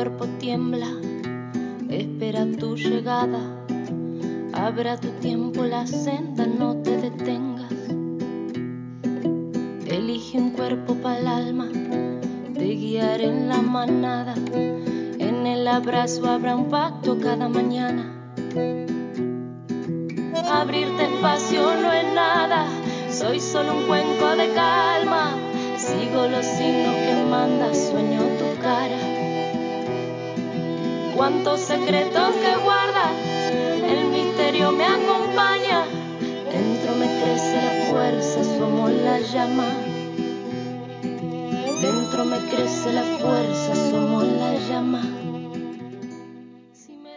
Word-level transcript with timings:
cuerpo 0.00 0.26
tiembla, 0.38 0.88
espera 1.90 2.46
tu 2.58 2.74
llegada. 2.74 3.38
Abra 4.54 4.96
tu 4.96 5.08
tiempo 5.20 5.62
la 5.64 5.86
senda, 5.86 6.46
no 6.46 6.76
te 6.76 6.96
detengas. 6.96 7.70
Elige 9.86 10.38
un 10.38 10.52
cuerpo 10.52 10.94
para 10.94 11.18
el 11.18 11.26
alma, 11.26 11.68
te 12.54 12.64
guiaré 12.64 13.26
en 13.26 13.50
la 13.50 13.60
manada. 13.60 14.34
En 14.54 15.46
el 15.46 15.68
abrazo 15.68 16.26
habrá 16.30 16.56
un 16.56 16.70
pacto 16.70 17.18
cada 17.18 17.50
mañana. 17.50 18.10
Abrirte 20.50 21.04
espacio 21.12 21.74
no 21.82 21.92
es 21.92 22.14
nada, 22.14 22.64
soy 23.10 23.38
solo 23.38 23.76
un 23.76 23.86
cuenco 23.86 24.34
de 24.34 24.48
calma. 24.54 25.34
Sigo 25.76 26.26
los 26.26 26.46
signos 26.46 26.94
que 26.94 27.26
manda, 27.28 27.74
sueño. 27.74 28.29
Cuántos 31.20 31.60
secretos 31.60 32.34
que 32.36 32.64
guarda, 32.64 33.12
el 33.86 34.06
misterio 34.06 34.72
me 34.72 34.86
acompaña. 34.86 35.84
Dentro 36.50 36.96
me 36.96 37.04
crece 37.20 37.60
la 37.60 37.90
fuerza, 37.90 38.42
somos 38.56 38.90
la 38.90 39.20
llama. 39.20 39.66
Dentro 41.82 42.24
me 42.24 42.38
crece 42.48 42.94
la 42.94 43.02
fuerza, 43.18 43.90
somos 43.90 44.24
la 44.24 44.54
llama. 44.66 45.02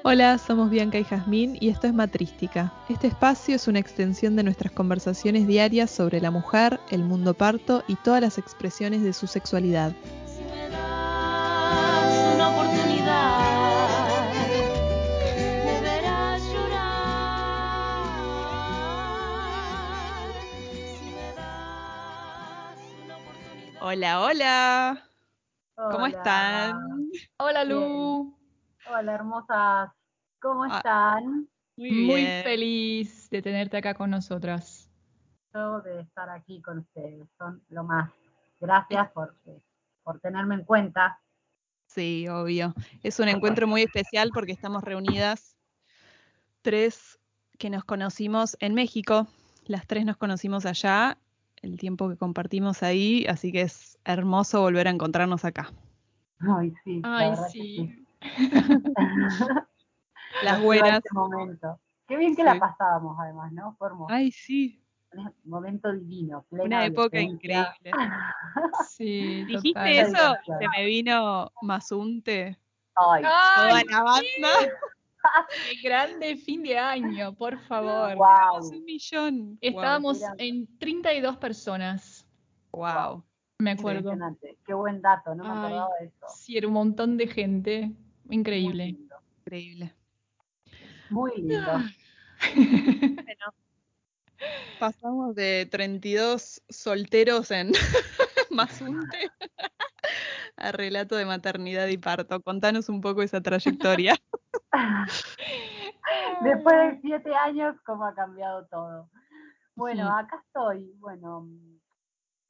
Hola, 0.03 0.37
somos 0.37 0.69
Bianca 0.69 0.99
y 0.99 1.05
Jazmín 1.05 1.57
y 1.61 1.69
esto 1.69 1.87
es 1.87 1.93
Matrística. 1.93 2.73
Este 2.89 3.07
espacio 3.07 3.55
es 3.55 3.69
una 3.69 3.79
extensión 3.79 4.35
de 4.35 4.43
nuestras 4.43 4.73
conversaciones 4.73 5.47
diarias 5.47 5.89
sobre 5.89 6.19
la 6.19 6.29
mujer, 6.29 6.81
el 6.91 7.05
mundo 7.05 7.33
parto 7.35 7.85
y 7.87 7.95
todas 7.95 8.19
las 8.19 8.37
expresiones 8.37 9.01
de 9.01 9.13
su 9.13 9.27
sexualidad. 9.27 9.93
Hola, 23.93 24.21
hola. 24.21 25.03
¿Cómo 25.75 26.05
Hola. 26.05 26.07
están? 26.07 27.09
Hola 27.37 27.63
Lu, 27.63 28.35
Hola, 28.89 29.13
hermosas. 29.13 29.91
¿Cómo 30.41 30.63
Ah. 30.63 30.77
están? 30.77 31.47
Muy, 31.77 31.91
muy 31.91 32.21
bien. 32.21 32.43
feliz 32.43 33.29
de 33.29 33.43
tenerte 33.43 33.77
acá 33.77 33.93
con 33.93 34.09
nosotras. 34.09 34.89
Yo 35.53 35.79
de 35.81 35.99
estar 36.01 36.27
aquí 36.31 36.59
con 36.63 36.79
ustedes. 36.79 37.27
Son 37.37 37.63
lo 37.69 37.83
más. 37.83 38.11
Gracias 38.59 39.11
por, 39.11 39.35
por 40.01 40.19
tenerme 40.21 40.55
en 40.55 40.63
cuenta. 40.63 41.21
Sí, 41.85 42.27
obvio. 42.27 42.73
Es 43.03 43.19
un 43.19 43.27
encuentro 43.27 43.67
muy 43.67 43.83
especial 43.83 44.31
porque 44.33 44.53
estamos 44.53 44.83
reunidas 44.83 45.55
tres 46.63 47.19
que 47.59 47.69
nos 47.69 47.83
conocimos 47.83 48.57
en 48.59 48.73
México. 48.73 49.27
Las 49.65 49.85
tres 49.85 50.03
nos 50.03 50.17
conocimos 50.17 50.65
allá, 50.65 51.19
el 51.63 51.77
tiempo 51.77 52.09
que 52.09 52.17
compartimos 52.17 52.83
ahí, 52.83 53.25
así 53.27 53.51
que 53.51 53.61
es 53.61 53.97
hermoso 54.05 54.61
volver 54.61 54.87
a 54.87 54.91
encontrarnos 54.91 55.45
acá. 55.45 55.71
Ay, 56.39 56.73
sí. 56.83 57.01
Ay, 57.03 57.31
sí. 57.51 58.05
Las 60.43 60.61
buenas. 60.61 60.97
este 60.97 61.09
momento. 61.13 61.79
Qué 62.07 62.17
bien 62.17 62.35
que 62.35 62.41
Sí. 62.41 62.45
la 62.45 62.59
pasábamos, 62.59 63.17
además, 63.19 63.51
¿no? 63.53 63.75
Fue 63.77 63.87
hermoso. 63.87 64.13
Ay, 64.13 64.31
sí, 64.31 64.79
Un 65.13 65.33
momento 65.45 65.91
divino. 65.93 66.43
plena 66.49 66.65
una 66.65 66.85
época 66.85 67.19
increíble. 67.19 67.65
Sí, 68.89 69.45
¿Dijiste 69.45 69.73
total. 69.73 69.89
eso? 69.89 70.35
Se 70.59 70.67
me 70.77 70.85
vino 70.85 71.51
Mazunte, 71.61 72.57
Ay, 72.95 73.23
toda 73.23 73.77
¡Ay, 73.77 73.85
la 73.89 74.03
banda. 74.03 74.49
qué 75.69 75.81
grande 75.87 76.35
fin 76.37 76.63
de 76.63 76.77
año, 76.77 77.33
por 77.35 77.57
favor! 77.59 78.15
wow. 78.15 78.65
Un 78.67 78.83
millón. 78.85 79.57
Estábamos 79.61 80.19
Wow. 80.19 80.29
en 80.37 80.67
32 80.77 81.37
personas, 81.37 82.25
Wow. 82.71 83.23
me 83.59 83.71
acuerdo. 83.71 83.99
Impresionante. 84.11 84.57
Qué 84.65 84.73
buen 84.73 85.01
dato, 85.01 85.35
no 85.35 85.43
me 85.43 85.49
Ay. 85.49 85.57
acordaba 85.57 85.89
de 85.99 86.05
eso. 86.07 86.25
Sí, 86.35 86.57
era 86.57 86.67
un 86.67 86.73
montón 86.73 87.17
de 87.17 87.27
gente. 87.27 87.91
Muy 88.25 88.35
Increíble. 88.37 88.85
lindo. 88.85 89.15
Increíble. 89.39 89.93
Muy 91.09 91.31
lindo. 91.41 91.71
Bueno, 92.55 93.53
pasamos 94.79 95.35
de 95.35 95.67
32 95.69 96.61
solteros 96.69 97.51
en 97.51 97.71
Mazunte 98.49 99.29
a 100.57 100.71
relato 100.71 101.15
de 101.15 101.25
maternidad 101.25 101.87
y 101.87 101.97
parto. 101.97 102.41
Contanos 102.41 102.89
un 102.89 103.01
poco 103.01 103.21
esa 103.21 103.41
trayectoria. 103.41 104.15
Después 106.41 106.75
de 106.75 106.99
siete 107.01 107.35
años, 107.35 107.75
¿cómo 107.85 108.05
ha 108.05 108.13
cambiado 108.13 108.65
todo? 108.67 109.09
Bueno, 109.75 110.15
acá 110.15 110.43
estoy. 110.45 110.93
Bueno, 110.99 111.47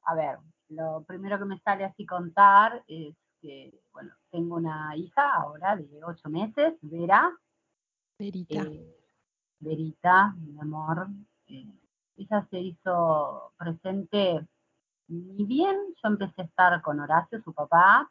a 0.04 0.14
ver, 0.14 0.38
lo 0.68 1.04
primero 1.04 1.38
que 1.38 1.44
me 1.44 1.58
sale 1.60 1.84
así 1.84 2.04
contar 2.04 2.82
es 2.86 3.14
que, 3.40 3.72
bueno, 3.92 4.14
tengo 4.30 4.56
una 4.56 4.96
hija 4.96 5.34
ahora 5.34 5.76
de 5.76 6.04
ocho 6.04 6.28
meses, 6.28 6.74
Vera, 6.82 7.30
Verita. 8.18 8.62
eh, 8.62 8.96
Verita, 9.60 10.34
mi 10.38 10.58
amor. 10.60 11.08
eh, 11.46 11.72
ella 12.16 12.46
se 12.50 12.60
hizo 12.60 13.52
presente, 13.58 14.46
ni 15.08 15.44
bien 15.44 15.76
yo 16.02 16.08
empecé 16.08 16.42
a 16.42 16.44
estar 16.44 16.82
con 16.82 17.00
Horacio, 17.00 17.40
su 17.42 17.52
papá, 17.52 18.10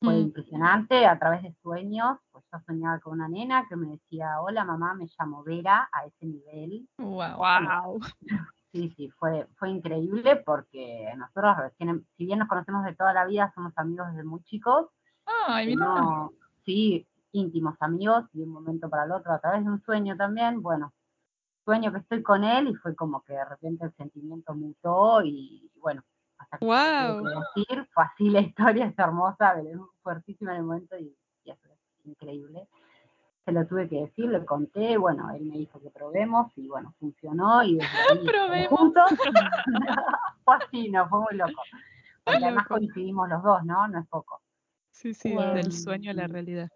fue 0.00 0.14
Mm. 0.14 0.20
impresionante 0.22 1.06
a 1.06 1.18
través 1.18 1.42
de 1.42 1.54
sueños, 1.62 2.18
pues 2.30 2.44
yo 2.52 2.58
soñaba 2.66 3.00
con 3.00 3.14
una 3.14 3.28
nena 3.28 3.66
que 3.68 3.76
me 3.76 3.88
decía, 3.88 4.40
hola 4.40 4.64
mamá, 4.64 4.94
me 4.94 5.06
llamo 5.18 5.42
Vera, 5.42 5.88
a 5.90 6.04
ese 6.04 6.26
nivel. 6.26 6.88
Wow. 6.98 7.38
Wow. 7.38 8.00
Sí, 8.72 8.92
sí, 8.96 9.08
fue, 9.18 9.46
fue 9.56 9.70
increíble 9.70 10.36
porque 10.44 11.10
nosotros 11.16 11.56
recién, 11.56 11.88
em- 11.88 12.04
si 12.16 12.26
bien 12.26 12.38
nos 12.40 12.48
conocemos 12.48 12.84
de 12.84 12.94
toda 12.94 13.14
la 13.14 13.24
vida, 13.24 13.50
somos 13.54 13.72
amigos 13.76 14.08
desde 14.10 14.24
muy 14.24 14.42
chicos, 14.42 14.88
Ay, 15.24 15.68
mira. 15.68 15.86
no- 15.86 16.32
sí, 16.66 17.06
íntimos 17.32 17.76
amigos, 17.80 18.24
de 18.32 18.42
un 18.42 18.50
momento 18.50 18.90
para 18.90 19.04
el 19.04 19.12
otro, 19.12 19.32
a 19.32 19.38
través 19.38 19.64
de 19.64 19.70
un 19.70 19.80
sueño 19.82 20.16
también, 20.16 20.60
bueno, 20.62 20.92
sueño 21.66 21.92
que 21.92 21.98
estoy 21.98 22.22
con 22.22 22.44
él 22.44 22.68
y 22.68 22.74
fue 22.76 22.94
como 22.94 23.22
que 23.22 23.32
de 23.34 23.44
repente 23.44 23.84
el 23.84 23.92
sentimiento 23.96 24.54
mutó 24.54 25.20
y 25.24 25.68
bueno, 25.80 26.02
hasta 26.38 26.58
que 26.58 26.64
Wow. 26.64 27.28
decir, 27.56 27.88
fue 27.92 28.04
así 28.04 28.30
la 28.30 28.40
historia, 28.80 28.86
es 28.86 28.98
hermosa, 28.98 29.54
fuertísima 30.02 30.52
en 30.52 30.58
el 30.58 30.62
momento 30.62 30.96
y, 30.96 31.14
y 31.44 31.50
eso 31.50 31.68
es 31.68 32.06
increíble. 32.06 32.68
Se 33.44 33.52
lo 33.52 33.66
tuve 33.66 33.88
que 33.88 34.00
decir, 34.02 34.26
le 34.28 34.44
conté, 34.44 34.96
bueno, 34.96 35.28
él 35.30 35.44
me 35.44 35.58
dijo 35.58 35.80
que 35.80 35.90
probemos 35.90 36.52
y 36.56 36.68
bueno, 36.68 36.94
funcionó 37.00 37.62
y 37.64 37.76
desde 37.78 38.52
ahí 38.52 38.66
juntos. 38.68 39.10
fue 40.44 40.54
así, 40.56 40.88
no, 40.90 41.08
fue 41.08 41.20
muy 41.20 41.34
loco. 41.36 41.62
Porque 42.24 42.38
Qué 42.38 42.44
además 42.44 42.64
loco. 42.64 42.74
coincidimos 42.76 43.28
los 43.28 43.42
dos, 43.42 43.64
¿no? 43.64 43.86
No 43.88 43.98
es 44.00 44.06
poco. 44.08 44.40
Sí, 44.92 45.14
sí, 45.14 45.32
Wow. 45.32 45.54
del 45.54 45.72
sueño 45.72 46.10
a 46.12 46.14
la 46.14 46.26
realidad. 46.26 46.68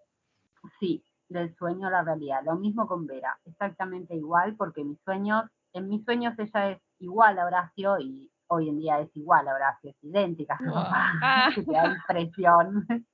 Sí, 0.79 1.03
del 1.31 1.55
sueño 1.55 1.87
a 1.87 1.91
la 1.91 2.03
realidad. 2.03 2.41
Lo 2.43 2.55
mismo 2.55 2.87
con 2.87 3.05
Vera, 3.07 3.37
exactamente 3.45 4.15
igual, 4.15 4.55
porque 4.55 4.83
mis 4.83 4.99
sueños, 5.03 5.45
en 5.73 5.87
mis 5.87 6.03
sueños 6.03 6.37
ella 6.37 6.71
es 6.71 6.81
igual 6.99 7.39
a 7.39 7.45
Horacio 7.45 7.97
y 7.99 8.29
hoy 8.47 8.69
en 8.69 8.77
día 8.79 8.99
es 8.99 9.15
igual 9.15 9.47
a 9.47 9.55
Horacio, 9.55 9.91
es 9.91 10.03
idéntica 10.03 10.55
a 10.55 10.57
su 10.57 10.65
Wow. 10.65 10.73
papá, 10.75 11.11
Ah. 11.23 11.51
te 11.55 11.63
da 11.63 11.87
impresión. 11.87 12.85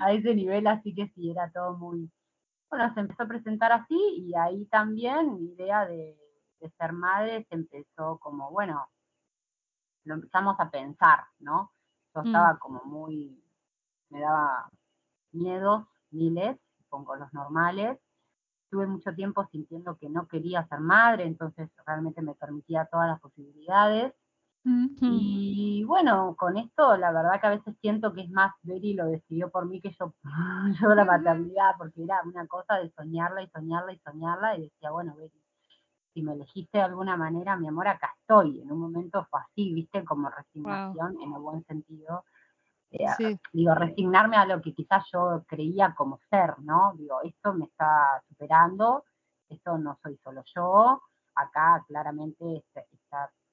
a 0.00 0.12
ese 0.12 0.34
nivel, 0.34 0.66
así 0.66 0.94
que 0.94 1.08
sí, 1.08 1.30
era 1.30 1.50
todo 1.50 1.76
muy. 1.76 2.10
Bueno, 2.70 2.94
se 2.94 3.00
empezó 3.00 3.24
a 3.24 3.28
presentar 3.28 3.72
así 3.72 3.98
y 4.16 4.34
ahí 4.36 4.64
también 4.66 5.34
mi 5.34 5.52
idea 5.52 5.86
de, 5.86 6.16
de 6.60 6.70
ser 6.78 6.92
madre 6.92 7.44
se 7.48 7.54
empezó 7.56 8.18
como, 8.18 8.50
bueno, 8.50 8.88
lo 10.04 10.14
empezamos 10.14 10.56
a 10.58 10.70
pensar, 10.70 11.24
¿no? 11.40 11.72
Yo 12.14 12.22
Mm. 12.22 12.26
estaba 12.26 12.58
como 12.58 12.82
muy, 12.84 13.42
me 14.08 14.20
daba 14.20 14.70
miedos, 15.32 15.84
miles, 16.10 16.56
pongo 16.90 17.16
los 17.16 17.32
normales. 17.32 17.98
Tuve 18.70 18.86
mucho 18.86 19.14
tiempo 19.14 19.46
sintiendo 19.50 19.96
que 19.96 20.08
no 20.08 20.26
quería 20.28 20.66
ser 20.68 20.80
madre, 20.80 21.24
entonces 21.24 21.70
realmente 21.86 22.22
me 22.22 22.34
permitía 22.34 22.88
todas 22.90 23.08
las 23.08 23.20
posibilidades. 23.20 24.12
Y 24.62 25.84
bueno, 25.84 26.36
con 26.36 26.58
esto 26.58 26.96
la 26.98 27.12
verdad 27.12 27.40
que 27.40 27.46
a 27.46 27.50
veces 27.50 27.74
siento 27.80 28.12
que 28.12 28.22
es 28.22 28.30
más 28.30 28.52
Beri 28.62 28.92
lo 28.94 29.06
decidió 29.06 29.50
por 29.50 29.66
mí 29.66 29.80
que 29.80 29.90
yo, 29.98 30.14
yo 30.80 30.94
la 30.94 31.04
maternidad, 31.04 31.76
porque 31.78 32.04
era 32.04 32.20
una 32.24 32.46
cosa 32.46 32.74
de 32.76 32.90
soñarla 32.90 33.42
y 33.42 33.48
soñarla 33.48 33.92
y 33.92 33.98
soñarla 34.00 34.56
y 34.58 34.62
decía, 34.62 34.90
bueno, 34.90 35.14
Beri, 35.16 35.40
si 36.12 36.22
me 36.22 36.34
elegiste 36.34 36.78
de 36.78 36.84
alguna 36.84 37.16
manera, 37.16 37.56
mi 37.56 37.68
amor, 37.68 37.88
acá 37.88 38.14
estoy. 38.20 38.60
En 38.60 38.70
un 38.70 38.80
momento 38.80 39.26
fue 39.30 39.40
así, 39.40 39.72
viste, 39.72 40.04
como 40.04 40.28
resignación 40.28 41.16
en 41.20 41.32
el 41.32 41.40
buen 41.40 41.64
sentido. 41.64 42.24
Eh, 42.92 43.06
Sí. 43.16 43.38
digo, 43.52 43.74
resignarme 43.74 44.36
a 44.36 44.46
lo 44.46 44.60
que 44.60 44.74
quizás 44.74 45.04
yo 45.12 45.44
creía 45.46 45.94
como 45.94 46.18
ser, 46.30 46.58
¿no? 46.60 46.92
Digo, 46.96 47.20
esto 47.22 47.52
me 47.54 47.66
está 47.66 48.22
superando, 48.28 49.04
esto 49.48 49.78
no 49.78 49.98
soy 50.02 50.16
solo 50.24 50.42
yo, 50.54 51.02
acá 51.34 51.84
claramente 51.88 52.56
este, 52.58 52.86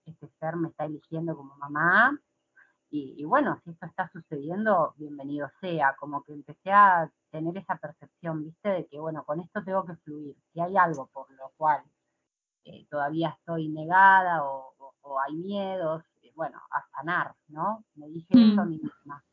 este 0.06 0.28
ser 0.40 0.56
me 0.56 0.70
está 0.70 0.86
eligiendo 0.86 1.36
como 1.36 1.56
mamá, 1.58 2.18
Y, 2.90 3.16
y 3.22 3.26
bueno, 3.26 3.60
si 3.64 3.72
esto 3.72 3.86
está 3.86 4.10
sucediendo, 4.14 4.94
bienvenido 4.98 5.50
sea, 5.62 5.96
como 6.00 6.24
que 6.24 6.34
empecé 6.34 6.72
a 6.72 7.12
tener 7.32 7.58
esa 7.58 7.76
percepción, 7.78 8.44
viste, 8.46 8.70
de 8.70 8.88
que 8.88 9.00
bueno, 9.00 9.24
con 9.26 9.42
esto 9.42 9.64
tengo 9.64 9.86
que 9.86 9.96
fluir, 9.98 10.36
si 10.54 10.62
hay 10.62 10.78
algo 10.78 11.08
por 11.08 11.30
lo 11.34 11.52
cual 11.58 11.84
eh, 12.66 12.86
todavía 12.90 13.30
estoy 13.40 13.70
negada 13.70 14.44
o, 14.44 14.74
o- 14.80 14.94
o 15.02 15.20
hay 15.22 15.36
miedos, 15.36 16.04
eh, 16.22 16.32
bueno, 16.36 16.60
a 16.72 16.84
sanar, 16.98 17.36
¿no? 17.48 17.84
Me 17.96 18.08
dije 18.10 18.44
eso 18.44 18.62
a 18.62 18.66
Mm. 18.66 18.70
mí 18.70 18.80
misma. 18.80 19.24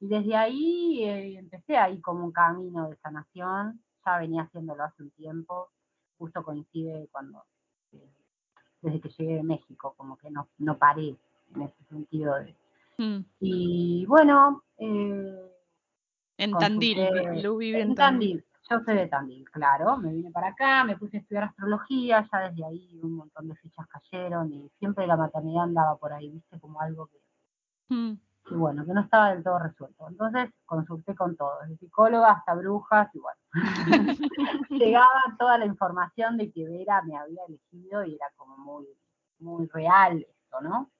Y 0.00 0.06
desde 0.08 0.36
ahí 0.36 1.04
eh, 1.04 1.38
empecé 1.38 1.76
ahí 1.76 2.00
como 2.00 2.24
un 2.24 2.32
camino 2.32 2.88
de 2.88 2.96
sanación, 2.96 3.82
ya 4.06 4.18
venía 4.18 4.42
haciéndolo 4.42 4.84
hace 4.84 5.02
un 5.02 5.10
tiempo, 5.10 5.70
justo 6.18 6.42
coincide 6.44 7.08
cuando, 7.10 7.44
eh, 7.92 8.08
desde 8.82 9.00
que 9.00 9.08
llegué 9.10 9.34
de 9.36 9.42
México, 9.42 9.94
como 9.96 10.16
que 10.16 10.30
no, 10.30 10.48
no 10.58 10.78
paré 10.78 11.16
en 11.54 11.62
ese 11.62 11.84
sentido. 11.88 12.34
de- 12.36 12.54
Mm. 13.00 13.24
y 13.40 14.06
bueno, 14.06 14.64
eh, 14.78 15.52
En 16.36 16.52
Tandil, 16.52 17.42
Lu 17.42 17.56
vive 17.58 17.80
en 17.80 17.90
en 17.90 17.94
Tandil. 17.94 18.42
Tandil, 18.42 18.44
yo 18.70 18.80
soy 18.84 18.94
de 18.96 19.06
Tandil, 19.06 19.50
claro, 19.50 19.96
me 19.98 20.12
vine 20.12 20.30
para 20.32 20.48
acá, 20.48 20.82
me 20.84 20.96
puse 20.96 21.16
a 21.16 21.20
estudiar 21.20 21.44
astrología, 21.44 22.28
ya 22.32 22.38
desde 22.48 22.64
ahí 22.64 22.98
un 23.02 23.14
montón 23.16 23.46
de 23.48 23.54
fichas 23.56 23.86
cayeron 23.88 24.52
y 24.52 24.68
siempre 24.80 25.06
la 25.06 25.16
maternidad 25.16 25.62
andaba 25.64 25.96
por 25.96 26.12
ahí, 26.12 26.28
viste, 26.30 26.58
como 26.60 26.80
algo 26.80 27.06
que, 27.06 27.18
Mm. 27.90 28.18
Que 28.48 28.54
bueno, 28.54 28.84
que 28.84 28.92
no 28.92 29.02
estaba 29.02 29.32
del 29.32 29.42
todo 29.42 29.58
resuelto. 29.58 30.08
Entonces 30.08 30.50
consulté 30.64 31.14
con 31.14 31.36
todo, 31.36 31.52
desde 31.62 31.76
psicóloga 31.76 32.30
hasta 32.30 32.54
brujas 32.54 33.08
y 33.14 33.18
bueno, 33.18 33.40
llegaba 34.70 35.36
toda 35.38 35.58
la 35.58 35.66
información 35.66 36.36
de 36.36 36.50
que 36.50 36.66
Vera 36.66 37.02
me 37.02 37.16
había 37.16 37.42
elegido 37.46 38.04
y 38.04 38.14
era 38.14 38.26
como 38.36 38.56
muy, 38.56 38.86
muy 39.40 39.66
real 39.68 40.26
esto, 40.28 40.60
¿no? 40.62 40.90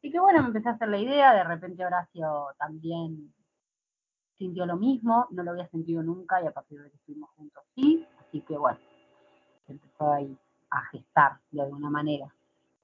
Y 0.00 0.12
que 0.12 0.20
bueno, 0.20 0.42
me 0.42 0.48
empecé 0.48 0.68
a 0.68 0.72
hacer 0.72 0.88
la 0.88 0.98
idea, 0.98 1.34
de 1.34 1.44
repente 1.44 1.84
Horacio 1.84 2.54
también 2.58 3.34
sintió 4.36 4.64
lo 4.66 4.76
mismo, 4.76 5.26
no 5.30 5.42
lo 5.42 5.50
había 5.50 5.68
sentido 5.68 6.02
nunca 6.02 6.40
y 6.40 6.46
a 6.46 6.52
partir 6.52 6.80
de 6.80 6.90
que 6.90 6.96
estuvimos 6.96 7.30
juntos 7.30 7.64
sí, 7.74 8.06
así 8.20 8.40
que 8.42 8.56
bueno, 8.56 8.78
empezó 9.66 10.12
ahí 10.12 10.38
a 10.70 10.84
gestar 10.86 11.40
de 11.50 11.62
alguna 11.62 11.90
manera. 11.90 12.32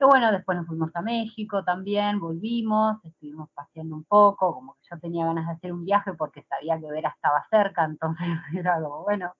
Bueno, 0.06 0.30
después 0.32 0.58
nos 0.58 0.66
fuimos 0.66 0.90
a 0.94 1.02
México 1.02 1.64
también, 1.64 2.20
volvimos, 2.20 3.02
estuvimos 3.04 3.48
paseando 3.54 3.96
un 3.96 4.04
poco, 4.04 4.52
como 4.54 4.74
que 4.74 4.80
yo 4.90 4.98
tenía 5.00 5.24
ganas 5.26 5.46
de 5.46 5.52
hacer 5.52 5.72
un 5.72 5.84
viaje 5.84 6.12
porque 6.14 6.42
sabía 6.42 6.78
que 6.78 6.90
Vera 6.90 7.10
estaba 7.14 7.44
cerca, 7.50 7.84
entonces 7.84 8.26
era 8.54 8.80
como, 8.82 9.02
bueno, 9.02 9.32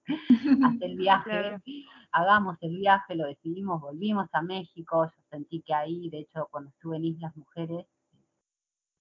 hacer 0.65 0.89
el 0.89 0.97
viaje, 0.97 1.29
Claro. 1.29 1.61
hagamos 2.11 2.57
el 2.61 2.77
viaje, 2.77 3.15
lo 3.15 3.27
decidimos, 3.27 3.81
volvimos 3.81 4.27
a 4.33 4.41
México, 4.41 5.05
yo 5.05 5.23
sentí 5.29 5.61
que 5.61 5.73
ahí, 5.73 6.09
de 6.09 6.19
hecho, 6.19 6.47
cuando 6.49 6.69
estuve 6.71 6.97
en 6.97 7.05
Islas 7.05 7.35
Mujeres, 7.37 7.85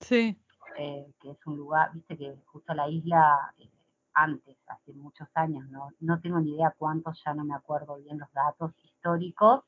Sí. 0.01 0.37
eh, 0.77 1.07
que 1.21 1.31
es 1.31 1.47
un 1.47 1.57
lugar, 1.57 1.93
viste 1.95 2.17
que 2.17 2.37
justo 2.47 2.75
la 2.75 2.89
isla 2.89 3.55
eh, 3.59 3.71
antes, 4.13 4.57
hace 4.67 4.93
muchos 4.93 5.29
años, 5.35 5.69
¿no? 5.71 5.91
no 6.01 6.21
tengo 6.21 6.41
ni 6.41 6.55
idea 6.55 6.75
cuántos, 6.77 7.23
ya 7.25 7.33
no 7.35 7.45
me 7.45 7.55
acuerdo 7.55 7.97
bien 7.97 8.19
los 8.19 8.31
datos 8.33 8.73
históricos, 8.83 9.65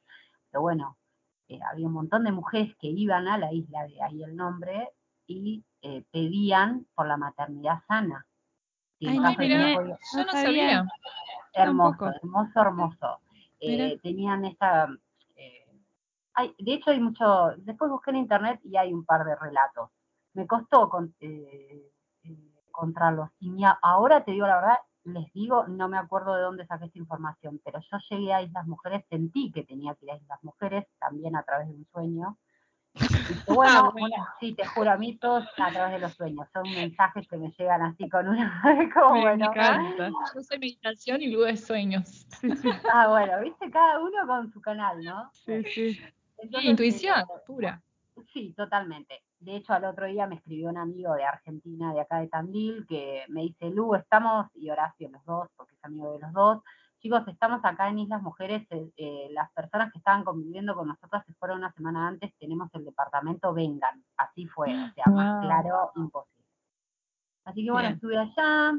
pero 0.50 0.62
bueno, 0.62 0.96
eh, 1.48 1.60
había 1.70 1.86
un 1.86 1.92
montón 1.92 2.24
de 2.24 2.32
mujeres 2.32 2.74
que 2.76 2.88
iban 2.88 3.28
a 3.28 3.38
la 3.38 3.52
isla, 3.52 3.86
de 3.86 4.02
ahí 4.02 4.22
el 4.22 4.34
nombre, 4.36 4.90
y 5.26 5.64
eh, 5.82 6.04
pedían 6.10 6.86
por 6.94 7.06
la 7.06 7.16
maternidad 7.16 7.82
sana. 7.88 8.26
Ay, 9.08 9.18
no 9.18 9.28
podía- 9.38 9.58
Yo 10.12 10.18
No 10.24 10.32
sabía. 10.32 10.66
hermoso, 11.52 11.96
hermoso, 12.22 12.60
hermoso. 12.60 13.20
Eh, 13.60 13.98
tenían 14.02 14.44
esta... 14.44 14.88
eh, 15.36 15.66
hay, 16.34 16.54
de 16.58 16.74
hecho 16.74 16.90
hay 16.90 17.00
mucho... 17.00 17.52
Después 17.58 17.90
busqué 17.90 18.10
en 18.10 18.16
internet 18.16 18.60
y 18.64 18.76
hay 18.76 18.92
un 18.92 19.04
par 19.04 19.24
de 19.24 19.34
relatos. 19.36 19.90
Me 20.34 20.46
costó 20.46 20.88
con- 20.88 21.14
eh, 21.20 21.90
eh, 22.24 22.52
encontrarlos. 22.68 23.30
Y 23.40 23.62
ahora 23.82 24.22
te 24.24 24.32
digo 24.32 24.46
la 24.46 24.56
verdad, 24.56 24.78
les 25.06 25.32
digo, 25.32 25.66
no 25.68 25.88
me 25.88 25.98
acuerdo 25.98 26.34
de 26.34 26.42
dónde 26.42 26.66
saqué 26.66 26.86
esta 26.86 26.98
información, 26.98 27.60
pero 27.64 27.80
yo 27.80 27.98
llegué 28.10 28.32
a 28.34 28.42
Islas 28.42 28.66
Mujeres, 28.66 29.04
sentí 29.08 29.52
que 29.52 29.62
tenía 29.64 29.94
que 29.94 30.06
ir 30.06 30.12
a 30.12 30.16
Islas 30.16 30.42
Mujeres, 30.42 30.86
también 30.98 31.36
a 31.36 31.42
través 31.44 31.68
de 31.68 31.74
un 31.74 31.86
sueño. 31.92 32.36
Y 32.94 33.34
dije, 33.34 33.52
bueno, 33.52 33.72
Ah, 33.86 33.90
bueno. 33.92 34.06
una- 34.16 34.34
sí, 34.40 34.54
te 34.54 34.66
juro, 34.66 34.90
a 34.90 34.96
mí 34.96 35.16
todos 35.18 35.44
a 35.58 35.70
través 35.70 35.92
de 35.92 35.98
los 36.00 36.14
sueños. 36.14 36.48
Son 36.52 36.64
mensajes 36.74 37.26
que 37.28 37.36
me 37.36 37.50
llegan 37.56 37.82
así 37.82 38.08
con 38.08 38.28
una... 38.28 38.62
como, 38.94 39.14
Me 39.14 39.20
bueno, 39.20 39.46
encanta. 39.46 40.10
Yo 40.34 40.42
soy 40.42 40.58
meditación 40.58 41.22
y 41.22 41.28
luego 41.30 41.46
de 41.46 41.56
sueños. 41.56 42.26
Ah, 42.92 43.08
bueno, 43.08 43.40
viste, 43.42 43.70
cada 43.70 44.00
uno 44.00 44.26
con 44.26 44.50
su 44.52 44.60
canal, 44.60 45.02
¿no? 45.04 45.30
sí, 45.32 45.62
sí. 45.64 46.00
Entonces, 46.38 46.70
intuición 46.70 47.24
pura. 47.46 47.82
Sí, 48.32 48.54
totalmente. 48.56 49.22
De 49.38 49.56
hecho, 49.56 49.72
al 49.74 49.84
otro 49.84 50.06
día 50.06 50.26
me 50.26 50.36
escribió 50.36 50.68
un 50.70 50.78
amigo 50.78 51.14
de 51.14 51.24
Argentina, 51.24 51.92
de 51.92 52.00
acá 52.00 52.18
de 52.20 52.28
Tandil, 52.28 52.86
que 52.86 53.24
me 53.28 53.42
dice, 53.42 53.70
Lu, 53.70 53.94
estamos, 53.94 54.46
y 54.54 54.70
Horacio 54.70 55.08
los 55.10 55.24
dos, 55.24 55.48
porque 55.56 55.74
es 55.74 55.84
amigo 55.84 56.12
de 56.12 56.20
los 56.20 56.32
dos, 56.32 56.62
chicos, 56.98 57.22
estamos 57.28 57.64
acá 57.64 57.88
en 57.88 57.98
Islas 58.00 58.22
Mujeres, 58.22 58.66
eh, 58.70 58.90
eh, 58.96 59.28
las 59.30 59.52
personas 59.52 59.92
que 59.92 59.98
estaban 59.98 60.24
conviviendo 60.24 60.74
con 60.74 60.88
nosotros 60.88 61.22
se 61.26 61.34
fueron 61.34 61.58
una 61.58 61.72
semana 61.72 62.08
antes, 62.08 62.32
tenemos 62.38 62.68
el 62.74 62.84
departamento, 62.84 63.52
vengan. 63.52 64.02
Así 64.16 64.46
fue, 64.46 64.68
o 64.74 64.92
sea, 64.94 65.06
más 65.10 65.40
Wow. 65.40 65.40
claro, 65.42 65.92
imposible. 65.96 66.44
Así 67.44 67.64
que 67.64 67.70
bueno, 67.70 67.88
Bien. 67.88 67.94
estuve 67.94 68.18
allá, 68.18 68.72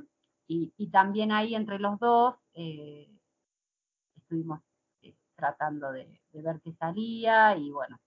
y, 0.48 0.74
y 0.78 0.89
también 0.89 1.31
ahí 1.31 1.56
entre 1.56 1.80
los 1.80 2.00
dos, 2.00 2.36
eh, 2.54 3.10
estuvimos 4.16 4.60
eh, 5.01 5.16
tratando 5.36 5.92
de, 5.92 6.19
de 6.31 6.42
ver 6.42 6.60
qué 6.62 6.74
salía 6.74 7.56
y 7.56 7.72
bueno, 7.72 7.98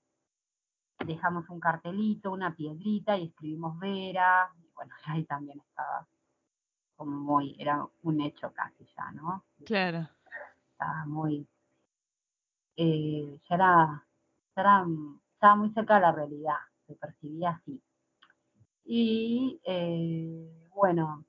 dejamos 1.04 1.48
un 1.48 1.60
cartelito, 1.60 2.32
una 2.32 2.54
piedrita 2.54 3.16
y 3.16 3.26
escribimos 3.26 3.78
Vera, 3.78 4.50
y 4.62 4.70
bueno, 4.74 4.94
ahí 5.06 5.24
también 5.24 5.60
estaba 5.60 6.06
como 6.96 7.16
muy, 7.16 7.56
era 7.58 7.86
un 8.02 8.20
hecho 8.20 8.52
casi 8.52 8.86
ya, 8.96 9.10
¿no? 9.12 9.44
Claro. 9.64 10.06
Estaba 10.72 11.06
muy, 11.06 11.46
eh, 12.76 13.40
ya 13.48 13.54
era, 13.54 14.06
ya 14.54 14.60
era, 14.60 14.86
estaba 15.32 15.56
muy 15.56 15.70
cerca 15.70 15.94
de 15.94 16.00
la 16.00 16.12
realidad, 16.12 16.58
se 16.86 16.94
percibía 16.94 17.50
así. 17.50 17.82
Y 18.84 19.60
eh, 19.64 20.68
bueno, 20.74 21.24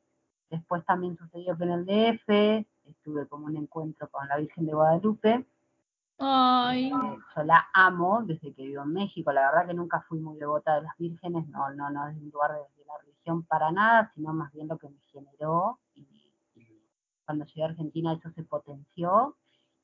después 0.50 0.84
también 0.86 1.18
sucedió 1.18 1.58
que 1.58 1.64
en 1.64 1.72
el 1.72 1.86
DF 1.86 2.66
estuve 2.90 3.28
como 3.28 3.46
un 3.46 3.56
encuentro 3.56 4.10
con 4.10 4.28
la 4.28 4.38
Virgen 4.38 4.66
de 4.66 4.74
Guadalupe, 4.74 5.46
Ay, 6.22 6.92
Eh, 6.92 7.18
yo 7.36 7.44
la 7.44 7.68
amo 7.74 8.22
desde 8.24 8.54
que 8.54 8.64
vivo 8.64 8.84
en 8.84 8.94
México. 8.94 9.32
La 9.32 9.50
verdad 9.50 9.68
que 9.68 9.74
nunca 9.74 10.02
fui 10.08 10.20
muy 10.20 10.38
devota 10.38 10.76
de 10.76 10.84
las 10.84 10.98
vírgenes, 10.98 11.48
no, 11.50 11.70
no, 11.74 11.90
no 11.90 12.06
desde 12.06 12.22
un 12.22 12.30
lugar 12.30 12.52
de, 12.52 12.86
la 12.86 12.98
religión 13.00 13.44
para 13.44 13.72
nada, 13.72 14.12
sino 14.14 14.34
más 14.34 14.52
bien 14.54 14.68
lo 14.68 14.78
que 14.78 14.90
me 14.90 15.00
generó. 15.12 15.80
Y, 15.96 16.02
y 16.56 16.84
cuando 17.26 17.46
llegué 17.46 17.64
a 17.64 17.68
Argentina 17.68 18.14
eso 18.14 18.30
se 18.32 18.44
potenció. 18.44 19.36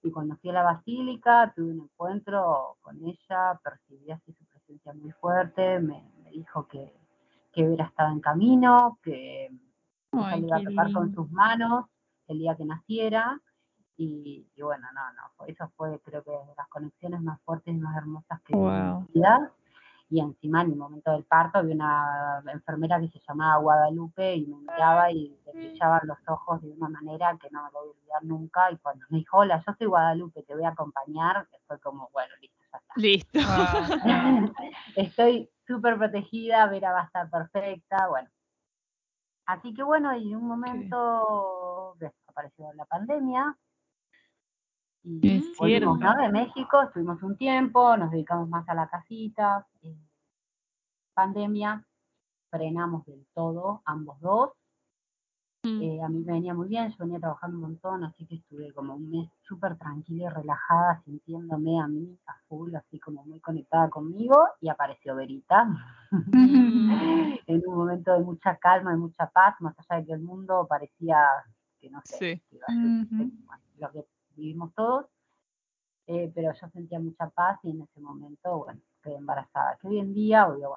Y 0.03 0.11
cuando 0.11 0.35
fui 0.37 0.51
a 0.51 0.53
la 0.53 0.63
basílica 0.63 1.51
tuve 1.55 1.71
un 1.71 1.81
encuentro 1.81 2.77
con 2.81 3.03
ella, 3.03 3.59
percibí 3.63 4.11
así 4.11 4.31
su 4.33 4.45
presencia 4.45 4.93
muy 4.93 5.11
fuerte, 5.11 5.79
me, 5.79 6.03
me 6.23 6.31
dijo 6.31 6.67
que, 6.67 6.93
que 7.51 7.67
Vera 7.67 7.85
estaba 7.85 8.11
en 8.11 8.19
camino, 8.19 8.99
que 9.01 9.45
ella 9.45 10.27
Ay, 10.27 10.41
le 10.41 10.47
iba 10.47 10.57
a 10.57 10.63
tocar 10.63 10.93
con 10.93 11.13
sus 11.13 11.29
manos 11.31 11.85
el 12.27 12.39
día 12.39 12.55
que 12.55 12.65
naciera. 12.65 13.41
Y, 13.97 14.47
y 14.55 14.61
bueno, 14.61 14.87
no, 14.93 15.01
no, 15.13 15.23
fue- 15.35 15.51
eso 15.51 15.69
fue 15.75 15.99
creo 16.01 16.23
que 16.23 16.31
de 16.31 16.55
las 16.55 16.67
conexiones 16.67 17.19
más 17.21 17.41
fuertes 17.41 17.73
y 17.73 17.77
más 17.77 17.97
hermosas 17.97 18.39
que 18.41 18.53
en 18.53 18.59
Wow. 18.59 19.01
mi 19.01 19.07
vida. 19.13 19.51
Y 20.09 20.21
encima 20.21 20.61
en 20.61 20.71
el 20.71 20.77
momento 20.77 21.11
del 21.11 21.25
parto 21.25 21.57
había 21.59 21.75
una 21.75 22.41
enfermera 22.53 22.97
que 23.01 23.09
se 23.09 23.19
llamaba 23.27 23.57
Guadalupe 23.61 24.35
y 24.35 24.45
me 24.45 24.55
miraba 24.57 25.11
y 25.11 25.37
le 25.45 25.51
brillaban 25.51 25.99
los 26.05 26.17
ojos 26.27 26.61
de 26.61 26.71
una 26.71 26.87
manera 26.87 27.35
que 27.41 27.49
no 27.49 27.61
me 27.63 27.71
lo 27.71 27.79
voy 27.79 27.89
a 27.89 27.91
olvidar 27.91 28.23
nunca. 28.23 28.71
Y 28.71 28.77
cuando 28.77 29.05
me 29.09 29.17
dijo, 29.17 29.37
hola, 29.39 29.61
yo 29.67 29.73
soy 29.77 29.87
Guadalupe, 29.87 30.43
te 30.43 30.53
voy 30.55 30.63
a 30.63 30.69
acompañar, 30.69 31.45
fue 31.67 31.77
como, 31.79 32.09
bueno, 32.13 32.33
listo, 32.39 32.63
ya 32.71 32.77
está. 32.77 32.93
Listo. 32.95 33.39
Wow. 33.39 34.53
Estoy 34.95 35.49
súper 35.67 35.97
protegida, 35.97 36.67
Vera 36.67 36.93
va 36.93 37.01
a 37.01 37.05
estar 37.05 37.29
perfecta, 37.29 38.07
bueno. 38.07 38.29
Así 39.45 39.73
que 39.73 39.83
bueno, 39.83 40.15
y 40.15 40.29
en 40.31 40.37
un 40.37 40.47
momento 40.47 41.95
ves, 41.99 42.13
apareció 42.27 42.71
la 42.73 42.85
pandemia 42.85 43.57
y 45.09 45.53
volvimos 45.57 45.99
de 45.99 46.29
México, 46.31 46.81
estuvimos 46.83 47.23
un 47.23 47.37
tiempo, 47.37 47.95
nos 47.95 48.11
dedicamos 48.11 48.49
más 48.49 48.67
a 48.67 48.73
la 48.73 48.87
casita, 48.89 49.65
eh, 49.81 49.95
pandemia, 51.13 51.85
frenamos 52.49 53.05
del 53.05 53.25
todo, 53.33 53.81
ambos 53.85 54.19
dos. 54.19 54.51
Mm. 55.63 55.81
Eh, 55.81 56.03
a 56.03 56.09
mí 56.09 56.19
me 56.19 56.33
venía 56.33 56.53
muy 56.53 56.67
bien, 56.67 56.89
yo 56.89 56.95
venía 56.99 57.19
trabajando 57.19 57.57
un 57.57 57.63
montón, 57.63 58.03
así 58.03 58.25
que 58.25 58.35
estuve 58.35 58.73
como 58.73 58.95
un 58.95 59.09
mes 59.09 59.29
súper 59.43 59.77
tranquila 59.77 60.25
y 60.25 60.29
relajada, 60.29 61.01
sintiéndome 61.05 61.79
a 61.81 61.87
mí 61.87 62.19
a 62.27 62.35
full, 62.47 62.75
así 62.75 62.99
como 62.99 63.23
muy 63.25 63.39
conectada 63.39 63.89
conmigo, 63.89 64.35
y 64.59 64.67
apareció 64.69 65.15
Verita. 65.15 65.65
Mm. 66.11 66.31
en 67.47 67.63
un 67.65 67.75
momento 67.75 68.11
de 68.13 68.19
mucha 68.19 68.57
calma, 68.57 68.91
de 68.91 68.97
mucha 68.97 69.27
paz, 69.29 69.55
más 69.61 69.75
allá 69.79 70.01
de 70.01 70.05
que 70.07 70.13
el 70.13 70.21
mundo 70.21 70.65
parecía 70.69 71.17
que 71.79 71.89
no 71.89 72.01
sé, 72.03 72.17
Sí. 72.17 72.43
que 72.49 72.55
iba 72.57 72.65
a 72.67 72.73
ser, 72.73 73.05
Ujú. 73.05 73.31
bueno, 73.45 73.63
lo 73.77 73.91
que 73.91 74.05
vivimos 74.37 74.73
todos, 74.73 75.07
eh, 76.07 76.31
pero 76.33 76.53
yo 76.53 76.67
sentía 76.69 76.99
mucha 76.99 77.29
paz 77.29 77.59
y 77.63 77.71
en 77.71 77.81
ese 77.81 77.99
momento, 77.99 78.59
bueno, 78.59 78.79
quedé 79.03 79.15
embarazada. 79.15 79.77
Que 79.81 79.87
hoy 79.87 79.99
en 79.99 80.13
día, 80.13 80.45
bueno, 80.45 80.75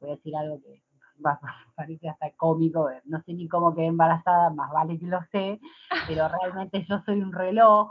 voy 0.00 0.10
a 0.10 0.14
decir 0.14 0.36
algo 0.36 0.60
que 0.60 0.82
va, 1.24 1.40
parece 1.74 2.08
hasta 2.08 2.30
cómico, 2.32 2.90
eh, 2.90 3.02
no 3.04 3.20
sé 3.22 3.34
ni 3.34 3.48
cómo 3.48 3.74
quedé 3.74 3.86
embarazada, 3.86 4.50
más 4.50 4.70
vale 4.70 4.98
que 4.98 5.06
lo 5.06 5.20
sé, 5.32 5.60
pero 6.06 6.28
realmente 6.28 6.84
yo 6.88 7.00
soy 7.04 7.20
un 7.20 7.32
reloj 7.32 7.90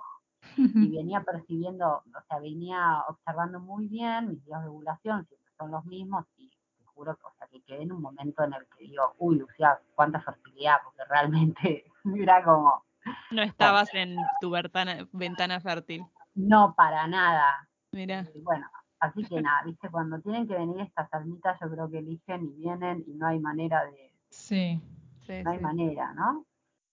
y 0.55 0.55
venía 0.97 1.21
percibiendo, 1.24 1.88
o 1.88 2.21
sea, 2.27 2.39
venía 2.39 3.03
observando 3.09 3.59
muy 3.59 3.88
bien 3.88 4.29
mis 4.29 4.45
días 4.45 4.62
de 4.62 4.69
ovulación, 4.69 5.25
siempre 5.27 5.51
son 5.57 5.71
los 5.71 5.86
mismos 5.86 6.25
y 6.38 6.50
te 6.77 6.86
juro 6.86 7.12
o 7.12 7.31
sea, 7.38 7.47
que 7.47 7.62
quedé 7.63 7.83
en 7.83 7.91
un 7.91 8.01
momento 8.01 8.43
en 8.43 8.53
el 8.53 8.65
que 8.67 8.86
digo, 8.86 9.13
uy, 9.17 9.39
Lucía, 9.39 9.79
cuánta 9.95 10.21
fertilidad, 10.21 10.77
porque 10.83 11.03
realmente 11.05 11.86
era 12.15 12.43
como... 12.43 12.87
No 13.32 13.42
estabas 13.42 13.94
en 13.94 14.18
tu 14.42 14.50
ventana, 14.50 15.08
ventana 15.12 15.60
fértil. 15.60 16.06
No, 16.36 16.74
para 16.76 17.08
nada. 17.08 17.68
Mira. 17.92 18.26
bueno, 18.44 18.68
así 19.00 19.24
que 19.24 19.42
nada, 19.42 19.64
viste, 19.64 19.90
cuando 19.90 20.20
tienen 20.22 20.48
que 20.48 20.54
venir 20.54 20.82
estas 20.82 21.12
almitas, 21.14 21.58
yo 21.62 21.70
creo 21.70 21.90
que 21.90 22.00
eligen 22.00 22.46
y 22.46 22.54
vienen 22.54 23.04
y 23.08 23.14
no 23.14 23.28
hay 23.28 23.40
manera 23.40 23.86
de... 23.86 24.14
Sí. 24.30 24.82
sí 25.26 25.44
no 25.44 25.52
hay 25.52 25.58
sí. 25.58 25.64
manera, 25.64 26.14
¿no? 26.14 26.46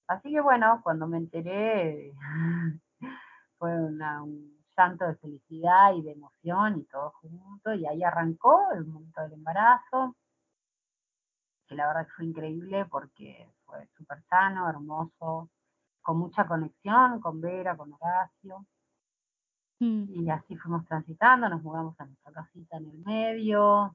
Así 0.06 0.30
que 0.30 0.40
bueno, 0.40 0.80
cuando 0.82 1.06
me 1.06 1.18
enteré, 1.18 2.12
fue 3.58 3.72
una, 3.80 4.22
un 4.22 4.54
llanto 4.76 5.06
de 5.06 5.16
felicidad 5.16 5.94
y 5.94 6.02
de 6.02 6.12
emoción 6.12 6.80
y 6.80 6.84
todo 6.84 7.12
junto, 7.20 7.74
y 7.74 7.86
ahí 7.86 8.02
arrancó 8.02 8.60
el 8.72 8.84
momento 8.84 9.22
del 9.22 9.32
embarazo, 9.34 10.16
que 11.66 11.74
la 11.74 11.86
verdad 11.86 12.06
que 12.06 12.12
fue 12.12 12.26
increíble 12.26 12.84
porque 12.86 13.48
fue 13.64 13.86
súper 13.96 14.22
sano, 14.24 14.68
hermoso, 14.68 15.50
con 16.04 16.18
mucha 16.18 16.46
conexión 16.46 17.18
con 17.20 17.40
Vera, 17.40 17.76
con 17.76 17.92
Horacio, 17.92 18.64
Mm. 19.80 20.04
y 20.08 20.30
así 20.30 20.56
fuimos 20.56 20.86
transitando, 20.86 21.48
nos 21.48 21.62
mudamos 21.62 21.98
a 22.00 22.06
nuestra 22.06 22.32
casita 22.32 22.76
en 22.76 22.86
el 22.90 22.98
medio, 22.98 23.94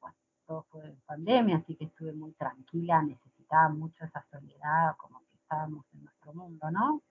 bueno, 0.00 0.16
todo 0.46 0.66
fue 0.70 0.86
en 0.86 1.00
pandemia, 1.06 1.58
así 1.58 1.76
que 1.76 1.84
estuve 1.84 2.12
muy 2.12 2.32
tranquila, 2.32 3.00
necesitaba 3.02 3.68
mucho 3.68 4.04
esa 4.04 4.24
soledad, 4.30 4.96
como 4.96 5.20
que 5.20 5.36
estábamos 5.36 5.84
en 5.94 6.04
nuestro 6.04 6.34
mundo, 6.34 6.70
¿no? 6.70 7.02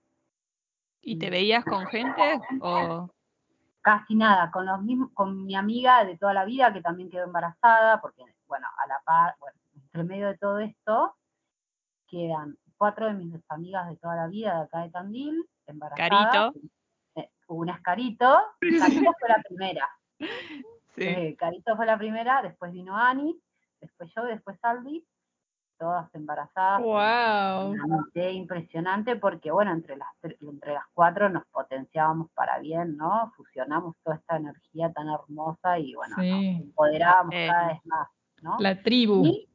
¿Y 1.00 1.18
te 1.18 1.30
veías 1.30 1.64
con 1.64 1.86
gente 1.86 2.40
o 2.60 3.08
casi 3.80 4.14
nada, 4.14 4.50
con 4.50 4.66
los 4.66 4.82
mismos, 4.82 5.10
con 5.14 5.46
mi 5.46 5.54
amiga 5.54 6.04
de 6.04 6.18
toda 6.18 6.34
la 6.34 6.44
vida 6.44 6.72
que 6.72 6.82
también 6.82 7.08
quedó 7.08 7.24
embarazada, 7.24 8.00
porque 8.02 8.22
bueno, 8.46 8.66
a 8.76 8.86
la 8.86 9.00
par, 9.02 9.34
bueno, 9.40 9.58
entre 9.74 10.04
medio 10.04 10.28
de 10.28 10.36
todo 10.36 10.58
esto, 10.58 11.16
quedan 12.06 12.58
cuatro 12.80 13.06
de 13.08 13.12
mis 13.12 13.34
amigas 13.50 13.88
de 13.90 13.96
toda 13.98 14.16
la 14.16 14.26
vida 14.26 14.54
de 14.56 14.62
acá 14.62 14.78
de 14.80 14.90
Tandil, 14.90 15.46
embarazadas. 15.66 16.08
Carito? 16.30 16.58
Eh, 17.14 17.28
una 17.48 17.74
es 17.74 17.80
Carito, 17.82 18.38
Carito 18.58 19.12
fue 19.20 19.28
la 19.28 19.42
primera. 19.46 19.88
sí? 20.96 21.02
Eh, 21.04 21.36
Carito 21.38 21.76
fue 21.76 21.84
la 21.84 21.98
primera, 21.98 22.40
después 22.40 22.72
vino 22.72 22.96
Ani, 22.96 23.38
después 23.82 24.10
yo, 24.16 24.24
después 24.24 24.58
Aldi, 24.62 25.06
todas 25.78 26.08
embarazadas. 26.14 26.80
Wow. 26.80 27.70
Una 27.72 27.84
noté 27.86 28.32
impresionante 28.32 29.16
porque, 29.16 29.50
bueno, 29.50 29.72
entre 29.72 29.98
las, 29.98 30.08
tre- 30.22 30.38
entre 30.40 30.72
las 30.72 30.84
cuatro 30.94 31.28
nos 31.28 31.44
potenciábamos 31.48 32.30
para 32.32 32.58
bien, 32.60 32.96
¿no? 32.96 33.30
Fusionamos 33.36 33.94
toda 34.02 34.16
esta 34.16 34.36
energía 34.36 34.90
tan 34.90 35.08
hermosa 35.10 35.78
y, 35.78 35.94
bueno, 35.94 36.16
Sí. 36.18 36.30
nos 36.30 36.62
empoderábamos 36.62 37.34
Eh, 37.34 37.46
cada 37.46 37.66
vez 37.68 37.80
más, 37.84 38.08
¿no? 38.40 38.56
La 38.58 38.82
tribu. 38.82 39.26
Y 39.26 39.48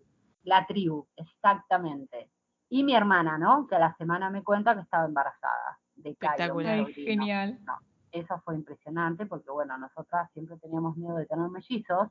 la 0.44 0.66
tribu, 0.68 1.08
exactamente. 1.16 2.30
Y 2.76 2.84
mi 2.84 2.94
hermana, 2.94 3.38
¿no? 3.38 3.68
Que 3.68 3.78
a 3.78 3.80
la 3.80 3.96
semana 3.96 4.30
me 4.30 4.44
cuenta 4.44 4.76
que 4.76 4.82
estaba 4.82 5.06
embarazada 5.06 5.80
de 5.96 6.10
Espectacular. 6.10 6.86
Genial. 6.92 7.58
Eso 8.12 8.42
fue 8.44 8.56
impresionante 8.56 9.26
porque, 9.26 9.50
bueno, 9.50 9.78
nosotras 9.78 10.30
siempre 10.34 10.58
teníamos 10.58 10.98
miedo 10.98 11.16
de 11.16 11.26
tener 11.26 11.48
mellizos 11.48 12.10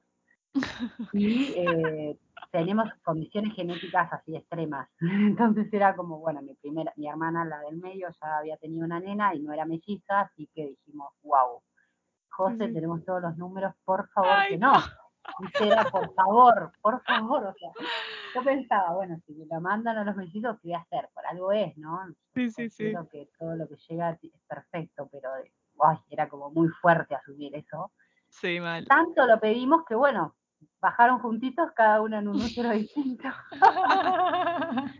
y 1.12 1.52
eh, 1.54 2.18
tenemos 2.50 2.88
condiciones 3.02 3.54
genéticas 3.54 4.10
así 4.10 4.36
extremas. 4.36 4.88
Entonces 5.00 5.70
era 5.70 5.94
como, 5.94 6.18
bueno, 6.18 6.40
mi 6.40 6.54
primera, 6.54 6.94
mi 6.96 7.08
hermana, 7.08 7.44
la 7.44 7.58
del 7.58 7.76
medio, 7.76 8.08
ya 8.22 8.38
había 8.38 8.56
tenido 8.56 8.86
una 8.86 9.00
nena 9.00 9.34
y 9.34 9.40
no 9.40 9.52
era 9.52 9.66
melliza, 9.66 10.20
así 10.22 10.48
que 10.54 10.68
dijimos, 10.68 11.12
wow, 11.24 11.60
José, 12.30 12.68
Sí. 12.68 12.72
tenemos 12.72 13.04
todos 13.04 13.20
los 13.20 13.36
números, 13.36 13.74
por 13.84 14.08
favor 14.08 14.30
Ay, 14.32 14.52
que 14.52 14.58
no. 14.58 14.72
Dice, 15.40 15.66
era, 15.66 15.84
por 15.84 16.14
favor, 16.14 16.72
por 16.80 17.02
favor, 17.02 17.44
o 17.46 17.54
sea, 17.54 17.70
yo 18.34 18.42
pensaba, 18.44 18.92
bueno, 18.94 19.18
si 19.26 19.34
me 19.34 19.46
la 19.46 19.60
mandan 19.60 19.96
a 19.98 20.04
los 20.04 20.16
mellizos, 20.16 20.56
¿qué 20.60 20.68
voy 20.68 20.74
a 20.74 20.78
hacer? 20.78 21.08
Por 21.14 21.24
algo 21.26 21.52
es, 21.52 21.76
¿no? 21.78 22.00
Sí, 22.34 22.50
sí, 22.50 22.68
sí. 22.70 22.92
Que 23.10 23.28
todo 23.38 23.54
lo 23.56 23.68
que 23.68 23.76
llega 23.88 24.10
es 24.10 24.32
perfecto, 24.48 25.08
pero 25.10 25.30
ay, 25.82 25.98
era 26.10 26.28
como 26.28 26.50
muy 26.50 26.68
fuerte 26.68 27.14
asumir 27.14 27.54
eso. 27.54 27.92
Sí, 28.28 28.58
mal. 28.60 28.84
Tanto 28.86 29.26
lo 29.26 29.38
pedimos 29.40 29.84
que, 29.86 29.94
bueno, 29.94 30.34
bajaron 30.80 31.20
juntitos, 31.20 31.70
cada 31.76 32.00
uno 32.02 32.18
en 32.18 32.28
un 32.28 32.36
útero 32.42 32.70
distinto, 32.70 33.28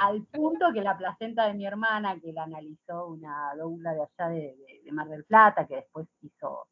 al 0.00 0.22
punto 0.26 0.72
que 0.72 0.80
la 0.82 0.96
placenta 0.96 1.46
de 1.46 1.54
mi 1.54 1.66
hermana, 1.66 2.18
que 2.20 2.32
la 2.32 2.44
analizó 2.44 3.06
una 3.08 3.54
doula 3.56 3.92
de 3.94 4.02
allá 4.02 4.28
de, 4.30 4.40
de- 4.56 4.80
de 4.84 4.92
Mar 4.92 5.08
del 5.08 5.24
Plata, 5.24 5.66
que 5.66 5.76
después 5.76 6.06
hizo, 6.22 6.68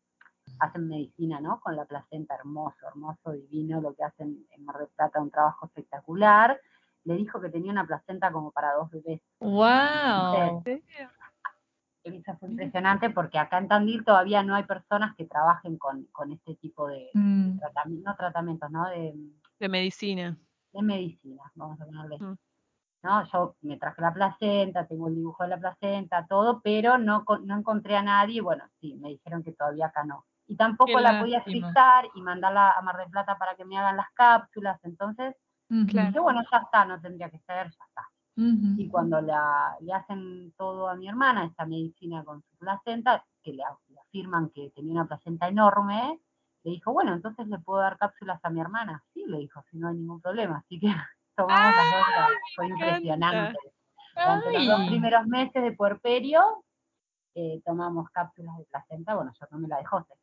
hacen 0.63 0.89
medicina, 0.89 1.41
¿no? 1.41 1.61
Con 1.61 1.77
la 1.77 1.85
placenta, 1.85 2.35
hermoso, 2.37 2.87
hermoso, 2.87 3.33
divino, 3.33 3.81
lo 3.81 3.95
que 3.95 4.05
hacen 4.05 4.47
en 4.51 4.65
Mar 4.65 4.79
del 4.79 4.89
Plata, 4.89 5.21
un 5.21 5.31
trabajo 5.31 5.67
espectacular, 5.67 6.61
le 7.05 7.15
dijo 7.17 7.41
que 7.41 7.49
tenía 7.49 7.73
una 7.73 7.87
placenta 7.87 8.31
como 8.31 8.51
para 8.53 8.73
dos 8.75 8.91
bebés. 8.91 9.21
wow. 9.41 10.63
Eso 12.05 12.37
fue 12.39 12.49
impresionante 12.51 13.11
porque 13.11 13.39
acá 13.39 13.59
en 13.59 13.69
Tandil 13.69 14.05
todavía 14.05 14.43
no 14.43 14.55
hay 14.57 14.65
personas 14.65 15.15
que 15.17 15.25
trabajen 15.25 15.79
con, 15.79 16.05
con 16.07 16.33
este 16.33 16.57
tipo 16.57 16.89
de 16.89 17.11
Mm, 17.15 17.59
tratamientos, 17.59 18.05
no 18.13 18.17
tratamientos, 18.17 18.71
¿no? 18.71 18.89
De, 18.89 19.15
De 19.61 19.69
medicina. 19.69 20.37
de 20.73 20.83
medicina, 20.83 21.43
vamos 21.55 21.81
a 21.81 21.85
ponerle. 21.87 22.19
Mm. 22.19 22.35
¿no? 23.05 23.25
Yo 23.33 23.57
me 23.63 23.77
traje 23.79 24.01
la 24.03 24.13
placenta, 24.15 24.87
tengo 24.87 25.09
el 25.09 25.15
dibujo 25.17 25.43
de 25.45 25.51
la 25.51 25.59
placenta, 25.59 26.27
todo, 26.27 26.61
pero 26.63 26.99
no, 26.99 27.25
con- 27.25 27.47
no 27.47 27.57
encontré 27.59 27.97
a 27.97 28.03
nadie, 28.03 28.41
bueno, 28.41 28.65
sí, 28.81 28.95
me 28.95 29.09
dijeron 29.11 29.43
que 29.43 29.53
todavía 29.53 29.87
acá 29.87 30.05
no. 30.05 30.25
Y 30.47 30.57
tampoco 30.57 30.93
Qué 30.97 31.01
la 31.01 31.21
podía 31.21 31.43
frizar 31.43 32.07
y 32.15 32.21
mandarla 32.21 32.73
a 32.73 32.83
Mar 32.83 32.97
del 32.97 33.11
Plata 33.11 33.39
para 33.39 33.55
que 33.55 33.65
me 33.65 33.79
hagan 33.79 33.97
las 33.97 34.11
cápsulas, 34.13 34.79
entonces 34.85 35.35
Claro. 35.89 36.09
dije, 36.09 36.21
bueno, 36.21 36.43
ya 36.51 36.59
está, 36.59 36.85
no 36.85 37.01
tendría 37.01 37.31
que 37.31 37.39
ser, 37.39 37.71
ya 37.71 37.85
está. 37.89 38.09
Y 38.35 38.89
cuando 38.89 39.21
la, 39.21 39.77
le 39.81 39.93
hacen 39.93 40.53
todo 40.57 40.89
a 40.89 40.95
mi 40.97 41.09
hermana, 41.09 41.45
esta 41.45 41.65
medicina 41.67 42.25
con 42.25 42.43
su 42.43 42.57
placenta, 42.59 43.25
que 43.43 43.53
le, 43.53 43.63
le 43.89 44.01
afirman 44.01 44.51
que 44.51 44.71
tenía 44.75 44.93
una 44.93 45.07
placenta 45.07 45.49
enorme, 45.49 46.19
le 46.65 46.71
dijo, 46.71 46.93
bueno, 46.93 47.13
entonces 47.13 47.47
le 47.49 47.59
puedo 47.59 47.81
dar 47.81 47.99
cápsulas 47.99 48.41
a 48.45 48.51
mi 48.51 48.61
hermana. 48.61 49.03
Sí, 49.13 49.25
le 49.27 49.39
dijo, 49.39 49.63
si 49.71 49.79
no 49.79 49.89
hay 49.89 49.97
ningún 49.97 50.21
problema. 50.21 50.59
Así 50.59 50.79
que 50.79 50.87
tomamos 51.37 51.77
las 51.77 52.29
dos, 52.29 52.37
fue 52.55 52.67
impresionante. 52.69 53.59
Durante 54.15 54.53
los 54.53 54.67
dos 54.67 54.89
primeros 54.89 55.27
meses 55.27 55.63
de 55.63 55.73
puerperio, 55.73 56.65
eh, 57.35 57.63
tomamos 57.65 58.11
cápsulas 58.11 58.57
de 58.59 58.65
placenta, 58.65 59.15
bueno, 59.15 59.33
yo 59.39 59.47
tomé 59.47 59.69
la 59.69 59.79
de 59.79 59.85
José. 59.87 60.15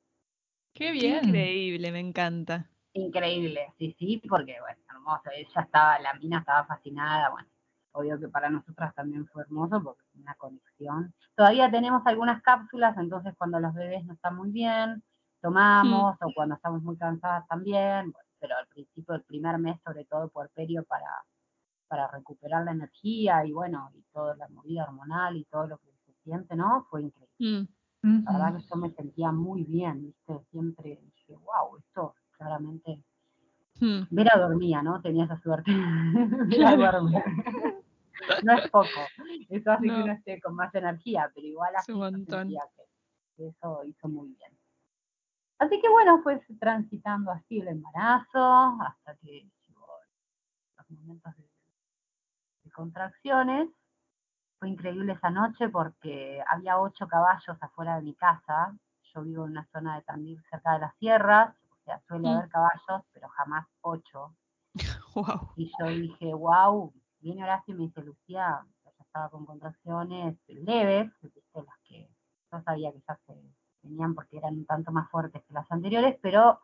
Qué 0.73 0.91
bien. 0.91 1.25
increíble, 1.25 1.91
me 1.91 1.99
encanta. 1.99 2.69
Increíble, 2.93 3.73
sí, 3.77 3.95
sí, 3.99 4.21
porque, 4.27 4.59
bueno, 4.59 4.81
hermoso, 4.89 5.29
ella 5.35 5.61
estaba, 5.61 5.99
la 5.99 6.13
mina 6.15 6.39
estaba 6.39 6.65
fascinada, 6.65 7.29
bueno, 7.29 7.47
obvio 7.91 8.19
que 8.19 8.27
para 8.27 8.49
nosotras 8.49 8.93
también 8.95 9.27
fue 9.27 9.43
hermoso 9.43 9.81
porque 9.83 10.03
es 10.07 10.15
una 10.15 10.35
conexión. 10.35 11.13
Todavía 11.35 11.69
tenemos 11.69 12.01
algunas 12.05 12.41
cápsulas, 12.41 12.97
entonces 12.97 13.33
cuando 13.37 13.59
los 13.59 13.73
bebés 13.73 14.05
no 14.05 14.13
están 14.13 14.35
muy 14.35 14.51
bien, 14.51 15.03
tomamos, 15.41 16.15
o 16.21 16.33
cuando 16.33 16.55
estamos 16.55 16.81
muy 16.81 16.97
cansadas 16.97 17.47
también, 17.47 18.11
bueno, 18.11 18.29
pero 18.39 18.57
al 18.57 18.67
principio 18.67 19.13
del 19.13 19.23
primer 19.23 19.57
mes, 19.57 19.79
sobre 19.85 20.05
todo 20.05 20.29
puerperio, 20.29 20.83
para, 20.85 21.25
para 21.87 22.07
recuperar 22.07 22.65
la 22.65 22.71
energía 22.71 23.45
y 23.45 23.51
bueno, 23.51 23.91
y 23.93 24.01
toda 24.13 24.35
la 24.35 24.47
movida 24.49 24.83
hormonal 24.83 25.37
y 25.37 25.45
todo 25.45 25.67
lo 25.67 25.77
que 25.77 25.91
se 26.05 26.13
siente, 26.23 26.55
¿no? 26.55 26.87
Fue 26.89 27.01
increíble. 27.03 27.29
Mm. 27.39 27.67
La 28.01 28.31
verdad 28.33 28.57
que 28.57 28.63
yo 28.69 28.75
me 28.77 28.89
sentía 28.91 29.31
muy 29.31 29.63
bien, 29.65 30.01
¿viste? 30.03 30.39
Siempre 30.51 30.99
dije, 31.01 31.35
wow, 31.35 31.77
esto 31.77 32.15
claramente 32.37 33.03
Mm. 33.81 34.07
Vera 34.09 34.37
dormía, 34.37 34.81
¿no? 34.81 35.01
Tenía 35.01 35.23
esa 35.23 35.39
suerte. 35.39 35.71
Vera 36.49 36.75
duerme. 36.75 37.23
no 38.43 38.53
es 38.53 38.69
poco. 38.69 38.87
Eso 39.47 39.71
hace 39.71 39.87
No. 39.87 39.95
que 39.95 40.03
uno 40.03 40.11
esté 40.11 40.41
con 40.41 40.55
más 40.55 40.75
energía, 40.75 41.31
pero 41.33 41.47
igual 41.47 41.73
así 41.77 41.85
que 43.37 43.47
eso 43.47 43.83
hizo 43.85 44.07
muy 44.09 44.27
bien. 44.33 44.51
Así 45.59 45.79
que 45.79 45.87
bueno, 45.89 46.21
fue 46.23 46.41
transitando 46.59 47.31
así 47.31 47.59
el 47.59 47.69
embarazo, 47.69 48.81
hasta 48.81 49.15
que 49.17 49.47
llegó 49.67 49.87
los 50.77 50.89
momentos 50.99 51.37
de, 51.37 51.43
de 52.63 52.71
contracciones. 52.71 53.69
Fue 54.59 54.69
increíble 54.69 55.13
esa 55.13 55.29
noche 55.29 55.69
porque 55.69 56.43
había 56.47 56.77
ocho 56.79 57.07
caballos 57.07 57.57
afuera 57.61 57.95
de 57.95 58.01
mi 58.01 58.13
casa. 58.13 58.75
Yo 59.13 59.21
vivo 59.23 59.45
en 59.45 59.51
una 59.51 59.65
zona 59.71 59.95
de 59.95 60.01
Tandil 60.01 60.41
cerca 60.49 60.73
de 60.73 60.79
las 60.79 60.95
sierras, 60.97 61.55
o 61.71 61.75
sea, 61.85 61.99
suele 62.07 62.27
Mm. 62.27 62.31
haber 62.31 62.49
caballos, 62.49 63.05
pero 63.13 63.29
jamás 63.29 63.65
ocho. 63.81 64.35
Wow. 65.15 65.49
Y 65.55 65.71
yo 65.79 65.87
dije, 65.87 66.33
wow, 66.33 66.93
viene 67.19 67.43
Horacio 67.43 67.73
y 67.73 67.77
me 67.77 67.83
dice, 67.85 68.01
Lucía, 68.01 68.63
yo 68.85 68.91
estaba 68.99 69.29
con 69.29 69.45
contracciones 69.45 70.37
leves, 70.47 71.11
las 71.53 71.79
que 71.83 72.09
yo 72.51 72.61
sabía 72.61 72.91
que 72.91 73.01
ya 73.07 73.15
se 73.25 73.35
tenían 73.81 74.13
porque 74.13 74.37
eran 74.37 74.53
un 74.55 74.65
tanto 74.65 74.91
más 74.91 75.09
fuertes 75.09 75.43
que 75.43 75.53
las 75.53 75.69
anteriores, 75.71 76.17
pero 76.21 76.61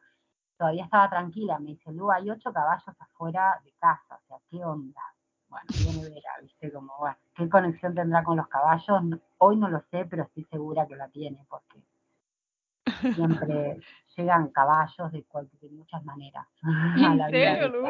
todavía 0.57 0.85
estaba 0.85 1.09
tranquila, 1.09 1.59
me 1.59 1.71
dice, 1.71 1.91
Lu, 1.91 2.11
hay 2.11 2.29
ocho 2.29 2.53
caballos 2.53 2.95
afuera 2.99 3.59
de 3.63 3.73
casa, 3.73 4.15
o 4.15 4.27
sea, 4.27 4.37
¿qué 4.49 4.63
onda? 4.63 5.01
Bueno, 5.49 5.65
viene 5.69 6.09
Vera, 6.09 6.29
viste, 6.41 6.71
como, 6.71 6.93
bueno, 6.99 7.17
¿qué 7.35 7.49
conexión 7.49 7.95
tendrá 7.95 8.23
con 8.23 8.37
los 8.37 8.47
caballos? 8.47 9.01
Hoy 9.37 9.57
no 9.57 9.69
lo 9.69 9.81
sé, 9.91 10.05
pero 10.05 10.23
estoy 10.23 10.43
segura 10.45 10.87
que 10.87 10.95
la 10.95 11.07
tiene, 11.09 11.45
porque 11.49 11.81
siempre 13.13 13.79
llegan 14.17 14.49
caballos 14.49 15.11
de, 15.11 15.25
de 15.61 15.69
muchas 15.69 16.03
maneras. 16.03 16.47
a 16.63 16.95
¿En 16.97 17.17
la 17.17 17.27
vida 17.27 17.55
serio, 17.55 17.69
Lu? 17.69 17.87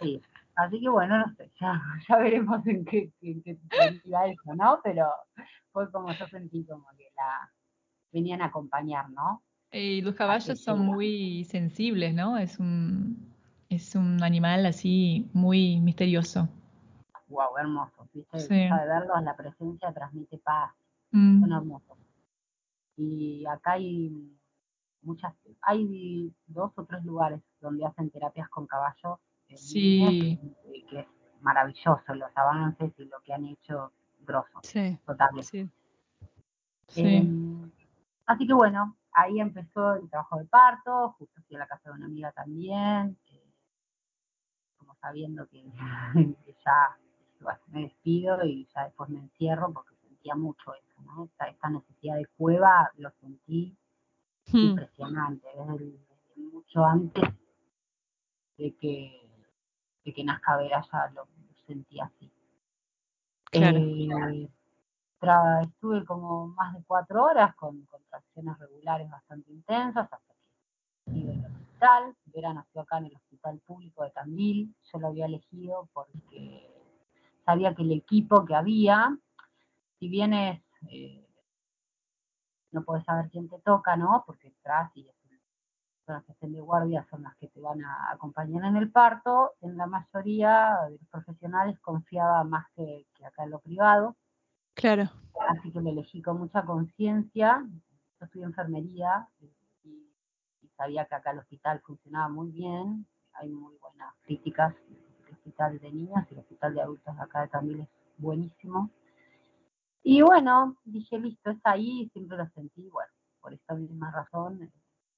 Sí. 0.00 0.22
Así 0.58 0.80
que 0.80 0.88
bueno, 0.88 1.18
no 1.18 1.32
sé, 1.36 1.52
ya, 1.60 1.80
ya 2.08 2.16
veremos 2.16 2.66
en 2.66 2.84
qué, 2.84 3.12
en 3.22 3.42
qué 3.42 3.56
eso, 3.72 4.54
¿no? 4.56 4.80
Pero 4.82 5.06
fue 5.70 5.88
como 5.92 6.10
yo 6.12 6.26
sentí 6.26 6.64
como 6.64 6.84
que 6.96 7.08
la 7.16 7.48
venían 8.12 8.42
a 8.42 8.46
acompañar, 8.46 9.08
¿no? 9.10 9.44
Y 9.70 10.00
los 10.00 10.16
caballos 10.16 10.60
son 10.60 10.80
muy 10.80 11.44
sensibles, 11.44 12.12
¿no? 12.12 12.38
Es 12.38 12.58
un, 12.58 13.36
es 13.68 13.94
un 13.94 14.22
animal 14.22 14.66
así 14.66 15.28
muy 15.32 15.80
misterioso. 15.80 16.48
Wow, 17.28 17.56
hermosos, 17.58 18.08
¿viste? 18.12 18.38
Sí. 18.38 18.54
De 18.54 18.68
verlos, 18.86 19.22
la 19.22 19.36
presencia 19.36 19.92
transmite 19.92 20.38
paz, 20.38 20.72
Mm, 21.10 21.40
son 21.40 21.52
hermosos. 21.52 21.98
Y 22.96 23.46
acá 23.46 23.72
hay 23.72 24.12
muchas, 25.02 25.32
hay 25.62 26.30
dos 26.46 26.72
o 26.76 26.84
tres 26.84 27.02
lugares 27.04 27.40
donde 27.60 27.86
hacen 27.86 28.10
terapias 28.10 28.48
con 28.50 28.66
caballos. 28.66 29.18
en 29.50 29.56
Sí. 29.56 29.98
niños, 30.02 30.50
que 30.90 31.00
es 31.00 31.06
maravilloso 31.40 32.14
los 32.14 32.30
avances 32.36 32.92
y 32.98 33.04
lo 33.06 33.18
que 33.22 33.32
han 33.32 33.46
hecho 33.46 33.92
grosso, 34.20 34.58
Sí, 34.62 34.98
total. 35.06 35.42
sí. 35.42 35.66
sí. 36.88 37.02
Em, 37.02 37.70
así 38.26 38.46
que 38.46 38.52
bueno, 38.52 38.94
ahí 39.12 39.40
empezó 39.40 39.94
el 39.94 40.10
trabajo 40.10 40.38
de 40.38 40.44
parto, 40.44 41.14
justo 41.18 41.40
fui 41.46 41.56
a 41.56 41.60
la 41.60 41.66
casa 41.66 41.88
de 41.88 41.96
una 41.96 42.04
amiga 42.06 42.30
también, 42.32 43.16
eh, 43.24 43.27
sabiendo 45.00 45.46
que, 45.48 45.62
que 46.44 46.56
ya 46.64 46.96
bueno, 47.40 47.60
me 47.68 47.82
despido 47.82 48.44
y 48.44 48.66
ya 48.74 48.84
después 48.84 49.08
me 49.10 49.20
encierro 49.20 49.72
porque 49.72 49.94
sentía 49.96 50.34
mucho 50.34 50.74
eso, 50.74 51.02
¿no? 51.02 51.24
Esta, 51.24 51.46
esta 51.48 51.70
necesidad 51.70 52.16
de 52.16 52.26
cueva 52.36 52.90
lo 52.96 53.10
sentí 53.20 53.76
Hmm, 54.50 54.64
impresionante, 54.70 55.46
desde, 55.54 55.98
mucho 56.50 56.84
antes 56.84 57.22
de 58.56 58.74
que, 58.76 59.30
de 60.04 60.12
que 60.14 60.24
nazca 60.24 60.56
Vera 60.56 60.82
ya 60.90 61.10
lo, 61.10 61.24
lo 61.26 61.54
sentí 61.66 62.00
así. 62.00 62.32
Claro. 63.50 63.78
Eh, 63.78 64.48
tra- 65.20 65.64
estuve 65.64 66.04
como 66.06 66.46
más 66.48 66.74
de 66.74 66.82
cuatro 66.84 67.24
horas 67.24 67.54
con 67.56 67.82
contracciones 67.86 68.58
regulares 68.58 69.10
bastante 69.10 69.50
intensas 69.52 70.08
hasta 70.10 70.34
que 71.04 71.38
hospital. 71.78 72.16
Vera 72.26 72.54
nació 72.54 72.80
acá 72.82 72.98
en 72.98 73.06
el 73.06 73.16
hospital 73.16 73.60
público 73.66 74.04
de 74.04 74.10
Tandil. 74.10 74.74
Yo 74.92 74.98
lo 74.98 75.08
había 75.08 75.26
elegido 75.26 75.88
porque 75.92 76.70
sabía 77.44 77.74
que 77.74 77.82
el 77.82 77.92
equipo 77.92 78.44
que 78.44 78.54
había, 78.54 79.16
si 79.98 80.08
bien 80.08 80.32
es, 80.34 80.60
eh, 80.90 81.26
no 82.72 82.84
puedes 82.84 83.04
saber 83.04 83.30
quién 83.30 83.48
te 83.48 83.58
toca, 83.60 83.96
¿no? 83.96 84.24
Porque 84.26 84.48
entras 84.48 84.90
y 84.96 85.08
las 86.06 86.24
que 86.24 86.32
estén 86.32 86.54
de 86.54 86.60
guardia, 86.60 87.06
son 87.10 87.22
las 87.22 87.36
que 87.36 87.48
te 87.48 87.60
van 87.60 87.84
a 87.84 88.10
acompañar 88.12 88.64
en 88.64 88.76
el 88.76 88.90
parto. 88.90 89.52
En 89.60 89.76
la 89.76 89.86
mayoría 89.86 90.78
de 90.86 90.92
los 90.92 91.08
profesionales 91.10 91.78
confiaba 91.80 92.44
más 92.44 92.66
que, 92.74 93.06
que 93.14 93.26
acá 93.26 93.44
en 93.44 93.50
lo 93.50 93.60
privado 93.60 94.16
Claro. 94.74 95.10
así 95.50 95.70
que 95.70 95.80
lo 95.80 95.90
elegí 95.90 96.22
con 96.22 96.38
mucha 96.38 96.64
conciencia. 96.64 97.62
Yo 98.20 98.24
estudié 98.24 98.46
enfermería 98.46 99.28
eh, 99.40 99.57
sabía 100.78 101.04
que 101.06 101.16
acá 101.16 101.32
el 101.32 101.40
hospital 101.40 101.80
funcionaba 101.80 102.28
muy 102.28 102.50
bien, 102.52 103.04
hay 103.34 103.50
muy 103.50 103.76
buenas 103.78 104.14
críticas. 104.22 104.74
El 105.26 105.34
hospital 105.34 105.78
de 105.80 105.92
niñas 105.92 106.26
y 106.30 106.34
el 106.34 106.40
hospital 106.40 106.74
de 106.74 106.80
adultos 106.80 107.18
acá 107.18 107.48
también 107.48 107.80
es 107.80 107.88
buenísimo. 108.16 108.90
Y 110.02 110.22
bueno, 110.22 110.76
dije, 110.84 111.18
listo, 111.18 111.50
es 111.50 111.58
ahí, 111.64 112.08
siempre 112.12 112.38
lo 112.38 112.48
sentí, 112.50 112.88
bueno, 112.88 113.12
por 113.40 113.52
esta 113.52 113.74
misma 113.74 114.10
razón 114.12 114.72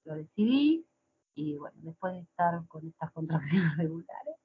lo 0.05 0.15
decidí. 0.15 0.87
Y 1.35 1.57
bueno, 1.57 1.77
después 1.83 2.15
de 2.15 2.21
estar 2.21 2.67
con 2.67 2.87
estas 2.89 3.13
contracciones 3.13 3.77
regulares, 3.77 4.37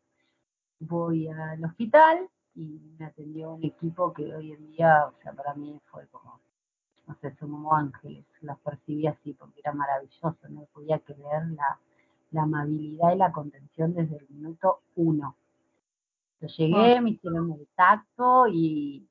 voy 0.79 1.27
al 1.29 1.63
hospital 1.63 2.29
y 2.53 2.79
me 2.99 3.05
atendió 3.05 3.53
un 3.53 3.63
equipo 3.63 4.13
que 4.13 4.35
hoy 4.35 4.51
en 4.51 4.67
día, 4.67 5.07
o 5.07 5.21
sea, 5.21 5.33
para 5.33 5.53
mí 5.55 5.79
fue 5.85 6.07
como, 6.09 6.41
no 7.07 7.15
sé, 7.21 7.35
son 7.35 7.51
como 7.51 7.73
ángeles, 7.75 8.25
las 8.41 8.57
percibí 8.59 9.07
así 9.07 9.33
porque 9.33 9.59
era 9.59 9.73
maravilloso, 9.73 10.37
no 10.49 10.65
podía 10.73 10.99
creer 10.99 11.47
la, 11.49 11.79
la 12.31 12.43
amabilidad 12.43 13.13
y 13.13 13.17
la 13.17 13.31
contención 13.31 13.93
desde 13.93 14.17
el 14.17 14.27
minuto 14.29 14.81
uno. 14.95 15.35
Yo 16.41 16.47
llegué, 16.47 17.01
me 17.01 17.11
hicieron 17.11 17.51
el 17.51 17.67
tacto 17.75 18.47
y, 18.47 19.07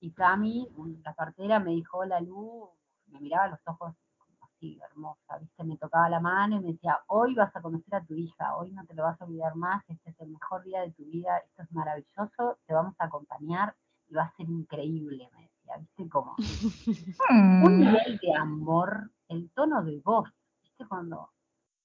y 0.00 0.10
Cami, 0.10 0.68
la 1.04 1.14
partera, 1.14 1.58
me 1.58 1.72
dijo, 1.72 1.98
hola 1.98 2.20
Lu, 2.20 2.68
me 3.08 3.20
miraba 3.20 3.44
a 3.44 3.48
los 3.48 3.60
ojos 3.66 3.94
como 4.18 4.46
así, 4.46 4.78
hermosa, 4.84 5.38
¿viste? 5.38 5.64
Me 5.64 5.76
tocaba 5.76 6.08
la 6.08 6.20
mano 6.20 6.56
y 6.56 6.60
me 6.60 6.72
decía, 6.72 6.98
hoy 7.06 7.34
vas 7.34 7.54
a 7.54 7.62
conocer 7.62 7.94
a 7.94 8.04
tu 8.04 8.14
hija, 8.14 8.56
hoy 8.56 8.72
no 8.72 8.84
te 8.84 8.94
lo 8.94 9.04
vas 9.04 9.20
a 9.20 9.24
olvidar 9.24 9.54
más, 9.56 9.82
este 9.88 10.10
es 10.10 10.20
el 10.20 10.30
mejor 10.30 10.62
día 10.64 10.82
de 10.82 10.92
tu 10.92 11.04
vida, 11.04 11.38
esto 11.38 11.62
es 11.62 11.72
maravilloso, 11.72 12.58
te 12.66 12.74
vamos 12.74 12.94
a 12.98 13.04
acompañar 13.04 13.74
y 14.08 14.14
va 14.14 14.24
a 14.24 14.36
ser 14.36 14.48
increíble, 14.48 15.30
me 15.34 15.49
¿viste? 15.78 16.08
Como 16.08 16.36
un 17.60 17.76
Mm, 17.76 17.78
nivel 17.78 18.18
de 18.18 18.34
amor, 18.36 19.10
el 19.28 19.50
tono 19.50 19.82
de 19.82 20.00
voz, 20.00 20.28
¿viste? 20.62 20.86
Cuando 20.86 21.30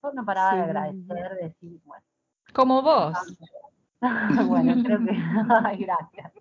yo 0.03 0.13
no 0.13 0.25
paraba 0.25 0.55
de 0.55 0.61
Sí, 0.61 0.63
agradecer, 0.63 1.35
de 1.35 1.43
decir, 1.49 1.81
bueno, 1.83 2.03
Como 2.53 2.81
vos. 2.81 3.17
bueno, 4.47 4.83
creo 4.83 4.99
que, 5.03 5.11
ay, 5.65 5.77
gracias. 5.85 6.31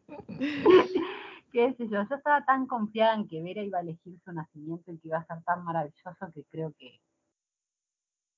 Qué 1.53 1.73
sé 1.75 1.89
yo, 1.89 2.03
yo 2.09 2.17
estaba 2.17 2.45
tan 2.45 2.67
confiada 2.67 3.15
en 3.15 3.29
que 3.29 3.41
Vera 3.43 3.63
iba 3.63 3.79
a 3.79 3.83
elegir 3.83 4.19
su 4.25 4.33
nacimiento 4.33 4.91
y 4.91 4.99
que 4.99 5.09
iba 5.09 5.19
a 5.19 5.27
ser 5.27 5.43
tan 5.45 5.65
maravilloso 5.65 6.33
que 6.35 6.45
creo 6.51 6.73
que, 6.79 7.01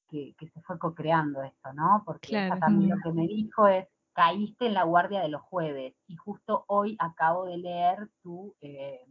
que, 0.09 0.35
que 0.39 0.49
se 0.51 0.61
fue 0.63 0.79
co-creando 0.79 1.43
esto, 1.43 1.73
¿no? 1.73 2.03
Porque 2.05 2.29
ella 2.37 2.49
Claro. 2.49 2.61
también 2.61 2.91
Mm. 2.91 2.93
lo 2.95 3.01
que 3.03 3.13
me 3.13 3.27
dijo 3.27 3.67
es, 3.69 3.89
caíste 4.17 4.67
en 4.67 4.75
la 4.75 4.85
guardia 4.85 5.21
de 5.21 5.29
los 5.29 5.43
jueves 5.43 5.95
y 6.07 6.17
justo 6.17 6.65
hoy 6.69 6.97
acabo 6.99 7.45
de 7.45 7.59
leer 7.59 8.09
tu, 8.23 8.57
eh, 8.63 9.05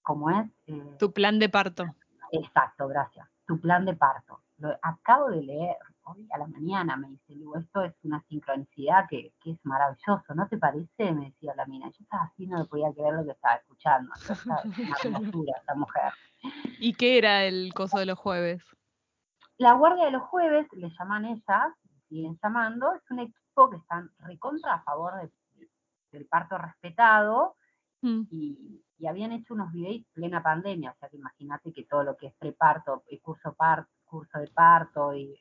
¿cómo 0.00 0.30
es? 0.30 0.50
Eh, 0.66 0.96
Tu 0.98 1.12
plan 1.12 1.38
de 1.38 1.50
parto. 1.50 1.84
Exacto, 2.32 2.88
gracias. 2.88 3.28
Tu 3.46 3.60
plan 3.60 3.84
de 3.84 3.94
parto. 3.94 4.40
Lo 4.56 4.70
acabo 4.80 5.28
de 5.28 5.42
leer 5.42 5.76
hoy 6.02 6.26
a 6.32 6.38
la 6.38 6.46
mañana, 6.46 6.96
me 6.96 7.08
dice 7.10 7.34
Lu, 7.34 7.54
esto 7.56 7.82
es 7.82 7.94
una 8.04 8.24
sincronicidad 8.28 9.06
que, 9.06 9.34
que 9.42 9.50
es 9.50 9.58
maravilloso, 9.64 10.34
¿no 10.34 10.48
te 10.48 10.56
parece? 10.56 11.12
Me 11.12 11.26
decía 11.26 11.52
la 11.54 11.66
mina. 11.66 11.90
Yo 11.90 12.02
estaba 12.04 12.24
así, 12.24 12.46
no 12.46 12.64
podía 12.64 12.90
creer 12.94 13.14
lo 13.14 13.24
que 13.26 13.32
estaba 13.32 13.56
escuchando. 13.56 14.10
Estaba, 14.14 14.62
es 14.62 14.64
una 15.04 15.18
hermosura 15.18 15.52
esta 15.58 15.74
mujer. 15.74 16.12
¿Y 16.78 16.94
qué 16.94 17.18
era 17.18 17.44
el 17.44 17.74
coso 17.74 17.98
de 17.98 18.06
los 18.06 18.18
jueves? 18.18 18.64
La 19.58 19.74
guardia 19.74 20.06
de 20.06 20.12
los 20.12 20.22
jueves, 20.22 20.66
le 20.72 20.88
llaman 20.98 21.26
ellas, 21.26 21.74
siguen 22.08 22.38
llamando, 22.42 22.94
es 22.94 23.02
un 23.10 23.18
equipo 23.18 23.38
que 23.70 23.76
están 23.78 24.10
recontra 24.20 24.74
a 24.74 24.82
favor 24.82 25.12
de- 25.16 25.32
del 26.12 26.26
parto 26.26 26.56
respetado, 26.58 27.56
Mm, 28.00 28.22
y, 28.30 28.84
y 28.98 29.06
habían 29.08 29.32
hecho 29.32 29.54
unos 29.54 29.72
videos 29.72 30.06
plena 30.12 30.40
pandemia, 30.40 30.92
o 30.92 30.96
sea 31.00 31.08
que 31.08 31.16
imagínate 31.16 31.72
que 31.72 31.82
todo 31.84 32.04
lo 32.04 32.16
que 32.16 32.28
es 32.28 32.34
preparto, 32.38 33.02
el 33.08 33.20
curso, 33.20 33.54
par, 33.54 33.88
curso 34.04 34.38
de 34.38 34.46
parto 34.52 35.12
y, 35.14 35.34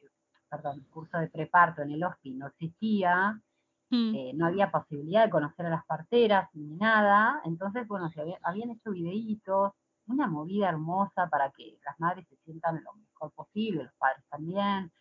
perdón, 0.49 0.83
curso 0.89 1.19
de 1.19 1.27
preparto 1.29 1.83
en 1.83 1.91
el 1.91 2.03
HOSPI 2.03 2.31
no 2.33 2.47
existía, 2.47 3.39
mm, 3.91 4.15
eh, 4.15 4.31
no 4.33 4.47
había 4.47 4.71
posibilidad 4.71 5.25
de 5.25 5.29
conocer 5.29 5.67
a 5.67 5.69
las 5.69 5.85
parteras 5.85 6.49
ni 6.53 6.75
nada, 6.77 7.41
entonces, 7.45 7.87
bueno, 7.87 8.09
se 8.09 8.21
había- 8.21 8.39
habían 8.41 8.71
hecho 8.71 8.89
videitos, 8.89 9.73
una 10.07 10.25
movida 10.27 10.69
hermosa 10.69 11.29
para 11.29 11.51
que 11.51 11.77
las 11.85 11.99
madres 11.99 12.25
se 12.29 12.37
sientan 12.37 12.83
lo 12.83 12.93
mejor 12.93 13.31
posible, 13.33 13.83
los 13.83 13.93
padres 13.99 14.23
también, 14.31 14.91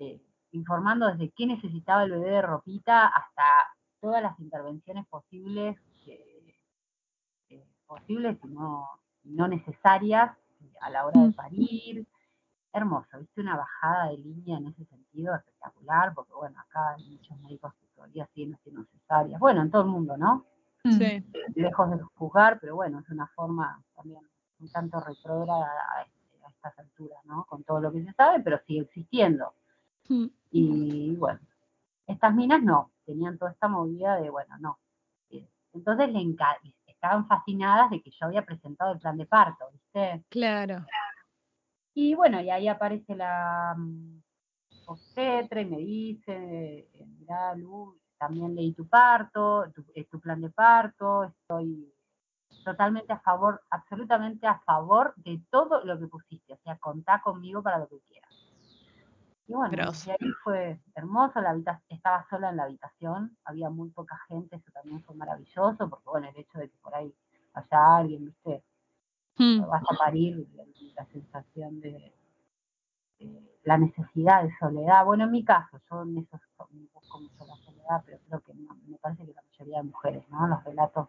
eh, 0.00 0.20
informando 0.52 1.06
desde 1.08 1.30
qué 1.30 1.46
necesitaba 1.46 2.04
el 2.04 2.10
bebé 2.12 2.30
de 2.30 2.42
ropita 2.42 3.06
hasta 3.06 3.44
todas 4.00 4.22
las 4.22 4.38
intervenciones 4.40 5.06
posibles 5.08 5.76
eh, 6.06 7.64
posibles 7.86 8.38
y 8.44 8.48
no, 8.48 8.88
no 9.24 9.48
necesarias 9.48 10.36
a 10.80 10.90
la 10.90 11.06
hora 11.06 11.20
de 11.20 11.28
Mm. 11.28 11.32
parir. 11.34 12.06
Hermoso, 12.72 13.18
viste 13.18 13.40
una 13.40 13.56
bajada 13.56 14.10
de 14.10 14.18
línea 14.18 14.58
en 14.58 14.68
ese 14.68 14.84
sentido 14.84 15.34
espectacular, 15.34 16.14
porque 16.14 16.32
bueno, 16.34 16.60
acá 16.60 16.94
hay 16.94 17.04
muchos 17.10 17.36
médicos 17.40 17.74
que 17.74 17.86
todavía 17.96 18.26
siguen 18.32 18.54
haciendo 18.54 18.84
cesáreas. 18.84 19.40
Bueno, 19.40 19.62
en 19.62 19.70
todo 19.72 19.82
el 19.82 19.88
mundo, 19.88 20.16
¿no? 20.16 20.46
Mm. 20.84 20.92
Sí. 20.92 21.26
Lejos 21.56 21.90
de 21.90 21.98
juzgar, 22.14 22.60
pero 22.60 22.76
bueno, 22.76 23.00
es 23.00 23.08
una 23.10 23.26
forma 23.34 23.82
también 23.96 24.20
un 24.60 24.70
tanto 24.70 25.00
retrógrada 25.00 25.66
a, 25.96 26.02
este- 26.02 26.44
a 26.44 26.48
estas 26.48 26.78
alturas, 26.78 27.18
¿no? 27.24 27.44
Con 27.46 27.64
todo 27.64 27.80
lo 27.80 27.90
que 27.90 28.04
se 28.04 28.12
sabe, 28.12 28.40
pero 28.40 28.60
sigue 28.66 28.82
existiendo. 28.82 29.52
Mm, 30.08 30.26
Y 30.50 31.14
bueno, 31.16 31.40
estas 32.06 32.34
minas 32.34 32.62
no, 32.62 32.92
tenían 33.04 33.38
toda 33.38 33.52
esta 33.52 33.68
movida 33.68 34.16
de, 34.16 34.30
bueno, 34.30 34.56
no. 34.58 34.78
Eh, 35.30 35.48
Entonces 35.72 36.12
le 36.12 36.20
estaban 36.86 37.26
fascinadas 37.26 37.90
de 37.90 38.02
que 38.02 38.10
yo 38.10 38.26
había 38.26 38.44
presentado 38.44 38.92
el 38.92 38.98
plan 38.98 39.16
de 39.16 39.26
parto, 39.26 39.70
¿viste? 39.72 40.24
Claro. 40.28 40.84
Y 41.94 42.14
bueno, 42.14 42.40
y 42.40 42.50
ahí 42.50 42.68
aparece 42.68 43.16
la 43.16 43.74
mm, 43.76 44.22
obstetra 44.86 45.60
y 45.60 45.64
me 45.64 45.78
dice, 45.78 46.88
eh, 46.92 47.06
mirá, 47.18 47.54
Lu, 47.54 47.98
también 48.18 48.54
leí 48.54 48.72
tu 48.72 48.86
parto, 48.86 49.70
tu, 49.72 49.84
tu 50.10 50.20
plan 50.20 50.40
de 50.40 50.50
parto, 50.50 51.24
estoy 51.24 51.92
totalmente 52.64 53.12
a 53.12 53.20
favor, 53.20 53.62
absolutamente 53.70 54.46
a 54.46 54.60
favor 54.60 55.14
de 55.16 55.40
todo 55.50 55.82
lo 55.84 55.98
que 55.98 56.06
pusiste, 56.06 56.52
o 56.52 56.58
sea, 56.58 56.76
contá 56.76 57.20
conmigo 57.22 57.62
para 57.62 57.78
lo 57.78 57.88
que 57.88 58.00
quieras. 58.08 58.29
Y 59.50 59.54
bueno, 59.54 59.76
Grosso. 59.76 60.06
y 60.06 60.10
ahí 60.10 60.32
fue 60.44 60.80
hermoso, 60.94 61.40
la 61.40 61.56
estaba 61.88 62.24
sola 62.30 62.50
en 62.50 62.56
la 62.58 62.62
habitación, 62.64 63.36
había 63.44 63.68
muy 63.68 63.90
poca 63.90 64.16
gente, 64.28 64.54
eso 64.56 64.70
también 64.72 65.02
fue 65.02 65.16
maravilloso, 65.16 65.90
porque 65.90 66.08
bueno, 66.08 66.28
el 66.28 66.36
hecho 66.38 66.58
de 66.60 66.70
que 66.70 66.78
por 66.78 66.94
ahí 66.94 67.12
haya 67.54 67.96
alguien, 67.96 68.26
viste, 68.26 68.62
Hmm, 69.38 69.64
vas 69.70 69.82
a 69.90 69.96
parir 69.98 70.48
la, 70.54 70.64
la 70.96 71.06
sensación 71.06 71.80
de, 71.80 72.14
de 73.20 73.40
la 73.64 73.78
necesidad 73.78 74.42
de 74.42 74.50
soledad. 74.58 75.04
Bueno, 75.04 75.24
en 75.24 75.30
mi 75.30 75.44
caso, 75.44 75.78
yo 75.90 76.02
en 76.02 76.18
eso 76.18 76.40
me 76.70 76.86
busco 76.92 77.20
mucho 77.20 77.44
la 77.46 77.56
soledad, 77.64 78.02
pero 78.04 78.18
creo 78.26 78.40
que 78.40 78.54
no- 78.54 78.74
me 78.86 78.98
parece 78.98 79.24
que 79.26 79.32
la 79.32 79.42
mayoría 79.42 79.78
de 79.78 79.84
mujeres, 79.84 80.28
¿no? 80.28 80.48
Los 80.48 80.64
relatos 80.64 81.08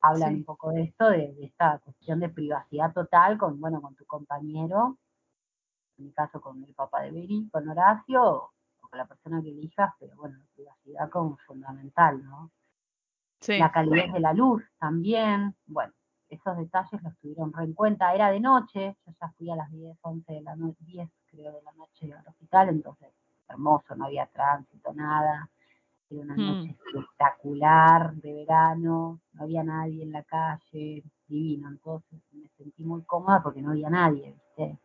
hablan 0.00 0.32
Sí. 0.32 0.36
un 0.36 0.44
poco 0.44 0.70
de 0.70 0.82
esto, 0.84 1.08
de, 1.10 1.34
de 1.34 1.44
esta 1.44 1.78
cuestión 1.80 2.20
de 2.20 2.28
privacidad 2.30 2.92
total 2.94 3.36
con, 3.38 3.60
bueno, 3.60 3.80
con 3.82 3.94
tu 3.94 4.04
compañero, 4.06 4.98
en 5.98 6.04
mi 6.06 6.12
caso 6.12 6.40
con 6.40 6.62
el 6.62 6.74
papá 6.74 7.02
de 7.02 7.10
Beri, 7.12 7.48
con 7.50 7.68
Horacio, 7.68 8.22
o 8.24 8.88
con 8.88 8.98
la 8.98 9.06
persona 9.06 9.40
que 9.42 9.50
elijas, 9.50 9.94
pero 9.98 10.16
bueno, 10.16 10.38
la 10.38 10.46
privacidad 10.54 11.10
como 11.10 11.36
fundamental, 11.46 12.22
¿no? 12.24 12.50
sí. 13.40 13.58
La 13.58 13.70
calidez 13.72 14.12
de 14.12 14.20
la 14.20 14.32
luz 14.32 14.62
también, 14.78 15.54
bueno, 15.66 15.92
esos 16.28 16.56
detalles 16.56 17.02
los 17.02 17.16
tuvieron 17.18 17.52
re 17.52 17.64
en 17.64 17.72
cuenta. 17.74 18.14
Era 18.14 18.30
de 18.30 18.40
noche, 18.40 18.96
yo 19.06 19.12
ya 19.20 19.28
fui 19.36 19.50
a 19.50 19.56
las 19.56 19.70
10, 19.70 19.96
11 20.02 20.32
de 20.32 20.42
la 20.42 20.56
noche, 20.56 20.78
10 20.84 21.08
creo 21.26 21.52
de 21.52 21.62
la 21.62 21.72
noche 21.72 22.12
al 22.12 22.26
hospital, 22.26 22.68
entonces 22.70 23.12
hermoso, 23.48 23.94
no 23.94 24.06
había 24.06 24.26
tránsito, 24.26 24.92
nada. 24.92 25.48
Era 26.10 26.22
una 26.22 26.36
Mm. 26.36 26.42
noche 26.42 26.76
espectacular 26.94 28.14
de 28.16 28.32
verano, 28.32 29.20
no 29.32 29.42
había 29.42 29.62
nadie 29.64 30.02
en 30.02 30.12
la 30.12 30.22
calle, 30.24 31.02
divino, 31.28 31.68
entonces 31.68 32.20
me 32.32 32.48
sentí 32.56 32.84
muy 32.84 33.02
cómoda 33.02 33.42
porque 33.42 33.62
no 33.62 33.70
había 33.70 33.90
nadie, 33.90 34.32
¿viste? 34.32 34.78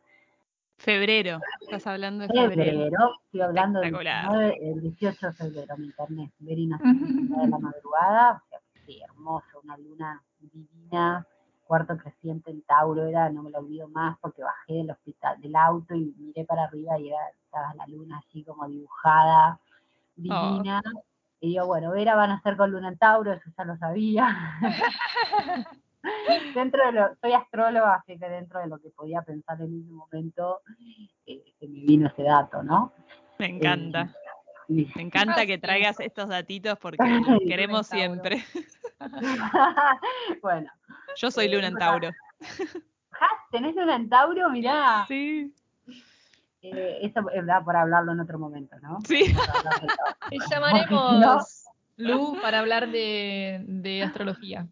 Febrero. 0.81 1.39
Estás 1.61 1.85
hablando 1.85 2.27
de 2.27 2.33
febrero. 2.33 2.71
Febrero, 2.71 3.15
estoy 3.25 3.41
hablando 3.41 3.79
del 3.79 3.93
Espectacular. 3.93 4.49
19, 4.49 4.71
el 4.71 4.81
18 4.81 5.27
de 5.27 5.33
febrero, 5.33 5.77
me 5.77 5.85
internet, 5.85 6.31
Verina 6.39 6.79
de 6.81 7.47
la 7.47 7.57
madrugada, 7.59 8.43
o 8.43 8.49
sea, 8.49 8.59
sí, 8.85 8.99
hermoso, 9.03 9.61
una 9.63 9.77
luna 9.77 10.23
divina, 10.39 11.27
cuarto 11.65 11.95
creciente 11.97 12.49
en 12.49 12.63
Tauro 12.63 13.05
era, 13.05 13.29
no 13.29 13.43
me 13.43 13.51
lo 13.51 13.59
olvido 13.59 13.87
más, 13.89 14.17
porque 14.19 14.41
bajé 14.41 14.73
del 14.73 14.89
hospital, 14.89 15.39
del 15.39 15.55
auto 15.55 15.93
y 15.93 16.15
miré 16.17 16.45
para 16.45 16.63
arriba 16.63 16.97
y 16.99 17.09
era, 17.09 17.29
estaba 17.45 17.75
la 17.75 17.85
luna 17.85 18.17
así 18.17 18.43
como 18.43 18.67
dibujada, 18.67 19.59
divina. 20.15 20.81
Y 21.39 21.49
digo, 21.49 21.67
bueno, 21.67 21.91
Vera 21.91 22.15
van 22.15 22.31
a 22.31 22.41
ser 22.41 22.57
con 22.57 22.71
luna 22.71 22.87
en 22.87 22.97
Tauro, 22.97 23.33
eso 23.33 23.51
ya 23.55 23.65
lo 23.65 23.77
sabía. 23.77 24.57
dentro 26.55 26.85
de 26.85 26.91
lo, 26.93 27.15
soy 27.21 27.33
astróloga, 27.33 27.95
así 27.95 28.17
que 28.17 28.29
dentro 28.29 28.59
de 28.59 28.67
lo 28.67 28.79
que 28.79 28.89
podía 28.89 29.21
pensar 29.21 29.61
en 29.61 29.81
ese 29.81 29.91
momento, 29.91 30.61
eh, 31.25 31.53
se 31.59 31.67
me 31.67 31.79
vino 31.81 32.07
ese 32.07 32.23
dato, 32.23 32.63
¿no? 32.63 32.91
Me 33.39 33.47
encanta. 33.47 34.09
Eh, 34.69 34.87
Me 34.95 35.01
encanta 35.01 35.45
que 35.45 35.57
traigas 35.57 35.99
estos 35.99 36.29
datitos 36.29 36.77
porque 36.81 37.03
los 37.03 37.39
queremos 37.47 37.87
siempre. 37.87 38.43
bueno, 40.41 40.71
Yo 41.17 41.29
soy 41.31 41.45
Eh, 41.45 41.49
Luna 41.55 41.67
en 41.67 41.73
bueno. 41.73 41.85
Tauro. 41.85 42.09
¿tenés 43.51 43.75
luna 43.75 43.95
en 43.95 44.09
Tauro? 44.09 44.49
Mirá, 44.49 45.05
Sí. 45.07 45.53
eh, 46.61 46.99
eso 47.01 47.19
es 47.19 47.25
verdad 47.25 47.63
por 47.63 47.75
hablarlo 47.75 48.13
en 48.13 48.19
otro 48.21 48.39
momento, 48.39 48.75
¿no? 48.81 48.99
Sí. 49.07 49.35
Te 50.29 50.37
No. 50.37 50.45
llamaremos 50.49 51.65
Lu 51.97 52.37
para 52.41 52.59
hablar 52.59 52.89
de, 52.89 53.63
de 53.67 54.03
astrología. 54.03 54.65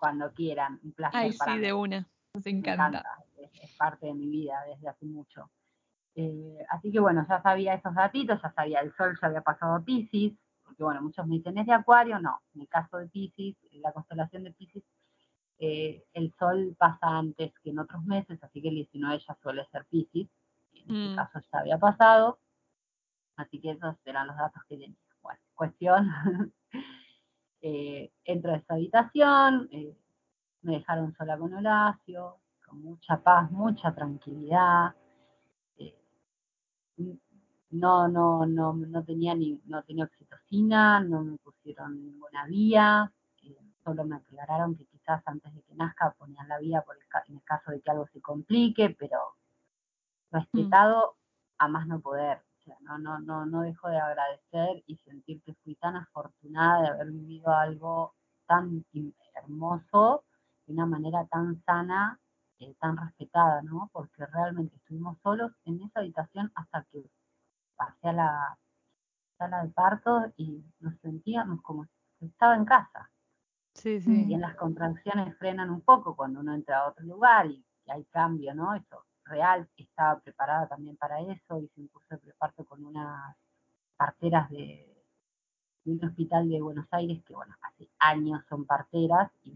Cuando 0.00 0.32
quieran, 0.32 0.80
un 0.82 0.92
placer 0.92 1.20
Ay, 1.20 1.32
para 1.34 1.52
sí, 1.52 1.58
mí. 1.58 1.64
de 1.66 1.72
una. 1.74 2.08
Nos 2.34 2.44
me 2.46 2.50
encanta. 2.50 2.86
encanta, 2.88 3.18
es, 3.36 3.50
es 3.62 3.70
parte 3.76 4.06
de 4.06 4.14
mi 4.14 4.26
vida 4.28 4.54
desde 4.66 4.88
hace 4.88 5.04
mucho. 5.06 5.50
Eh, 6.14 6.58
así 6.70 6.90
que 6.90 6.98
bueno, 7.00 7.24
ya 7.28 7.40
sabía 7.42 7.74
esos 7.74 7.94
datitos, 7.94 8.40
ya 8.42 8.50
sabía, 8.52 8.80
el 8.80 8.92
sol 8.96 9.16
ya 9.20 9.28
había 9.28 9.42
pasado 9.42 9.84
Pisces, 9.84 10.32
porque 10.64 10.82
bueno, 10.82 11.02
muchos 11.02 11.26
me 11.26 11.36
dicen, 11.36 11.58
¿es 11.58 11.66
de 11.66 11.72
Acuario? 11.74 12.18
No, 12.18 12.40
en 12.54 12.62
el 12.62 12.68
caso 12.68 12.96
de 12.96 13.08
Pisces, 13.08 13.56
la 13.74 13.92
constelación 13.92 14.42
de 14.44 14.52
Pisces, 14.52 14.82
eh, 15.58 16.02
el 16.14 16.32
sol 16.38 16.74
pasa 16.78 17.06
antes 17.18 17.52
que 17.62 17.70
en 17.70 17.78
otros 17.78 18.02
meses, 18.04 18.42
así 18.42 18.62
que 18.62 18.68
el 18.70 18.76
19 18.76 19.18
ya 19.28 19.36
suele 19.42 19.66
ser 19.70 19.84
Pisces, 19.84 20.28
en 20.72 20.80
este 20.90 21.12
Mm. 21.12 21.16
caso 21.16 21.40
ya 21.52 21.58
había 21.58 21.78
pasado, 21.78 22.40
así 23.36 23.60
que 23.60 23.72
esos 23.72 23.96
eran 24.06 24.26
los 24.28 24.36
datos 24.38 24.62
que 24.66 24.78
tenía. 24.78 24.96
Bueno, 25.22 25.40
cuestión, 25.54 26.08
eh, 27.62 28.12
entro 28.24 28.52
a 28.52 28.56
esa 28.56 28.74
habitación, 28.74 29.68
eh, 29.72 29.96
me 30.62 30.74
dejaron 30.78 31.14
sola 31.14 31.38
con 31.38 31.52
Horacio, 31.54 32.38
con 32.66 32.82
mucha 32.82 33.22
paz, 33.22 33.50
mucha 33.50 33.94
tranquilidad. 33.94 34.94
eh, 35.78 35.94
no, 37.70 38.08
no, 38.08 38.46
no, 38.46 38.72
no 38.74 39.04
tenía 39.04 39.34
ni, 39.34 39.60
no 39.66 39.82
tenía 39.84 40.04
oxitocina, 40.04 41.00
no 41.00 41.22
me 41.22 41.36
pusieron 41.38 42.04
ninguna 42.04 42.44
vía, 42.46 43.12
eh, 43.44 43.56
solo 43.84 44.04
me 44.04 44.16
aclararon 44.16 44.76
que 44.76 44.86
quizás 44.86 45.22
antes 45.26 45.54
de 45.54 45.62
que 45.62 45.74
nazca 45.74 46.14
ponían 46.18 46.48
la 46.48 46.58
vía 46.58 46.82
por 46.82 46.96
el 46.96 47.02
en 47.28 47.36
el 47.36 47.44
caso 47.44 47.70
de 47.70 47.80
que 47.80 47.90
algo 47.90 48.06
se 48.12 48.20
complique, 48.20 48.90
pero 48.98 49.18
respetado 50.32 51.16
a 51.58 51.68
más 51.68 51.86
no 51.86 52.00
poder. 52.00 52.42
Sea, 52.70 52.76
no, 52.82 52.98
no, 52.98 53.18
no, 53.18 53.46
no 53.46 53.62
dejo 53.62 53.88
de 53.88 53.98
agradecer 53.98 54.84
y 54.86 54.96
sentir 54.98 55.42
que 55.42 55.54
fui 55.64 55.74
tan 55.74 55.96
afortunada 55.96 56.82
de 56.82 56.88
haber 56.90 57.10
vivido 57.10 57.52
algo 57.52 58.14
tan 58.46 58.84
hermoso 59.34 60.24
de 60.66 60.72
una 60.74 60.86
manera 60.86 61.26
tan 61.26 61.60
sana, 61.64 62.20
eh, 62.60 62.76
tan 62.80 62.96
respetada, 62.96 63.60
¿no? 63.62 63.90
Porque 63.92 64.24
realmente 64.26 64.76
estuvimos 64.76 65.18
solos 65.22 65.50
en 65.64 65.82
esa 65.82 65.98
habitación 66.00 66.52
hasta 66.54 66.84
que 66.92 67.10
pasé 67.76 68.08
a 68.08 68.12
la 68.14 68.58
sala 69.38 69.64
de 69.64 69.70
parto 69.70 70.32
y 70.36 70.64
nos 70.80 70.98
sentíamos 71.00 71.62
como 71.62 71.86
si 72.18 72.26
estaba 72.26 72.56
en 72.56 72.64
casa. 72.66 73.10
Sí, 73.74 74.00
Y 74.04 74.34
sí. 74.34 74.34
en 74.34 74.42
las 74.42 74.56
contracciones 74.56 75.36
frenan 75.38 75.70
un 75.70 75.80
poco 75.80 76.14
cuando 76.14 76.40
uno 76.40 76.54
entra 76.54 76.80
a 76.80 76.88
otro 76.88 77.04
lugar 77.06 77.46
y, 77.46 77.64
y 77.86 77.90
hay 77.90 78.04
cambio, 78.06 78.54
¿no? 78.54 78.74
Eso 78.74 79.06
real, 79.30 79.68
estaba 79.76 80.20
preparada 80.20 80.68
también 80.68 80.96
para 80.96 81.20
eso, 81.20 81.60
hice 81.60 81.80
un 81.80 81.88
curso 81.88 82.08
de 82.10 82.18
preparto 82.18 82.64
con 82.64 82.84
unas 82.84 83.36
parteras 83.96 84.50
de, 84.50 84.90
de 85.84 85.92
un 85.92 86.04
hospital 86.04 86.48
de 86.48 86.60
Buenos 86.60 86.86
Aires 86.90 87.22
que, 87.24 87.34
bueno, 87.34 87.54
hace 87.62 87.88
años 87.98 88.42
son 88.48 88.64
parteras 88.66 89.30
y 89.44 89.52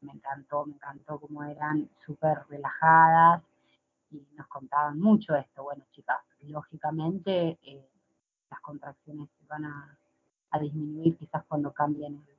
me 0.00 0.12
encantó, 0.12 0.64
me 0.66 0.74
encantó 0.74 1.20
cómo 1.20 1.44
eran 1.44 1.88
súper 2.04 2.38
relajadas 2.48 3.42
y 4.10 4.26
nos 4.36 4.46
contaban 4.48 4.98
mucho 4.98 5.34
esto. 5.34 5.62
Bueno, 5.64 5.84
chicas, 5.92 6.18
lógicamente 6.40 7.58
eh, 7.62 7.88
las 8.50 8.60
contracciones 8.60 9.28
se 9.38 9.46
van 9.46 9.64
a, 9.64 9.98
a 10.50 10.58
disminuir 10.58 11.16
quizás 11.16 11.44
cuando 11.46 11.72
cambien 11.72 12.14
el, 12.14 12.38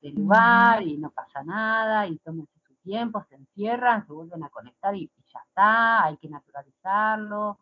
de 0.00 0.10
lugar 0.10 0.82
y 0.82 0.96
no 0.96 1.10
pasa 1.10 1.42
nada 1.42 2.06
y 2.06 2.16
tómense 2.18 2.52
su 2.66 2.74
tiempo, 2.76 3.24
se 3.28 3.34
encierran, 3.34 4.06
se 4.06 4.12
vuelven 4.12 4.44
a 4.44 4.48
conectar 4.48 4.94
y 4.94 5.10
ya 5.32 5.40
está, 5.46 6.04
hay 6.04 6.16
que 6.16 6.28
naturalizarlo. 6.28 7.58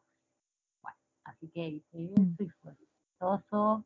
Bueno, 0.82 0.98
así 1.24 1.48
que 1.48 1.68
hice 1.68 2.12
eso 2.14 2.42
y 2.42 2.48
fue 2.62 2.72
exitoso. 2.72 3.84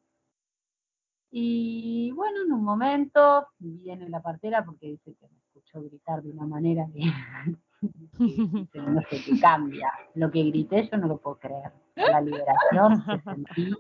Y 1.31 2.11
bueno, 2.12 2.43
en 2.43 2.53
un 2.53 2.64
momento 2.64 3.47
viene 3.59 4.09
la 4.09 4.21
partera 4.21 4.64
porque 4.64 4.88
dice 4.88 5.14
que 5.14 5.29
me 5.29 5.38
escuchó 5.38 5.81
gritar 5.83 6.23
de 6.23 6.31
una 6.31 6.47
manera 6.47 6.87
que, 6.93 7.01
que 8.73 8.81
no 8.81 9.01
sé, 9.09 9.23
que 9.25 9.40
cambia. 9.40 9.93
Lo 10.14 10.31
que 10.31 10.43
grité 10.45 10.88
yo 10.90 10.99
no 10.99 11.07
lo 11.07 11.19
puedo 11.19 11.38
creer. 11.38 11.73
La 11.95 12.21
liberación 12.21 13.05
que 13.05 13.21
sentí. 13.21 13.75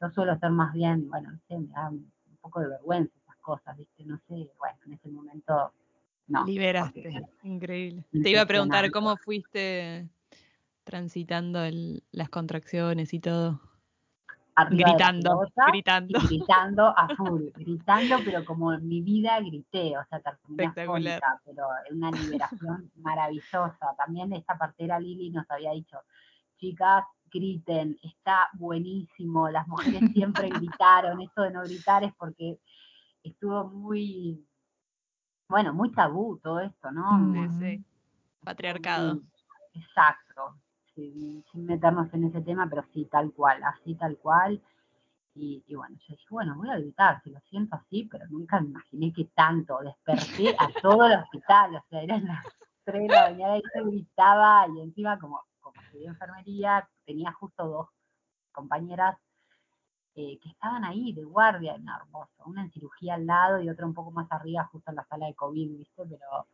Yo 0.00 0.10
suelo 0.10 0.38
ser 0.38 0.50
más 0.50 0.72
bien, 0.72 1.08
bueno, 1.10 1.30
no 1.30 1.38
sé, 1.46 1.58
me 1.58 1.68
da 1.68 1.90
un 1.90 2.10
poco 2.40 2.60
de 2.60 2.68
vergüenza 2.68 3.12
esas 3.18 3.36
cosas, 3.36 3.76
¿viste? 3.76 4.02
No 4.04 4.16
sé, 4.26 4.50
bueno, 4.58 4.78
en 4.86 4.92
ese 4.94 5.10
momento 5.10 5.74
no. 6.30 6.44
Liberaste. 6.46 7.02
porque- 7.02 7.22
Increíble. 7.42 8.04
Te 8.10 8.30
iba 8.30 8.40
a 8.42 8.46
preguntar 8.46 8.90
cómo 8.90 9.16
fuiste 9.16 10.08
transitando 10.84 11.62
el- 11.64 12.02
las 12.12 12.28
contracciones 12.30 13.12
y 13.14 13.20
todo. 13.20 13.60
arriba 14.56 14.90
Gritando, 14.90 15.40
gritando. 15.70 16.18
gritando 16.28 16.86
a 16.88 17.08
full, 17.16 17.44
gritando, 17.54 18.16
pero 18.24 18.44
como 18.44 18.74
en 18.74 18.86
mi 18.86 19.00
vida 19.00 19.40
grité, 19.40 19.96
o 19.96 20.04
sea, 20.10 20.20
terminé 20.20 20.66
afónica, 20.66 21.40
pero 21.46 21.62
es 21.88 21.92
una 21.92 22.10
liberación 22.10 22.90
maravillosa. 22.96 23.94
También 23.96 24.32
esta 24.34 24.58
partera 24.58 24.98
Lili 25.00 25.30
nos 25.30 25.50
había 25.50 25.70
dicho, 25.72 25.96
chicas, 26.58 27.04
griten, 27.32 27.96
está 28.02 28.48
buenísimo, 28.54 29.48
las 29.48 29.66
mujeres 29.68 30.02
siempre 30.12 30.50
gritaron, 30.74 31.20
esto 31.22 31.42
de 31.42 31.52
no 31.52 31.62
gritar 31.62 32.04
es 32.04 32.12
porque 32.18 32.58
estuvo 33.22 33.64
muy, 33.68 34.44
bueno, 35.50 35.74
muy 35.74 35.90
tabú 35.90 36.38
todo 36.38 36.60
esto, 36.60 36.90
¿no? 36.92 37.34
Sí, 37.34 37.58
sí. 37.58 37.84
Patriarcado. 38.44 39.20
exacto, 39.74 40.54
sin, 40.94 41.44
sin 41.50 41.66
meternos 41.66 42.12
en 42.14 42.24
ese 42.24 42.40
tema, 42.40 42.66
pero 42.70 42.84
sí, 42.94 43.04
tal 43.10 43.32
cual, 43.32 43.62
así 43.64 43.94
tal 43.96 44.16
cual. 44.18 44.62
Y, 45.34 45.62
y, 45.66 45.74
bueno, 45.74 45.96
yo 45.96 46.14
dije, 46.14 46.26
bueno, 46.30 46.56
voy 46.56 46.70
a 46.70 46.78
gritar, 46.78 47.20
si 47.22 47.30
lo 47.30 47.40
siento 47.40 47.76
así, 47.76 48.08
pero 48.10 48.26
nunca 48.28 48.60
me 48.60 48.68
imaginé 48.68 49.12
que 49.12 49.26
tanto. 49.26 49.78
Desperté 49.80 50.56
a 50.58 50.68
todo 50.82 51.06
el 51.06 51.18
hospital, 51.18 51.76
o 51.76 51.84
sea, 51.90 52.02
eran 52.02 52.24
las 52.26 52.44
3 52.84 53.02
de 53.02 53.08
la 53.14 53.30
mañana 53.30 53.58
y 53.58 53.62
yo 53.74 53.84
gritaba, 53.84 54.66
y 54.68 54.80
encima 54.80 55.18
como, 55.18 55.42
como 55.60 55.80
estudié 55.82 56.06
enfermería, 56.06 56.88
tenía 57.04 57.32
justo 57.32 57.66
dos 57.66 57.88
compañeras 58.52 59.16
eh, 60.14 60.38
que 60.42 60.48
estaban 60.48 60.84
ahí 60.84 61.12
de 61.12 61.24
guardia, 61.24 61.74
en 61.76 61.86
hermoso, 61.88 62.42
una 62.46 62.62
en 62.62 62.70
cirugía 62.72 63.14
al 63.14 63.26
lado 63.26 63.60
y 63.60 63.68
otra 63.68 63.86
un 63.86 63.94
poco 63.94 64.10
más 64.10 64.30
arriba, 64.32 64.68
justo 64.72 64.90
en 64.90 64.96
la 64.96 65.04
sala 65.06 65.26
de 65.26 65.34
COVID, 65.34 65.78
¿viste? 65.78 66.02
Pero 66.04 66.46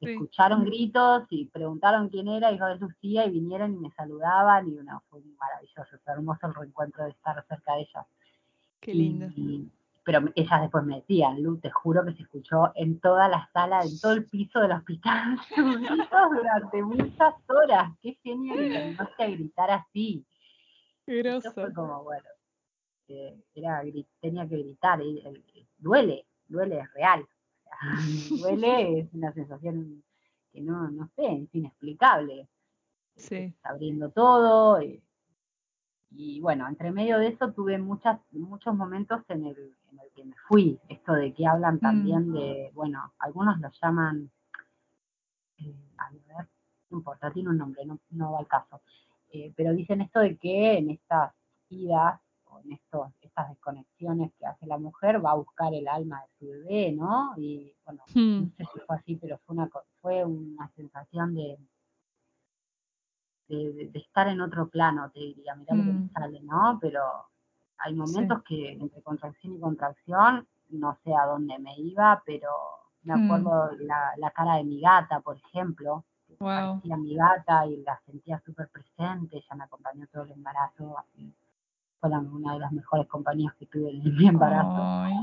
Sí. 0.00 0.06
escucharon 0.12 0.64
gritos 0.64 1.24
y 1.28 1.44
preguntaron 1.46 2.08
quién 2.08 2.26
era, 2.28 2.50
hijo 2.50 2.64
de 2.64 2.76
Lucía, 2.76 3.26
y 3.26 3.30
vinieron 3.32 3.74
y 3.74 3.76
me 3.76 3.90
saludaban, 3.90 4.66
y 4.66 4.74
bueno, 4.74 5.02
fue 5.10 5.20
maravilloso, 5.38 5.98
fue 6.02 6.12
hermoso 6.14 6.46
el 6.46 6.54
reencuentro 6.54 7.04
de 7.04 7.10
estar 7.10 7.44
cerca 7.46 7.74
de 7.74 7.80
ellas. 7.82 8.06
Qué 8.80 8.94
lindo. 8.94 9.26
y- 9.36 9.68
pero 10.02 10.22
ellas 10.34 10.62
después 10.62 10.82
me 10.84 10.96
decían, 10.96 11.42
Lu, 11.42 11.58
te 11.58 11.70
juro 11.70 12.02
que 12.04 12.14
se 12.14 12.22
escuchó 12.22 12.72
en 12.74 12.98
toda 12.98 13.28
la 13.28 13.48
sala, 13.52 13.82
en 13.82 14.00
todo 14.00 14.12
el 14.12 14.24
piso 14.24 14.58
del 14.60 14.72
hospital, 14.72 15.38
durante 16.30 16.82
muchas 16.82 17.34
horas. 17.48 17.92
Qué 18.00 18.14
genio 18.22 18.56
que 18.56 18.70
te 18.70 19.22
a 19.22 19.26
gritar 19.26 19.70
así. 19.70 20.24
Groso. 21.06 21.52
fue 21.52 21.72
como, 21.74 22.02
bueno, 22.02 22.24
era, 23.54 23.82
tenía 24.20 24.48
que 24.48 24.56
gritar, 24.56 25.00
y, 25.02 25.22
duele, 25.78 26.26
duele, 26.48 26.80
es 26.80 26.92
real. 26.94 27.26
Duele, 28.42 29.00
es 29.00 29.14
una 29.14 29.32
sensación 29.32 30.02
que 30.52 30.60
no, 30.60 30.90
no 30.90 31.08
sé, 31.16 31.44
es 31.44 31.54
inexplicable. 31.54 32.48
Sí. 33.16 33.36
Está 33.36 33.70
abriendo 33.70 34.10
todo. 34.10 34.80
y 36.10 36.40
bueno, 36.40 36.68
entre 36.68 36.90
medio 36.90 37.18
de 37.18 37.28
eso 37.28 37.52
tuve 37.52 37.78
muchas, 37.78 38.20
muchos 38.32 38.74
momentos 38.74 39.22
en 39.28 39.46
el, 39.46 39.74
en 39.92 40.00
el 40.00 40.10
que 40.14 40.24
me 40.24 40.34
fui. 40.48 40.78
Esto 40.88 41.14
de 41.14 41.32
que 41.32 41.46
hablan 41.46 41.78
también 41.78 42.32
de, 42.32 42.70
bueno, 42.74 43.12
algunos 43.18 43.58
lo 43.60 43.70
llaman, 43.80 44.30
eh, 45.58 45.74
a 45.98 46.10
ver, 46.10 46.48
no 46.90 46.98
importa, 46.98 47.30
tiene 47.30 47.50
un 47.50 47.58
nombre, 47.58 47.84
no, 47.84 47.98
no 48.10 48.32
va 48.32 48.40
al 48.40 48.48
caso. 48.48 48.80
Eh, 49.32 49.52
pero 49.56 49.72
dicen 49.72 50.00
esto 50.00 50.20
de 50.20 50.36
que 50.36 50.78
en 50.78 50.90
estas 50.90 51.32
idas 51.68 52.20
o 52.60 52.66
en 52.66 52.72
estos, 52.72 53.08
estas 53.20 53.48
desconexiones 53.50 54.32
que 54.38 54.46
hace 54.46 54.66
la 54.66 54.78
mujer 54.78 55.24
va 55.24 55.32
a 55.32 55.36
buscar 55.36 55.72
el 55.74 55.88
alma 55.88 56.22
de 56.22 56.28
su 56.38 56.46
bebé, 56.52 56.92
¿no? 56.92 57.32
Y 57.36 57.74
bueno, 57.84 58.02
Hmm, 58.14 58.44
no 58.44 58.50
sé 58.56 58.64
si 58.72 58.80
fue 58.86 58.96
así, 58.96 59.16
pero 59.16 59.38
fue 59.46 59.56
una, 59.56 59.70
fue 60.00 60.24
una 60.24 60.70
sensación 60.76 61.34
de, 61.34 61.58
de, 63.48 63.90
estar 63.94 64.28
en 64.28 64.40
otro 64.40 64.68
plano, 64.68 65.10
te 65.10 65.20
diría, 65.20 65.54
mirá 65.54 65.74
lo 65.74 65.84
que 65.84 65.92
me 65.92 66.00
Mm. 66.00 66.10
sale, 66.12 66.40
¿no? 66.42 66.78
Pero 66.80 67.02
hay 67.78 67.94
momentos 67.94 68.42
que 68.44 68.72
entre 68.72 69.02
contracción 69.02 69.54
y 69.56 69.60
contracción, 69.60 70.48
no 70.70 70.98
sé 71.04 71.14
a 71.14 71.26
dónde 71.26 71.58
me 71.58 71.76
iba, 71.78 72.22
pero 72.24 72.50
me 73.02 73.14
Mm. 73.14 73.16
acuerdo 73.16 73.72
la, 73.78 74.12
la 74.18 74.30
cara 74.30 74.56
de 74.56 74.64
mi 74.64 74.80
gata, 74.80 75.20
por 75.20 75.36
ejemplo, 75.36 76.04
que 76.26 76.36
Wow. 76.40 76.80
parecía 76.80 76.96
mi 76.96 77.14
gata 77.16 77.66
y 77.66 77.78
la 77.82 78.00
sentía 78.06 78.40
súper 78.44 78.68
presente, 78.68 79.36
ella 79.38 79.56
me 79.56 79.64
acompañó 79.64 80.06
todo 80.12 80.24
el 80.24 80.32
embarazo, 80.32 80.98
así, 80.98 81.34
fue 82.00 82.10
la- 82.10 82.18
una 82.18 82.54
de 82.54 82.60
las 82.60 82.72
mejores 82.72 83.06
compañías 83.06 83.54
que 83.54 83.66
tuve 83.66 83.90
en 83.90 84.16
mi 84.16 84.26
embarazo 84.26 84.82
Ay. 84.82 85.14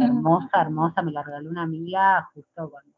hermosa, 0.00 0.60
hermosa, 0.62 1.02
me 1.02 1.12
la 1.12 1.22
regaló 1.22 1.50
una 1.50 1.62
amiga 1.62 2.28
justo 2.34 2.70
cuando, 2.70 2.92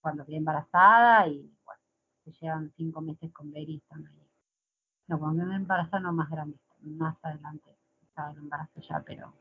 cuando 0.00 0.24
quedé 0.24 0.36
embarazada 0.36 1.26
y 1.28 1.52
bueno, 1.64 1.80
se 2.24 2.32
llevan 2.32 2.72
cinco 2.76 3.00
meses 3.00 3.32
con 3.32 3.50
Beri 3.52 3.74
y 3.74 3.76
están 3.76 4.06
ahí. 4.06 4.26
No, 5.08 5.18
cuando 5.18 5.44
me 5.44 5.56
embarazaron 5.56 6.04
no 6.04 6.12
más 6.12 6.30
grande, 6.30 6.56
más 6.82 7.16
adelante 7.22 7.76
estaba 8.02 8.30
el 8.30 8.38
embarazo 8.38 8.80
ya, 8.80 9.02
pero 9.04 9.32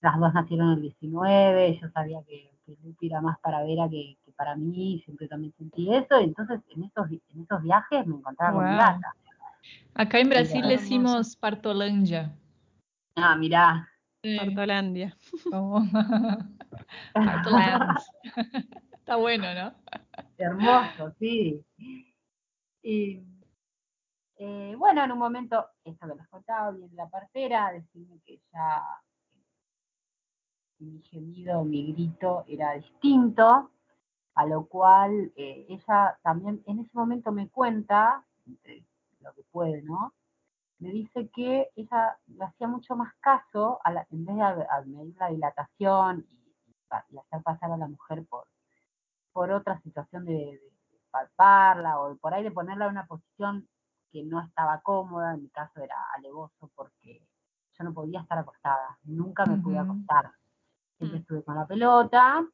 las 0.00 0.18
dos 0.18 0.34
nacieron 0.34 0.72
el 0.72 0.82
19, 0.82 1.78
yo 1.80 1.88
sabía 1.90 2.22
que, 2.24 2.50
que 2.64 2.76
Lupi 2.82 3.06
era 3.06 3.20
más 3.20 3.38
para 3.40 3.62
Vera 3.62 3.88
que, 3.88 4.16
que 4.24 4.32
para 4.32 4.56
mí, 4.56 5.00
siempre 5.04 5.28
también 5.28 5.52
sentí 5.56 5.92
eso, 5.94 6.20
y 6.20 6.24
entonces 6.24 6.60
en 6.70 6.84
esos, 6.84 7.10
en 7.10 7.42
esos 7.42 7.62
viajes 7.62 8.06
me 8.06 8.16
encontraba 8.16 8.54
con 8.54 8.64
mi 8.70 8.76
gata. 8.76 9.14
Acá 9.94 10.18
en 10.20 10.28
Brasil 10.28 10.58
Hermoso. 10.58 10.76
decimos 10.76 11.36
partolandia. 11.36 12.34
Ah, 13.16 13.36
mirá, 13.36 13.86
Sí, 14.22 14.36
Partolandia. 14.36 15.16
Partolands. 17.14 18.06
Está 18.92 19.16
bueno, 19.16 19.46
¿no? 19.54 19.74
Hermoso, 20.36 21.14
sí. 21.18 21.64
Y 22.82 23.22
eh, 24.36 24.74
bueno, 24.76 25.04
en 25.04 25.12
un 25.12 25.18
momento, 25.18 25.66
esto 25.84 26.06
que 26.06 26.14
les 26.16 26.28
contaba, 26.28 26.70
viene 26.70 26.94
la 26.94 27.08
partera, 27.08 27.72
decirme 27.72 28.20
que 28.26 28.40
ya 28.52 28.82
mi 30.78 31.00
gemido, 31.02 31.64
mi 31.64 31.92
grito 31.92 32.44
era 32.46 32.72
distinto, 32.74 33.70
a 34.34 34.46
lo 34.46 34.66
cual 34.66 35.32
eh, 35.36 35.66
ella 35.68 36.18
también 36.22 36.62
en 36.66 36.80
ese 36.80 36.90
momento 36.92 37.32
me 37.32 37.48
cuenta, 37.48 38.24
entre 38.46 38.84
lo 39.20 39.32
que 39.34 39.42
puede, 39.50 39.82
¿no? 39.82 40.14
Me 40.78 40.90
dice 40.90 41.28
que 41.30 41.70
ella 41.76 42.18
le 42.26 42.44
hacía 42.44 42.66
mucho 42.68 42.96
más 42.96 43.14
caso, 43.20 43.80
a 43.84 43.92
la- 43.92 44.06
en 44.10 44.24
vez 44.24 44.36
de 44.36 44.42
a- 44.42 44.76
a 44.78 44.82
medir 44.82 45.16
la 45.18 45.28
dilatación 45.28 46.26
y, 46.30 46.54
y 47.10 47.18
hacer 47.18 47.42
pasar 47.42 47.70
a 47.72 47.76
la 47.76 47.86
mujer 47.88 48.26
por, 48.28 48.46
por 49.32 49.50
otra 49.52 49.80
situación 49.82 50.24
de, 50.24 50.34
de 50.34 50.98
palparla 51.10 52.00
o 52.00 52.16
por 52.16 52.34
ahí 52.34 52.42
de 52.42 52.50
ponerla 52.50 52.86
en 52.86 52.92
una 52.92 53.06
posición 53.06 53.68
que 54.12 54.24
no 54.24 54.40
estaba 54.42 54.80
cómoda, 54.82 55.34
en 55.34 55.42
mi 55.42 55.48
caso 55.50 55.80
era 55.80 55.96
alevoso 56.16 56.70
porque 56.74 57.26
yo 57.78 57.84
no 57.84 57.94
podía 57.94 58.20
estar 58.20 58.38
acostada, 58.38 58.98
nunca 59.04 59.46
me 59.46 59.56
pude 59.58 59.78
acostar. 59.78 60.32
Siempre 60.98 61.18
Mm. 61.18 61.22
estuve 61.22 61.44
con 61.44 61.54
la 61.56 61.66
pelota 61.66 62.44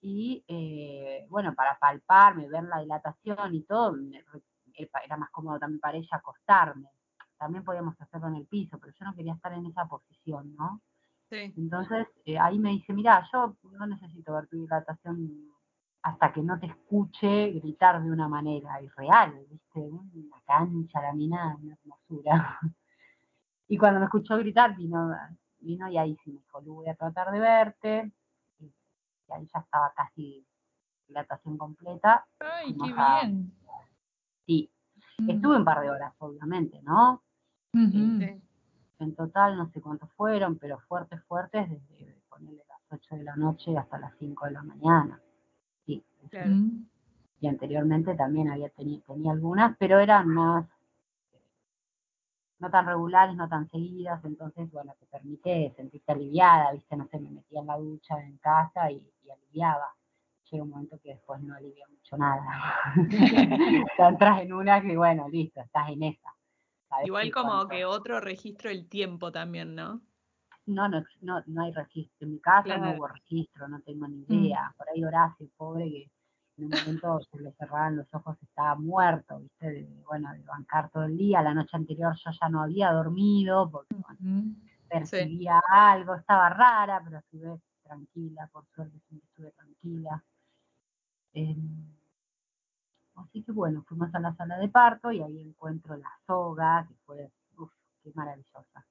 y 0.00 0.44
eh, 0.48 1.26
bueno, 1.30 1.54
para 1.54 1.78
palparme, 1.78 2.48
ver 2.48 2.64
la 2.64 2.80
dilatación 2.80 3.54
y 3.54 3.62
todo, 3.62 3.92
me 3.92 4.22
era 4.76 5.16
más 5.16 5.30
cómodo 5.30 5.58
también 5.58 5.80
para 5.80 5.96
ella 5.96 6.16
acostarme. 6.16 6.88
También 7.38 7.64
podíamos 7.64 8.00
hacerlo 8.00 8.28
en 8.28 8.36
el 8.36 8.46
piso, 8.46 8.78
pero 8.78 8.92
yo 8.98 9.04
no 9.04 9.14
quería 9.14 9.34
estar 9.34 9.52
en 9.52 9.66
esa 9.66 9.86
posición, 9.86 10.54
¿no? 10.56 10.80
Sí. 11.30 11.52
Entonces 11.56 12.06
eh, 12.24 12.38
ahí 12.38 12.58
me 12.58 12.70
dice, 12.70 12.92
mira, 12.92 13.26
yo 13.32 13.56
no 13.72 13.86
necesito 13.86 14.34
ver 14.34 14.46
tu 14.46 14.56
dilatación 14.56 15.54
hasta 16.02 16.32
que 16.32 16.42
no 16.42 16.58
te 16.58 16.66
escuche 16.66 17.50
gritar 17.52 18.02
de 18.02 18.10
una 18.10 18.28
manera 18.28 18.80
irreal, 18.82 19.34
¿viste? 19.50 19.80
Una 19.80 20.40
cancha, 20.46 21.00
la 21.00 21.12
mina, 21.14 21.56
una 21.60 21.74
hermosura. 21.74 22.58
Y 23.66 23.78
cuando 23.78 23.98
me 23.98 24.04
escuchó 24.04 24.36
gritar, 24.36 24.76
vino, 24.76 25.10
vino 25.58 25.88
y 25.88 25.96
ahí 25.96 26.14
sí 26.22 26.30
me 26.30 26.38
dijo, 26.38 26.60
voy 26.60 26.86
a 26.86 26.94
tratar 26.94 27.30
de 27.30 27.40
verte. 27.40 28.12
Y, 28.58 28.70
ahí 29.32 29.48
ya 29.52 29.60
estaba 29.60 29.90
casi 29.96 30.46
dilatación 31.08 31.56
completa. 31.56 32.26
Ay, 32.40 32.76
qué 32.76 32.92
bien. 32.92 33.54
Sí, 34.46 34.70
estuve 35.28 35.56
un 35.56 35.64
par 35.64 35.80
de 35.80 35.90
horas, 35.90 36.12
obviamente, 36.18 36.80
¿no? 36.82 37.22
En 39.00 39.14
total 39.14 39.56
no 39.56 39.68
sé 39.70 39.80
cuántos 39.80 40.10
fueron, 40.12 40.56
pero 40.58 40.78
fuertes, 40.80 41.22
fuertes, 41.24 41.68
desde 41.68 42.16
ponerle 42.28 42.62
las 42.68 42.80
8 42.90 43.16
de 43.16 43.24
la 43.24 43.36
noche 43.36 43.76
hasta 43.76 43.98
las 43.98 44.12
5 44.18 44.46
de 44.46 44.52
la 44.52 44.62
mañana. 44.62 45.20
Sí, 45.86 46.04
Claro. 46.30 46.52
Y 47.40 47.46
anteriormente 47.46 48.14
también 48.14 48.48
había 48.48 48.70
tenido 48.70 49.02
tenía 49.02 49.32
algunas, 49.32 49.76
pero 49.76 49.98
eran 49.98 50.28
más, 50.28 50.66
eh, 51.32 51.42
no 52.60 52.70
tan 52.70 52.86
regulares, 52.86 53.36
no 53.36 53.48
tan 53.48 53.68
seguidas, 53.68 54.24
entonces, 54.24 54.70
bueno, 54.70 54.94
te 54.98 55.06
permite 55.06 55.72
sentirte 55.76 56.12
aliviada, 56.12 56.72
¿viste? 56.72 56.96
No 56.96 57.06
sé, 57.08 57.18
me 57.18 57.30
metía 57.30 57.60
en 57.60 57.66
la 57.66 57.76
ducha 57.76 58.18
en 58.22 58.38
casa 58.38 58.90
y, 58.90 59.06
y 59.24 59.30
aliviaba. 59.30 59.94
Llega 60.54 60.62
un 60.62 60.70
momento 60.70 61.00
que 61.02 61.08
después 61.08 61.40
no 61.42 61.52
alivia 61.56 61.84
mucho 61.88 62.16
nada. 62.16 62.44
Entras 63.98 64.40
en 64.42 64.52
una 64.52 64.80
que, 64.80 64.96
bueno, 64.96 65.28
listo, 65.28 65.60
estás 65.60 65.88
en 65.88 66.04
esa. 66.04 66.32
Igual 67.02 67.32
como 67.32 67.66
que 67.66 67.84
otro 67.84 68.20
registro 68.20 68.70
del 68.70 68.88
tiempo 68.88 69.32
también, 69.32 69.74
¿no? 69.74 70.00
No, 70.66 70.88
no, 70.88 71.02
no, 71.22 71.42
no 71.46 71.62
hay 71.64 71.72
registro. 71.72 72.24
En 72.24 72.34
mi 72.34 72.38
casa 72.38 72.78
no 72.78 72.92
hubo 72.92 73.08
registro, 73.08 73.66
no 73.66 73.80
tengo 73.80 74.06
ni 74.06 74.18
Mm. 74.28 74.32
idea. 74.44 74.72
Por 74.78 74.88
ahí 74.90 75.02
Horacio, 75.02 75.48
pobre, 75.56 75.90
que 75.90 76.08
en 76.58 76.66
un 76.66 76.70
momento 76.70 77.18
se 77.32 77.38
le 77.40 77.52
cerraban 77.54 77.96
los 77.96 78.06
ojos, 78.14 78.40
estaba 78.40 78.76
muerto, 78.76 79.40
¿viste? 79.40 79.68
De, 79.70 80.02
bueno, 80.06 80.32
de 80.34 80.42
bancar 80.44 80.88
todo 80.90 81.02
el 81.02 81.16
día. 81.16 81.42
La 81.42 81.52
noche 81.52 81.76
anterior 81.76 82.14
yo 82.14 82.30
ya 82.30 82.48
no 82.48 82.62
había 82.62 82.92
dormido 82.92 83.68
porque 83.68 83.96
bueno, 83.96 84.18
Mm. 84.20 84.52
percibía 84.88 85.60
algo, 85.68 86.14
estaba 86.14 86.48
rara, 86.50 87.00
pero 87.04 87.18
a 87.18 87.22
su 87.22 87.40
vez 87.40 87.60
tranquila, 87.82 88.48
por 88.52 88.64
suerte 88.68 88.96
siempre 89.08 89.26
estuve 89.28 89.50
tranquila. 89.50 90.22
Eh, 91.34 91.56
así 93.16 93.42
que 93.42 93.52
bueno, 93.52 93.84
fuimos 93.88 94.14
a 94.14 94.18
la 94.20 94.34
sala 94.34 94.56
de 94.58 94.68
parto 94.68 95.10
y 95.12 95.20
ahí 95.22 95.40
encuentro 95.40 95.96
la 95.96 96.10
soga, 96.26 96.86
que 96.88 96.94
fue, 97.04 97.30
uff, 97.58 97.72
qué 98.02 98.10
maravillosa. 98.14 98.86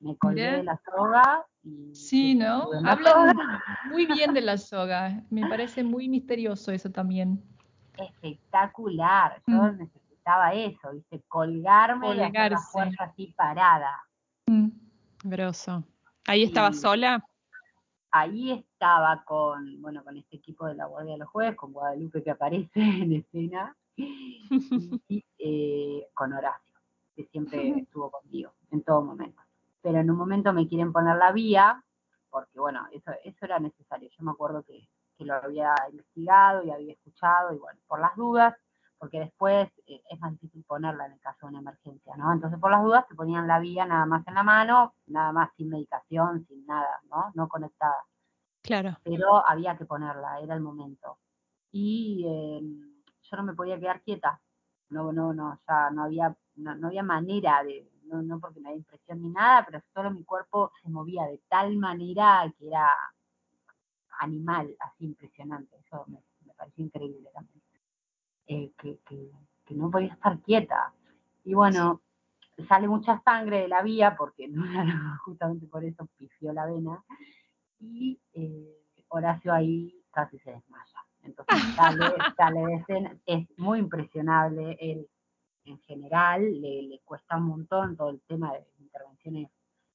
Me 0.00 0.16
colgué 0.16 0.50
de 0.52 0.62
la 0.64 0.80
soga 0.84 1.44
y... 1.62 1.94
Sí, 1.94 2.34
¿no? 2.34 2.70
Hablan 2.86 3.36
soga. 3.36 3.62
muy 3.90 4.06
bien 4.06 4.32
de 4.32 4.40
la 4.40 4.56
soga. 4.58 5.22
Me 5.30 5.46
parece 5.48 5.84
muy 5.84 6.08
misterioso 6.08 6.72
eso 6.72 6.90
también. 6.90 7.42
espectacular. 7.98 9.42
Yo 9.46 9.56
Mm. 9.72 9.78
necesitaba 9.78 10.54
eso, 10.54 10.92
¿viste? 10.92 11.22
Colgarme 11.28 12.08
y 12.08 12.10
hacer 12.12 12.18
la 12.22 12.26
Colgarse. 12.32 12.70
fuerza 12.72 13.04
así 13.04 13.34
parada. 13.36 13.90
Mm. 14.46 14.68
Grosso. 15.24 15.84
¿Ahí 16.26 16.44
estaba 16.44 16.72
sola? 16.72 17.22
Ahí 18.12 18.52
estaba 18.52 19.24
con, 19.24 19.80
bueno, 19.80 20.02
con 20.02 20.16
este 20.16 20.36
equipo 20.36 20.66
de 20.66 20.74
la 20.74 20.86
Guardia 20.86 21.12
de 21.12 21.18
los 21.18 21.28
Jueves, 21.28 21.56
con 21.56 21.72
Guadalupe 21.72 22.22
que 22.22 22.30
aparece 22.30 22.70
en 23.04 23.12
escena, 23.12 23.76
y 23.96 25.24
eh, 25.38 26.08
con 26.14 26.32
Horacio, 26.32 26.80
que 27.14 27.24
siempre 27.26 27.68
estuvo 27.78 28.10
conmigo 28.10 28.52
en 28.70 28.82
todo 28.82 29.02
momento. 29.02 29.40
Pero 29.82 29.98
en 29.98 30.10
un 30.10 30.16
momento 30.16 30.52
me 30.52 30.68
quieren 30.68 30.92
poner 30.92 31.16
la 31.16 31.32
vía, 31.32 31.82
porque 32.30 32.58
bueno, 32.58 32.86
eso, 32.92 33.12
eso 33.24 33.44
era 33.44 33.58
necesario. 33.58 34.10
Yo 34.10 34.24
me 34.24 34.32
acuerdo 34.32 34.62
que, 34.62 34.88
que 35.16 35.24
lo 35.24 35.34
había 35.34 35.74
investigado 35.90 36.64
y 36.64 36.70
había 36.70 36.92
escuchado, 36.92 37.54
y 37.54 37.58
bueno, 37.58 37.78
por 37.86 38.00
las 38.00 38.14
dudas, 38.16 38.54
porque 39.00 39.20
después 39.20 39.68
eh, 39.86 40.02
es 40.10 40.20
más 40.20 40.32
difícil 40.32 40.62
ponerla 40.64 41.06
en 41.06 41.12
el 41.14 41.20
caso 41.20 41.38
de 41.42 41.46
una 41.48 41.60
emergencia, 41.60 42.16
¿no? 42.16 42.32
Entonces 42.32 42.60
por 42.60 42.70
las 42.70 42.82
dudas 42.84 43.08
te 43.08 43.16
ponían 43.16 43.48
la 43.48 43.58
vía 43.58 43.86
nada 43.86 44.06
más 44.06 44.26
en 44.28 44.34
la 44.34 44.44
mano, 44.44 44.94
nada 45.06 45.32
más 45.32 45.50
sin 45.56 45.70
medicación, 45.70 46.46
sin 46.46 46.66
nada, 46.66 47.00
¿no? 47.10 47.32
No 47.34 47.48
conectada 47.48 47.96
Claro. 48.62 48.98
pero 49.02 49.46
había 49.46 49.76
que 49.76 49.86
ponerla, 49.86 50.40
era 50.40 50.54
el 50.54 50.60
momento. 50.60 51.18
Y 51.72 52.24
eh, 52.28 52.60
yo 53.22 53.36
no 53.36 53.42
me 53.44 53.54
podía 53.54 53.80
quedar 53.80 54.02
quieta, 54.02 54.40
no, 54.90 55.12
no, 55.12 55.32
no, 55.32 55.58
ya 55.66 55.90
no 55.90 56.04
había, 56.04 56.36
no, 56.56 56.74
no 56.76 56.88
había 56.88 57.02
manera 57.02 57.62
de, 57.64 57.88
no, 58.04 58.22
no 58.22 58.38
porque 58.40 58.60
me 58.60 58.64
daba 58.64 58.76
impresión 58.76 59.22
ni 59.22 59.30
nada, 59.30 59.64
pero 59.66 59.82
solo 59.94 60.10
mi 60.10 60.24
cuerpo 60.24 60.72
se 60.82 60.90
movía 60.90 61.24
de 61.24 61.38
tal 61.48 61.76
manera 61.78 62.52
que 62.58 62.68
era 62.68 62.90
animal, 64.20 64.76
así 64.80 65.06
impresionante, 65.06 65.76
eso 65.78 66.04
me, 66.08 66.22
me 66.44 66.54
pareció 66.54 66.84
increíble 66.84 67.30
también, 67.32 67.59
Eh, 68.52 68.72
que, 68.76 68.98
que, 69.08 69.30
que 69.64 69.74
no 69.74 69.92
podía 69.92 70.12
estar 70.12 70.36
quieta. 70.40 70.92
Y 71.44 71.54
bueno, 71.54 72.02
sale 72.68 72.88
mucha 72.88 73.22
sangre 73.22 73.60
de 73.60 73.68
la 73.68 73.80
vía, 73.80 74.16
porque 74.18 74.50
justamente 75.24 75.68
por 75.68 75.84
eso 75.84 76.08
pifió 76.16 76.52
la 76.52 76.66
vena, 76.66 77.00
y 77.78 78.20
eh, 78.32 78.76
Horacio 79.06 79.52
ahí 79.52 79.94
casi 80.10 80.36
se 80.40 80.50
desmaya. 80.50 80.98
Entonces 81.22 81.62
sale, 81.76 82.06
sale 82.36 82.60
de 82.60 82.74
escena, 82.74 83.16
es 83.24 83.46
muy 83.56 83.78
impresionable, 83.78 84.76
él 84.80 85.08
en 85.64 85.78
general 85.82 86.42
le, 86.60 86.82
le 86.82 86.98
cuesta 87.04 87.36
un 87.36 87.44
montón 87.44 87.96
todo 87.96 88.10
el 88.10 88.20
tema 88.22 88.52
de 88.52 88.66
intervenciones 88.80 89.48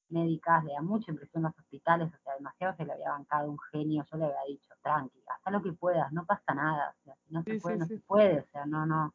médicas, 0.10 0.64
le 0.64 0.74
da 0.74 0.82
mucha 0.82 1.12
impresión 1.12 1.44
los 1.44 1.58
hospitales, 1.58 2.14
o 2.14 2.18
sea, 2.24 2.36
demasiado 2.36 2.76
se 2.76 2.86
le 2.86 2.94
había 2.94 3.10
bancado 3.12 3.50
un 3.52 3.60
genio, 3.72 4.06
yo 4.12 4.18
le 4.18 4.26
había 4.26 4.44
dicho, 4.50 4.74
tranqui, 4.84 5.24
haz 5.28 5.54
lo 5.54 5.62
que 5.64 5.74
puedas, 5.74 6.12
no 6.14 6.26
pasa 6.26 6.54
nada, 6.54 6.96
o 7.00 7.04
sea, 7.04 7.16
si 7.28 7.34
no 7.34 7.44
se 7.46 7.56
Sí, 7.56 7.60
puede, 7.60 7.78
sí, 7.78 7.80
no 7.80 7.88
sí. 7.88 7.96
se 7.96 8.02
puede, 8.02 8.40
o 8.42 8.46
sea, 8.52 8.66
no, 8.66 8.86
no, 8.86 9.14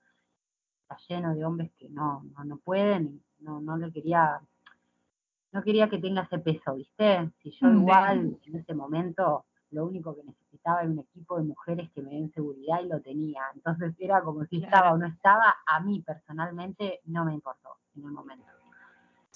está 0.83 0.97
lleno 1.09 1.35
de 1.35 1.45
hombres 1.45 1.73
que 1.79 1.89
no, 1.91 2.25
no, 2.37 2.45
no 2.45 2.59
pueden, 2.59 3.25
no, 3.41 3.61
no 3.61 3.77
le 3.79 3.93
quería, 3.93 4.41
no 5.53 5.63
quería 5.63 5.89
que 5.89 5.99
tenga 5.99 6.23
ese 6.23 6.39
peso, 6.39 6.75
¿viste? 6.75 7.31
Si 7.43 7.51
yo 7.53 7.69
Mm, 7.69 7.73
igual 7.73 8.39
en 8.45 8.57
ese 8.57 8.75
momento 8.75 9.47
lo 9.71 9.87
único 9.87 10.15
que 10.17 10.25
necesitaba 10.25 10.81
era 10.83 10.91
un 10.91 10.99
equipo 11.01 11.37
de 11.39 11.45
mujeres 11.45 11.91
que 11.93 12.03
me 12.03 12.11
den 12.11 12.33
seguridad 12.33 12.81
y 12.83 12.89
lo 12.89 13.01
tenía. 13.01 13.43
Entonces 13.55 13.95
era 13.99 14.23
como 14.23 14.45
si 14.47 14.59
Claro. 14.59 14.65
estaba 14.65 14.93
o 14.93 14.99
no 14.99 15.07
estaba, 15.07 15.57
a 15.67 15.81
mí 15.81 16.03
personalmente 16.03 17.01
no 17.05 17.25
me 17.25 17.35
importó 17.35 17.77
en 17.95 18.05
el 18.05 18.11
momento. 18.13 18.40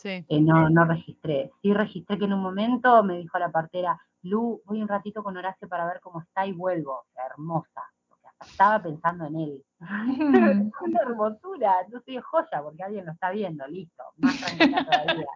Sí. 0.04 0.22
Eh, 0.28 0.40
no, 0.42 0.68
no 0.68 0.84
registré. 0.84 1.50
Sí 1.62 1.72
registré 1.72 2.18
que 2.18 2.26
en 2.26 2.34
un 2.34 2.42
momento 2.42 3.02
me 3.02 3.16
dijo 3.16 3.38
la 3.38 3.50
partera, 3.50 3.98
Lu, 4.20 4.60
voy 4.66 4.82
un 4.82 4.88
ratito 4.88 5.22
con 5.24 5.34
Horacio 5.34 5.66
para 5.66 5.86
ver 5.86 6.00
cómo 6.00 6.20
está 6.20 6.46
y 6.46 6.52
vuelvo. 6.52 7.06
Hermosa. 7.16 7.82
Porque 8.06 8.26
hasta 8.26 8.44
estaba 8.44 8.82
pensando 8.82 9.24
en 9.24 9.36
él. 9.36 9.64
Mm. 9.78 10.70
Una 10.82 11.00
hermosura. 11.00 11.76
Entonces 11.86 12.16
es 12.18 12.24
joya 12.24 12.62
porque 12.62 12.82
alguien 12.82 13.06
lo 13.06 13.12
está 13.12 13.30
viendo. 13.30 13.66
Listo. 13.66 14.02
Más 14.18 14.38
tranquila 14.38 14.84
todavía. 14.84 15.26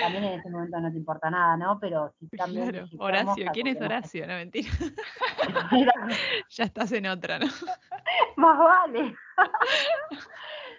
También 0.00 0.24
en 0.24 0.38
ese 0.38 0.50
momento 0.50 0.80
no 0.80 0.92
te 0.92 0.98
importa 0.98 1.30
nada, 1.30 1.56
¿no? 1.56 1.80
Pero 1.80 2.14
sí 2.20 2.28
también. 2.36 2.70
Claro. 2.70 2.86
Horacio, 2.98 3.46
¿quién 3.52 3.66
es 3.66 3.80
no 3.80 3.86
Horacio? 3.86 4.26
No, 4.28 4.34
mentira. 4.34 4.70
Ya 6.50 6.64
estás 6.64 6.92
en 6.92 7.06
otra, 7.06 7.40
¿no? 7.40 7.46
más 8.36 8.58
vale. 8.58 9.16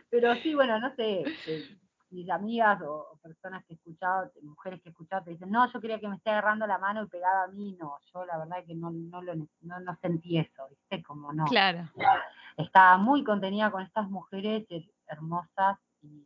Pero 0.09 0.35
sí, 0.35 0.55
bueno, 0.55 0.79
no 0.79 0.93
sé, 0.95 1.23
eh, 1.47 1.77
mis 2.09 2.29
amigas 2.29 2.81
o, 2.81 3.07
o 3.11 3.17
personas 3.17 3.63
que 3.65 3.73
he 3.73 3.75
escuchado, 3.75 4.31
mujeres 4.43 4.81
que 4.81 4.89
he 4.89 4.91
escuchado, 4.91 5.23
te 5.23 5.31
dicen, 5.31 5.49
no, 5.51 5.71
yo 5.71 5.79
quería 5.81 5.99
que 5.99 6.07
me 6.07 6.15
esté 6.15 6.29
agarrando 6.29 6.65
la 6.65 6.77
mano 6.77 7.03
y 7.03 7.07
pegada 7.07 7.43
a 7.43 7.47
mí, 7.47 7.75
no, 7.79 7.97
yo 8.13 8.25
la 8.25 8.37
verdad 8.37 8.63
que 8.65 8.75
no, 8.75 8.91
no, 8.91 9.21
lo, 9.21 9.35
no, 9.35 9.79
no 9.79 9.95
sentí 10.01 10.37
eso, 10.37 10.67
¿viste? 10.69 11.03
Como 11.03 11.33
no. 11.33 11.45
Claro. 11.45 11.89
Estaba 12.55 12.97
muy 12.97 13.23
contenida 13.23 13.69
con 13.71 13.83
estas 13.83 14.09
mujeres 14.09 14.65
her- 14.69 14.91
hermosas 15.07 15.77
y 16.01 16.25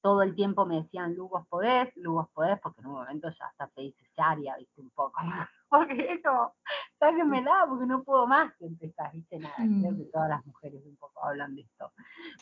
todo 0.00 0.22
el 0.22 0.34
tiempo 0.34 0.64
me 0.66 0.82
decían, 0.82 1.14
Lu, 1.14 1.28
vos 1.28 1.46
podés, 1.48 1.94
Lu, 1.96 2.14
vos 2.14 2.28
podés, 2.32 2.58
porque 2.60 2.80
en 2.80 2.86
un 2.86 2.92
momento 2.94 3.28
ya 3.28 3.46
hasta 3.46 3.66
te 3.68 3.82
dice 3.82 4.04
Sharia, 4.16 4.56
viste, 4.56 4.80
un 4.80 4.90
poco. 4.90 5.20
Porque 5.68 6.12
es 6.12 6.22
como, 6.22 6.54
sáquenmela, 6.98 7.66
porque 7.68 7.86
no 7.86 8.02
puedo 8.04 8.26
más 8.26 8.54
que 8.56 8.66
empezar, 8.66 9.12
viste, 9.12 9.38
nada. 9.38 9.54
Creo 9.56 9.92
Mm. 9.92 9.96
que 9.98 10.04
todas 10.12 10.28
las 10.28 10.46
mujeres 10.46 10.82
un 10.86 10.96
poco 10.96 11.24
hablan 11.24 11.54
de 11.56 11.62
esto. 11.62 11.92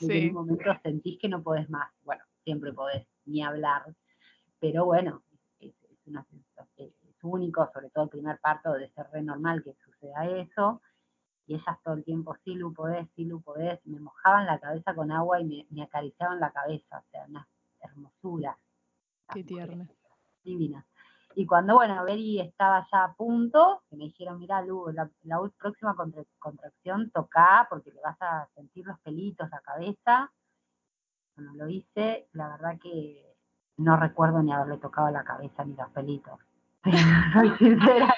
En 0.00 0.28
un 0.28 0.34
momento 0.34 0.64
sentís 0.82 1.18
que 1.18 1.28
no 1.28 1.42
podés 1.42 1.68
más. 1.70 1.90
Bueno, 2.02 2.22
siempre 2.44 2.72
podés, 2.72 3.06
ni 3.24 3.42
hablar. 3.42 3.82
Pero 4.60 4.84
bueno, 4.84 5.22
es, 5.58 5.72
es 5.90 5.98
una 6.06 6.22
sensación- 6.24 6.68
es 6.76 6.92
es 7.08 7.16
único, 7.22 7.66
sobre 7.72 7.88
todo 7.90 8.04
el 8.04 8.10
primer 8.10 8.38
parto, 8.40 8.72
de 8.74 8.90
ser 8.90 9.06
re 9.10 9.22
normal 9.22 9.62
que 9.64 9.72
suceda 9.82 10.26
eso. 10.26 10.82
Y 11.46 11.54
ellas 11.54 11.78
todo 11.82 11.94
el 11.94 12.04
tiempo, 12.04 12.36
sí, 12.44 12.54
Lu, 12.54 12.72
podés, 12.74 13.08
sí, 13.16 13.24
Lu, 13.24 13.40
podés. 13.40 13.80
Me 13.86 13.98
mojaban 14.00 14.44
la 14.46 14.58
cabeza 14.58 14.94
con 14.94 15.10
agua 15.10 15.40
y 15.40 15.44
me, 15.46 15.66
me 15.70 15.82
acariciaban 15.82 16.40
la 16.40 16.50
cabeza. 16.52 16.98
O 16.98 17.10
sea, 17.10 17.24
una 17.26 17.48
hermosura. 17.80 18.58
Qué 19.32 19.42
tierna. 19.44 19.88
Divina. 20.42 20.84
Y 21.36 21.46
cuando, 21.46 21.74
bueno, 21.74 22.04
Beri 22.04 22.40
estaba 22.40 22.86
ya 22.92 23.04
a 23.04 23.14
punto, 23.14 23.82
que 23.90 23.96
me 23.96 24.04
dijeron, 24.04 24.38
mira, 24.38 24.62
Lu, 24.62 24.90
la, 24.92 25.10
la 25.24 25.38
próxima 25.58 25.94
contra- 25.94 26.22
contracción 26.38 27.10
toca 27.10 27.66
porque 27.68 27.90
le 27.90 28.00
vas 28.00 28.16
a 28.20 28.48
sentir 28.54 28.86
los 28.86 28.98
pelitos, 29.00 29.50
la 29.50 29.60
cabeza. 29.60 30.32
Bueno, 31.36 31.54
lo 31.54 31.68
hice, 31.68 32.28
la 32.32 32.48
verdad 32.50 32.78
que 32.80 33.34
no 33.78 33.96
recuerdo 33.96 34.42
ni 34.42 34.52
haberle 34.52 34.78
tocado 34.78 35.10
la 35.10 35.24
cabeza 35.24 35.64
ni 35.64 35.74
los 35.74 35.90
pelitos. 35.90 36.38
Soy 37.32 37.50
sincera, 37.58 38.14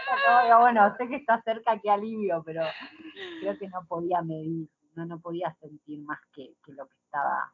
no, 0.49 0.61
bueno, 0.61 0.95
sé 0.99 1.09
que 1.09 1.17
está 1.17 1.41
cerca, 1.43 1.79
qué 1.81 1.91
alivio, 1.91 2.43
pero 2.45 2.63
creo 3.41 3.57
que 3.59 3.69
no 3.69 3.85
podía 3.87 4.21
medir, 4.23 4.69
no, 4.95 5.07
no 5.07 5.21
podía 5.21 5.55
sentir 5.61 6.03
más 6.03 6.19
que, 6.35 6.55
que 6.65 6.73
lo 6.73 6.87
que 6.87 6.97
estaba 7.05 7.53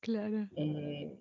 Claro. 0.00 0.46
eh, 0.56 1.18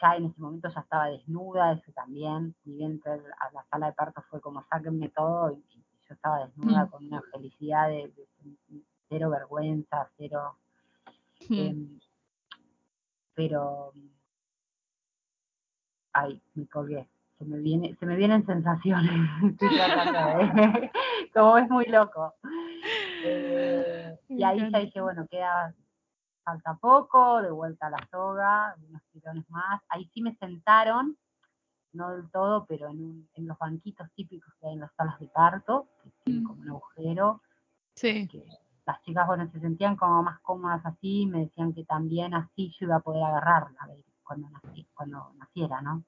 ya 0.00 0.16
en 0.16 0.26
ese 0.26 0.40
momento 0.40 0.68
ya 0.72 0.80
estaba 0.80 1.06
desnuda, 1.06 1.72
eso 1.72 1.92
también, 1.92 2.54
ni 2.64 2.74
bien 2.76 3.00
a 3.06 3.52
la 3.52 3.64
sala 3.70 3.86
de 3.86 3.92
parto 3.94 4.22
fue 4.30 4.40
como 4.40 4.64
sáquenme 4.68 5.08
todo 5.10 5.52
y, 5.52 5.56
y 5.74 5.84
yo 6.08 6.14
estaba 6.14 6.44
desnuda 6.46 6.84
Mm. 6.86 6.90
con 6.90 7.06
una 7.06 7.22
felicidad 7.32 7.88
de, 7.88 8.08
de 8.08 8.28
cero 9.08 9.30
vergüenza, 9.30 10.08
cero, 10.16 10.56
Mm. 11.48 11.54
em, 11.54 12.00
pero 13.34 13.92
ay, 16.12 16.42
me 16.54 16.66
colgué, 16.66 17.08
se 17.38 17.44
me 17.44 17.58
viene, 17.58 17.94
se 17.98 18.06
me 18.06 18.16
vienen 18.16 18.44
sensaciones, 18.44 19.10
como 21.34 21.58
es 21.58 21.68
muy 21.70 21.86
loco. 21.86 22.34
Eh, 23.24 24.16
y 24.28 24.42
ahí 24.42 24.70
ya 24.70 24.78
dije, 24.80 25.00
bueno, 25.00 25.26
queda 25.30 25.74
falta 26.48 26.74
poco, 26.76 27.42
de 27.42 27.50
vuelta 27.50 27.88
a 27.88 27.90
la 27.90 28.08
soga, 28.10 28.74
unos 28.88 29.02
tirones 29.12 29.48
más. 29.50 29.82
Ahí 29.90 30.06
sí 30.14 30.22
me 30.22 30.34
sentaron, 30.36 31.16
no 31.92 32.10
del 32.10 32.30
todo, 32.30 32.64
pero 32.66 32.88
en, 32.88 33.02
un- 33.04 33.28
en 33.34 33.46
los 33.46 33.58
banquitos 33.58 34.10
típicos 34.14 34.52
que 34.58 34.66
hay 34.68 34.74
en 34.74 34.80
las 34.80 34.92
salas 34.94 35.18
de 35.20 35.28
parto, 35.28 35.88
que 36.02 36.10
tienen 36.24 36.42
Mm. 36.42 36.46
como 36.46 36.62
un 36.62 36.68
agujero, 36.70 37.42
Sí. 37.94 38.26
que 38.28 38.42
las 38.86 39.02
chicas, 39.02 39.26
bueno, 39.26 39.46
se 39.52 39.60
sentían 39.60 39.96
como 39.96 40.22
más 40.22 40.40
cómodas 40.40 40.84
así, 40.86 41.26
me 41.26 41.40
decían 41.40 41.74
que 41.74 41.84
también 41.84 42.32
así 42.32 42.70
yo 42.78 42.86
iba 42.86 42.96
a 42.96 43.00
poder 43.00 43.24
agarrarla 43.24 43.86
cuando, 44.22 44.48
nací, 44.48 44.86
cuando 44.94 45.32
naciera, 45.36 45.82
¿no? 45.82 46.02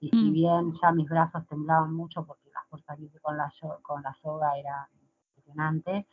Y 0.00 0.10
si 0.10 0.30
Mm. 0.30 0.32
bien 0.32 0.74
ya 0.82 0.92
mis 0.92 1.08
brazos 1.08 1.46
temblaban 1.46 1.94
mucho 1.94 2.24
porque 2.26 2.50
la 2.52 2.62
fuerza 2.68 2.94
que 2.96 3.04
hice 3.04 3.20
con 3.20 3.36
la, 3.38 3.50
con 3.82 4.02
la 4.02 4.14
soga 4.20 4.56
era 4.58 4.86
impresionante, 5.30 6.06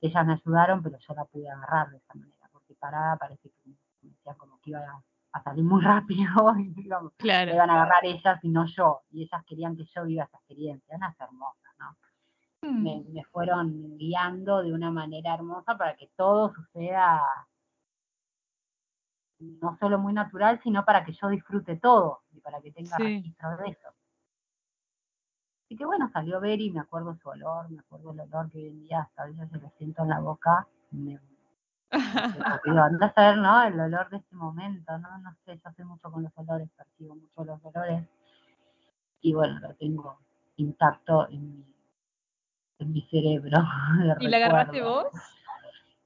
ellas 0.00 0.26
me 0.26 0.32
ayudaron, 0.32 0.82
pero 0.82 0.98
yo 0.98 1.14
la 1.14 1.24
pude 1.26 1.48
agarrar 1.48 1.90
de 1.90 1.98
esa 1.98 2.14
manera, 2.14 2.39
porque 2.80 2.96
parada 2.96 3.16
parece 3.16 3.50
que 3.50 3.70
me 4.02 4.10
decían 4.10 4.36
como 4.36 4.58
que 4.60 4.70
iba 4.70 4.80
a, 4.80 5.02
a 5.32 5.42
salir 5.42 5.64
muy 5.64 5.80
rápido 5.84 6.56
y 6.58 6.68
digamos, 6.70 7.12
me 7.22 7.54
iban 7.54 7.70
a 7.70 7.74
agarrar 7.74 8.04
ellas 8.04 8.38
y 8.42 8.48
no 8.48 8.66
yo, 8.66 9.02
y 9.10 9.22
ellas 9.22 9.44
querían 9.46 9.76
que 9.76 9.84
yo 9.84 10.04
viva 10.04 10.24
esa 10.24 10.36
experiencia, 10.38 10.96
unas 10.96 11.18
hermosas, 11.20 11.72
¿no? 11.78 11.96
Mm. 12.62 12.82
Me, 12.82 13.04
me 13.08 13.24
fueron 13.24 13.96
guiando 13.96 14.62
de 14.62 14.72
una 14.72 14.90
manera 14.90 15.34
hermosa 15.34 15.76
para 15.78 15.96
que 15.96 16.08
todo 16.16 16.52
suceda 16.52 17.22
no 19.38 19.76
solo 19.78 19.98
muy 19.98 20.12
natural, 20.12 20.60
sino 20.62 20.84
para 20.84 21.02
que 21.02 21.12
yo 21.14 21.28
disfrute 21.28 21.76
todo 21.76 22.20
y 22.32 22.40
para 22.40 22.60
que 22.60 22.72
tenga 22.72 22.96
Sí. 22.98 23.02
registro 23.02 23.56
de 23.56 23.70
eso. 23.70 23.88
Así 25.64 25.76
que 25.76 25.86
bueno, 25.86 26.10
salió 26.12 26.40
Beri, 26.40 26.70
me 26.70 26.80
acuerdo 26.80 27.14
su 27.14 27.28
olor, 27.30 27.70
me 27.70 27.78
acuerdo 27.78 28.10
el 28.12 28.20
olor 28.20 28.50
que 28.50 28.58
hoy 28.58 28.66
en 28.68 28.82
día 28.82 29.00
hasta 29.00 29.22
a 29.22 29.26
veces 29.26 29.48
se 29.50 29.58
lo 29.58 29.70
siento 29.78 30.02
en 30.02 30.08
la 30.10 30.20
boca, 30.20 30.66
me, 30.90 31.18
digo, 32.64 32.78
a 32.78 33.12
saber, 33.14 33.38
¿no? 33.38 33.62
El 33.62 33.80
olor 33.80 34.08
de 34.10 34.18
ese 34.18 34.34
momento, 34.34 34.96
¿no? 34.98 35.18
No 35.18 35.34
sé, 35.44 35.60
yo 35.62 35.70
soy 35.76 35.84
mucho 35.84 36.10
con 36.10 36.22
los 36.22 36.32
olores, 36.36 36.68
percibo 36.76 37.16
mucho 37.16 37.44
los 37.44 37.64
olores. 37.64 38.04
Y 39.22 39.34
bueno, 39.34 39.58
lo 39.60 39.74
tengo 39.74 40.18
intacto 40.56 41.28
en 41.28 41.58
mi, 41.58 41.74
en 42.78 42.92
mi 42.92 43.02
cerebro. 43.10 43.58
¿Y 44.20 44.28
la 44.28 44.36
agarraste 44.36 44.80
vos? 44.82 45.06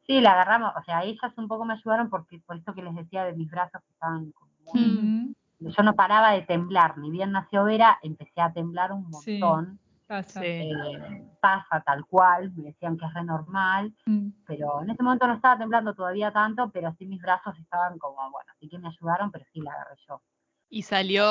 Sí, 0.06 0.20
la 0.20 0.32
agarramos, 0.32 0.72
o 0.76 0.82
sea, 0.84 1.02
ellas 1.02 1.32
un 1.38 1.48
poco 1.48 1.64
me 1.64 1.74
ayudaron 1.74 2.10
porque 2.10 2.38
por 2.44 2.56
eso 2.56 2.74
que 2.74 2.82
les 2.82 2.94
decía 2.94 3.24
de 3.24 3.32
mis 3.34 3.50
brazos 3.50 3.80
que 3.82 3.92
estaban 3.92 4.32
como 4.32 4.50
muy- 4.74 4.82
Mm, 5.60 5.70
Yo 5.70 5.82
no 5.82 5.94
paraba 5.94 6.32
de 6.32 6.42
temblar, 6.42 6.98
ni 6.98 7.10
bien 7.10 7.32
nació 7.32 7.64
Vera, 7.64 7.98
empecé 8.02 8.40
a 8.40 8.52
temblar 8.52 8.92
un 8.92 9.08
montón. 9.08 9.78
Pasa. 10.06 10.40
Eh, 10.44 10.68
pasa 11.40 11.82
tal 11.84 12.04
cual, 12.06 12.52
me 12.54 12.64
decían 12.64 12.96
que 12.96 13.06
es 13.06 13.14
re 13.14 13.24
normal, 13.24 13.94
Mm, 14.06 14.30
pero 14.46 14.82
en 14.82 14.90
ese 14.90 15.02
momento 15.02 15.26
no 15.26 15.34
estaba 15.34 15.58
temblando 15.58 15.94
todavía 15.94 16.32
tanto, 16.32 16.70
pero 16.70 16.94
sí 16.98 17.06
mis 17.06 17.20
brazos 17.20 17.58
estaban 17.58 17.98
como, 17.98 18.16
bueno, 18.30 18.52
así 18.54 18.68
que 18.68 18.78
me 18.78 18.88
ayudaron, 18.88 19.30
pero 19.30 19.44
sí 19.52 19.60
la 19.60 19.72
agarré 19.72 19.96
yo. 20.08 20.20
Y 20.70 20.82
salió, 20.82 21.24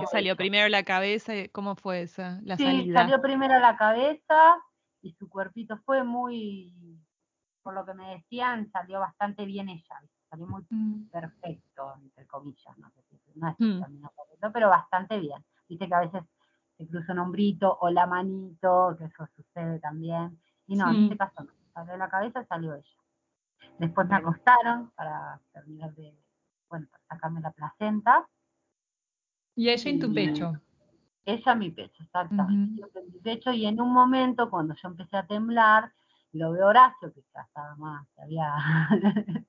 ¿qué 0.00 0.06
salió? 0.06 0.36
Primero 0.36 0.68
la 0.68 0.82
cabeza, 0.82 1.32
¿cómo 1.52 1.76
fue 1.76 2.02
esa? 2.02 2.40
La 2.42 2.56
sí, 2.56 2.64
salida. 2.64 3.00
salió 3.00 3.20
primero 3.20 3.58
la 3.58 3.76
cabeza 3.76 4.56
y 5.02 5.12
su 5.12 5.28
cuerpito 5.28 5.78
fue 5.84 6.04
muy, 6.04 6.72
por 7.62 7.74
lo 7.74 7.84
que 7.84 7.94
me 7.94 8.14
decían, 8.16 8.70
salió 8.72 9.00
bastante 9.00 9.44
bien 9.44 9.68
ella, 9.68 10.00
salió 10.30 10.46
muy 10.46 10.62
mm, 10.70 11.08
perfecto, 11.10 11.94
entre 12.02 12.26
comillas, 12.26 12.78
no 12.78 12.90
sé 12.90 13.02
si 13.08 13.38
no 13.38 13.48
es 13.48 13.56
Mm. 13.58 13.80
correcto, 14.14 14.50
pero 14.52 14.68
bastante 14.70 15.18
bien. 15.18 15.44
Viste 15.68 15.86
que 15.88 15.94
a 15.94 16.00
veces 16.00 16.22
se 16.84 16.88
cruza 16.90 17.12
un 17.12 17.18
hombrito 17.20 17.78
o 17.80 17.90
la 17.90 18.06
manito, 18.06 18.96
que 18.98 19.04
eso 19.04 19.26
sucede 19.36 19.78
también. 19.80 20.38
Y 20.66 20.76
no, 20.76 20.88
en 20.88 20.94
Sí. 20.96 21.02
este 21.04 21.16
caso 21.18 21.44
no, 21.44 21.52
salió 21.74 21.96
la 21.96 22.08
cabeza, 22.08 22.44
salió 22.46 22.74
ella. 22.74 22.96
Después 23.78 24.08
me 24.08 24.16
acostaron 24.16 24.90
para 24.96 25.40
terminar 25.52 25.94
de, 25.94 26.16
bueno, 26.68 26.86
para 26.90 27.04
sacarme 27.08 27.40
la 27.40 27.50
placenta. 27.52 28.28
Y 29.54 29.68
ella 29.70 29.90
en 29.90 30.00
tu 30.00 30.06
Y- 30.08 30.14
pecho. 30.14 30.52
Ella 31.24 31.52
en 31.52 31.58
mi 31.58 31.70
pecho, 31.70 32.02
exactamente. 32.02 32.74
Siempre 32.74 33.02
en 33.02 33.12
mi 33.12 33.18
pecho, 33.20 33.52
y 33.52 33.66
en 33.66 33.80
un 33.80 33.92
momento, 33.92 34.50
cuando 34.50 34.74
yo 34.74 34.88
empecé 34.88 35.16
a 35.16 35.26
temblar, 35.26 35.92
lo 36.32 36.50
veo 36.52 36.66
Horacio, 36.68 37.12
que 37.12 37.22
ya 37.32 37.42
estaba 37.42 37.76
más, 37.76 38.06
había, 38.18 38.54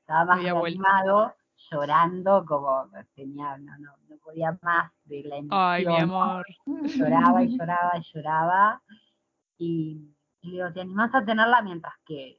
estaba 0.00 0.24
más 0.24 0.38
Había 0.38 0.54
vuelto. 0.54 0.82
Llorando, 1.72 2.44
como 2.44 2.88
tenía, 3.14 3.56
no, 3.58 3.78
no, 3.78 3.92
no 4.08 4.16
podía 4.18 4.58
más 4.62 4.92
de 5.04 5.22
la 5.24 5.36
emoción. 5.36 5.60
Ay, 5.60 5.86
mi 5.86 5.96
amor. 5.98 6.46
Lloraba 6.96 7.42
y 7.42 7.56
lloraba 7.56 7.92
y 7.98 8.02
lloraba. 8.12 8.82
Y, 9.58 10.14
y 10.42 10.46
le 10.48 10.52
digo, 10.56 10.72
¿te 10.72 10.80
animás 10.82 11.14
a 11.14 11.24
tenerla 11.24 11.62
mientras 11.62 11.94
que, 12.04 12.38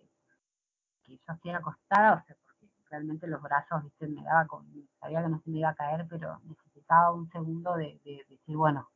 que 1.03 1.17
yo 1.17 1.34
estuviera 1.34 1.59
acostada? 1.59 2.13
O 2.15 2.25
sea, 2.25 2.36
porque 2.45 2.67
realmente 2.89 3.27
los 3.27 3.41
brazos, 3.41 3.84
viste, 3.84 4.07
me 4.07 4.23
daba 4.23 4.45
con, 4.47 4.65
sabía 4.99 5.21
que 5.23 5.29
no 5.29 5.39
se 5.41 5.49
me 5.49 5.59
iba 5.59 5.69
a 5.69 5.75
caer, 5.75 6.05
pero 6.09 6.39
necesitaba 6.43 7.11
un 7.11 7.29
segundo 7.31 7.75
de, 7.75 7.99
de 8.03 8.25
decir, 8.29 8.55
bueno, 8.55 8.89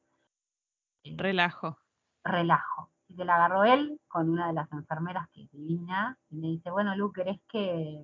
eh, 1.03 1.15
Relajo. 1.17 1.77
relajo. 2.23 2.91
Y 3.09 3.15
que 3.15 3.23
la 3.25 3.35
agarró 3.35 3.63
él 3.63 3.99
con 4.09 4.29
una 4.29 4.47
de 4.47 4.53
las 4.53 4.69
enfermeras 4.73 5.29
que 5.29 5.43
es 5.43 5.51
divina, 5.51 6.17
y 6.29 6.35
me 6.35 6.47
dice, 6.47 6.69
bueno, 6.71 6.95
Lu, 6.95 7.13
¿querés 7.13 7.39
que, 7.47 8.03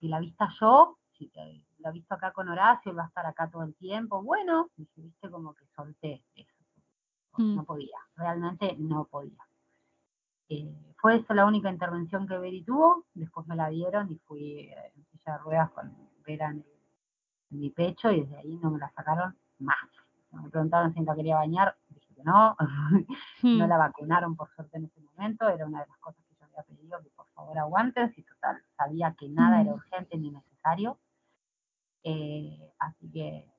que 0.00 0.08
la 0.08 0.18
vista 0.20 0.48
yo? 0.60 0.96
Si 1.12 1.30
la 1.78 1.90
visto 1.90 2.14
acá 2.14 2.32
con 2.32 2.48
Horacio, 2.48 2.90
él 2.92 2.98
va 2.98 3.04
a 3.04 3.08
estar 3.08 3.26
acá 3.26 3.48
todo 3.50 3.62
el 3.64 3.74
tiempo. 3.74 4.22
Bueno, 4.22 4.70
y 4.76 4.86
viste, 4.96 5.30
como 5.30 5.54
que 5.54 5.66
solté 5.76 6.24
eso. 6.34 6.54
Mm. 7.36 7.56
No 7.56 7.64
podía, 7.64 7.96
realmente 8.16 8.74
no 8.78 9.04
podía. 9.04 9.38
Eh, 10.48 10.94
fue 10.96 11.16
esa 11.16 11.34
la 11.34 11.46
única 11.46 11.70
intervención 11.70 12.26
que 12.26 12.36
Beri 12.38 12.62
tuvo, 12.64 13.04
después 13.14 13.46
me 13.46 13.54
la 13.54 13.68
dieron 13.68 14.10
y 14.10 14.16
fui 14.26 14.60
eh, 14.60 14.92
en 14.96 15.04
silla 15.06 15.34
de 15.34 15.38
ruedas 15.38 15.70
con 15.70 15.94
Vera 16.26 16.50
en, 16.50 16.56
el- 16.58 16.66
en 17.52 17.60
mi 17.60 17.70
pecho 17.70 18.10
y 18.10 18.22
desde 18.22 18.36
ahí 18.38 18.56
no 18.56 18.70
me 18.70 18.78
la 18.78 18.90
sacaron 18.90 19.36
más. 19.58 19.76
Me 20.32 20.48
preguntaron 20.50 20.92
si 20.94 21.00
la 21.02 21.14
quería 21.14 21.36
bañar, 21.36 21.76
dije 21.88 22.14
que 22.14 22.22
no, 22.24 22.56
no 23.42 23.66
Mm. 23.66 23.68
la 23.68 23.76
vacunaron 23.78 24.36
por 24.36 24.48
suerte 24.54 24.76
en 24.78 24.84
ese 24.86 25.00
momento, 25.00 25.48
era 25.48 25.66
una 25.66 25.80
de 25.82 25.86
las 25.88 25.98
cosas 25.98 26.22
que 26.26 26.34
yo 26.34 26.44
había 26.44 26.62
pedido, 26.64 27.00
que 27.02 27.10
por 27.10 27.26
favor 27.40 27.58
aguanten, 27.58 28.12
si 28.14 28.22
total 28.22 28.62
sabía 28.76 29.14
que 29.18 29.28
nada 29.28 29.60
era 29.60 29.70
Mm. 29.70 29.74
urgente 29.74 30.16
ni 30.18 30.30
necesario. 30.30 30.98
Eh, 32.02 32.72
así 32.78 33.10
que 33.10 33.50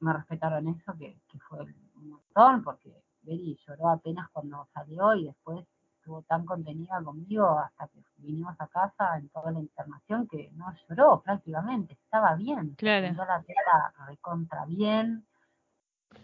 me 0.00 0.12
respetaron 0.12 0.68
eso, 0.68 0.92
que, 0.98 1.20
que 1.28 1.38
fue 1.40 1.62
un 1.94 2.10
montón, 2.10 2.62
porque 2.62 3.02
Beri 3.22 3.58
lloró 3.66 3.88
apenas 3.90 4.28
cuando 4.30 4.68
salió 4.72 5.14
y 5.14 5.24
después 5.26 5.66
estuvo 5.98 6.22
tan 6.22 6.44
contenida 6.46 7.02
conmigo 7.02 7.58
hasta 7.58 7.88
que 7.88 8.04
vinimos 8.18 8.54
a 8.60 8.68
casa 8.68 9.16
en 9.18 9.28
toda 9.30 9.50
la 9.50 9.58
internación 9.60 10.28
que 10.28 10.50
no 10.52 10.72
lloró 10.88 11.20
prácticamente, 11.22 11.94
estaba 11.94 12.34
bien, 12.36 12.74
Claro. 12.76 13.12
la 13.14 13.42
tela 13.42 13.94
recontra 14.06 14.64
bien, 14.66 15.26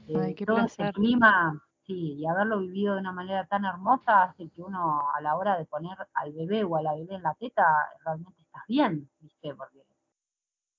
eh, 0.06 0.14
Ay, 0.20 0.34
qué 0.34 0.46
todo 0.46 0.56
placer. 0.58 0.86
ese 0.86 0.92
clima, 0.92 1.60
sí, 1.86 2.14
y 2.14 2.26
haberlo 2.26 2.60
vivido 2.60 2.94
de 2.94 3.00
una 3.00 3.12
manera 3.12 3.46
tan 3.46 3.64
hermosa 3.64 4.24
hace 4.24 4.48
que 4.50 4.62
uno 4.62 5.02
a 5.14 5.20
la 5.20 5.36
hora 5.36 5.58
de 5.58 5.64
poner 5.66 5.96
al 6.14 6.32
bebé 6.32 6.64
o 6.64 6.76
a 6.76 6.82
la 6.82 6.94
bebé 6.94 7.16
en 7.16 7.22
la 7.22 7.34
teta, 7.34 7.64
realmente 8.04 8.40
estás 8.42 8.62
bien, 8.68 9.10
¿viste? 9.20 9.54
Porque 9.54 9.84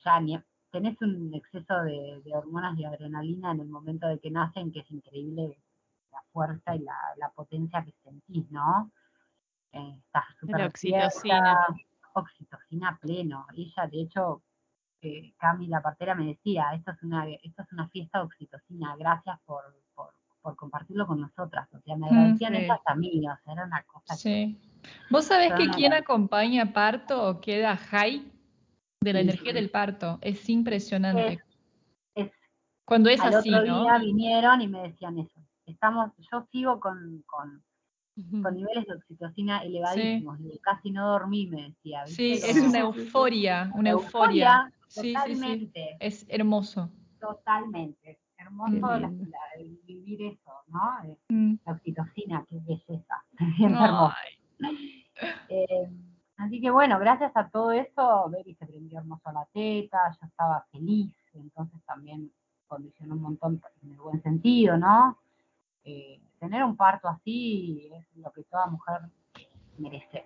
ya 0.04 0.20
ni, 0.20 0.40
tenés 0.72 1.02
un 1.02 1.34
exceso 1.34 1.82
de, 1.84 2.22
de 2.24 2.36
hormonas 2.36 2.78
y 2.78 2.86
adrenalina 2.86 3.52
en 3.52 3.62
el 3.62 3.68
momento 3.68 4.08
de 4.08 4.20
que 4.20 4.32
nacen, 4.32 4.72
que 4.72 4.80
es 4.80 4.92
increíble 4.92 5.60
la 6.12 6.22
fuerza 6.32 6.76
y 6.76 6.80
la, 6.80 6.98
la 7.18 7.30
potencia 7.30 7.84
que 7.84 7.94
sentís, 8.04 8.50
¿no? 8.52 8.92
Eh, 9.72 10.00
estás 10.06 10.26
súper 10.40 10.66
oxitocina. 10.66 11.68
oxitocina 12.14 12.98
pleno. 13.02 13.48
Ella, 13.56 13.88
de 13.88 14.02
hecho, 14.02 14.44
eh, 15.02 15.34
Cami, 15.38 15.68
la 15.68 15.82
partera, 15.82 16.16
me 16.16 16.26
decía, 16.26 16.74
esto 16.74 16.92
es 16.92 17.04
una, 17.04 17.28
esto 17.28 17.62
es 17.64 17.72
una 17.72 17.90
fiesta 17.90 18.20
de 18.20 18.26
oxitocina, 18.26 18.96
gracias 18.96 19.40
por, 19.46 19.64
por, 20.44 20.56
compartirlo 20.56 21.08
con 21.08 21.22
nosotras. 21.22 21.68
O 21.74 21.80
sea, 21.80 21.96
me 21.96 22.06
Mm, 22.06 22.10
agradecían 22.14 22.54
sí. 22.54 22.60
ellas 22.60 22.80
a 22.86 22.96
mí, 22.96 23.20
o 23.20 23.44
sea, 23.44 23.54
era 23.54 23.66
una 23.66 23.84
cosa 23.84 24.14
que 24.14 24.20
Sí. 24.22 24.62
¿Vos 25.10 25.26
sabés 25.26 25.54
que 25.54 25.70
quien 25.70 25.94
acompaña 25.94 26.74
parto 26.74 27.40
queda 27.40 27.78
high 27.78 28.30
de 29.02 29.14
la 29.14 29.20
Sí. 29.20 29.24
energía 29.30 29.54
del 29.54 29.70
parto? 29.72 30.20
Es 30.22 30.48
impresionante. 30.50 31.40
es, 32.16 32.26
es 32.28 32.32
Cuando 32.86 33.10
es 33.10 33.22
al 33.22 33.34
así, 33.36 33.50
otro 33.54 33.66
¿no? 33.66 33.84
día 33.84 33.98
vinieron 33.98 34.62
y 34.62 34.68
me 34.68 34.82
decían 34.84 35.18
eso. 35.18 35.40
Estamos, 35.66 36.12
yo 36.32 36.46
sigo 36.52 36.82
con, 36.82 37.24
con, 37.26 37.64
niveles 38.54 38.86
de 38.86 38.94
oxitocina 38.96 39.64
elevadísimos, 39.64 40.38
casi 40.62 40.92
no 40.92 41.08
dormí, 41.08 41.48
me 41.48 41.70
decía. 41.70 42.06
Sí, 42.06 42.32
¿viste? 42.34 42.52
es 42.52 42.58
Como- 42.58 42.70
una 42.70 42.80
euforia, 42.80 43.72
una 43.74 43.90
euforia. 43.92 44.74
Sí, 44.90 45.02
sí, 45.02 45.14
sí. 45.14 45.14
totalmente, 45.14 45.98
Es 46.02 46.26
hermoso. 46.30 46.92
totalmente. 47.20 48.20
Hermoso 48.44 49.00
la- 49.00 49.12
vivir 49.86 50.22
eso, 50.24 50.52
¿no? 50.68 51.04
Eh, 51.06 51.18
Mm. 51.30 51.56
La 51.66 51.72
oxitocina, 51.74 52.46
qué 52.50 52.60
belleza. 52.60 53.24
Hermoso. 53.60 54.14
Eh, 55.50 55.90
así 56.38 56.62
que 56.62 56.70
bueno, 56.72 57.00
gracias 57.00 57.32
a 57.36 57.50
todo 57.50 57.72
eso, 57.72 58.30
Beri 58.30 58.56
se 58.56 58.66
prendió 58.66 59.00
hermoso 59.00 59.32
la 59.32 59.46
teta, 59.54 59.98
yo 60.20 60.28
estaba 60.28 60.66
feliz, 60.72 61.14
entonces 61.34 61.80
también 61.86 62.32
condicionó 62.68 63.16
un 63.16 63.22
montón 63.22 63.62
en 63.84 63.92
el 63.92 63.98
buen 64.00 64.22
sentido, 64.24 64.78
¿no? 64.78 65.18
Eh, 65.84 66.22
tener 66.40 66.64
un 66.64 66.76
parto 66.76 67.08
así 67.08 67.90
es 67.94 68.06
lo 68.18 68.32
que 68.32 68.44
toda 68.44 68.68
mujer 68.68 69.02
merece, 69.78 70.26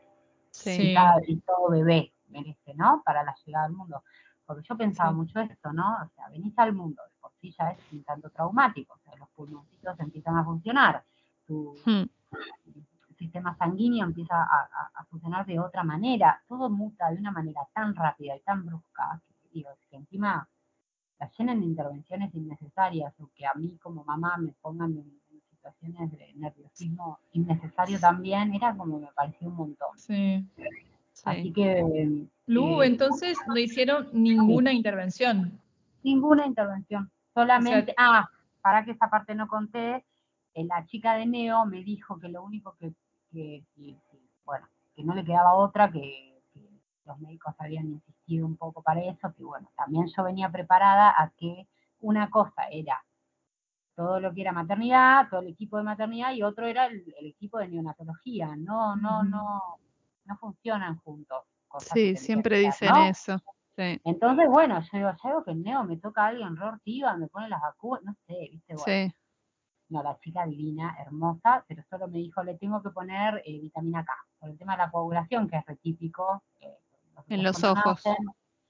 Sí. 0.52 0.72
Sí. 0.76 0.92
y, 0.92 0.94
cada- 0.94 1.20
y 1.28 1.36
todo 1.38 1.70
bebé 1.70 2.14
merece, 2.30 2.74
¿no? 2.76 3.02
Para 3.06 3.24
la 3.24 3.36
llegada 3.46 3.66
al 3.66 3.74
mundo. 3.74 4.04
Porque 4.48 4.66
yo 4.68 4.76
pensaba 4.78 5.10
Sí. 5.12 5.16
mucho 5.18 5.40
esto, 5.42 5.74
¿no? 5.74 5.98
O 6.04 6.08
sea, 6.16 6.30
venís 6.30 6.58
al 6.58 6.74
mundo, 6.74 7.04
de 7.04 7.12
por 7.20 7.32
sí 7.42 7.54
ya 7.60 7.72
es 7.72 7.80
un 7.92 8.04
tanto 8.04 8.30
traumático, 8.32 8.94
o 8.96 9.00
sea, 9.00 9.14
los 9.18 9.30
pulmoncitos 9.32 10.00
empiezan 10.00 10.38
a 10.38 10.44
funcionar, 10.46 11.04
tu, 11.46 11.76
Mm. 11.86 12.10
sistema 13.18 13.56
sanguíneo 13.58 14.06
empieza 14.06 14.36
a, 14.36 14.60
a- 14.72 14.92
a 14.94 15.04
funcionar 15.06 15.46
de 15.46 15.60
otra 15.60 15.84
manera, 15.84 16.42
todo 16.48 16.70
muta 16.70 17.10
de 17.10 17.18
una 17.18 17.32
manera 17.32 17.62
tan 17.74 17.94
rápida 17.96 18.36
y 18.36 18.40
tan 18.42 18.64
brusca, 18.66 19.20
que, 19.42 19.50
digo, 19.52 19.70
que 19.90 19.96
encima 19.98 20.48
la 21.20 21.32
llenen 21.38 21.60
de 21.62 21.66
intervenciones 21.66 22.34
innecesarias 22.36 23.14
o 23.20 23.28
que 23.36 23.46
a 23.48 23.54
mí 23.56 23.76
como 23.82 24.04
mamá 24.04 24.38
me 24.38 24.54
pongan 24.62 24.92
en, 24.92 25.20
en 25.32 25.42
situaciones 25.50 26.12
de 26.12 26.32
nerviosismo 26.36 27.18
innecesario 27.34 28.00
también, 28.00 28.54
era 28.54 28.76
como 28.78 29.00
me 29.00 29.08
pareció 29.14 29.48
un 29.48 29.56
montón. 29.56 29.98
Sí. 29.98 30.46
Así 31.26 31.44
Sí. 31.44 31.54
que 31.54 32.28
Lu, 32.48 32.82
eh, 32.82 32.88
entonces 32.88 33.38
no 33.48 33.58
hicieron 33.58 34.08
ninguna 34.14 34.72
intervención. 34.74 35.60
ninguna 36.04 36.46
intervención, 36.46 37.12
solamente, 37.34 37.94
ah, 37.98 38.30
para 38.62 38.86
que 38.86 38.92
esa 38.92 39.10
parte 39.10 39.36
no 39.36 39.48
conté, 39.48 40.06
eh, 40.54 40.64
la 40.66 40.86
chica 40.86 41.16
de 41.16 41.26
Neo 41.26 41.66
me 41.66 41.84
dijo 41.84 42.18
que 42.20 42.30
lo 42.30 42.44
único 42.44 42.76
que, 42.80 42.94
que- 43.32 43.64
que- 43.76 43.96
que, 44.10 44.18
bueno, 44.46 44.68
que 44.96 45.04
no 45.04 45.14
le 45.14 45.26
quedaba 45.26 45.54
otra, 45.54 45.92
que, 45.92 46.24
los 47.06 47.20
médicos 47.20 47.56
habían 47.58 47.88
insistido 47.88 48.46
un 48.46 48.58
poco 48.58 48.82
para 48.82 49.02
eso, 49.02 49.34
que 49.34 49.42
bueno, 49.44 49.70
también 49.78 50.08
yo 50.08 50.24
venía 50.24 50.50
preparada 50.52 51.10
a 51.18 51.30
que 51.38 51.66
una 52.02 52.30
cosa 52.30 52.64
era 52.70 53.02
todo 53.96 54.20
lo 54.20 54.34
que 54.34 54.42
era 54.42 54.52
maternidad, 54.52 55.28
todo 55.30 55.40
el 55.40 55.48
equipo 55.48 55.78
de 55.78 55.84
maternidad, 55.84 56.34
y 56.34 56.44
otro 56.44 56.66
era 56.68 56.86
el, 56.88 57.04
el 57.18 57.26
equipo 57.28 57.60
de 57.60 57.70
neonatología. 57.70 58.56
No, 58.58 58.96
no, 58.98 59.24
no, 59.24 59.62
no 60.28 60.38
funcionan 60.38 60.98
juntos. 60.98 61.44
Sí, 61.94 62.16
siempre 62.16 62.60
dicen 62.60 62.96
eso. 62.98 63.38
Sí, 63.76 64.02
Entonces, 64.04 64.48
bueno, 64.50 64.80
yo 64.82 64.90
digo, 64.98 65.12
ya 65.24 65.30
veo 65.30 65.44
que 65.44 65.52
el 65.52 65.62
neo 65.62 65.84
me 65.84 65.98
toca 65.98 66.24
a 66.24 66.28
alguien 66.28 66.56
re 66.56 66.66
ortiva, 66.66 67.16
me 67.16 67.28
pone 67.28 67.48
las 67.50 67.62
vacunas, 67.62 68.04
no 68.04 68.14
sé, 68.26 68.50
viste, 68.52 68.74
bueno. 68.76 68.84
sí. 68.86 69.14
No, 69.90 70.04
la 70.04 70.20
chica 70.20 70.46
divina, 70.46 70.98
hermosa, 71.00 71.64
pero 71.68 71.84
solo 71.90 72.08
me 72.08 72.18
dijo, 72.18 72.44
le 72.44 72.58
tengo 72.58 72.82
que 72.82 72.90
poner 72.90 73.42
eh, 73.46 73.60
vitamina 73.62 74.04
K, 74.04 74.12
por 74.40 74.50
el 74.50 74.58
tema 74.58 74.74
de 74.74 74.80
la 74.80 74.92
coagulación, 74.92 75.48
que 75.48 75.58
es 75.58 75.66
retípico. 75.66 76.44
eh, 76.60 76.78
En 77.30 77.44
los 77.44 77.64
ojos. 77.64 78.02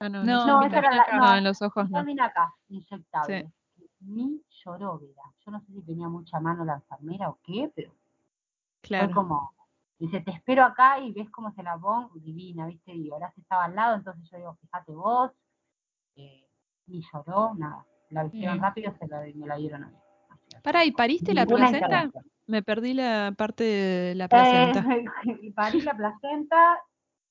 Ah, 0.00 0.08
no, 0.08 0.22
No, 0.22 0.46
No, 0.46 0.62
esa 0.62 0.78
era 0.78 0.90
la- 0.90 0.96
vitaminas. 1.04 1.30
no, 1.30 1.36
en 1.38 1.44
los 1.44 1.62
ojos 1.62 1.84
no. 1.90 1.98
Vitamina 1.98 2.32
K, 2.32 2.54
inyectable. 2.68 3.50
Ni 4.00 4.42
lloró, 4.64 4.98
Vera. 4.98 5.22
Yo 5.44 5.50
no 5.50 5.60
sé 5.60 5.72
si 5.72 5.82
tenía 5.82 6.08
mucha 6.08 6.38
mano 6.38 6.64
la 6.64 6.74
enfermera 6.74 7.30
o 7.30 7.38
qué, 7.42 7.72
pero 7.74 7.90
fue 7.90 7.98
Claro. 8.82 9.12
como, 9.14 9.52
dice, 9.98 10.20
te 10.20 10.30
espero 10.30 10.64
acá 10.64 10.98
y 11.00 11.12
ves 11.12 11.30
cómo 11.30 11.52
se 11.52 11.62
la 11.62 11.76
pongo, 11.78 12.10
divina, 12.14 12.66
¿viste? 12.66 12.94
Y 12.94 13.10
ahora 13.10 13.32
estaba 13.36 13.64
al 13.64 13.74
lado, 13.74 13.96
entonces 13.96 14.28
yo 14.30 14.38
digo, 14.38 14.54
fíjate 14.60 14.92
vos, 14.92 15.32
eh, 16.16 16.46
ni 16.86 17.02
lloró, 17.12 17.54
nada. 17.54 17.84
La 18.10 18.24
hicieron 18.26 18.54
Bien. 18.56 18.62
rápido, 18.62 18.94
se 18.98 19.06
la, 19.06 19.20
me 19.34 19.46
la 19.46 19.56
dieron 19.56 19.84
a 19.84 19.88
mí. 19.88 19.96
Pará, 20.62 20.84
¿y 20.84 20.92
pariste 20.92 21.34
la 21.34 21.44
placenta? 21.46 22.10
Me 22.46 22.62
perdí 22.62 22.94
la 22.94 23.32
parte 23.36 23.64
de 23.64 24.14
la 24.14 24.28
placenta. 24.28 24.80
Eh, 24.94 25.04
y 25.42 25.50
parí 25.52 25.82
la 25.82 25.94
placenta, 25.94 26.80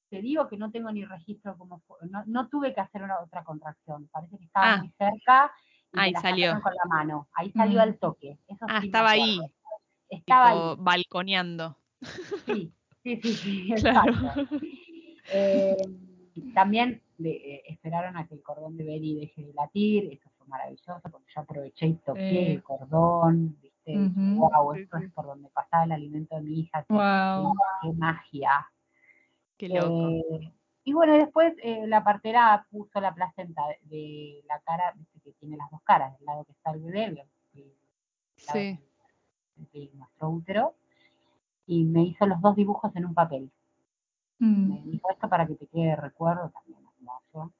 te 0.09 0.22
digo 0.22 0.47
que 0.47 0.57
no 0.57 0.70
tengo 0.72 0.91
ni 0.91 1.03
registro 1.03 1.57
como 1.57 1.80
fue, 1.88 1.97
no, 2.09 2.24
no 2.28 2.47
tuve 2.47 2.74
que 2.74 2.82
hacer 2.82 3.01
una 3.01 3.20
otra 3.20 3.43
contracción, 3.43 4.07
parece 4.11 4.38
que 4.38 4.45
estaba 4.45 4.74
Ah. 4.76 4.78
muy 4.78 4.89
cerca 4.97 5.51
y 5.93 5.99
Ahí 5.99 6.13
salió. 6.15 6.61
con 6.61 6.74
la 6.74 6.86
mano, 6.89 7.28
ahí 7.34 7.51
salió 7.51 7.80
Mm. 7.80 7.82
al 7.82 7.97
toque. 7.97 8.38
Eso 8.47 8.65
Ah, 8.70 8.80
sí 8.82 8.88
estaba 8.88 9.09
ahí, 9.11 9.39
Estaba 10.09 10.51
tipo, 10.51 10.70
ahí, 10.72 10.76
balconeando. 10.80 11.78
Sí, 12.45 12.72
sí, 13.04 13.22
sí, 13.22 13.34
sí, 13.34 13.68
Claro. 13.82 14.12
exacto. 14.12 14.48
Eh, 15.30 15.76
también 16.54 17.02
de- 17.18 17.32
eh, 17.56 17.64
esperaron 17.68 18.16
a 18.18 18.28
que 18.28 18.36
el 18.36 18.41
cordón 18.43 18.78
de 18.78 18.84
Beri 18.86 19.16
deje 19.16 19.43
de 19.43 19.54
latir, 19.54 20.12
eso 20.14 20.30
fue 20.38 20.48
maravilloso 20.48 21.00
porque 21.12 21.28
yo 21.36 21.41
aproveché 21.41 21.88
y 21.88 21.93
toqué 21.95 22.54
el 22.54 22.64
cordón, 22.64 23.58
viste, 23.62 23.98
Ujú. 23.98 24.48
wow, 24.50 24.74
Sí, 24.76 24.82
esto 24.82 24.98
sí. 25.00 25.04
es 25.06 25.12
por 25.14 25.26
donde 25.26 25.50
pasaba 25.50 25.84
el 25.86 25.91
alimento 25.91 26.36
de 26.36 26.41
mi 26.41 26.60
hija, 26.60 26.86
Wow. 26.89 27.54
qué 27.82 27.93
magia. 27.93 28.70
Qué 29.58 29.70
loco. 29.70 30.10
Eh, 30.10 30.54
y 30.84 30.93
bueno, 30.93 31.14
después 31.18 31.54
la 31.88 32.04
partera 32.04 32.66
puso 32.70 33.02
la 33.02 33.14
placenta 33.14 33.62
de, 33.68 33.80
de 33.98 34.43
la 34.48 34.60
cara, 34.62 34.93
viste 34.95 35.20
que 35.20 35.34
tiene 35.34 35.58
las 35.58 35.70
dos 35.72 35.82
caras, 35.84 36.18
del 36.18 36.26
lado 36.26 36.45
que 36.45 36.52
está 36.54 36.72
el 36.72 36.80
bebé, 36.82 37.06
el, 37.06 37.18
el 37.54 37.74
Sí. 38.38 38.80
de 39.74 39.89
nuestro 39.95 40.30
útero, 40.30 40.76
y 41.68 41.84
me 41.84 42.03
hizo 42.03 42.26
los 42.26 42.41
dos 42.41 42.55
dibujos 42.55 42.95
en 42.95 43.05
un 43.05 43.13
papel. 43.13 43.51
Mm. 44.39 44.70
Me 44.70 44.82
dijo 44.91 45.09
esto 45.11 45.30
para 45.30 45.45
que 45.45 45.55
te 45.55 45.68
quede 45.68 45.88
de 45.89 45.95
recuerdo, 45.97 46.49
también 46.49 46.80
hermoso. 46.97 47.53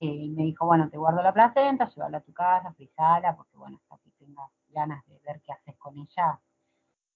Eh, 0.00 0.06
y 0.06 0.28
me 0.30 0.42
dijo, 0.44 0.66
bueno, 0.66 0.88
te 0.90 0.98
guardo 0.98 1.22
la 1.22 1.32
placenta, 1.32 1.88
llévala 1.88 2.18
a 2.18 2.20
tu 2.22 2.32
casa, 2.32 2.72
frizala, 2.74 3.34
porque 3.34 3.56
bueno, 3.56 3.80
hasta 3.88 3.96
que 4.04 4.10
tengas 4.18 4.50
ganas 4.68 5.04
de 5.06 5.18
ver 5.24 5.40
qué 5.40 5.52
haces 5.52 5.76
con 5.78 5.96
ella, 5.96 6.38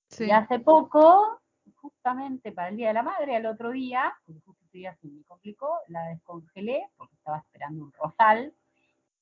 Sí. 0.08 0.24
y 0.24 0.30
hace 0.30 0.58
poco, 0.58 1.40
justamente 1.76 2.50
para 2.52 2.68
el 2.68 2.76
Día 2.76 2.88
de 2.88 2.94
la 2.94 3.02
Madre, 3.02 3.36
al 3.36 3.46
otro 3.46 3.70
día, 3.70 4.12
porque 4.24 4.40
justo 4.40 4.64
ese 4.64 4.78
día 4.78 4.96
se 4.96 5.08
me 5.08 5.22
complicó, 5.24 5.78
la 5.88 6.04
descongelé 6.08 6.88
porque 6.96 7.14
estaba 7.14 7.38
esperando 7.38 7.84
un 7.84 7.92
rosal, 7.92 8.52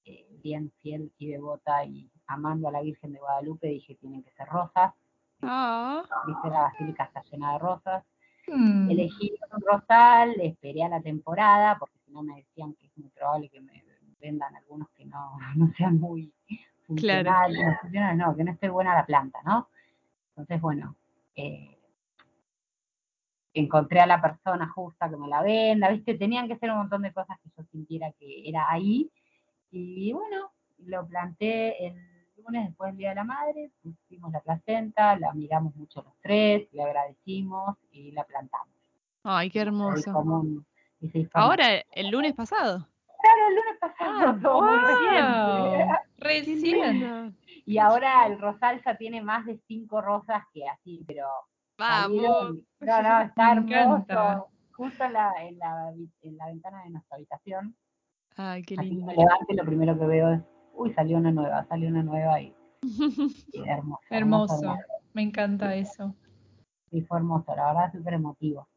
eh, 0.04 0.26
bien 0.42 0.70
fiel 0.80 1.12
y 1.18 1.26
devota 1.28 1.84
y 1.84 2.10
amando 2.26 2.68
a 2.68 2.72
la 2.72 2.80
Virgen 2.80 3.12
de 3.12 3.18
Guadalupe, 3.18 3.66
dije, 3.66 3.96
tienen 3.96 4.22
que 4.22 4.30
ser 4.30 4.48
rosas, 4.48 4.94
Ah, 5.42 6.04
viste, 6.26 6.48
la 6.50 6.60
basílica 6.62 7.04
está 7.04 7.22
llena 7.22 7.52
de 7.52 7.58
rosas. 7.58 8.04
Mm. 8.46 8.90
Elegí 8.90 9.34
un 9.52 9.60
rosal, 9.62 10.40
esperé 10.40 10.82
a 10.84 10.88
la 10.88 11.00
temporada, 11.00 11.78
porque 11.78 11.98
si 12.04 12.12
no 12.12 12.22
me 12.22 12.36
decían 12.36 12.74
que 12.74 12.86
es 12.86 12.98
muy 12.98 13.10
probable 13.10 13.48
que 13.48 13.60
me 13.60 13.84
vendan 14.20 14.56
algunos 14.56 14.88
que 14.90 15.04
no, 15.04 15.38
no 15.56 15.72
sean 15.76 15.98
muy 16.00 16.32
Claro. 16.96 17.30
funcionales, 17.30 17.66
no, 17.66 17.78
funcionales 17.82 18.16
no, 18.16 18.36
que 18.36 18.44
no 18.44 18.52
esté 18.52 18.68
buena 18.70 18.94
la 18.94 19.04
planta, 19.04 19.38
¿no? 19.44 19.68
Entonces, 20.30 20.60
bueno, 20.60 20.96
eh, 21.36 21.78
encontré 23.52 24.00
a 24.00 24.06
la 24.06 24.22
persona 24.22 24.68
justa 24.68 25.10
que 25.10 25.16
me 25.16 25.28
la 25.28 25.42
venda, 25.42 25.90
¿viste? 25.90 26.14
Tenían 26.14 26.48
que 26.48 26.56
ser 26.56 26.70
un 26.70 26.78
montón 26.78 27.02
de 27.02 27.12
cosas 27.12 27.38
que 27.40 27.50
yo 27.56 27.62
sintiera 27.70 28.10
que 28.12 28.48
era 28.48 28.70
ahí. 28.70 29.10
Y 29.70 30.12
bueno, 30.12 30.50
lo 30.78 31.06
planté 31.06 31.86
el 31.86 31.94
lunes 32.44 32.66
después 32.68 32.90
del 32.90 32.98
Día 32.98 33.08
de 33.10 33.14
la 33.16 33.24
Madre, 33.24 33.70
pusimos 33.82 34.32
la 34.32 34.40
placenta, 34.40 35.18
la 35.18 35.32
miramos 35.34 35.74
mucho 35.76 36.02
los 36.02 36.12
tres, 36.20 36.68
le 36.72 36.82
agradecimos 36.82 37.76
y 37.90 38.12
la 38.12 38.24
plantamos. 38.24 38.74
ay, 39.24 39.50
qué 39.50 39.60
hermoso. 39.60 40.12
Ahora, 41.34 41.66
el 41.92 42.08
lunes 42.10 42.34
pasado. 42.34 42.86
Claro, 43.20 43.48
el 43.48 43.54
lunes 43.56 43.78
pasado, 43.80 44.32
reciente. 44.86 45.84
Wow. 45.84 45.98
Recién. 46.18 47.36
Y 47.66 47.78
ahora 47.78 48.26
el 48.26 48.40
rosal 48.40 48.80
ya 48.84 48.96
tiene 48.96 49.20
más 49.22 49.44
de 49.46 49.58
cinco 49.66 50.00
rosas 50.00 50.44
que 50.52 50.66
así, 50.68 51.04
pero 51.06 51.26
Vamos. 51.76 52.16
salieron- 52.22 52.66
No, 52.80 53.02
no, 53.02 53.20
está 53.22 53.52
hermoso. 53.52 54.48
Justo 54.72 55.04
en 55.04 55.12
la, 55.12 55.32
en, 55.40 55.58
la, 55.58 55.92
en 56.22 56.36
la 56.36 56.46
ventana 56.46 56.84
de 56.84 56.90
nuestra 56.90 57.16
habitación. 57.16 57.76
Ay, 58.36 58.62
qué 58.62 58.74
Así 58.78 58.88
que 58.88 58.94
lindo. 58.94 59.06
me 59.06 59.16
levanto 59.16 59.46
y 59.48 59.56
lo 59.56 59.64
primero 59.64 59.98
que 59.98 60.06
veo 60.06 60.32
es, 60.34 60.40
uy, 60.78 60.92
salió 60.94 61.18
una 61.18 61.30
nueva, 61.32 61.64
salió 61.68 61.88
una 61.88 62.02
nueva 62.02 62.40
y, 62.40 62.54
y 63.52 63.60
hermoso. 63.68 64.02
Hermoso. 64.10 64.76
Me 65.12 65.22
encanta 65.22 65.74
eso. 65.74 66.14
Sí, 66.90 67.02
fue 67.02 67.18
hermoso, 67.18 67.54
la 67.54 67.66
verdad, 67.66 67.92
súper 67.92 68.14
emotivo. 68.14 68.68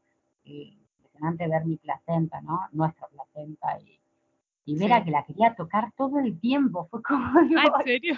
Y 0.44 0.78
impresionante 0.98 1.48
ver 1.48 1.66
mi 1.66 1.78
placenta, 1.78 2.42
¿no? 2.42 2.60
Nuestra 2.72 3.08
placenta 3.08 3.80
y, 3.80 4.00
y 4.66 4.78
ver 4.78 4.88
Sí. 4.90 4.94
a 4.94 5.04
que 5.06 5.12
la 5.12 5.24
quería 5.24 5.56
tocar 5.56 5.92
todo 5.96 6.20
el 6.20 6.40
tiempo. 6.40 6.88
Fue 6.90 7.02
como, 7.04 7.24
Ah, 7.58 7.72
¿en 7.80 7.84
serio? 7.86 8.16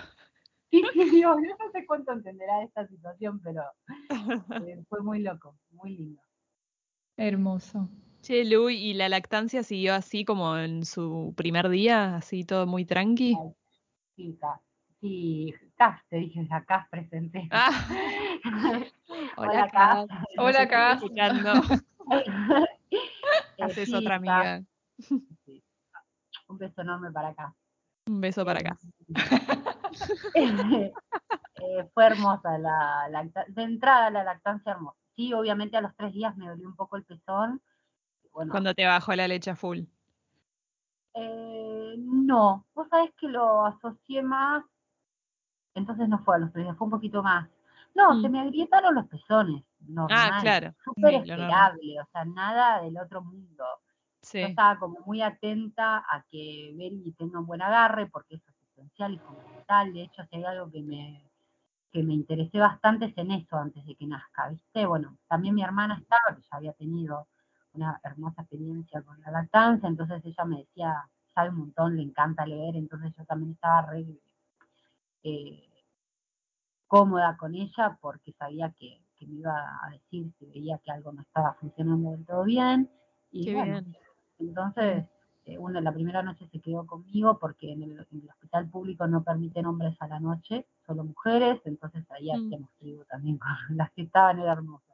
sí, 0.72 0.82
sí, 0.94 1.10
digo, 1.12 1.36
yo 1.36 1.56
no 1.60 1.72
sé 1.72 1.86
cuánto 1.86 2.14
entenderá 2.14 2.60
de 2.60 2.66
esta 2.66 2.88
situación, 2.88 3.40
pero 3.44 3.62
eh, 4.66 4.82
fue 4.90 5.02
muy 5.04 5.20
loco, 5.20 5.56
muy 5.72 5.98
lindo. 5.98 6.22
Hermoso. 7.18 7.90
Che, 8.22 8.46
Lu, 8.46 8.70
¿y 8.70 8.94
la 8.94 9.10
lactancia 9.10 9.64
siguió 9.64 9.94
así 9.94 10.24
como 10.24 10.58
en 10.58 10.86
su 10.86 11.34
primer 11.36 11.68
día? 11.70 12.16
Así 12.16 12.46
todo 12.46 12.66
muy 12.66 12.86
tranqui. 12.86 13.38
Ay, 14.18 14.38
Sí, 15.02 15.54
Cas, 15.76 16.00
te 16.10 16.16
dije, 16.16 16.46
la 16.50 16.64
Cas 16.64 16.88
presente. 16.90 17.48
Ah, 17.52 17.72
Hola, 19.38 19.70
Cas. 19.70 20.08
Hola, 20.38 20.68
Cas. 20.68 21.04
Haces 23.60 23.94
otra 23.94 24.16
amiga. 24.16 24.64
sí. 25.46 25.62
Un 26.48 26.58
beso 26.58 26.82
enorme 26.82 27.12
para 27.12 27.30
acá. 27.30 27.54
Un 28.08 28.22
beso 28.22 28.46
para 28.46 28.60
acá. 28.60 28.78
eh, 30.34 30.94
fue 31.94 32.06
hermosa 32.06 32.58
la 32.58 33.08
lactancia, 33.10 33.54
de 33.54 33.64
entrada 33.64 34.10
la 34.10 34.24
lactancia 34.24 34.72
hermosa. 34.72 34.98
Sí, 35.16 35.34
obviamente 35.34 35.76
a 35.78 35.82
los 35.82 35.96
tres 35.98 36.14
días 36.14 36.36
me 36.38 36.48
dolió 36.48 36.68
un 36.68 36.76
poco 36.76 36.96
el 36.96 37.04
pezón. 37.04 37.62
Bueno, 38.32 38.52
Cuando 38.52 38.74
te 38.74 38.86
bajó 38.86 39.14
la 39.16 39.28
leche 39.28 39.54
full. 39.56 39.82
Eh, 41.16 41.96
no, 41.98 42.66
vos 42.74 42.88
sabés 42.90 43.12
que 43.20 43.28
lo 43.28 43.66
asocié 43.66 44.22
más, 44.24 44.64
entonces 45.76 46.08
no 46.08 46.20
fue 46.24 46.36
a 46.36 46.40
los 46.40 46.52
tres 46.52 46.66
días, 46.66 46.78
fue 46.78 46.86
un 46.86 46.92
poquito 46.92 47.24
más. 47.24 47.50
No, 47.96 48.14
Mm. 48.16 48.22
se 48.22 48.30
me 48.30 48.40
agrietaron 48.42 48.96
los 48.96 49.08
pezones, 49.08 49.64
normal, 49.80 50.12
Ah, 50.12 50.40
claro. 50.42 50.74
súper 50.84 51.14
esperable, 51.16 52.00
o 52.02 52.06
sea, 52.12 52.26
nada 52.26 52.82
del 52.82 52.98
otro 52.98 53.22
mundo. 53.22 53.64
Yo 54.22 54.22
Sí. 54.22 54.42
estaba 54.42 54.80
como 54.80 55.00
muy 55.06 55.22
atenta 55.22 55.98
a 55.98 56.24
que 56.30 56.74
Beri 56.78 57.12
tenga 57.18 57.40
un 57.40 57.46
buen 57.46 57.62
agarre, 57.62 58.08
porque 58.08 58.36
eso 58.36 58.50
es 58.50 58.70
esencial 58.72 59.14
y 59.14 59.20
fundamental. 59.20 59.94
De 59.94 60.04
hecho, 60.04 60.24
si 60.30 60.38
hay 60.38 60.44
algo 60.46 60.72
que 60.72 60.82
me, 60.82 61.30
que 61.92 62.04
me 62.04 62.14
interesé 62.14 62.60
bastante 62.60 63.06
es 63.06 63.18
en 63.18 63.32
eso 63.32 63.58
antes 63.58 63.86
de 63.86 63.96
que 63.96 64.08
nazca, 64.08 64.50
¿viste? 64.50 64.86
Bueno, 64.86 65.18
también 65.28 65.54
mi 65.56 65.64
hermana 65.64 65.96
estaba, 66.02 66.36
que 66.36 66.42
ya 66.42 66.58
había 66.58 66.74
tenido 66.74 67.28
una 67.74 68.00
hermosa 68.04 68.42
experiencia 68.42 69.02
con 69.02 69.20
la 69.22 69.32
lactancia, 69.32 69.88
entonces 69.90 70.24
ella 70.26 70.46
me 70.46 70.58
decía, 70.60 71.10
sabe 71.34 71.50
un 71.50 71.58
montón, 71.58 71.96
le 71.96 72.04
encanta 72.04 72.46
leer, 72.46 72.76
entonces 72.76 73.14
yo 73.18 73.26
también 73.26 73.54
estaba 73.54 73.84
re 73.88 74.06
eh, 75.24 75.70
cómoda 76.88 77.36
con 77.38 77.56
ella 77.56 77.98
porque 78.02 78.34
sabía 78.34 78.72
que, 78.78 79.02
que 79.16 79.26
me 79.26 79.40
iba 79.40 79.80
a 79.84 79.90
decir 79.90 80.32
si 80.38 80.46
veía 80.46 80.78
que 80.84 80.92
algo 80.92 81.12
no 81.12 81.22
estaba 81.22 81.54
funcionando 81.56 82.12
del 82.12 82.26
todo 82.26 82.44
bien. 82.44 82.90
Y 83.32 83.46
Qué 83.46 83.56
bueno, 83.56 83.82
bien. 83.82 83.98
entonces, 84.40 85.06
eh, 85.46 85.58
una, 85.58 85.82
la 85.82 85.92
primera 85.92 86.22
noche 86.22 86.48
se 86.52 86.60
quedó 86.60 86.86
conmigo 86.86 87.40
porque 87.40 87.72
en 87.72 87.84
el, 87.84 87.92
en 88.12 88.22
el 88.22 88.30
hospital 88.30 88.70
público 88.70 89.08
no 89.08 89.24
permiten 89.24 89.66
hombres 89.66 89.96
a 90.02 90.08
la 90.08 90.20
noche, 90.20 90.68
solo 90.86 91.04
mujeres, 91.04 91.60
entonces 91.66 92.06
ahí 92.12 92.30
Mm. 92.32 92.36
hacíamos 92.46 92.70
tribu 92.78 93.04
también 93.06 93.38
con 93.68 93.78
las 93.78 93.92
que 93.92 94.04
estaban, 94.04 94.40
era 94.40 94.54
hermosa. 94.54 94.94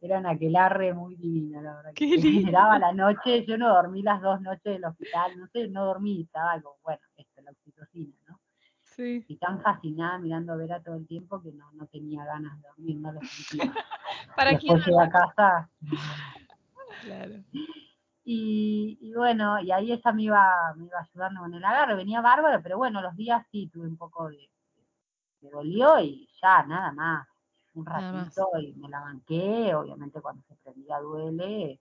Era 0.00 0.18
una 0.18 0.30
aquelarre 0.30 0.92
muy 0.92 1.16
divina, 1.16 1.62
la 1.62 1.76
verdad. 1.76 1.92
Qué 1.94 2.20
generaba 2.20 2.78
la 2.78 2.92
noche, 2.92 3.44
yo 3.46 3.56
no 3.56 3.68
dormí 3.68 4.02
las 4.02 4.20
dos 4.20 4.40
noches 4.40 4.64
del 4.64 4.84
hospital, 4.84 5.38
no 5.38 5.46
sé, 5.48 5.68
no 5.68 5.86
dormí, 5.86 6.22
estaba 6.22 6.60
como, 6.60 6.76
bueno, 6.82 7.00
esto, 7.16 7.42
la 7.42 7.50
oxitocina, 7.50 8.14
¿no? 8.28 8.40
Sí. 8.82 9.24
y 9.28 9.36
tan 9.36 9.60
fascinada 9.60 10.18
mirando 10.18 10.52
a 10.54 10.56
Vera 10.56 10.82
todo 10.82 10.94
el 10.96 11.06
tiempo 11.06 11.42
que 11.42 11.52
no, 11.52 11.70
no 11.72 11.86
tenía 11.86 12.24
ganas 12.24 12.56
de 12.62 12.68
dormir, 12.68 12.96
no 12.98 13.12
lo 13.12 13.20
sentía. 13.20 13.72
¿Para 14.36 14.52
Después 14.52 14.84
quién? 14.84 14.94
llegué 14.96 15.04
a 15.04 15.10
casa 15.10 15.70
Claro. 17.02 17.34
y, 18.24 18.98
y 19.00 19.12
bueno, 19.14 19.60
y 19.60 19.70
ahí 19.70 19.92
ella 19.92 20.12
me 20.12 20.22
iba, 20.22 20.74
me 20.76 20.86
iba 20.86 20.98
ayudando 21.00 21.40
con 21.40 21.52
el 21.54 21.64
agarre, 21.64 21.94
venía 21.94 22.20
bárbaro, 22.20 22.62
pero 22.62 22.78
bueno, 22.78 23.02
los 23.02 23.14
días 23.16 23.44
sí 23.50 23.68
tuve 23.72 23.86
un 23.86 23.96
poco 23.96 24.28
de, 24.28 24.48
me 25.42 25.50
dolió 25.50 26.00
y 26.00 26.28
ya, 26.40 26.62
nada 26.64 26.92
más, 26.92 27.28
un 27.76 27.86
ratito 27.86 28.48
y 28.60 28.72
me 28.74 28.88
la 28.88 29.00
banqué, 29.00 29.74
obviamente 29.74 30.20
cuando 30.20 30.42
se 30.48 30.56
prendía 30.56 30.98
duele, 31.00 31.80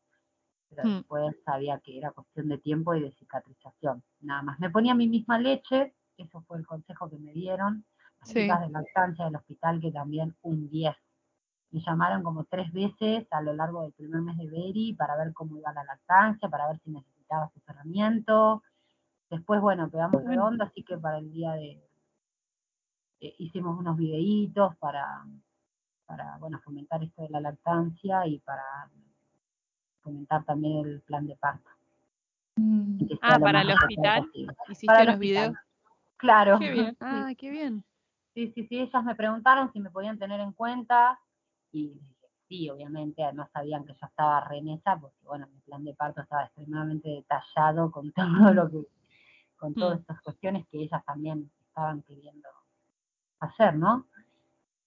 pero 0.69 0.83
Hmm. 0.83 0.95
después 0.97 1.35
sabía 1.45 1.79
que 1.79 1.97
era 1.97 2.11
cuestión 2.11 2.49
de 2.49 2.57
tiempo 2.57 2.93
y 2.95 3.01
de 3.01 3.11
cicatrización, 3.13 4.03
nada 4.21 4.41
más. 4.41 4.59
Me 4.59 4.69
ponía 4.69 4.93
mi 4.93 5.07
misma 5.07 5.39
leche, 5.39 5.95
eso 6.17 6.41
fue 6.47 6.57
el 6.57 6.65
consejo 6.67 7.09
que 7.09 7.17
me 7.17 7.31
dieron, 7.31 7.85
las 8.19 8.29
Sí. 8.29 8.41
chicas 8.41 8.61
de 8.61 8.69
lactancia 8.69 9.25
del 9.25 9.35
hospital 9.35 9.79
que 9.79 9.91
también 9.91 10.35
un 10.41 10.69
10. 10.69 10.95
Me 11.71 11.81
llamaron 11.81 12.23
como 12.23 12.45
tres 12.45 12.71
veces 12.71 13.27
a 13.31 13.41
lo 13.41 13.53
largo 13.53 13.83
del 13.83 13.93
primer 13.93 14.21
mes 14.21 14.37
de 14.37 14.49
Beri 14.49 14.93
para 14.93 15.15
ver 15.17 15.33
cómo 15.33 15.57
iba 15.57 15.73
la 15.73 15.83
lactancia, 15.83 16.49
para 16.49 16.67
ver 16.67 16.79
si 16.79 16.89
necesitaba 16.91 17.45
asesoramiento. 17.45 18.63
Después, 19.29 19.59
bueno, 19.61 19.89
Bueno. 19.89 20.19
redondo, 20.29 20.63
así 20.63 20.83
que 20.83 20.97
para 20.97 21.17
el 21.17 21.31
día 21.31 21.53
de... 21.53 21.81
eh, 23.19 23.35
hicimos 23.39 23.77
unos 23.77 23.97
videitos 23.97 24.75
para, 24.77 25.25
para, 26.05 26.37
bueno, 26.37 26.59
fomentar 26.63 27.03
esto 27.03 27.23
de 27.23 27.29
la 27.29 27.41
lactancia 27.41 28.25
y 28.27 28.39
para 28.39 28.63
fomentar 30.01 30.43
también 30.45 30.85
el 30.85 31.01
plan 31.01 31.25
de 31.27 31.35
parto. 31.35 31.69
Mm, 32.57 32.99
Ah, 33.21 33.37
lo 33.37 33.43
para 33.45 33.61
el 33.61 33.71
hospital. 33.71 34.25
posible. 34.25 34.55
¿Hiciste 34.69 34.87
Para 34.87 35.03
los 35.03 35.15
hospital. 35.15 35.19
videos? 35.19 35.57
Claro. 36.17 36.59
Qué 36.59 36.71
bien. 36.71 36.97
Ah, 37.01 37.33
qué 37.37 37.49
bien. 37.49 37.83
Sí, 38.33 38.51
sí, 38.53 38.67
sí, 38.67 38.79
ellas 38.79 39.03
me 39.03 39.15
preguntaron 39.15 39.71
si 39.71 39.79
me 39.79 39.89
podían 39.89 40.19
tener 40.19 40.39
en 40.41 40.51
cuenta 40.51 41.19
y 41.71 41.99
sí, 42.47 42.69
obviamente, 42.69 43.23
además 43.23 43.49
sabían 43.51 43.85
que 43.85 43.93
yo 43.93 44.05
estaba 44.07 44.41
re 44.47 44.57
en 44.57 44.69
esa, 44.69 44.97
porque 44.99 45.17
bueno, 45.23 45.47
mi 45.47 45.59
plan 45.61 45.83
de 45.83 45.93
parto 45.93 46.21
estaba 46.21 46.43
extremadamente 46.45 47.09
detallado 47.09 47.91
con 47.91 48.11
todo 48.51 48.53
lo 48.53 48.69
que, 48.69 48.87
con 49.57 49.73
todas 49.73 49.97
Mm. 49.97 50.01
estas 50.01 50.21
cuestiones 50.21 50.67
que 50.67 50.79
ellas 50.83 51.03
también 51.05 51.49
estaban 51.67 52.01
queriendo 52.03 52.49
hacer, 53.39 53.75
¿no? 53.75 54.05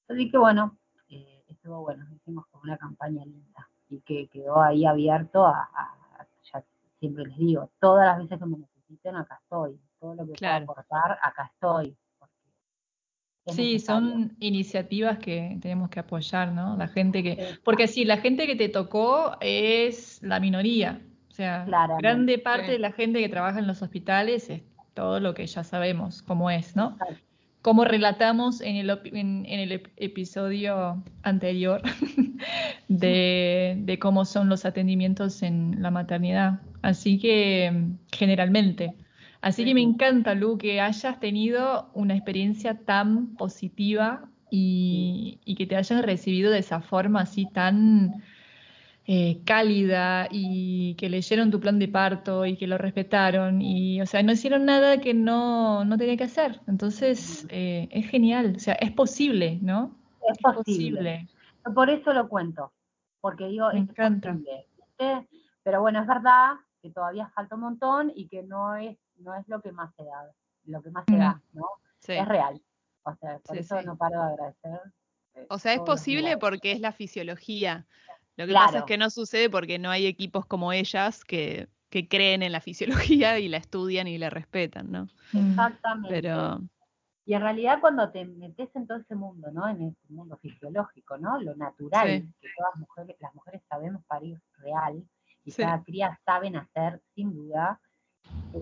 Así 0.09 0.31
que 0.31 0.39
bueno, 0.39 0.79
estuvo 1.59 1.81
bueno, 1.83 2.07
hicimos 2.15 2.47
como 2.51 2.65
una 2.65 2.77
campaña 2.77 3.25
linda 3.25 3.69
y 3.91 4.01
que 4.01 4.29
quedó 4.29 4.61
ahí 4.63 4.85
abierto 4.87 5.47
a, 5.47 5.69
a- 5.75 5.95
a- 6.21 6.27
ya 6.53 6.63
siempre 7.01 7.25
les 7.27 7.37
digo, 7.37 7.71
todas 7.81 8.07
las 8.07 8.19
veces 8.19 8.39
que 8.39 8.47
me 8.47 8.59
necesiten, 8.59 9.17
acá 9.17 9.39
estoy, 9.43 9.79
todo 10.01 10.15
lo 10.15 10.27
que 10.27 10.33
Claro. 10.33 10.67
pueda 10.67 10.81
aportar, 10.83 11.19
acá 11.23 11.51
estoy. 11.55 11.97
es 13.47 13.55
Sí, 13.57 13.73
necesario. 13.75 14.09
son 14.11 14.37
iniciativas 14.41 15.19
que 15.19 15.59
tenemos 15.63 15.89
que 15.89 16.01
apoyar, 16.01 16.53
¿no? 16.53 16.77
La 16.77 16.87
gente 16.89 17.23
que, 17.23 17.59
porque 17.65 17.89
sí, 17.89 18.05
la 18.05 18.19
gente 18.19 18.47
que 18.47 18.57
te 18.57 18.69
tocó 18.69 19.37
es 19.41 20.23
la 20.23 20.39
minoría. 20.39 21.01
O 21.29 21.33
sea, 21.33 21.65
Claramente. 21.65 22.03
grande 22.03 22.39
parte 22.39 22.67
Sí. 22.67 22.73
de 22.73 22.79
la 22.79 22.93
gente 22.93 23.21
que 23.21 23.29
trabaja 23.31 23.59
en 23.59 23.67
los 23.67 23.81
hospitales 23.81 24.51
es 24.51 24.63
todo 24.93 25.19
lo 25.21 25.33
que 25.33 25.47
ya 25.47 25.65
sabemos 25.65 26.21
cómo 26.23 26.51
es, 26.51 26.77
¿no? 26.77 26.91
Exacto. 27.01 27.15
Como 27.63 27.85
relatamos 27.85 28.61
en 28.61 28.77
el, 28.77 28.91
en, 28.91 29.45
en 29.47 29.61
el 29.61 29.73
ep- 29.73 29.91
episodio 29.97 31.03
anterior 31.23 31.83
de, 32.89 33.77
de 33.79 33.99
cómo 33.99 34.25
son 34.25 34.49
los 34.49 34.65
atendimientos 34.65 35.43
en 35.43 35.83
la 35.83 35.91
maternidad. 35.91 36.61
Así 36.83 37.19
que, 37.19 37.73
generalmente. 38.13 38.95
Así 39.41 39.65
que 39.65 39.75
me 39.75 39.83
encanta, 39.83 40.35
Lu, 40.35 40.59
que 40.59 40.81
hayas 40.81 41.21
tenido 41.21 41.91
una 41.95 42.15
experiencia 42.15 42.75
tan 42.85 43.37
positiva 43.37 44.29
y, 44.51 45.41
y 45.45 45.55
que 45.57 45.67
te 45.67 45.77
hayan 45.77 46.03
recibido 46.03 46.51
de 46.51 46.59
esa 46.61 46.81
forma 46.81 47.21
así 47.21 47.47
tan 47.47 48.23
eh, 49.11 49.41
cálida 49.47 50.29
y 50.31 50.95
que 50.97 51.09
leyeron 51.09 51.51
tu 51.51 51.59
plan 51.61 51.79
de 51.79 51.89
parto 51.89 52.45
y 52.45 52.59
que 52.59 52.67
lo 52.67 52.77
respetaron 52.77 53.63
y, 53.63 54.03
o 54.03 54.07
sea, 54.07 54.23
no 54.23 54.33
hicieron 54.33 54.67
nada 54.67 55.01
que 55.01 55.15
no, 55.15 55.83
no 55.87 55.97
tenía 55.97 56.19
que 56.19 56.25
hacer. 56.25 56.61
Entonces, 56.69 57.47
eh, 57.49 57.89
es 57.91 58.07
genial, 58.11 58.53
o 58.57 58.61
sea, 58.61 58.75
es 58.75 58.93
posible, 58.93 59.59
¿no? 59.63 59.97
Es 60.31 60.37
Es 60.37 60.55
posible. 60.55 61.27
Por 61.75 61.89
eso 61.89 62.13
lo 62.13 62.29
cuento, 62.29 62.71
porque 63.23 63.47
digo, 63.47 63.73
Me 63.73 63.81
es 63.81 63.89
encanta. 63.89 64.37
Pero 65.63 65.81
bueno, 65.81 66.01
es 66.03 66.07
verdad 66.07 66.57
que 66.83 66.91
todavía 66.91 67.29
falta 67.35 67.55
un 67.55 67.63
montón 67.63 68.13
y 68.15 68.29
que 68.29 68.43
no 68.43 68.77
es, 68.77 68.97
no 69.17 69.35
es 69.35 69.49
lo 69.49 69.63
que 69.63 69.73
más 69.73 69.95
se 69.97 70.05
da, 70.05 70.31
lo 70.67 70.83
que 70.83 70.91
más 70.91 71.05
se 71.07 71.17
Mm. 71.17 71.19
da, 71.19 71.41
¿no? 71.55 71.65
Sí. 71.99 72.13
Es 72.13 72.29
real. 72.29 72.61
O 73.05 73.15
sea, 73.17 73.39
por 73.39 73.57
Sí, 73.57 73.61
eso 73.63 73.81
sí. 73.81 73.87
no 73.87 73.97
paro 73.97 74.21
de 74.23 74.29
agradecer. 74.33 74.81
eh, 75.35 75.47
O 75.49 75.59
sea, 75.59 75.73
es 75.73 75.81
posible 75.81 76.37
porque 76.37 76.73
es 76.73 76.81
la 76.81 76.93
fisiología. 76.93 77.87
Lo 78.39 78.47
que 78.47 78.55
pasa 78.55 78.79
es 78.79 78.85
que 78.85 78.97
no 78.97 79.11
sucede 79.11 79.51
porque 79.51 79.79
no 79.79 79.91
hay 79.91 80.07
equipos 80.07 80.47
como 80.47 80.73
ellas 80.73 81.25
que, 81.25 81.69
que 81.91 82.09
creen 82.09 82.43
en 82.43 82.53
la 82.53 82.61
fisiología 82.61 83.39
y 83.39 83.49
la 83.49 83.57
estudian 83.57 84.07
y 84.07 84.17
la 84.17 84.31
respetan, 84.31 84.91
¿no? 84.93 85.09
Exactamente. 85.35 86.09
Pero 86.09 86.61
Y 87.27 87.35
en 87.35 87.43
realidad 87.43 87.81
cuando 87.81 88.11
te 88.11 88.25
metes 88.25 88.69
en 88.75 88.87
todo 88.87 88.99
ese 88.99 89.15
mundo, 89.15 89.51
¿no? 89.51 89.69
En 89.69 89.83
este 89.83 90.07
mundo 90.09 90.39
fisiológico, 90.41 91.19
¿no? 91.19 91.41
Lo 91.41 91.55
natural, 91.57 92.09
Sí. 92.09 92.33
que 92.41 92.49
todas 92.57 92.77
mujeres, 92.77 93.17
las 93.21 93.35
mujeres 93.35 93.61
sabemos 93.69 94.03
parir 94.07 94.41
real 94.59 95.03
y 95.45 95.51
Sí. 95.51 95.63
cada 95.63 95.83
cría 95.83 96.19
saben 96.25 96.57
hacer, 96.57 97.03
sin 97.15 97.35
duda, 97.35 97.81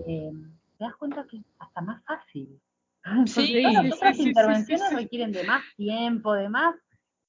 eh, 0.07 0.31
te 0.77 0.83
das 0.83 0.95
cuenta 0.95 1.25
que 1.27 1.37
es 1.37 1.43
hasta 1.59 1.81
más 1.81 2.03
fácil. 2.03 2.59
Sí, 3.25 3.61
todas 3.61 3.85
las 3.85 3.93
otras 3.93 4.19
intervenciones 4.19 4.93
requieren 4.93 5.31
de 5.31 5.43
más 5.45 5.63
tiempo, 5.77 6.33
de 6.33 6.49
más, 6.49 6.75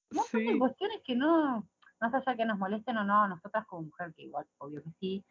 de 0.09 0.19
sí, 0.31 0.57
cuestiones 0.57 0.99
que 1.05 1.15
no, 1.15 1.65
más 2.01 2.13
allá 2.13 2.35
que 2.35 2.45
nos 2.45 2.57
molesten 2.57 2.97
o 2.97 3.03
no, 3.03 3.27
nosotras 3.27 3.65
como 3.67 3.83
mujer, 3.83 4.13
que 4.15 4.23
igual, 4.23 4.45
obvio 4.59 4.83
que 4.83 4.91
sí, 4.99 5.25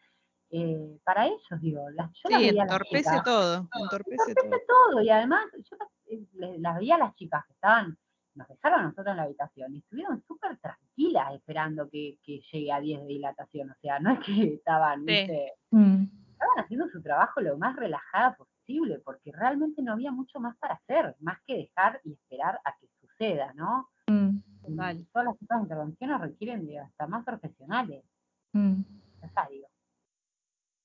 eh, 0.51 0.99
para 1.05 1.27
ellos, 1.27 1.61
digo, 1.61 1.89
las, 1.91 2.11
yo 2.13 2.31
las 2.31 2.41
sí, 2.41 2.47
veía 2.49 2.63
a 2.63 2.67
las 2.67 2.73
entorpece 2.75 2.99
chicas, 3.11 3.25
todo, 3.25 3.69
entorpece 3.75 4.35
todo. 4.35 4.45
entorpece 4.45 4.65
todo, 4.67 5.03
y 5.03 5.11
además 5.11 5.45
yo 5.53 5.77
eh, 6.11 6.25
le- 6.35 6.59
las 6.59 6.77
veía 6.79 6.95
a 6.95 6.99
las 6.99 7.15
chicas 7.17 7.45
que 7.47 7.53
estaban, 7.53 7.99
nos 8.35 8.49
dejaron 8.49 8.81
a 8.81 8.83
nosotros 8.85 9.09
en 9.09 9.17
la 9.17 9.23
habitación 9.25 9.75
y 9.75 9.79
estuvieron 9.79 10.23
súper 10.27 10.57
tranquilas 10.59 11.35
esperando 11.35 11.89
que, 11.91 12.19
que 12.23 12.41
llegue 12.53 12.73
a 12.73 12.81
10 12.81 13.01
de 13.01 13.07
dilatación, 13.07 13.71
o 13.71 13.75
sea, 13.83 13.99
no 13.99 14.13
es 14.13 14.21
que 14.21 14.33
estaban, 14.55 15.01
Sí. 15.01 15.07
viste, 15.07 15.53
Mm. 15.71 16.05
estaban 16.33 16.59
haciendo 16.65 16.89
su 16.89 17.03
trabajo 17.03 17.41
lo 17.43 17.59
más 17.59 17.77
relajada 17.77 18.37
posible, 18.37 19.01
porque 19.05 19.33
realmente 19.33 19.83
no 19.83 19.93
había 19.93 20.13
mucho 20.13 20.41
más 20.41 20.57
para 20.59 20.75
hacer, 20.75 21.15
más 21.21 21.39
que 21.47 21.57
dejar 21.57 22.01
y 22.05 22.13
esperar 22.13 22.59
a 22.65 22.75
que 22.79 22.87
suceda, 23.01 23.53
¿no? 23.55 23.91
Mm. 24.07 24.39
Total. 24.77 25.07
Todas 25.13 25.27
las 25.27 25.35
otras 25.43 25.63
intervenciones 25.63 26.21
requieren 26.21 26.67
de 26.67 26.79
hasta 26.79 27.07
más 27.07 27.25
profesionales, 27.25 28.05
Mm. 28.53 28.83
necesario. 29.21 29.67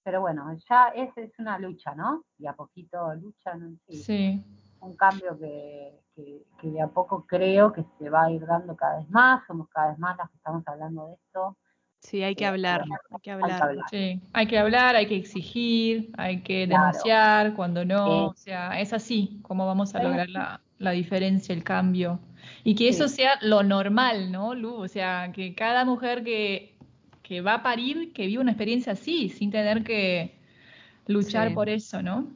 Pero 0.04 0.22
bueno, 0.22 0.54
ya 0.70 0.90
es, 0.90 1.16
es 1.18 1.32
una 1.40 1.58
lucha, 1.58 1.96
¿no? 1.96 2.24
Y 2.38 2.46
a 2.48 2.54
poquito 2.54 3.14
luchan, 3.16 3.80
sí, 3.88 3.96
Sí. 3.96 4.44
un 4.82 4.96
cambio 4.98 5.38
que, 5.40 5.98
que, 6.14 6.44
que 6.60 6.72
de 6.72 6.82
a 6.82 6.88
poco 6.88 7.26
creo 7.26 7.72
que 7.72 7.86
se 7.98 8.10
va 8.10 8.24
a 8.26 8.32
ir 8.32 8.46
dando 8.46 8.76
cada 8.76 8.98
vez 9.00 9.10
más, 9.10 9.46
somos 9.48 9.70
cada 9.70 9.92
vez 9.92 10.00
más 10.00 10.18
las 10.18 10.30
que 10.30 10.36
estamos 10.36 10.68
hablando 10.68 11.08
de 11.08 11.14
esto. 11.14 11.58
Sí, 12.02 12.22
hay 12.22 12.36
que 12.36 12.44
Eh, 12.44 12.48
hablar, 12.48 12.82
hay 12.82 12.88
que 12.90 12.96
Hay 13.14 13.20
que 13.22 13.32
hablar. 13.32 13.62
hablar. 13.64 13.86
Sí, 13.90 14.22
hay 14.34 14.48
que 14.48 14.60
hablar, 14.60 14.96
hay 14.98 15.08
que 15.08 15.16
exigir, 15.16 16.12
hay 16.18 16.44
que 16.44 16.68
Claro. 16.68 16.82
denunciar 16.88 17.56
cuando 17.56 17.86
no, 17.86 18.06
Eh. 18.08 18.26
o 18.26 18.36
sea, 18.36 18.82
es 18.82 18.92
así 18.92 19.40
como 19.42 19.66
vamos 19.66 19.96
a 19.96 20.04
lograr 20.04 20.28
la, 20.30 20.62
la 20.84 20.92
diferencia, 20.92 21.54
el 21.54 21.64
cambio. 21.64 22.20
Y 22.64 22.76
que 22.76 22.90
eso 22.90 23.08
Sí. 23.08 23.16
sea 23.16 23.38
lo 23.42 23.64
normal, 23.64 24.32
¿no, 24.32 24.54
Lu? 24.54 24.74
O 24.76 24.88
sea, 24.88 25.32
que 25.34 25.56
cada 25.56 25.86
mujer 25.86 26.24
que, 26.24 26.76
que 27.22 27.42
va 27.42 27.56
a 27.56 27.64
parir, 27.64 28.14
que 28.14 28.28
viva 28.28 28.42
una 28.42 28.52
experiencia 28.52 28.94
así, 28.94 29.30
sin 29.30 29.50
tener 29.50 29.84
que 29.84 30.38
luchar 31.08 31.50
Sí. 31.50 31.54
por 31.56 31.70
eso, 31.70 32.02
¿no? 32.02 32.28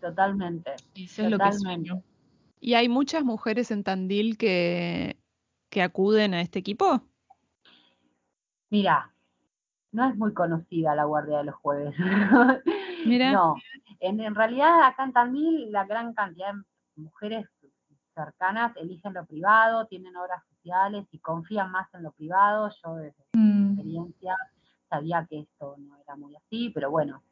Totalmente. 0.00 0.72
Eso 0.94 1.22
es 1.22 1.30
lo 1.30 1.38
que 1.38 1.52
sueño. 1.52 2.02
¿Y 2.60 2.74
hay 2.74 2.88
muchas 2.88 3.24
mujeres 3.24 3.70
en 3.70 3.82
Tandil 3.84 4.36
que, 4.36 5.16
que 5.68 5.82
acuden 5.82 6.34
a 6.34 6.40
este 6.40 6.58
equipo? 6.58 7.02
Mira, 8.70 9.12
no 9.92 10.08
es 10.08 10.16
muy 10.16 10.32
conocida 10.32 10.94
la 10.94 11.04
guardia 11.04 11.38
de 11.38 11.44
los 11.44 11.54
jueves. 11.56 11.94
Mira. 13.04 13.32
No, 13.32 13.56
en, 14.00 14.20
en 14.20 14.34
realidad 14.34 14.84
acá 14.84 15.04
en 15.04 15.12
Tandil 15.12 15.72
la 15.72 15.84
gran 15.84 16.14
cantidad 16.14 16.52
de 16.54 17.02
mujeres 17.02 17.46
cercanas 18.14 18.76
eligen 18.76 19.14
lo 19.14 19.24
privado, 19.26 19.86
tienen 19.86 20.16
obras 20.16 20.42
sociales 20.48 21.06
y 21.12 21.18
confían 21.20 21.70
más 21.70 21.92
en 21.94 22.02
lo 22.04 22.12
privado. 22.12 22.70
Yo 22.84 22.94
desde 22.96 23.24
mi 23.54 23.62
Mm, 23.64 23.72
experiencia 23.74 24.36
sabía 24.88 25.26
que 25.28 25.40
esto 25.40 25.76
no 25.78 25.96
era 25.98 26.16
muy 26.16 26.36
así, 26.36 26.70
pero 26.70 26.90
bueno, 26.90 27.22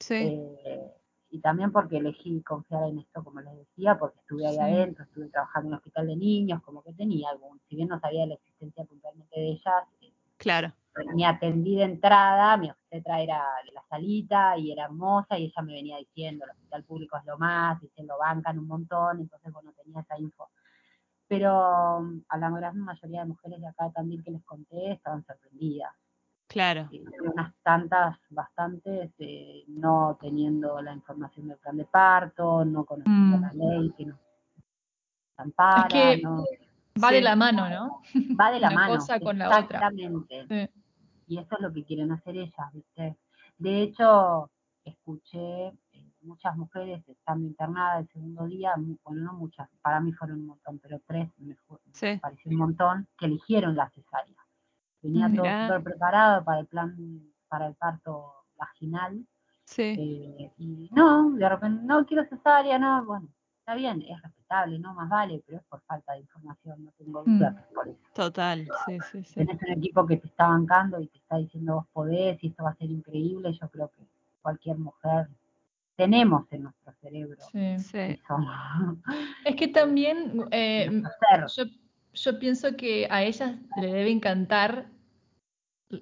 Sí, 0.00 0.14
Eh, 0.14 0.92
y 1.30 1.40
también 1.40 1.72
porque 1.72 1.98
elegí 1.98 2.42
confiar 2.42 2.84
en 2.84 2.98
esto, 3.00 3.22
como 3.24 3.40
les 3.40 3.56
decía, 3.56 3.98
porque 3.98 4.18
estuve 4.20 4.46
ahí 4.46 4.56
Sí. 4.56 4.60
adentro, 4.60 5.04
estuve 5.04 5.28
trabajando 5.28 5.68
en 5.68 5.72
un 5.72 5.78
hospital 5.78 6.06
de 6.06 6.16
niños, 6.16 6.62
como 6.62 6.82
que 6.82 6.92
tenía 6.94 7.30
algún, 7.30 7.60
si 7.68 7.76
bien 7.76 7.88
no 7.88 7.98
sabía 8.00 8.26
la 8.26 8.34
existencia 8.34 8.84
puntualmente 8.84 9.38
de 9.40 9.48
ellas, 9.48 9.84
eh, 10.00 10.12
claro. 10.38 10.72
Me 11.14 11.26
atendí 11.26 11.76
de 11.76 11.82
entrada, 11.84 12.56
mi 12.56 12.70
obstetra 12.70 13.20
era 13.20 13.42
de 13.64 13.72
la 13.72 13.82
salita 13.88 14.56
y 14.56 14.72
era 14.72 14.84
hermosa 14.84 15.38
y 15.38 15.44
ella 15.44 15.62
me 15.62 15.74
venía 15.74 15.98
diciendo, 15.98 16.44
el 16.44 16.50
hospital 16.52 16.84
público 16.84 17.16
es 17.18 17.24
lo 17.26 17.36
más, 17.38 17.80
diciendo 17.80 18.14
bancan 18.18 18.58
un 18.58 18.66
montón, 18.66 19.20
entonces 19.20 19.52
bueno, 19.52 19.72
tenía 19.72 20.00
esa 20.00 20.18
info. 20.18 20.48
Pero 21.28 22.00
mm, 22.02 22.20
a 22.28 22.38
la 22.38 22.50
gran 22.50 22.78
mayoría 22.78 23.20
de 23.20 23.26
mujeres 23.26 23.60
de 23.60 23.66
acá 23.66 23.90
Tandil 23.90 24.22
que 24.24 24.30
les 24.30 24.44
conté 24.44 24.92
estaban 24.92 25.24
sorprendidas. 25.24 25.92
Claro. 26.48 26.88
Y 26.92 27.02
unas 27.24 27.52
tantas, 27.62 28.16
bastantes, 28.30 29.10
eh, 29.18 29.64
no 29.66 30.16
teniendo 30.20 30.80
la 30.80 30.92
información 30.92 31.48
del 31.48 31.58
plan 31.58 31.76
de 31.76 31.84
parto, 31.84 32.64
no 32.64 32.84
conociendo 32.84 33.38
Mm. 33.38 33.42
la 33.42 33.52
ley, 33.52 33.92
que 33.96 34.06
no 34.06 34.18
ampara, 35.36 35.88
que 35.88 36.22
no, 36.22 36.44
Va 37.02 37.10
de 37.10 37.20
la 37.20 37.36
mano, 37.36 37.68
¿no? 37.68 38.00
va 38.40 38.50
de 38.50 38.58
la 38.60 38.68
Una 38.68 38.76
mano. 38.76 38.94
cosa 38.94 39.20
con 39.20 39.36
la 39.38 39.48
otra. 39.48 39.60
Exactamente. 39.60 40.46
Sí. 40.48 40.70
Y 41.26 41.38
eso 41.38 41.56
es 41.56 41.60
lo 41.60 41.72
que 41.72 41.84
quieren 41.84 42.12
hacer 42.12 42.36
ellas, 42.36 42.72
¿viste? 42.72 43.16
De 43.58 43.82
hecho, 43.82 44.50
escuché 44.84 45.68
eh, 45.92 46.12
muchas 46.22 46.56
mujeres 46.56 47.06
estando 47.08 47.46
internadas 47.46 48.02
el 48.02 48.08
segundo 48.08 48.46
día, 48.46 48.74
bueno, 49.04 49.22
no 49.22 49.32
muchas, 49.34 49.68
para 49.82 50.00
mí 50.00 50.12
fueron 50.12 50.40
un 50.40 50.46
montón, 50.46 50.78
pero 50.78 51.00
tres 51.06 51.28
me, 51.38 51.56
pareció 52.18 52.50
un 52.50 52.56
montón, 52.56 53.08
que 53.18 53.26
eligieron 53.26 53.74
la 53.74 53.90
cesárea. 53.90 54.36
Venía 55.02 55.26
todo 55.26 55.42
Mirá. 55.42 55.66
súper 55.66 55.82
preparado 55.82 56.44
para 56.44 56.60
el 56.60 56.66
plan, 56.66 56.96
para 57.48 57.66
el 57.66 57.74
parto 57.74 58.44
vaginal, 58.56 59.26
Sí. 59.64 59.82
eh, 59.82 60.52
y 60.58 60.88
no, 60.92 61.32
de 61.32 61.48
repente, 61.48 61.82
no 61.84 62.06
quiero 62.06 62.24
cesárea, 62.28 62.78
no, 62.78 63.04
bueno, 63.04 63.28
está 63.66 63.74
bien, 63.74 64.00
es 64.02 64.22
respetable, 64.22 64.78
no 64.78 64.94
más 64.94 65.08
vale, 65.08 65.42
pero 65.44 65.58
es 65.58 65.64
por 65.64 65.80
falta 65.82 66.12
de 66.12 66.20
información, 66.20 66.84
no 66.84 66.92
tengo 66.96 67.24
Mm. 67.26 67.38
que 67.40 67.44
es 67.46 67.52
por 67.74 67.88
eso. 67.88 67.98
Total. 68.14 68.68
Sí, 68.86 68.98
sí, 69.10 69.24
sí. 69.24 69.34
Tenés 69.34 69.60
un 69.60 69.70
equipo 69.72 70.06
que 70.06 70.18
te 70.18 70.28
está 70.28 70.46
bancando 70.46 71.00
y 71.00 71.08
te 71.08 71.18
está 71.18 71.38
diciendo 71.38 71.74
vos 71.74 71.86
podés 71.92 72.42
y 72.44 72.48
esto 72.48 72.62
va 72.62 72.70
a 72.70 72.76
ser 72.76 72.88
increíble, 72.92 73.52
yo 73.52 73.68
creo 73.68 73.88
que 73.90 74.04
cualquier 74.40 74.78
mujer 74.78 75.26
tenemos 75.96 76.44
en 76.52 76.62
nuestro 76.62 76.92
cerebro 77.00 77.36
Sí. 77.50 77.76
Sí. 77.80 78.20
Es 79.44 79.56
que 79.56 79.66
también 79.66 80.44
eh, 80.52 81.02
yo, 81.56 81.64
yo 82.14 82.38
pienso 82.38 82.76
que 82.76 83.08
a 83.10 83.24
ellas 83.24 83.56
le 83.80 83.88
debe 83.88 84.10
encantar. 84.12 84.86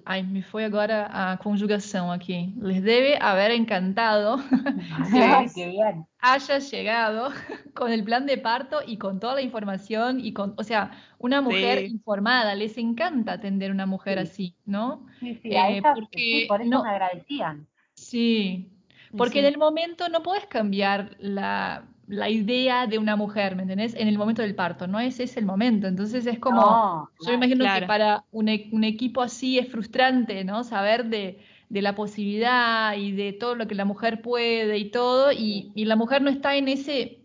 Ai, 0.03 0.23
me 0.23 0.41
foi 0.41 0.65
agora 0.65 1.05
a 1.11 1.37
conjugação 1.37 2.11
aqui. 2.11 2.53
Les 2.57 2.81
debe 2.81 3.17
haber 3.21 3.51
encantado 3.51 4.37
Ay, 5.13 5.47
qué 5.53 5.67
bien. 5.67 6.07
haya 6.19 6.57
llegado 6.57 7.29
con 7.75 7.91
el 7.91 8.03
plan 8.03 8.25
de 8.25 8.37
parto 8.39 8.79
y 8.85 8.97
con 8.97 9.19
toda 9.19 9.35
la 9.35 9.41
información 9.41 10.19
y 10.19 10.33
con, 10.33 10.55
o 10.57 10.63
sea, 10.63 10.91
una 11.19 11.41
mujer 11.41 11.79
Sí. 11.79 11.85
informada. 11.93 12.55
Les 12.55 12.77
encanta 12.79 13.33
atender 13.33 13.69
una 13.71 13.85
mujer 13.85 14.17
Sí. 14.17 14.23
así, 14.23 14.55
¿no? 14.65 15.05
Sí, 15.19 15.35
sí, 15.43 15.55
a 15.55 15.69
Eh, 15.69 15.81
porque 15.83 16.17
sí, 16.17 16.45
por 16.47 16.61
eso 16.61 16.69
no- 16.71 16.83
me 16.83 16.89
agradecían. 16.89 17.67
Sí, 17.93 18.71
porque 19.15 19.39
en 19.39 19.45
el 19.45 19.57
momento 19.59 20.09
no 20.09 20.23
puedes 20.23 20.47
cambiar 20.47 21.15
la, 21.19 21.87
la 22.07 22.29
idea 22.29 22.87
de 22.87 22.97
una 22.99 23.15
mujer, 23.15 23.55
¿me 23.55 23.63
entendés? 23.63 23.95
En 23.95 24.07
el 24.07 24.17
momento 24.17 24.41
del 24.41 24.55
parto, 24.55 24.87
no 24.87 24.99
ese 24.99 25.23
es 25.23 25.37
el 25.37 25.45
momento. 25.45 25.87
Entonces 25.87 26.25
es 26.27 26.39
como, 26.39 26.61
No, 26.61 27.09
yo 27.25 27.33
imagino 27.33 27.63
Claro. 27.63 27.81
que 27.81 27.87
para 27.87 28.25
un, 28.31 28.49
e- 28.49 28.69
un 28.71 28.83
equipo 28.83 29.21
así 29.21 29.57
es 29.59 29.69
frustrante, 29.71 30.43
¿no? 30.43 30.63
Saber 30.63 31.05
de, 31.05 31.39
de 31.69 31.81
la 31.81 31.95
posibilidad 31.95 32.95
y 32.95 33.11
de 33.11 33.33
todo 33.33 33.55
lo 33.55 33.67
que 33.67 33.75
la 33.75 33.85
mujer 33.85 34.21
puede 34.21 34.77
y 34.77 34.91
todo, 34.91 35.31
y, 35.31 35.71
y 35.75 35.85
la 35.85 35.95
mujer 35.95 36.21
no 36.21 36.29
está 36.29 36.55
en 36.55 36.67
ese, 36.67 37.21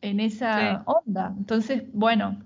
en 0.00 0.20
esa 0.20 0.78
Sí. 0.78 0.84
onda. 0.86 1.34
Entonces, 1.36 1.84
bueno, 1.92 2.38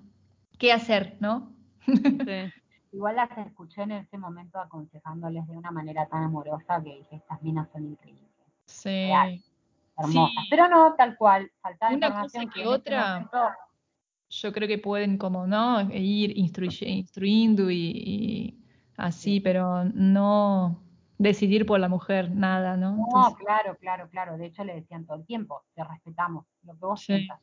¿qué 0.59 0.73
hacer, 0.73 1.17
no? 1.21 1.53
Sí. 1.87 1.93
Igual 2.93 3.17
las 3.17 3.37
escuché 3.39 3.83
en 3.83 3.91
ese 3.93 4.17
momento 4.19 4.59
aconsejándoles 4.61 5.47
de 5.49 5.57
una 5.57 5.73
manera 5.73 6.07
tan 6.07 6.23
amorosa 6.25 6.81
que 6.83 6.91
dije, 6.97 7.17
estas 7.17 7.43
minas 7.43 7.69
son 7.73 7.87
increíbles, 7.87 8.25
Sí. 8.67 8.89
Real. 8.89 9.43
Hermosas. 9.97 10.31
Sí. 10.43 10.47
Pero 10.51 10.69
no, 10.69 10.95
tal 10.95 11.17
cual, 11.17 11.51
faltaba 11.61 11.93
Una 11.95 12.07
información 12.07 12.45
cosa 12.45 12.55
que 12.55 12.61
ese 12.61 12.69
otra. 12.69 13.13
momento- 13.15 13.39
yo 14.31 14.53
creo 14.53 14.67
que 14.67 14.79
pueden 14.79 15.17
como, 15.19 15.47
¿no? 15.47 15.81
Ir 15.93 16.37
instruye- 16.37 16.89
instruyendo 16.89 17.71
y, 17.71 17.77
y 17.95 18.59
así, 18.97 19.39
pero 19.41 19.85
no 19.85 20.81
decidir 21.19 21.65
por 21.67 21.79
la 21.79 21.89
mujer, 21.89 22.31
nada, 22.31 22.77
¿no? 22.77 22.97
No, 22.97 23.05
Entonces, 23.07 23.37
claro, 23.45 23.77
claro, 23.79 24.09
claro. 24.11 24.37
De 24.37 24.47
hecho, 24.47 24.65
le 24.65 24.75
decían 24.75 25.07
todo 25.07 25.19
el 25.19 25.25
tiempo, 25.27 25.63
te 25.75 25.85
respetamos 25.85 26.47
lo 26.65 26.73
que 26.75 26.81
vos 26.81 27.01
Sí. 27.01 27.07
sientas. 27.15 27.41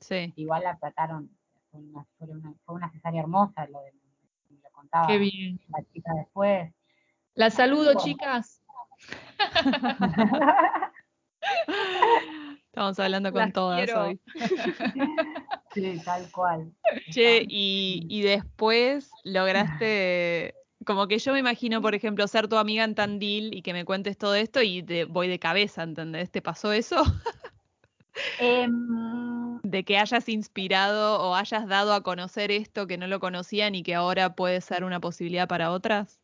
Sí. 0.00 0.32
Igual 0.36 0.64
la 0.64 0.76
trataron, 0.76 1.30
fue 1.70 1.80
una, 1.80 2.04
fue 2.18 2.28
una, 2.28 2.52
fue 2.66 2.74
una 2.74 2.90
cesárea 2.90 3.22
hermosa, 3.22 3.66
lo, 3.68 3.80
de, 3.80 3.92
lo 4.62 4.70
contaba 4.72 5.06
qué 5.06 5.16
bien. 5.16 5.58
la 5.68 5.82
chica 5.90 6.12
después. 6.14 6.70
La 7.34 7.48
saludo, 7.48 7.94
chicas. 7.96 8.62
Estamos 12.66 12.98
hablando 12.98 13.32
con 13.32 13.40
Las 13.40 13.52
todas 13.52 13.84
quiero. 13.84 14.02
hoy. 14.02 14.20
sí, 15.74 16.00
tal 16.04 16.30
cual. 16.30 16.72
Che, 17.10 17.44
y, 17.48 18.06
y 18.08 18.22
después 18.22 19.10
lograste, 19.24 20.54
como 20.84 21.08
que 21.08 21.18
yo 21.18 21.32
me 21.32 21.38
imagino, 21.38 21.80
por 21.80 21.94
ejemplo, 21.94 22.28
ser 22.28 22.48
tu 22.48 22.56
amiga 22.56 22.84
en 22.84 22.94
Tandil 22.94 23.54
y 23.54 23.62
que 23.62 23.72
me 23.72 23.84
cuentes 23.84 24.18
todo 24.18 24.34
esto 24.34 24.60
y 24.62 24.82
te 24.82 25.04
voy 25.04 25.26
de 25.28 25.38
cabeza, 25.38 25.82
¿entendés? 25.82 26.30
¿Te 26.30 26.42
pasó 26.42 26.72
eso? 26.72 27.02
Em, 28.38 29.58
De 29.62 29.84
que 29.84 29.98
hayas 29.98 30.28
inspirado 30.28 31.20
o 31.22 31.34
hayas 31.34 31.66
dado 31.66 31.92
a 31.94 32.02
conocer 32.02 32.50
esto 32.50 32.86
que 32.86 32.98
no 32.98 33.06
lo 33.06 33.20
conocían 33.20 33.74
y 33.74 33.82
que 33.82 33.94
ahora 33.94 34.34
puede 34.34 34.60
ser 34.60 34.84
una 34.84 35.00
posibilidad 35.00 35.48
para 35.48 35.70
otras. 35.70 36.20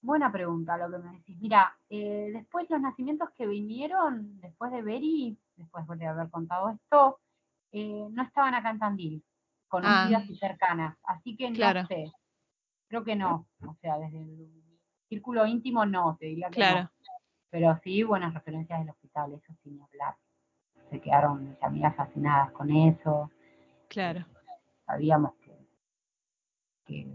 Buena 0.00 0.30
pregunta 0.30 0.76
lo 0.76 0.90
que 0.90 0.98
me 0.98 1.12
decís. 1.16 1.38
Mira, 1.40 1.76
eh, 1.90 2.30
después 2.32 2.68
los 2.70 2.80
nacimientos 2.80 3.30
que 3.36 3.46
vinieron, 3.46 4.40
después 4.40 4.70
de 4.72 4.82
Beri, 4.82 5.38
después 5.56 5.86
de 5.88 6.06
haber 6.06 6.30
contado 6.30 6.70
esto, 6.70 7.20
eh, 7.72 8.06
no 8.10 8.22
estaban 8.22 8.54
acá 8.54 8.70
en 8.70 8.78
Tandil, 8.78 9.24
conocidas 9.68 10.22
Ah. 10.22 10.26
y 10.28 10.36
cercanas. 10.36 10.96
Así 11.04 11.36
que 11.36 11.52
Claro. 11.52 11.82
no 11.82 11.88
sé, 11.88 12.10
creo 12.88 13.04
que 13.04 13.16
no. 13.16 13.46
O 13.66 13.74
sea, 13.80 13.98
desde 13.98 14.22
el 14.22 14.62
círculo 15.08 15.46
íntimo 15.46 15.84
no, 15.84 16.16
te 16.18 16.26
diría 16.26 16.48
que 16.48 16.54
Claro. 16.56 16.82
no. 16.84 16.90
Pero 17.50 17.78
sí 17.82 18.02
buenas 18.02 18.34
referencias 18.34 18.78
del 18.80 18.90
hospital, 18.90 19.32
eso 19.32 19.52
sin 19.62 19.80
hablar. 19.80 20.16
Se 20.90 21.00
quedaron 21.00 21.48
mis 21.50 21.62
amigas 21.62 21.94
fascinadas 21.96 22.50
con 22.52 22.70
eso. 22.70 23.30
Claro. 23.88 24.24
sabíamos 24.86 25.34
que, 25.36 25.58
que, 26.86 27.06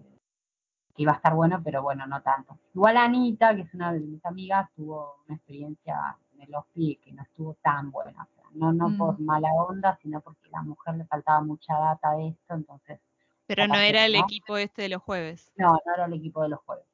que 0.95 1.01
iba 1.03 1.11
a 1.13 1.15
estar 1.15 1.33
bueno, 1.33 1.61
pero 1.63 1.81
bueno, 1.81 2.05
no 2.07 2.21
tanto. 2.21 2.57
Igual 2.73 2.97
Anita, 2.97 3.55
que 3.55 3.61
es 3.61 3.73
una 3.73 3.91
de 3.93 3.99
mis 3.99 4.23
amigas, 4.25 4.69
tuvo 4.75 5.23
una 5.27 5.35
experiencia 5.35 6.17
en 6.33 6.41
el 6.41 6.55
hospital 6.55 7.03
que 7.03 7.11
no 7.13 7.23
estuvo 7.23 7.53
tan 7.63 7.91
buena. 7.91 8.23
O 8.23 8.35
sea, 8.35 8.43
no, 8.53 8.71
no 8.73 8.89
Mm. 8.89 8.97
por 8.97 9.19
mala 9.19 9.49
onda, 9.53 9.97
sino 10.01 10.21
porque 10.21 10.47
a 10.47 10.57
la 10.57 10.61
mujer 10.63 10.95
le 10.95 11.05
faltaba 11.05 11.41
mucha 11.41 11.73
data 11.77 12.11
de 12.11 12.29
esto, 12.29 12.53
entonces, 12.53 12.99
Pero 13.47 13.67
no 13.67 13.75
era 13.75 14.05
el 14.05 14.13
¿no? 14.13 14.19
equipo 14.19 14.57
este 14.57 14.83
de 14.83 14.89
los 14.89 15.01
jueves. 15.01 15.51
no, 15.57 15.71
no 15.85 15.93
era 15.95 16.05
el 16.05 16.13
equipo 16.13 16.41
de 16.43 16.49
los 16.49 16.59
jueves. 16.61 16.85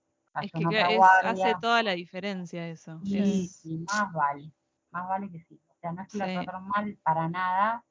Es 0.42 0.52
que 0.54 0.64
es- 0.64 1.02
hace 1.24 1.56
toda 1.60 1.84
la 1.84 1.92
diferencia 1.94 2.68
eso. 2.70 3.00
y, 3.04 3.18
Es- 3.18 3.66
y 3.66 3.78
más 3.80 4.12
vale, 4.14 4.52
más 4.92 5.08
vale 5.10 5.30
que 5.30 5.42
sí. 5.44 5.60
O 5.68 5.74
sea, 5.82 5.92
no 5.92 6.02
es 6.02 6.10
que 6.12 6.18
la 6.18 6.26
Sí. 6.26 6.34
trataron 6.36 6.68
mal 6.68 6.98
para 7.04 7.28
nada, 7.28 7.84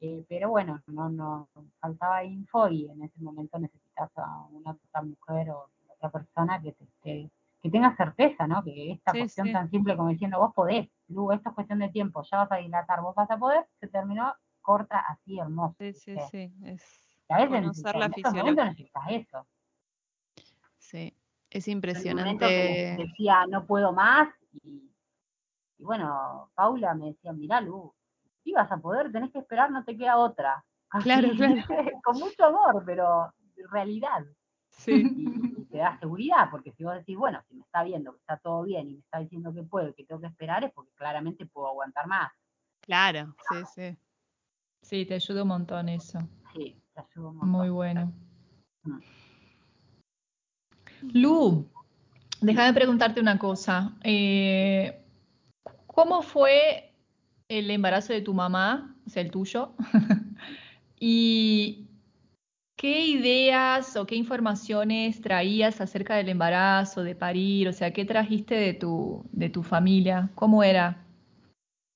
eh, 0.00 0.24
pero 0.28 0.48
bueno, 0.50 0.80
no, 0.86 1.08
no, 1.08 1.48
faltaba 1.80 2.24
info 2.24 2.68
y 2.68 2.88
en 2.90 3.02
ese 3.02 3.20
momento 3.20 3.58
necesitas 3.96 4.18
a 4.24 4.46
una 4.52 4.70
otra 4.72 5.02
mujer 5.02 5.50
o 5.50 5.70
otra 5.88 6.10
persona 6.10 6.60
que 6.60 6.72
te 7.02 7.30
que 7.62 7.68
tenga 7.70 7.94
certeza, 7.94 8.46
¿no? 8.46 8.64
Que 8.64 8.92
esta 8.92 9.12
Sí, 9.12 9.18
cuestión 9.20 9.48
sí. 9.48 9.52
tan 9.52 9.70
simple 9.70 9.94
como 9.94 10.08
diciendo, 10.08 10.38
vos 10.38 10.54
podés, 10.54 10.88
Lu, 11.08 11.30
esto 11.30 11.50
es 11.50 11.54
cuestión 11.54 11.78
de 11.80 11.90
tiempo, 11.90 12.22
ya 12.22 12.38
vas 12.38 12.52
a 12.52 12.56
dilatar, 12.56 13.02
vos 13.02 13.14
vas 13.14 13.30
a 13.30 13.36
poder, 13.36 13.66
se 13.78 13.86
terminó, 13.88 14.32
corta 14.62 14.98
así, 15.00 15.38
hermoso. 15.38 15.74
Sí, 15.78 15.92
sí, 15.92 16.12
¿viste? 16.14 16.28
sí. 16.30 16.54
Es 16.64 16.82
a 17.28 17.34
veces 17.36 17.50
conocer 17.50 17.66
necesitas- 17.66 17.98
la 18.00 18.10
eso. 19.10 19.46
Sí. 20.78 21.14
Es 21.50 21.68
en 21.68 21.72
impresionante. 21.72 22.94
decía, 22.96 23.44
no 23.46 23.66
puedo 23.66 23.92
más, 23.92 24.28
y, 24.62 24.90
y 25.76 25.84
bueno, 25.84 26.50
Paula 26.54 26.94
me 26.94 27.08
decía, 27.08 27.32
mirá, 27.32 27.60
Lu, 27.60 27.92
sí 28.42 28.52
vas 28.52 28.72
a 28.72 28.78
poder, 28.78 29.12
tenés 29.12 29.32
que 29.32 29.40
esperar, 29.40 29.70
no 29.70 29.84
te 29.84 29.98
queda 29.98 30.16
otra. 30.16 30.64
Claro, 31.02 31.28
Así, 31.28 31.36
claro. 31.36 31.54
Con 32.04 32.18
mucho 32.18 32.44
amor, 32.46 32.82
pero 32.86 33.34
realidad. 33.68 34.24
Sí. 34.70 34.92
Y, 34.92 35.60
y 35.60 35.64
te 35.66 35.78
da 35.78 35.98
seguridad, 35.98 36.48
porque 36.50 36.72
si 36.72 36.84
vos 36.84 36.94
decís, 36.94 37.16
bueno, 37.16 37.42
si 37.48 37.54
me 37.54 37.62
está 37.62 37.82
viendo 37.82 38.12
que 38.12 38.18
está 38.18 38.36
todo 38.38 38.62
bien 38.62 38.90
y 38.90 38.94
me 38.94 39.00
está 39.00 39.18
diciendo 39.18 39.52
que 39.52 39.62
puedo 39.62 39.88
y 39.88 39.94
que 39.94 40.04
tengo 40.04 40.20
que 40.20 40.28
esperar, 40.28 40.64
es 40.64 40.72
porque 40.72 40.92
claramente 40.94 41.46
puedo 41.46 41.68
aguantar 41.68 42.06
más. 42.06 42.32
Claro, 42.80 43.34
sí, 43.48 43.56
sí. 43.74 43.96
Sí, 44.82 45.06
te 45.06 45.14
ayuda 45.14 45.42
un 45.42 45.48
montón 45.48 45.88
eso. 45.88 46.18
Sí, 46.54 46.82
te 46.94 47.00
ayuda 47.00 47.28
un 47.28 47.36
montón. 47.36 47.50
Muy 47.50 47.68
bueno. 47.68 48.12
Mm. 48.82 48.98
Lu, 51.12 51.70
déjame 52.40 52.74
preguntarte 52.74 53.20
una 53.20 53.38
cosa. 53.38 53.96
Eh, 54.02 55.02
¿Cómo 55.86 56.22
fue 56.22 56.94
el 57.48 57.70
embarazo 57.70 58.12
de 58.12 58.22
tu 58.22 58.34
mamá, 58.34 58.96
o 59.06 59.10
sea, 59.10 59.22
el 59.22 59.30
tuyo? 59.30 59.74
¿Y 61.00 61.89
¿qué 62.80 63.04
ideas 63.04 63.94
o 63.96 64.06
qué 64.06 64.14
informaciones 64.14 65.20
traías 65.20 65.82
acerca 65.82 66.14
del 66.16 66.30
embarazo, 66.30 67.02
de 67.02 67.14
parir? 67.14 67.68
O 67.68 67.74
sea, 67.74 67.92
¿qué 67.92 68.06
trajiste 68.06 68.54
de 68.54 68.72
tu, 68.72 69.22
de 69.32 69.50
tu 69.50 69.62
familia? 69.62 70.30
¿Cómo 70.34 70.62
era? 70.62 70.96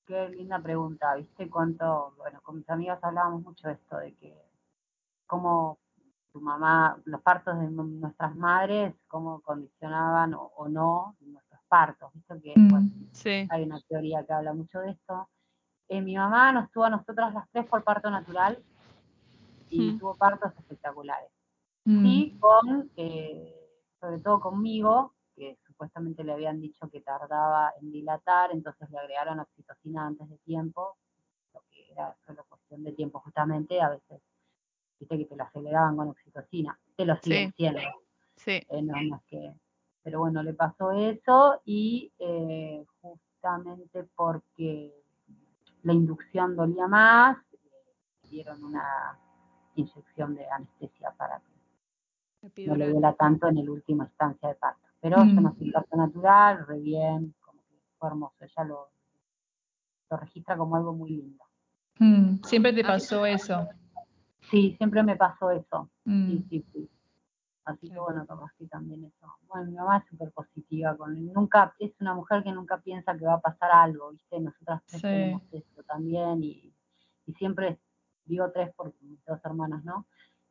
Qué 0.06 0.28
linda 0.28 0.58
pregunta, 0.58 1.14
¿viste? 1.14 1.48
Cuánto, 1.48 2.12
bueno, 2.18 2.38
con 2.42 2.58
mis 2.58 2.68
amigas 2.68 3.02
hablábamos 3.02 3.42
mucho 3.44 3.66
de 3.68 3.74
esto, 3.74 3.96
de 3.96 4.12
que 4.16 4.36
cómo 5.26 5.78
tu 6.34 6.42
mamá, 6.42 6.98
los 7.06 7.22
partos 7.22 7.58
de 7.58 7.70
nuestras 7.70 8.36
madres, 8.36 8.94
cómo 9.08 9.40
condicionaban 9.40 10.34
o, 10.34 10.68
no 10.68 11.16
nuestros 11.20 11.62
partos, 11.66 12.12
¿viste? 12.12 12.42
Que 12.42 12.60
Mm, 12.60 13.08
Sí. 13.10 13.48
hay 13.48 13.62
una 13.62 13.80
teoría 13.88 14.22
que 14.26 14.34
habla 14.34 14.52
mucho 14.52 14.80
de 14.80 14.90
esto. 14.90 15.30
Eh, 15.88 16.02
mi 16.02 16.14
mamá 16.14 16.52
nos 16.52 16.70
tuvo 16.70 16.84
a 16.84 16.90
nosotras 16.90 17.32
las 17.32 17.48
tres 17.52 17.64
por 17.64 17.82
parto 17.84 18.10
natural 18.10 18.62
y 19.74 19.92
Mm. 19.92 19.98
tuvo 19.98 20.14
partos 20.14 20.52
espectaculares. 20.56 21.30
mm, 21.86 22.02
Sí, 22.02 22.36
con, 22.40 22.90
eh, 22.96 23.54
sobre 24.00 24.18
todo 24.20 24.40
conmigo, 24.40 25.14
que 25.34 25.58
supuestamente 25.66 26.22
le 26.24 26.32
habían 26.32 26.60
dicho 26.60 26.88
que 26.88 27.00
tardaba 27.00 27.72
en 27.80 27.90
dilatar, 27.90 28.52
entonces 28.52 28.88
le 28.90 28.98
agregaron 28.98 29.40
oxitocina 29.40 30.06
antes 30.06 30.28
de 30.30 30.38
tiempo, 30.38 30.96
lo 31.52 31.60
que 31.68 31.90
era 31.92 32.16
solo 32.24 32.44
cuestión 32.48 32.84
de 32.84 32.92
tiempo 32.92 33.18
justamente, 33.20 33.80
a 33.82 33.90
veces, 33.90 34.22
viste 35.00 35.18
que 35.18 35.24
te 35.26 35.36
lo 35.36 35.42
aceleraban 35.44 35.96
con 35.96 36.08
oxitocina, 36.08 36.78
te 36.96 37.04
lo 37.04 37.16
siguen 37.16 37.50
Sí. 37.50 37.54
siendo, 37.56 37.80
Sí. 38.36 38.52
eh, 38.68 38.82
no, 38.82 38.94
no 39.02 39.16
es 39.16 39.22
que, 39.24 39.54
pero 40.02 40.20
bueno, 40.20 40.42
le 40.42 40.54
pasó 40.54 40.92
eso 40.92 41.60
y 41.64 42.12
eh, 42.18 42.84
justamente 43.00 44.04
porque 44.14 44.94
la 45.82 45.92
inducción 45.92 46.54
dolía 46.56 46.86
más, 46.86 47.36
dieron 48.30 48.62
una 48.64 49.18
inyección 49.74 50.34
de 50.34 50.48
anestesia 50.48 51.10
para 51.16 51.40
que 52.54 52.66
no 52.66 52.76
le 52.76 52.90
duela 52.90 53.14
tanto 53.14 53.48
en 53.48 53.58
el 53.58 53.70
último 53.70 54.04
instancia 54.04 54.48
de 54.50 54.54
parto. 54.56 54.86
Pero 55.00 55.24
Mm. 55.24 55.34
yo 55.34 55.40
nací 55.40 55.64
en 55.64 55.72
parto 55.72 55.96
natural, 55.96 56.66
re 56.66 56.78
bien, 56.80 57.34
como 57.40 57.60
que 57.62 57.74
fue 57.98 58.08
hermoso, 58.08 58.36
ella 58.44 58.64
lo, 58.64 58.88
lo 60.10 60.16
registra 60.16 60.56
como 60.56 60.76
algo 60.76 60.92
muy 60.92 61.10
lindo. 61.10 61.44
mm. 61.98 62.42
Siempre 62.44 62.72
te 62.72 62.82
Ah. 62.82 62.88
pasó 62.88 63.24
eso. 63.26 63.68
Sí, 64.50 64.74
siempre 64.76 65.02
me 65.02 65.16
pasó 65.16 65.50
eso, 65.50 65.88
Mm, 66.04 66.26
sí, 66.26 66.46
sí, 66.50 66.64
sí. 66.72 66.90
Así 67.64 67.88
que 67.88 67.98
bueno, 67.98 68.26
capaz 68.26 68.52
que 68.58 68.66
también 68.66 69.04
eso. 69.06 69.26
Bueno, 69.48 69.64
mi 69.70 69.72
mamá 69.76 69.96
es 69.98 70.04
súper 70.10 70.30
positiva, 70.32 70.94
con 70.98 71.32
nunca, 71.32 71.74
es 71.78 71.92
una 71.98 72.12
mujer 72.14 72.42
que 72.42 72.52
nunca 72.52 72.76
piensa 72.78 73.16
que 73.16 73.24
va 73.24 73.34
a 73.34 73.40
pasar 73.40 73.70
algo, 73.72 74.10
¿viste? 74.12 74.38
Nosotras 74.38 74.82
tres 74.86 75.00
Sí. 75.00 75.06
tenemos 75.08 75.42
eso 75.50 75.82
también 75.84 76.42
y, 76.44 76.74
y 77.26 77.32
siempre, 77.32 77.78
digo 78.24 78.50
tres 78.52 78.74
mis 79.02 79.24
dos 79.24 79.40
hermanas, 79.44 79.84
¿no? 79.84 80.06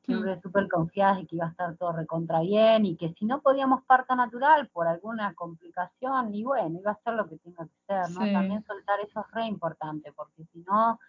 Siempre 0.06 0.40
súper 0.42 0.68
confiadas 0.68 1.18
de 1.18 1.28
que 1.28 1.38
iba 1.38 1.46
a 1.46 1.52
estar 1.52 1.78
todo 1.78 1.94
recontra 1.94 2.42
bien 2.42 2.86
y 2.86 2.98
que 2.98 3.14
si 3.14 3.26
no 3.26 3.42
podíamos 3.42 3.86
parto 3.86 4.16
natural 4.16 4.68
por 4.68 4.86
alguna 4.86 5.34
complicación, 5.34 6.34
y 6.36 6.44
bueno, 6.44 6.78
iba 6.78 6.92
a 6.92 7.02
ser 7.04 7.14
lo 7.14 7.30
que 7.30 7.38
tenga 7.38 7.66
que 7.66 7.78
ser, 7.88 8.10
¿no? 8.12 8.26
Sí. 8.26 8.34
También 8.34 8.64
soltar 8.66 9.00
eso 9.00 9.22
es 9.22 9.32
re 9.32 9.46
importante, 9.46 10.12
porque 10.12 10.44
si 10.52 10.60
no, 10.60 11.00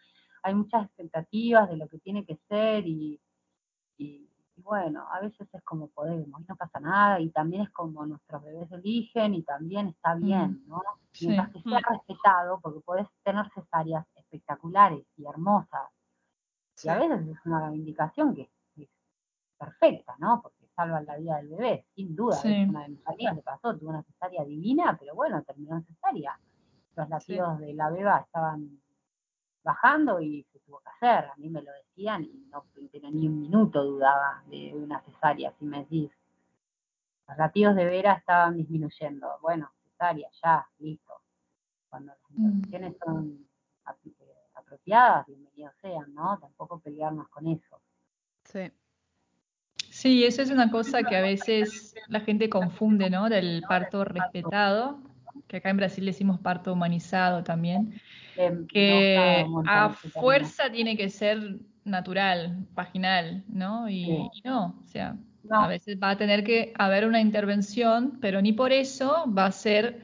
hay 0.45 0.55
muchas 0.55 0.85
expectativas 0.85 1.69
de 1.69 1.77
lo 1.77 1.89
que 1.89 1.99
tiene 1.99 2.25
que 2.25 2.39
ser 2.49 2.87
y, 2.87 3.21
y, 3.99 4.31
y 4.57 4.62
bueno, 4.62 5.09
a 5.11 5.19
veces 5.21 5.49
es 5.53 5.62
como 5.65 5.89
podemos 5.89 6.41
y 6.41 6.45
no 6.45 6.55
pasa 6.55 6.79
nada 6.79 7.19
y 7.19 7.31
también 7.31 7.62
es 7.62 7.71
como 7.71 8.07
nuestros 8.07 8.45
bebés 8.45 8.71
eligen 8.71 9.35
y 9.35 9.43
también 9.43 9.89
está 9.89 10.15
bien, 10.15 10.62
¿no? 10.69 10.81
sí. 11.11 11.27
Mientras 11.27 11.51
que 11.53 11.62
sea 11.62 11.81
respetado, 11.81 12.61
porque 12.61 12.81
podés 12.81 13.09
tener 13.25 13.51
cesáreas 13.55 14.07
espectaculares 14.15 15.05
y 15.17 15.27
hermosas 15.27 15.91
Sí. 16.85 16.89
y 16.89 16.93
a 16.93 16.99
veces 16.99 17.28
es 17.28 17.47
una 17.47 17.74
indicación 17.74 18.35
que 18.35 18.43
es 18.76 18.89
perfecta, 19.59 20.14
¿no? 20.18 20.41
Porque 20.43 20.66
salvan 20.76 21.07
la 21.07 21.16
vida 21.16 21.37
del 21.37 21.49
bebé, 21.49 21.87
sin 21.95 22.14
duda. 22.14 22.37
Sí. 22.37 22.53
Es 22.62 22.68
una 22.68 22.82
de 22.82 22.89
mis 22.91 23.07
amigas 23.07 23.37
le 23.37 23.43
pasó, 23.43 23.76
tuvo 23.76 23.91
una 23.91 24.03
cesárea 24.03 24.45
divina, 24.45 24.97
pero 24.99 25.14
bueno, 25.14 25.43
terminó 25.43 25.76
en 25.76 25.85
cesárea. 25.85 26.39
Los 26.97 27.09
latidos 27.09 27.59
de 27.59 27.74
la 27.74 27.91
beba 27.91 28.18
estaban 28.18 28.80
bajando 29.62 30.20
y 30.20 30.45
se 30.53 30.59
tuvo 30.61 30.80
que 30.80 30.91
hacer. 30.91 31.30
A 31.30 31.35
mí 31.37 31.49
me 31.49 31.62
lo 31.62 31.72
decían 31.72 32.24
y 32.24 32.47
no 32.51 32.64
tenía 32.93 33.11
ni 33.11 33.26
un 33.28 33.41
minuto 33.41 33.82
dudaba 33.82 34.43
de 34.49 34.74
una 34.74 35.01
cesárea, 35.01 35.53
si 35.59 35.64
me 35.64 35.78
decís. 35.80 36.11
Los 37.26 37.39
latidos 37.39 37.74
de 37.74 37.85
Vera 37.87 38.12
estaban 38.14 38.57
disminuyendo. 38.57 39.39
Bueno, 39.41 39.70
cesárea, 39.85 40.28
ya, 40.43 40.68
listo. 40.78 41.14
Cuando 41.89 42.12
las 42.12 42.20
Mm. 42.30 42.45
intervenciones 42.45 42.97
son 43.03 43.49
ap- 43.87 43.97
apropiadas, 44.55 45.26
bienvenidos 45.55 45.75
sean, 45.81 46.15
¿no? 46.15 46.39
Tampoco 46.39 46.81
pelearnos 46.81 47.29
con 47.29 47.47
eso. 47.49 47.81
Sí. 48.45 48.71
Sí, 49.91 50.25
eso 50.25 50.43
es 50.43 50.51
una 50.51 50.71
cosa 50.71 51.03
que 51.05 51.17
a 51.17 51.21
veces 51.21 51.95
la 52.09 52.21
gente 52.21 52.49
confunde, 52.49 53.11
¿no? 53.11 53.29
Del 53.29 53.63
parto 53.69 54.05
respetado, 54.05 55.01
que 55.47 55.59
acá 55.59 55.71
en 55.71 55.77
Brasil 55.77 56.05
decimos 56.05 56.41
parto 56.41 56.73
humanizado 56.73 57.45
también, 57.45 58.01
gusta 58.37 58.67
que 58.69 59.47
a 59.67 59.91
fuerza 59.91 60.71
tiene 60.73 60.97
que 60.97 61.11
ser 61.11 61.61
natural, 61.85 62.67
vaginal, 62.75 63.45
¿no? 63.47 63.89
Y, 63.89 64.29
no, 64.43 64.81
o 64.83 64.87
sea, 64.89 65.17
a 65.51 65.69
veces 65.69 65.97
va 66.03 66.11
a 66.11 66.17
tener 66.17 66.43
que 66.43 66.73
haber 66.77 67.07
una 67.07 67.21
intervención, 67.21 68.19
pero 68.21 68.43
ni 68.43 68.53
por 68.53 68.73
eso 68.73 69.33
va 69.33 69.47
a 69.47 69.53
ser 69.53 70.01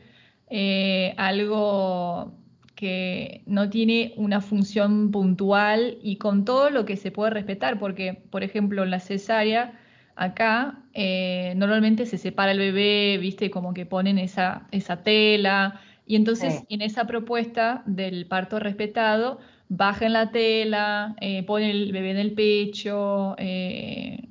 eh, 0.50 1.14
algo 1.16 2.39
que 2.80 3.42
no 3.46 3.70
tiene 3.70 4.14
una 4.16 4.40
función 4.40 5.10
puntual 5.12 5.98
y 6.02 6.16
con 6.18 6.44
todo 6.44 6.70
lo 6.70 6.84
que 6.86 6.96
se 6.96 7.10
puede 7.12 7.30
respetar, 7.30 7.78
porque, 7.78 8.14
por 8.30 8.42
ejemplo, 8.44 8.82
en 8.84 8.90
la 8.90 9.00
cesárea, 9.00 9.78
acá 10.16 10.84
eh, 10.94 11.54
normalmente 11.56 12.06
se 12.06 12.18
separa 12.18 12.52
el 12.52 12.58
bebé, 12.58 13.18
viste, 13.20 13.50
como 13.50 13.74
que 13.74 13.86
ponen 13.86 14.18
esa, 14.18 14.66
esa 14.72 15.02
tela, 15.02 15.80
y 16.06 16.16
entonces 16.16 16.64
Sí. 16.64 16.66
en 16.68 16.82
esa 16.82 17.06
propuesta 17.06 17.82
del 17.86 18.26
parto 18.26 18.58
respetado, 18.58 19.38
bajan 19.68 20.12
la 20.14 20.30
tela, 20.32 21.14
eh, 21.20 21.44
ponen 21.44 21.70
el 21.70 21.92
bebé 21.92 22.10
en 22.12 22.18
el 22.18 22.34
pecho, 22.34 23.34
eh, 23.38 24.28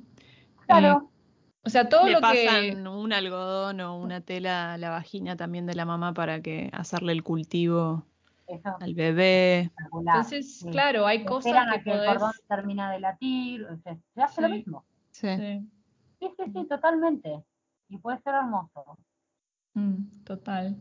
Claro, 0.66 1.10
o 1.64 1.70
sea, 1.70 1.88
todo 1.88 2.06
Le 2.06 2.12
lo 2.12 2.20
que... 2.22 2.26
pasan 2.26 2.86
un 2.86 3.12
algodón 3.12 3.80
o 3.80 3.96
una 3.98 4.20
tela 4.22 4.74
a 4.74 4.78
la 4.78 4.90
vagina 4.90 5.36
también 5.36 5.66
de 5.66 5.74
la 5.74 5.84
mamá 5.86 6.14
para 6.14 6.40
que 6.42 6.70
hacerle 6.72 7.12
el 7.12 7.22
cultivo 7.22 8.06
eso 8.54 8.76
al 8.80 8.94
bebé. 8.94 9.70
Entonces, 9.92 10.58
sí. 10.58 10.70
claro, 10.70 11.06
hay 11.06 11.24
cosas 11.24 11.52
que 11.52 11.76
a 11.76 11.82
que 11.82 11.90
el 11.92 12.06
cordón 12.06 12.32
termina 12.48 12.92
de 12.92 13.00
latir, 13.00 13.64
o 13.64 13.76
sea, 13.78 13.96
se 14.14 14.22
hace 14.22 14.42
lo 14.42 14.48
mismo. 14.48 14.84
Sí. 15.10 15.28
Sí. 15.36 15.68
Sí, 16.20 16.28
sí, 16.36 16.52
sí, 16.52 16.66
totalmente. 16.68 17.42
Y 17.88 17.96
puede 17.96 18.18
ser 18.20 18.34
hermoso. 18.34 18.98
Mm, 19.74 20.24
total. 20.24 20.76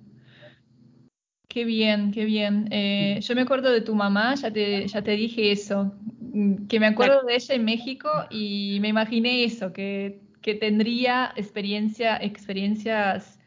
Qué 1.47 1.65
bien, 1.65 2.11
qué 2.11 2.25
bien. 2.25 2.67
Eh, 2.71 3.19
yo 3.21 3.35
me 3.35 3.41
acuerdo 3.41 3.71
de 3.71 3.81
tu 3.81 3.95
mamá, 3.95 4.35
ya 4.35 4.51
te, 4.51 4.87
ya 4.87 5.01
te 5.01 5.11
dije 5.11 5.51
eso, 5.51 5.93
mm, 6.19 6.67
que 6.67 6.79
me 6.79 6.87
acuerdo 6.87 7.23
de 7.23 7.35
ella 7.35 7.55
en 7.55 7.65
México 7.65 8.09
y 8.29 8.77
me 8.81 8.89
imaginé 8.89 9.43
eso, 9.45 9.73
que, 9.73 10.21
que 10.41 10.55
tendría 10.55 11.33
experiencia, 11.35 12.17
experiencias 12.17 13.38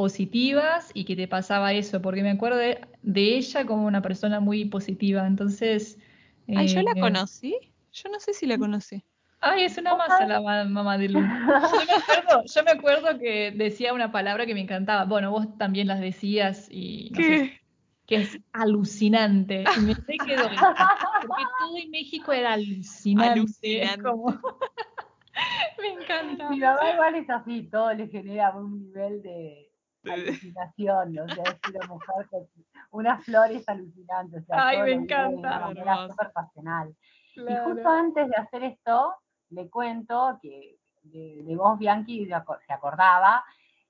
positivas 0.00 0.90
y 0.94 1.04
que 1.04 1.14
te 1.14 1.28
pasaba 1.28 1.74
eso, 1.74 2.00
porque 2.00 2.22
me 2.22 2.30
acuerdo 2.30 2.56
de, 2.56 2.80
de 3.02 3.36
ella 3.36 3.66
como 3.66 3.84
una 3.84 4.00
persona 4.00 4.40
muy 4.40 4.64
positiva. 4.64 5.26
Entonces, 5.26 5.98
Ay, 6.48 6.68
¿yo 6.68 6.80
la 6.80 6.92
eh, 6.96 7.00
conocí? 7.02 7.54
Yo 7.92 8.08
no 8.08 8.18
sé 8.18 8.32
si 8.32 8.46
la 8.46 8.56
conocí. 8.56 9.04
Ay, 9.42 9.64
es 9.64 9.76
una 9.76 9.90
¿Vos 9.90 9.98
masa 10.08 10.26
la 10.26 10.40
ma- 10.40 10.64
mamá 10.64 10.96
de 10.96 11.10
Lu. 11.10 11.20
Yo 11.20 11.26
me 11.86 11.92
acuerdo, 11.92 12.44
yo 12.54 12.64
me 12.64 12.70
acuerdo 12.70 13.18
que 13.18 13.50
decía 13.54 13.92
una 13.92 14.10
palabra 14.10 14.46
que 14.46 14.54
me 14.54 14.62
encantaba. 14.62 15.04
Bueno, 15.04 15.32
vos 15.32 15.58
también 15.58 15.86
las 15.86 16.00
decías 16.00 16.68
y 16.70 17.10
no 17.12 17.20
sé, 17.22 17.36
¿Qué? 17.36 17.60
que 18.06 18.16
es 18.16 18.38
alucinante. 18.54 19.64
Y 19.76 19.80
me 19.80 19.96
quedó 20.18 20.48
porque 20.48 21.42
todo 21.58 21.76
en 21.76 21.90
México 21.90 22.32
era 22.32 22.54
alucinante. 22.54 23.40
Es 23.40 23.42
Alucinante. 23.42 24.02
como... 24.02 24.30
me 25.78 25.88
encanta. 25.92 26.48
Mi 26.48 26.58
mamá 26.58 26.90
igual 26.94 27.14
es 27.16 27.28
así, 27.28 27.68
todo 27.70 27.92
le 27.92 28.08
genera 28.08 28.56
un 28.56 28.78
nivel 28.78 29.20
De- 29.22 29.69
alucinación, 30.04 31.18
o 31.18 31.28
sea, 31.28 31.44
es 31.44 31.74
una 31.74 31.86
mujer 31.86 32.26
con 32.30 32.46
unas 32.92 33.24
flores 33.24 33.68
alucinantes, 33.68 34.42
o 34.42 34.46
sea, 34.46 34.66
Ay, 34.68 34.78
me 34.78 34.84
vive 34.84 34.96
de 34.96 35.02
encanta. 35.02 35.68
una 35.68 36.08
súper 36.08 36.32
pasional. 36.32 36.94
Y 37.36 37.56
justo 37.64 37.88
antes 37.88 38.28
de 38.28 38.36
hacer 38.36 38.64
esto, 38.64 39.14
le 39.50 39.68
cuento 39.70 40.38
que 40.42 40.76
de, 41.02 41.42
de 41.44 41.56
vos, 41.56 41.78
Bianchi, 41.78 42.26
se 42.26 42.72
acordaba, 42.72 43.44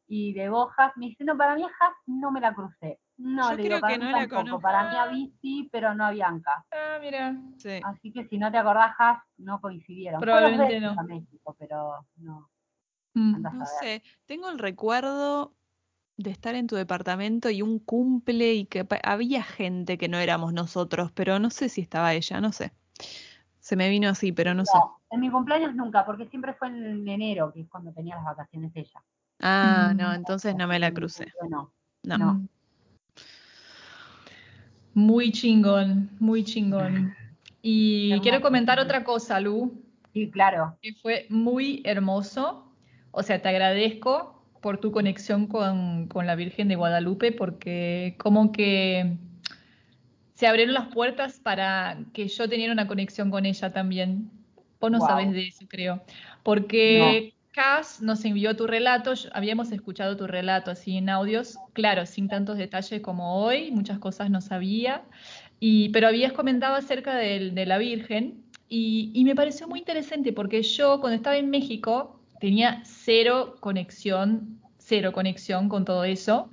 y 0.06 0.32
de 0.32 0.48
vos, 0.48 0.72
Has, 0.76 0.96
me 0.96 1.06
dice, 1.06 1.24
no, 1.24 1.36
para 1.36 1.54
mí 1.54 1.62
a 1.62 1.66
Has 1.66 1.94
no 2.06 2.30
me 2.32 2.40
la 2.40 2.52
crucé. 2.54 2.98
No, 3.16 3.50
Yo 3.50 3.56
le 3.56 3.62
digo, 3.62 3.68
creo 3.76 3.80
para 3.80 3.92
que 3.92 3.98
mí 3.98 4.04
no 4.06 4.10
la 4.12 4.18
tampoco, 4.20 4.40
conozco. 4.42 4.60
para 4.60 4.90
mí 4.90 4.96
a 4.96 5.06
Bici, 5.06 5.68
pero 5.70 5.94
no 5.94 6.06
a 6.06 6.10
Bianca. 6.10 6.64
Ah, 6.72 6.98
mira. 7.00 7.36
Sí. 7.58 7.80
Así 7.84 8.10
que 8.12 8.26
si 8.26 8.38
no 8.38 8.50
te 8.50 8.58
acordás, 8.58 8.94
Has, 8.98 9.18
no 9.36 9.60
coincidieron. 9.60 10.20
Probablemente 10.20 10.80
no. 10.80 10.90
a 10.98 11.02
México, 11.02 11.54
pero 11.58 12.06
no, 12.16 12.48
Mm. 13.12 13.42
No 13.42 13.66
sé, 13.66 14.04
tengo 14.24 14.48
el 14.50 14.58
recuerdo 14.60 15.56
de 16.22 16.30
estar 16.30 16.54
en 16.54 16.66
tu 16.66 16.76
departamento 16.76 17.50
y 17.50 17.62
un 17.62 17.78
cumple 17.78 18.52
y 18.54 18.66
que 18.66 18.86
había 19.02 19.42
gente 19.42 19.96
que 19.98 20.08
no 20.08 20.18
éramos 20.18 20.52
nosotros, 20.52 21.10
pero 21.12 21.38
no 21.38 21.50
sé 21.50 21.68
si 21.68 21.80
estaba 21.80 22.12
ella, 22.14 22.40
no 22.40 22.52
sé. 22.52 22.72
Se 23.58 23.76
me 23.76 23.88
vino 23.88 24.08
así, 24.08 24.32
pero 24.32 24.54
no 24.54 24.64
sé. 24.64 24.72
No, 24.76 25.00
En 25.10 25.20
mi 25.20 25.30
cumpleaños 25.30 25.74
nunca, 25.74 26.04
porque 26.04 26.26
siempre 26.28 26.54
fue 26.54 26.68
en 26.68 27.06
enero, 27.08 27.52
que 27.52 27.60
es 27.62 27.68
cuando 27.68 27.92
tenía 27.92 28.16
las 28.16 28.24
vacaciones 28.24 28.70
ella. 28.74 29.02
Ah, 29.40 29.90
Mm. 29.92 29.96
no, 29.96 30.12
entonces 30.14 30.54
no 30.54 30.66
me 30.68 30.78
la 30.78 30.92
crucé. 30.92 31.32
Bueno, 31.40 31.72
No. 32.02 32.18
No. 32.18 32.34
Mm. 32.34 32.48
Muy 34.94 35.32
chingón, 35.32 36.10
muy 36.18 36.44
chingón. 36.44 37.14
Y 37.62 38.10
Hermoso, 38.10 38.22
quiero 38.22 38.40
comentar 38.42 38.80
otra 38.80 39.04
cosa, 39.04 39.38
Lu, 39.40 39.82
sí, 40.12 40.30
claro. 40.30 40.76
que 40.82 40.94
fue 40.94 41.26
muy 41.30 41.82
hermoso. 41.84 42.66
O 43.12 43.22
sea, 43.22 43.40
te 43.40 43.48
agradezco 43.48 44.39
por 44.60 44.78
tu 44.78 44.92
conexión 44.92 45.46
con, 45.46 46.06
con 46.08 46.26
la 46.26 46.34
Virgen 46.34 46.68
de 46.68 46.76
Guadalupe, 46.76 47.32
porque 47.32 48.14
como 48.18 48.52
que 48.52 49.16
se 50.34 50.46
abrieron 50.46 50.74
las 50.74 50.88
puertas 50.88 51.40
para 51.40 51.98
que 52.12 52.28
yo 52.28 52.48
teniera 52.48 52.72
una 52.72 52.86
conexión 52.86 53.30
con 53.30 53.46
ella 53.46 53.72
también. 53.72 54.30
Vos 54.80 54.90
no 54.90 54.98
Guau. 54.98 55.10
sabes 55.10 55.32
de 55.32 55.48
eso, 55.48 55.66
creo. 55.68 56.02
Porque 56.42 57.34
Cass 57.52 58.00
nos 58.00 58.24
envió 58.24 58.56
tu 58.56 58.66
relato, 58.66 59.12
habíamos 59.32 59.72
escuchado 59.72 60.16
tu 60.16 60.26
relato 60.26 60.70
así 60.70 60.96
en 60.96 61.08
audios, 61.08 61.58
claro, 61.72 62.06
sin 62.06 62.28
tantos 62.28 62.56
detalles 62.56 63.00
como 63.02 63.42
hoy, 63.42 63.70
muchas 63.70 63.98
cosas 63.98 64.30
no 64.30 64.40
sabía, 64.40 65.02
y, 65.58 65.88
pero 65.90 66.08
habías 66.08 66.32
comentado 66.32 66.74
acerca 66.74 67.16
del- 67.16 67.54
de, 67.54 67.66
la 67.66 67.78
Virgen 67.78 68.44
y, 68.68 69.10
y 69.14 69.24
me 69.24 69.34
pareció 69.34 69.68
muy 69.68 69.80
interesante 69.80 70.32
porque 70.32 70.62
yo 70.62 71.00
cuando 71.00 71.16
estaba 71.16 71.36
en 71.36 71.50
México 71.50 72.19
tenía 72.40 72.82
cero 72.84 73.56
conexión, 73.60 74.60
cero 74.78 75.12
conexión 75.12 75.68
con 75.68 75.84
todo 75.84 76.04
eso 76.04 76.50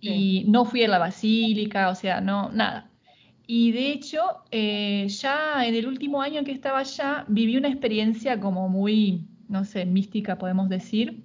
y 0.00 0.44
no 0.48 0.64
fui 0.64 0.84
a 0.84 0.88
la 0.88 0.98
basílica, 0.98 1.90
o 1.90 1.94
sea, 1.94 2.20
no, 2.20 2.50
nada. 2.52 2.90
Y 3.46 3.72
de 3.72 3.92
hecho, 3.92 4.20
eh, 4.50 5.06
ya 5.08 5.66
en 5.66 5.74
el 5.74 5.86
último 5.86 6.22
año 6.22 6.44
que 6.44 6.52
estaba 6.52 6.80
allá, 6.80 7.24
viví 7.28 7.56
una 7.56 7.68
experiencia 7.68 8.40
como 8.40 8.68
muy, 8.68 9.26
no 9.48 9.64
sé, 9.64 9.84
mística, 9.86 10.38
podemos 10.38 10.68
decir, 10.68 11.24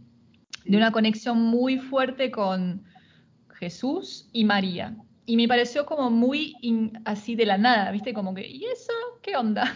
de 0.65 0.77
una 0.77 0.91
conexión 0.91 1.41
muy 1.41 1.77
fuerte 1.79 2.31
con 2.31 2.83
Jesús 3.59 4.29
y 4.33 4.45
María. 4.45 4.97
Y 5.25 5.37
me 5.37 5.47
pareció 5.47 5.85
como 5.85 6.09
muy 6.11 6.55
in- 6.61 7.01
así 7.05 7.35
de 7.35 7.45
la 7.45 7.57
nada, 7.57 7.91
¿viste? 7.91 8.13
Como 8.13 8.33
que, 8.33 8.47
¿y 8.47 8.65
eso? 8.65 8.93
¿Qué 9.25 9.35
onda? 9.35 9.75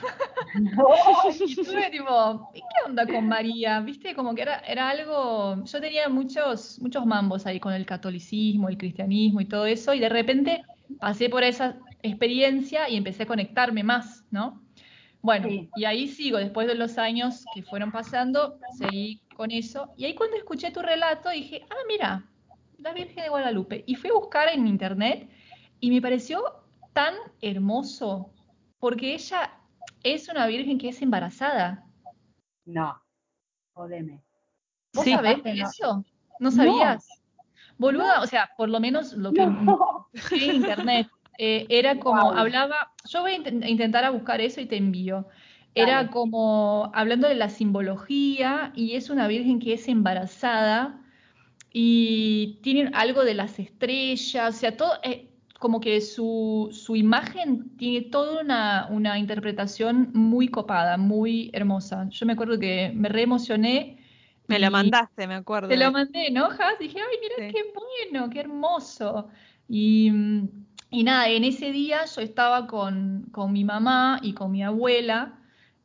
Y 1.39 1.55
tuve 1.55 1.89
tipo, 1.89 2.49
¿y 2.53 2.59
qué 2.59 2.85
onda 2.85 3.05
con 3.07 3.27
María? 3.27 3.79
¿Viste? 3.79 4.13
Como 4.13 4.35
que 4.35 4.43
era, 4.43 4.59
era 4.59 4.89
algo, 4.89 5.63
yo 5.65 5.81
tenía 5.81 6.07
muchos, 6.07 6.79
muchos 6.79 7.03
mambos 7.05 7.47
ahí 7.47 7.59
con 7.59 7.73
el 7.73 7.85
catolicismo, 7.85 8.69
el 8.69 8.77
cristianismo 8.77 9.41
y 9.41 9.45
todo 9.45 9.65
eso, 9.65 9.93
y 9.95 9.99
de 9.99 10.09
repente 10.09 10.63
pasé 10.99 11.29
por 11.29 11.43
esa 11.43 11.77
experiencia 12.03 12.89
y 12.89 12.95
empecé 12.95 13.23
a 13.23 13.25
conectarme 13.25 13.83
más, 13.83 14.23
¿no? 14.29 14.61
Bueno, 15.21 15.47
Sí. 15.49 15.69
y 15.75 15.85
ahí 15.85 16.07
sigo, 16.07 16.37
después 16.37 16.67
de 16.67 16.75
los 16.75 16.97
años 16.99 17.43
que 17.55 17.63
fueron 17.63 17.91
pasando, 17.91 18.59
seguí 18.77 19.19
con 19.35 19.49
eso, 19.51 19.91
y 19.97 20.05
ahí 20.05 20.13
cuando 20.13 20.37
escuché 20.37 20.69
tu 20.71 20.81
relato 20.81 21.29
dije, 21.31 21.65
ah, 21.71 21.83
mira, 21.87 22.23
la 22.77 22.93
Virgen 22.93 23.23
de 23.23 23.29
Guadalupe, 23.29 23.83
y 23.87 23.95
fui 23.95 24.11
a 24.11 24.13
buscar 24.13 24.47
en 24.49 24.67
internet 24.67 25.27
y 25.79 25.89
me 25.89 26.01
pareció 26.01 26.43
tan 26.93 27.15
hermoso, 27.41 28.31
porque 28.79 29.13
ella 29.13 29.51
es 30.03 30.29
una 30.29 30.47
virgen 30.47 30.77
que 30.77 30.89
es 30.89 31.01
embarazada. 31.01 31.85
No, 32.65 33.01
jodeme. 33.73 34.23
¿Vos 34.93 35.03
¿Sí 35.03 35.11
sabés 35.13 35.43
no- 35.43 35.51
eso? 35.51 36.05
¿No 36.39 36.49
No. 36.49 36.51
sabías? 36.51 37.07
Boluda, 37.77 38.21
o 38.21 38.27
sea, 38.27 38.49
por 38.57 38.69
lo 38.69 38.79
menos 38.79 39.13
lo 39.13 39.31
que 39.33 39.45
No. 39.45 40.07
en 40.31 40.55
internet 40.55 41.07
eh, 41.37 41.65
era 41.69 41.99
como, 41.99 42.31
hablaba, 42.31 42.93
yo 43.09 43.21
voy 43.21 43.33
a 43.33 43.37
inten- 43.37 43.63
a 43.63 43.69
intentar 43.69 44.03
a 44.03 44.09
buscar 44.09 44.41
eso 44.41 44.59
y 44.59 44.65
te 44.65 44.75
envío. 44.77 45.27
Era 45.75 45.95
Dale. 45.97 46.09
como 46.09 46.91
hablando 46.93 47.27
de 47.29 47.35
la 47.35 47.49
simbología 47.49 48.73
y 48.75 48.95
es 48.95 49.09
una 49.09 49.27
virgen 49.27 49.59
que 49.59 49.73
es 49.73 49.87
embarazada 49.87 50.99
y 51.71 52.59
tiene 52.63 52.89
algo 52.93 53.23
de 53.23 53.35
las 53.35 53.59
estrellas, 53.59 54.55
o 54.55 54.57
sea, 54.57 54.75
todo, 54.75 54.91
eh, 55.03 55.28
como 55.59 55.81
que 55.81 55.99
su, 55.99 56.69
su 56.71 56.95
imagen 56.95 57.75
tiene 57.77 58.01
toda 58.09 58.41
una, 58.41 58.87
una 58.89 59.19
interpretación 59.19 60.09
muy 60.13 60.47
copada, 60.47 60.97
muy 60.97 61.51
hermosa. 61.53 62.07
Yo 62.09 62.25
me 62.25 62.33
acuerdo 62.33 62.57
que 62.57 62.91
me 62.95 63.09
re 63.09 63.23
emocioné. 63.23 63.97
Me 64.47 64.57
lo 64.57 64.67
y 64.67 64.69
mandaste, 64.69 65.27
me 65.27 65.35
acuerdo. 65.35 65.67
Te 65.67 65.75
lo 65.75 65.91
mandé, 65.91 66.31
¿no, 66.31 66.45
Has? 66.45 66.79
Dije, 66.79 66.97
ay, 66.97 67.17
mira 67.21 67.49
Sí. 67.49 67.53
qué 67.53 67.63
bueno, 67.73 68.29
qué 68.29 68.39
hermoso. 68.39 69.27
Y, 69.67 70.11
y 70.89 71.03
nada, 71.03 71.27
en 71.27 71.43
ese 71.43 71.73
día 71.73 72.05
yo 72.05 72.21
estaba 72.21 72.65
con, 72.65 73.27
con 73.31 73.51
mi 73.51 73.65
mamá 73.65 74.19
y 74.23 74.33
con 74.33 74.51
mi 74.51 74.63
abuela 74.63 75.39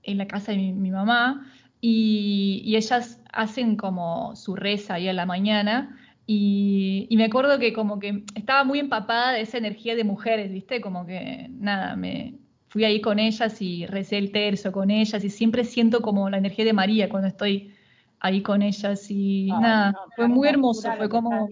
en 0.04 0.18
la 0.18 0.28
casa 0.28 0.52
de 0.52 0.58
mi, 0.58 0.72
mi 0.72 0.92
mamá 0.92 1.50
y, 1.80 2.62
y 2.64 2.76
ellas 2.76 3.20
hacen 3.32 3.76
como 3.76 4.36
su 4.36 4.54
reza 4.54 4.94
ahí 4.94 5.08
a 5.08 5.12
la 5.12 5.26
mañana 5.26 5.98
y, 6.26 7.06
y 7.10 7.16
me 7.16 7.24
acuerdo 7.24 7.58
que 7.58 7.72
como 7.72 7.98
que 7.98 8.24
estaba 8.34 8.64
muy 8.64 8.78
empapada 8.78 9.32
de 9.32 9.42
esa 9.42 9.58
energía 9.58 9.94
de 9.94 10.04
mujeres, 10.04 10.50
¿viste? 10.52 10.80
Como 10.80 11.06
que 11.06 11.48
nada, 11.50 11.96
me 11.96 12.34
fui 12.68 12.84
ahí 12.84 13.00
con 13.00 13.18
ellas 13.18 13.60
y 13.60 13.86
recé 13.86 14.18
el 14.18 14.32
tercio 14.32 14.72
con 14.72 14.90
ellas 14.90 15.22
y 15.22 15.30
siempre 15.30 15.64
siento 15.64 16.00
como 16.02 16.30
la 16.30 16.38
energía 16.38 16.64
de 16.64 16.72
María 16.72 17.08
cuando 17.08 17.28
estoy 17.28 17.74
ahí 18.20 18.42
con 18.42 18.62
ellas 18.62 19.10
y 19.10 19.50
Ay, 19.52 19.60
nada, 19.60 19.92
no, 19.92 19.98
fue 20.16 20.28
muy 20.28 20.48
hermoso, 20.48 20.90
fue 20.96 21.08
como, 21.08 21.48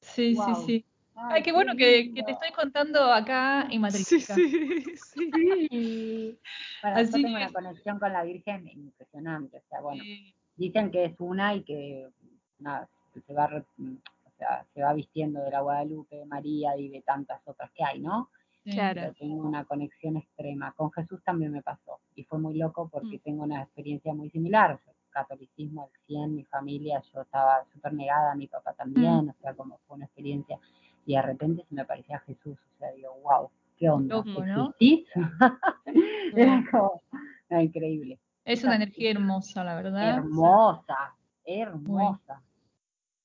sí, 0.00 0.34
sí, 0.34 0.54
sí. 0.66 0.84
Ay, 1.14 1.42
qué 1.42 1.52
bueno 1.52 1.76
que, 1.76 2.10
te 2.14 2.32
estoy 2.32 2.50
contando 2.52 3.12
acá 3.12 3.62
en 3.62 3.70
Sí, 3.72 3.78
Matrizica. 3.78 4.34
sí, 4.34 4.48
sí. 4.96 5.30
Sí. 5.30 6.38
Bueno, 6.82 6.96
Así 6.96 7.06
yo 7.06 7.12
tengo 7.12 7.38
que- 7.38 7.44
una 7.44 7.52
conexión 7.52 7.98
con 7.98 8.12
la 8.12 8.24
Virgen 8.24 8.66
impresionante. 8.68 9.58
O 9.58 9.62
sea, 9.68 9.80
bueno, 9.80 10.02
dicen 10.56 10.90
que 10.90 11.04
es 11.04 11.14
una 11.18 11.54
y 11.54 11.62
que 11.62 12.08
nada, 12.58 12.88
se 13.20 13.32
va, 13.34 13.46
re- 13.46 13.64
o 13.78 14.30
sea, 14.38 14.64
se 14.74 14.82
va 14.82 14.92
vistiendo 14.94 15.40
de 15.42 15.50
la 15.50 15.60
Guadalupe, 15.60 16.16
de 16.16 16.24
María 16.26 16.76
y 16.76 16.88
de 16.88 17.02
tantas 17.02 17.40
otras 17.46 17.70
que 17.72 17.84
hay, 17.84 18.00
¿no? 18.00 18.30
Claro. 18.64 19.00
Pero 19.00 19.14
tengo 19.14 19.42
una 19.46 19.64
conexión 19.64 20.16
extrema. 20.16 20.72
Con 20.72 20.90
Jesús 20.92 21.20
también 21.24 21.52
me 21.52 21.62
pasó. 21.62 21.98
Y 22.14 22.22
fue 22.24 22.38
muy 22.38 22.56
loco 22.56 22.88
porque 22.88 23.16
Mm. 23.16 23.20
tengo 23.20 23.42
una 23.44 23.62
experiencia 23.62 24.14
muy 24.14 24.30
similar. 24.30 24.78
Yo, 24.86 24.92
catolicismo 25.10 25.82
al 25.82 25.90
100, 26.06 26.34
mi 26.34 26.44
familia, 26.44 27.02
yo 27.12 27.20
estaba 27.22 27.64
súper 27.72 27.92
negada, 27.92 28.34
mi 28.34 28.46
papá 28.46 28.72
también, 28.72 29.28
o 29.28 29.34
sea, 29.42 29.52
como 29.54 29.78
fue 29.86 29.96
una 29.96 30.06
experiencia. 30.06 30.58
Y 31.04 31.14
de 31.16 31.22
repente 31.22 31.64
se 31.68 31.74
me 31.74 31.82
aparecía 31.82 32.18
Jesús. 32.20 32.56
O 32.56 32.78
sea, 32.78 32.92
digo, 32.92 33.14
wow, 33.22 33.50
¿qué 33.76 33.90
onda? 33.90 34.16
Loco, 34.16 34.46
¿no? 34.46 34.72
Era 36.34 36.64
como, 36.70 37.02
no, 37.50 37.60
increíble. 37.60 38.18
Es 38.44 38.64
una 38.64 38.76
energía 38.76 39.10
hermosa, 39.10 39.64
la 39.64 39.74
verdad. 39.74 40.08
Hermosa, 40.18 41.14
hermosa, 41.44 42.42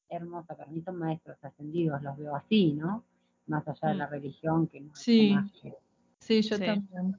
hermosa. 0.09 0.55
Para 0.55 0.71
mí 0.71 0.81
son 0.81 0.97
maestros 0.97 1.37
ascendidos, 1.43 2.01
los 2.03 2.17
veo 2.17 2.35
así, 2.35 2.73
¿no? 2.73 3.03
Más 3.47 3.67
allá 3.67 3.89
de 3.89 3.95
la 3.95 4.07
Mm. 4.07 4.11
religión, 4.11 4.67
que 4.67 4.81
no 4.81 4.91
es 4.91 4.97
Sí. 4.99 5.31
más 5.33 5.51
que 5.61 5.73
Sí, 6.19 6.41
yo 6.41 6.57
Sí. 6.57 6.65
también. 6.65 7.15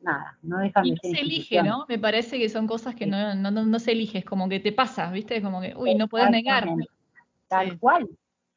nada, 0.00 0.36
no 0.42 0.58
dejan 0.58 0.84
Y 0.86 0.90
de 0.90 0.96
no 0.96 1.00
ser 1.02 1.10
se 1.16 1.20
elige. 1.20 1.62
¿no? 1.62 1.86
Me 1.88 1.98
parece 1.98 2.38
que 2.38 2.48
son 2.48 2.66
cosas 2.66 2.94
que 2.96 3.04
Sí. 3.04 3.10
no, 3.10 3.34
no, 3.36 3.50
no, 3.52 3.64
no 3.64 3.78
se 3.78 3.92
elige, 3.92 4.18
es 4.18 4.24
como 4.24 4.48
que 4.48 4.58
te 4.60 4.72
pasa, 4.72 5.10
¿viste? 5.12 5.40
Como 5.42 5.60
que, 5.60 5.74
uy, 5.76 5.94
no 5.94 6.08
puedes 6.08 6.30
negar. 6.30 6.66
Tal 7.48 7.70
Sí. 7.72 7.78
cual. 7.78 8.08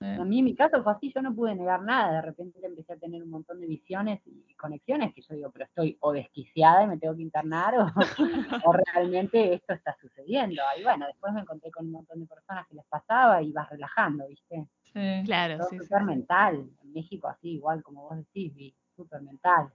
Eh, 0.01 0.17
A 0.19 0.25
mí 0.25 0.39
en 0.39 0.45
mi 0.45 0.55
caso 0.55 0.83
fue 0.83 0.93
así, 0.93 1.11
yo 1.13 1.21
no 1.21 1.35
pude 1.35 1.55
negar 1.55 1.81
nada, 1.83 2.13
de 2.13 2.21
repente 2.23 2.59
empecé 2.65 2.93
a 2.93 2.97
tener 2.97 3.23
un 3.23 3.29
montón 3.29 3.59
de 3.61 3.67
visiones 3.67 4.21
y 4.25 4.31
conexiones 4.55 5.13
que 5.13 5.21
yo 5.21 5.35
digo, 5.35 5.51
pero 5.51 5.65
estoy 5.65 5.97
o 6.01 6.11
desquiciada 6.11 6.83
y 6.83 6.87
me 6.87 6.97
tengo 6.97 7.15
que 7.15 7.21
internar 7.21 7.75
o, 7.77 7.85
o 8.65 8.73
realmente 8.73 9.53
esto 9.53 9.73
está 9.73 9.95
sucediendo. 9.99 10.61
Y 10.79 10.83
bueno, 10.83 11.05
después 11.07 11.33
me 11.33 11.41
encontré 11.41 11.71
con 11.71 11.85
un 11.85 11.91
montón 11.91 12.19
de 12.19 12.25
personas 12.27 12.67
que 12.67 12.75
les 12.75 12.85
pasaba 12.85 13.41
y 13.41 13.51
vas 13.51 13.69
relajando, 13.69 14.27
¿viste? 14.27 14.67
sí. 14.83 15.21
Claro, 15.25 15.57
Todo 15.57 15.67
sí, 15.69 15.77
súper 15.79 15.99
sí. 15.99 16.05
mental, 16.05 16.69
en 16.83 16.93
México 16.93 17.27
así, 17.27 17.49
igual 17.55 17.83
como 17.83 18.03
vos 18.03 18.17
decís, 18.17 18.53
vi, 18.55 18.75
súper 18.95 19.21
mental. 19.21 19.71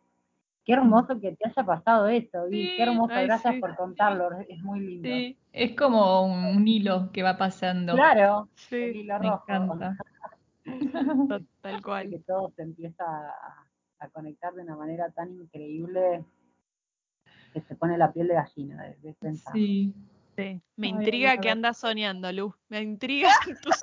Qué 0.64 0.74
hermoso 0.74 1.18
que 1.20 1.32
te 1.36 1.48
haya 1.48 1.64
pasado 1.64 2.06
esto, 2.08 2.46
Vi, 2.46 2.62
Sí, 2.62 2.72
qué 2.76 2.82
hermoso, 2.82 3.12
ay, 3.14 3.26
gracias 3.26 3.56
por 3.60 3.74
contarlo, 3.76 4.30
es 4.48 4.62
muy 4.62 4.80
lindo. 4.80 5.08
Sí, 5.08 5.38
es 5.52 5.76
como 5.76 6.22
un, 6.24 6.44
un 6.56 6.68
hilo 6.68 7.10
que 7.12 7.22
va 7.22 7.36
pasando. 7.36 7.94
Claro, 7.94 8.48
el 8.52 8.58
Sí, 8.58 9.00
hilo 9.00 9.18
Me 9.18 9.30
rojo. 9.30 9.44
encanta. 9.48 9.96
tal 11.62 11.82
cual. 11.82 12.10
que 12.10 12.18
todo 12.20 12.52
se 12.54 12.62
empieza 12.62 13.04
a, 13.04 13.66
a 14.00 14.08
conectar 14.08 14.52
de 14.54 14.62
una 14.62 14.76
manera 14.76 15.10
tan 15.10 15.30
increíble 15.32 16.24
que 17.52 17.60
se 17.60 17.74
pone 17.76 17.96
la 17.98 18.12
piel 18.12 18.28
de 18.28 18.34
gallina 18.34 18.82
de, 18.82 18.96
de 18.96 19.14
pensar. 19.14 19.52
Sí. 19.52 19.94
Sí. 20.36 20.60
Me 20.76 20.86
Ay, 20.86 20.92
intriga 20.94 21.36
que 21.38 21.50
andas 21.50 21.76
soñando, 21.78 22.32
Lu. 22.32 22.54
Me 22.68 22.80
intriga 22.80 23.28
tus 23.62 23.80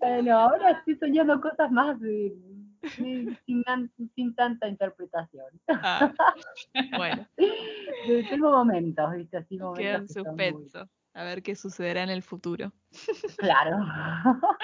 Bueno, 0.00 0.38
ahora 0.38 0.70
estoy 0.72 0.96
soñando 0.96 1.40
cosas 1.40 1.70
más 1.70 1.98
de- 2.00 2.34
de- 2.98 3.36
sin, 4.14 4.34
tanta 4.34 4.68
interpretación. 4.68 5.46
Ah, 5.68 6.12
bueno, 6.96 7.26
De- 7.36 8.24
Tengo 8.30 8.50
momentos, 8.50 9.12
¿viste? 9.14 9.38
Así 9.38 9.56
momentos 9.58 9.78
queda 9.82 9.96
en 9.96 10.06
que 10.06 10.12
son 10.12 10.24
muy- 10.24 10.44
suspenso. 10.52 10.88
A 11.14 11.22
ver 11.22 11.42
qué 11.42 11.54
sucederá 11.54 12.02
en 12.02 12.10
el 12.10 12.22
futuro. 12.22 12.72
Claro. 13.38 13.78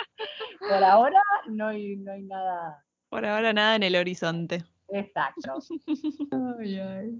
Por 0.60 0.84
ahora 0.84 1.22
no 1.48 1.68
hay, 1.68 1.96
no 1.96 2.12
hay 2.12 2.22
nada 2.22 2.84
Por 3.08 3.24
ahora 3.24 3.52
nada 3.52 3.76
en 3.76 3.82
el 3.82 3.96
horizonte. 3.96 4.64
Exacto. 4.88 5.58
Ay, 6.58 6.78
ay. 6.78 7.18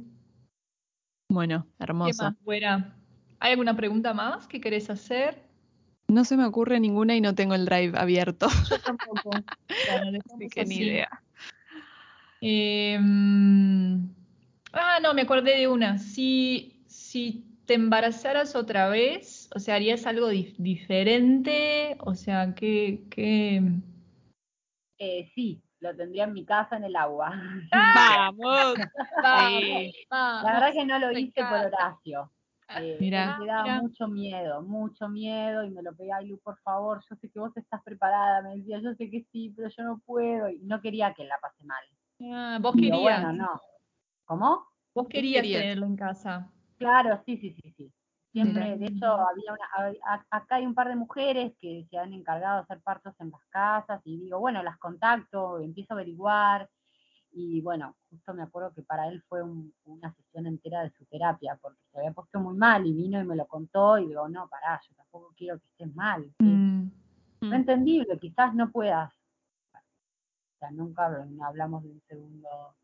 Bueno, 1.29 1.67
¿Qué 1.79 1.85
hermoso. 1.85 2.25
más, 2.25 2.35
Güera? 2.43 2.97
¿Hay 3.39 3.53
alguna 3.53 3.77
pregunta 3.77 4.13
más 4.13 4.49
que 4.49 4.61
querés 4.61 4.91
hacer? 4.91 5.41
No 6.09 6.25
se 6.25 6.37
me 6.37 6.45
ocurre 6.45 6.81
ninguna 6.81 7.15
y 7.15 7.21
no 7.21 7.37
tengo 7.37 7.55
el 7.55 7.65
drive 7.65 7.97
abierto. 7.97 8.49
Yo 8.69 8.81
tampoco. 8.81 9.31
Bueno, 9.31 10.19
Así 10.35 10.49
que 10.49 10.65
ni 10.65 10.77
idea. 10.77 11.23
Eh, 12.41 12.99
mm, 13.01 14.09
ah, 14.73 14.99
no, 15.01 15.15
me 15.15 15.23
acordé 15.23 15.57
de 15.57 15.69
una. 15.69 15.99
Si, 15.99 16.83
si 16.89 17.50
te 17.67 17.75
embarazaras 17.75 18.57
otra 18.57 18.89
vez, 18.89 19.49
o 19.55 19.59
sea, 19.59 19.77
¿harías 19.77 20.07
algo 20.07 20.31
dif- 20.31 20.57
diferente? 20.59 21.97
O 22.01 22.15
sea, 22.15 22.55
¿qué, 22.55 23.05
qué? 23.11 23.63
Eh, 24.99 25.31
sí, 25.35 25.63
lo 25.81 25.95
tendría 25.97 26.25
en 26.25 26.33
mi 26.35 26.45
casa 26.45 26.77
en 26.77 26.85
el 26.85 26.97
agua. 26.97 27.33
Vamos. 27.73 28.79
Vamos, 29.23 29.61
Sí. 29.63 29.93
La 30.11 30.53
verdad 30.55 30.73
que 30.73 30.85
no 30.85 30.99
lo 30.99 31.13
hice 31.19 31.43
por. 31.45 31.59
Horacio. 31.67 32.33
Eh, 32.79 32.99
Mirá. 33.01 33.37
me 33.39 33.47
daba 33.47 33.63
Mirá. 33.65 33.81
mucho 33.83 34.07
miedo, 34.07 34.63
mucho 34.63 35.09
miedo, 35.09 35.65
y 35.65 35.71
me 35.71 35.83
lo 35.83 35.93
pedía, 35.93 36.21
Lu, 36.21 36.39
por 36.39 36.57
favor, 36.61 37.01
yo 37.09 37.17
sé 37.17 37.29
que 37.29 37.41
vos 37.41 37.57
estás 37.57 37.83
preparada, 37.83 38.43
me 38.43 38.57
decía, 38.57 38.79
yo 38.81 38.95
sé 38.95 39.11
que 39.11 39.27
sí, 39.33 39.53
pero 39.57 39.69
yo 39.77 39.83
no 39.83 39.99
puedo, 40.07 40.49
y 40.49 40.59
no 40.61 40.81
quería 40.81 41.13
que 41.13 41.25
la 41.25 41.37
pase 41.41 41.65
mal. 41.65 41.83
Ah, 42.33 42.59
vos 42.61 42.77
querías, 42.77 43.01
bueno, 43.01 43.33
no. 43.33 43.61
¿Cómo? 44.25 44.69
vos 44.95 45.09
querías 45.09 45.43
querías? 45.43 45.63
tenerlo 45.63 45.87
en 45.87 45.97
casa. 45.97 46.53
Claro, 46.81 47.23
sí, 47.27 47.37
sí, 47.37 47.55
sí, 47.63 47.73
sí. 47.77 47.93
Siempre, 48.33 48.79
de 48.79 48.87
hecho, 48.87 49.07
había 49.07 49.53
una, 49.53 49.95
acá 50.31 50.55
hay 50.57 50.65
un 50.65 50.75
par 50.75 50.89
de 50.89 50.97
mujeres 50.97 51.53
que 51.61 51.87
se 51.91 51.99
han 51.99 52.15
encargado 52.15 52.57
de 52.57 52.63
hacer 52.63 52.81
partos 52.81 53.15
en 53.21 53.31
las 53.31 53.45
casas, 53.51 54.01
y 54.05 54.19
digo, 54.19 54.39
bueno, 54.39 54.63
las 54.63 54.79
contacto, 54.79 55.59
empiezo 55.59 55.93
a 55.93 55.97
averiguar, 55.97 56.71
y 57.33 57.61
bueno, 57.61 57.97
justo 58.09 58.33
me 58.33 58.43
acuerdo 58.43 58.73
que 58.73 58.83
para 58.83 59.09
él 59.09 59.23
fue 59.29 59.43
un- 59.43 59.75
una 59.85 60.13
sesión 60.15 60.47
entera 60.47 60.83
de 60.83 60.91
su 60.93 61.05
terapia, 61.05 61.59
porque 61.61 61.81
se 61.93 61.99
había 61.99 62.13
puesto 62.13 62.41
muy 62.41 62.57
mal 62.57 62.87
y 62.87 62.95
vino 62.95 63.21
y 63.21 63.25
me 63.25 63.37
lo 63.37 63.47
contó 63.47 63.99
y 63.99 64.07
digo, 64.07 64.27
no, 64.29 64.49
pará, 64.49 64.81
yo 64.89 64.95
tampoco 64.97 65.35
quiero 65.37 65.59
que 65.59 65.67
estés 65.67 65.95
mal. 65.95 66.33
Mm, 66.39 66.89
no 67.51 67.57
entendible, 67.57 68.19
quizás 68.19 68.55
no 68.55 68.71
puedas. 68.71 69.13
O 69.75 70.59
sea, 70.59 70.71
nunca 70.71 71.07
hablamos 71.45 71.83
de 71.83 71.91
un 71.91 72.03
segundo 72.09 72.75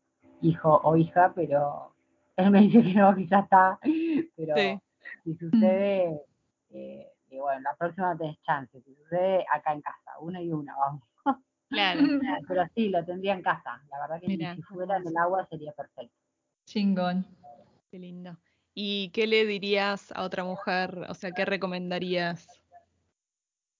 hijo 0.41 0.81
o 0.83 0.95
hija, 0.97 1.33
pero 1.35 1.93
él 2.37 2.51
me 2.51 2.61
dice 2.61 2.81
que 2.83 2.93
no, 2.93 3.15
que 3.15 3.27
ya 3.27 3.39
está, 3.39 3.79
pero 4.35 4.55
Sí. 4.55 4.79
si 5.23 5.35
sucede, 5.35 6.21
eh, 6.69 7.11
y 7.29 7.37
bueno, 7.37 7.61
la 7.61 7.75
próxima 7.75 8.17
tenés 8.17 8.41
chance, 8.43 8.81
si 8.81 8.95
sucede 8.95 9.45
acá 9.51 9.73
en 9.73 9.81
casa, 9.81 10.11
una 10.21 10.41
y 10.41 10.51
una, 10.51 10.75
vamos. 10.75 11.03
Claro. 11.69 11.99
Pero 12.47 12.63
sí, 12.73 12.87
lo 12.87 13.03
tendría 13.03 13.33
en 13.33 13.41
casa. 13.41 13.83
La 13.91 13.99
verdad 13.99 14.21
que 14.21 14.27
Mirá, 14.27 14.55
si 14.55 14.61
fuera 14.61 14.95
en 14.95 15.05
el 15.05 15.17
agua 15.17 15.45
sería 15.49 15.73
perfecto. 15.73 16.15
chingón. 16.63 17.27
Qué 17.91 17.99
lindo. 17.99 18.37
¿Y 18.73 19.09
qué 19.09 19.27
le 19.27 19.45
dirías 19.45 20.13
a 20.13 20.23
otra 20.23 20.45
mujer? 20.45 21.05
O 21.09 21.13
sea, 21.13 21.31
¿qué 21.31 21.43
recomendarías? 21.43 22.61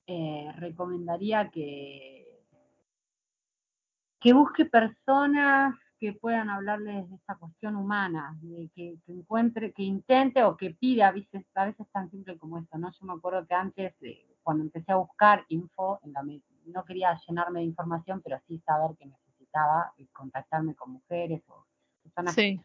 Eh, 0.08 0.52
recomendaría 0.58 1.50
que, 1.50 2.42
que 4.20 4.34
busque 4.34 4.66
personas 4.66 5.74
que 6.00 6.14
puedan 6.14 6.50
hablarles 6.50 7.10
de 7.10 7.16
esta 7.16 7.36
cuestión 7.36 7.76
humana, 7.76 8.38
de 8.42 8.70
que, 8.76 8.98
que 9.06 9.12
encuentre, 9.14 9.74
que 9.74 9.84
intente 9.84 10.44
o 10.44 10.56
que 10.56 10.72
pida, 10.72 11.08
a 11.08 11.12
veces, 11.12 11.44
a 11.56 11.66
veces 11.66 11.88
tan 11.92 12.10
simple 12.12 12.38
como 12.38 12.60
esto, 12.60 12.78
¿no? 12.78 12.92
Yo 12.92 13.06
me 13.06 13.14
acuerdo 13.14 13.46
que 13.48 13.54
antes, 13.56 13.94
eh, 14.02 14.36
cuando 14.44 14.64
empecé 14.64 14.92
a 14.92 14.98
buscar 14.98 15.46
info, 15.50 16.00
en 16.04 16.14
la 16.14 16.24
me- 16.24 16.42
no 16.66 16.84
quería 16.86 17.18
llenarme 17.28 17.60
de 17.62 17.66
información, 17.66 18.22
pero 18.24 18.40
sí 18.48 18.60
saber 18.60 18.96
que 18.98 19.08
necesitaba 19.08 19.94
eh, 19.98 20.08
contactarme 20.12 20.76
con 20.76 20.92
mujeres 20.94 21.42
o 21.48 21.66
personas 22.04 22.34
Sí. 22.36 22.60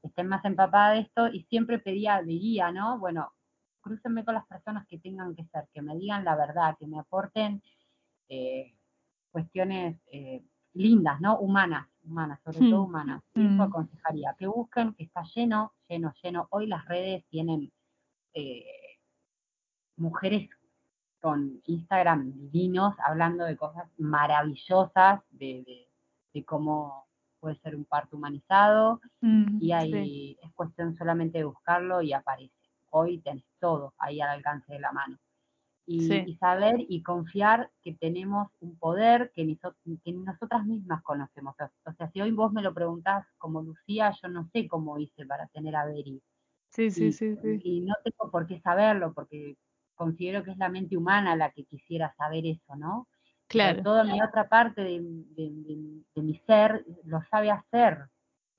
que 0.00 0.08
estén 0.08 0.28
más 0.28 0.44
empapadas 0.44 0.94
de 0.96 1.02
esto, 1.02 1.28
y 1.28 1.42
siempre 1.44 1.78
pedía 1.78 2.22
de 2.22 2.32
guía, 2.32 2.70
¿no? 2.72 2.98
Bueno, 2.98 3.32
crúcenme 3.80 4.24
con 4.24 4.34
las 4.34 4.46
personas 4.46 4.86
que 4.86 4.98
tengan 4.98 5.34
que 5.34 5.44
ser, 5.46 5.68
que 5.72 5.82
me 5.82 5.96
digan 5.96 6.24
la 6.24 6.36
verdad, 6.36 6.76
que 6.78 6.86
me 6.86 6.98
aporten 6.98 7.62
eh, 8.28 8.74
cuestiones 9.30 9.98
eh, 10.12 10.42
lindas, 10.74 11.20
¿no? 11.20 11.38
Humanas, 11.38 11.88
humanas, 12.08 12.40
sobre 12.44 12.58
todo 12.70 12.82
humanas. 12.82 13.22
Y 13.34 13.44
eso 13.46 13.54
Mm. 13.56 13.60
aconsejaría, 13.62 14.34
que 14.38 14.46
busquen, 14.46 14.94
que 14.94 15.04
está 15.04 15.22
lleno, 15.34 15.72
lleno, 15.88 16.12
lleno. 16.22 16.46
Hoy 16.50 16.66
las 16.66 16.84
redes 16.86 17.24
tienen 17.28 17.70
eh, 18.34 18.64
mujeres 19.96 20.48
con 21.20 21.60
Instagram 21.64 22.32
divinos 22.50 22.94
hablando 23.04 23.44
de 23.44 23.56
cosas 23.56 23.88
maravillosas, 23.98 25.20
de, 25.30 25.64
de- 25.66 25.88
de 26.34 26.44
cómo 26.44 27.06
puede 27.40 27.56
ser 27.60 27.74
un 27.74 27.84
parto 27.84 28.16
humanizado, 28.16 29.00
Mm, 29.20 29.58
y 29.60 29.72
ahí 29.72 30.38
es 30.42 30.52
cuestión 30.52 30.96
solamente 30.96 31.38
de 31.38 31.44
buscarlo 31.44 32.02
y 32.02 32.12
aparece. 32.12 32.54
Hoy 32.90 33.18
tenés 33.20 33.44
todo 33.58 33.94
ahí 33.98 34.20
al 34.20 34.30
alcance 34.30 34.72
de 34.72 34.78
la 34.80 34.92
mano. 34.92 35.18
Y, 35.90 36.06
Sí. 36.06 36.22
y 36.26 36.36
saber 36.36 36.76
y 36.86 37.02
confiar 37.02 37.70
que 37.82 37.94
tenemos 37.94 38.48
un 38.60 38.76
poder 38.78 39.32
que, 39.34 39.42
niso- 39.46 39.74
que 40.04 40.12
nosotras 40.12 40.66
mismas 40.66 41.02
conocemos. 41.02 41.54
O 41.86 41.92
sea, 41.94 42.10
si 42.10 42.20
hoy 42.20 42.30
vos 42.30 42.52
me 42.52 42.60
lo 42.60 42.74
preguntás 42.74 43.26
como 43.38 43.62
Lucía, 43.62 44.12
yo 44.22 44.28
no 44.28 44.46
sé 44.52 44.68
cómo 44.68 44.98
hice 44.98 45.24
para 45.24 45.46
tener 45.46 45.74
a 45.76 45.86
Beri. 45.86 46.20
Sí, 46.68 46.90
sí, 46.90 47.06
Y, 47.06 47.12
sí, 47.12 47.36
sí. 47.36 47.60
y 47.64 47.80
no 47.80 47.94
tengo 48.04 48.30
por 48.30 48.46
qué 48.46 48.60
saberlo, 48.60 49.14
porque 49.14 49.56
considero 49.94 50.44
que 50.44 50.50
es 50.50 50.58
la 50.58 50.68
mente 50.68 50.94
humana 50.94 51.34
la 51.36 51.50
que 51.52 51.64
quisiera 51.64 52.14
saber 52.18 52.44
eso, 52.44 52.76
¿no? 52.76 53.08
Pero 53.48 53.48
Claro. 53.48 53.82
toda 53.82 54.04
mi 54.04 54.20
otra 54.20 54.46
parte 54.46 54.82
de, 54.82 55.00
de- 55.00 55.50
de- 55.50 56.02
de 56.14 56.22
mi 56.22 56.36
ser 56.46 56.84
lo 57.04 57.22
sabe 57.30 57.50
hacer. 57.50 58.10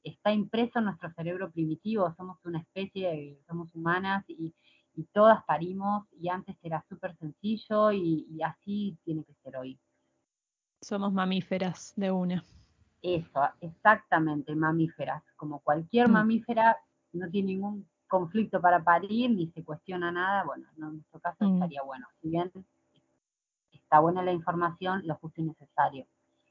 Está 0.04 0.32
impreso 0.32 0.80
en 0.80 0.86
nuestro 0.86 1.12
cerebro 1.12 1.52
primitivo, 1.52 2.12
somos 2.18 2.44
una 2.44 2.58
especie, 2.60 3.38
somos 3.48 3.70
humanas 3.76 4.26
y, 4.28 4.52
y 4.96 5.04
todas 5.14 5.44
parimos 5.46 6.06
y 6.12 6.30
antes 6.30 6.58
era 6.62 6.84
súper 6.90 7.16
sencillo 7.18 7.92
y, 7.92 8.26
y 8.30 8.42
así 8.44 8.98
tiene 9.04 9.24
que 9.24 9.34
ser 9.44 9.58
hoy. 9.58 9.80
Somos 10.82 11.12
mamíferas 11.14 11.94
de 11.96 12.12
una. 12.12 12.44
Eso, 13.02 13.42
exactamente, 13.62 14.56
mamíferas. 14.56 15.24
Como 15.36 15.60
cualquier 15.62 16.08
Mm. 16.10 16.14
mamífera, 16.14 16.78
no 17.14 17.30
tiene 17.30 17.54
ningún 17.54 17.88
conflicto 18.08 18.60
para 18.60 18.84
parir 18.84 19.32
ni 19.32 19.48
se 19.52 19.64
cuestiona 19.64 20.12
nada. 20.12 20.44
Bueno, 20.44 20.68
no, 20.78 20.88
en 20.90 20.94
nuestro 20.96 21.20
caso 21.20 21.46
Mm. 21.46 21.54
estaría 21.56 21.82
bueno. 21.84 22.08
Si 22.22 22.30
bien 22.30 22.52
está 23.72 24.00
buena 24.00 24.24
la 24.24 24.32
información, 24.34 25.02
lo 25.06 25.16
justo 25.16 25.42
y 25.42 25.46
necesario. 25.46 26.06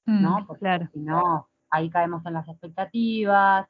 mm, 0.06 0.22
¿no? 0.22 0.44
Porque 0.46 0.60
claro. 0.60 0.88
si 0.92 1.00
no, 1.00 1.48
ahí 1.70 1.90
caemos 1.90 2.24
en 2.24 2.32
las 2.32 2.48
expectativas, 2.48 3.68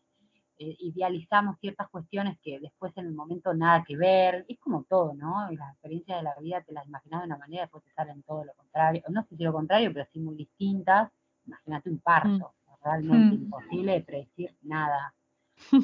eh, 0.58 0.76
idealizamos 0.80 1.58
ciertas 1.60 1.88
cuestiones 1.90 2.38
que 2.42 2.58
después 2.60 2.96
en 2.96 3.06
el 3.06 3.14
momento 3.14 3.54
nada 3.54 3.84
que 3.86 3.96
ver, 3.96 4.44
es 4.48 4.58
como 4.60 4.84
todo, 4.84 5.14
¿no? 5.14 5.50
Y 5.52 5.56
las 5.56 5.72
experiencias 5.72 6.18
de 6.18 6.24
la 6.24 6.34
vida 6.40 6.62
te 6.62 6.72
las 6.72 6.86
imaginas 6.86 7.20
de 7.22 7.26
una 7.26 7.38
manera, 7.38 7.62
después 7.62 7.84
te 7.84 7.92
salen 7.92 8.22
todo 8.24 8.44
lo 8.44 8.54
contrario, 8.54 9.02
no 9.08 9.22
sé 9.24 9.36
si 9.36 9.44
lo 9.44 9.52
contrario, 9.52 9.92
pero 9.92 10.06
sí 10.12 10.20
muy 10.20 10.36
distintas. 10.36 11.10
Imagínate 11.46 11.90
un 11.90 11.98
parto, 12.00 12.54
realmente 12.84 13.34
Mm. 13.36 13.42
imposible 13.44 13.92
de 13.92 14.00
predecir 14.02 14.56
nada. 14.62 15.14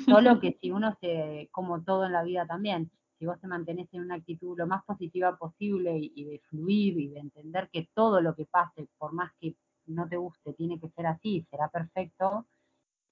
Solo 0.07 0.41
que 0.41 0.59
si 0.61 0.71
uno 0.71 0.97
se, 1.01 1.49
como 1.53 1.83
todo 1.83 2.07
en 2.07 2.13
la 2.13 2.23
vida 2.23 2.47
también, 2.47 2.91
si 3.19 3.27
vos 3.27 3.41
te 3.41 3.47
mantenés 3.49 3.89
en 3.93 4.03
una 4.03 4.17
actitud 4.17 4.57
lo 4.59 4.67
más 4.67 4.85
positiva 4.85 5.37
posible 5.37 5.97
y, 5.99 6.13
y 6.15 6.25
de 6.25 6.39
fluir 6.49 6.99
y 6.99 7.09
de 7.09 7.21
entender 7.21 7.69
que 7.73 7.89
todo 7.95 8.21
lo 8.21 8.35
que 8.35 8.45
pase, 8.47 8.89
por 8.99 9.13
más 9.13 9.33
que 9.41 9.57
no 9.87 10.09
te 10.09 10.17
guste, 10.17 10.53
tiene 10.55 10.79
que 10.81 10.89
ser 10.91 11.07
así, 11.07 11.47
será 11.51 11.69
perfecto, 11.69 12.47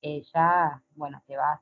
eh, 0.03 0.23
ya, 0.35 0.83
bueno, 0.97 1.23
te 1.27 1.37
vas, 1.37 1.61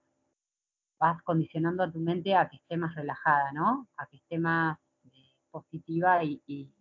vas 0.98 1.22
condicionando 1.22 1.82
a 1.82 1.90
tu 1.92 1.98
mente 2.00 2.34
a 2.34 2.48
que 2.48 2.56
esté 2.56 2.76
más 2.76 2.94
relajada, 2.94 3.52
¿no? 3.52 3.86
A 3.96 4.06
que 4.06 4.16
esté 4.16 4.38
más 4.38 4.78
eh, 5.04 5.34
positiva 5.50 6.24
y, 6.24 6.42
y- 6.46 6.74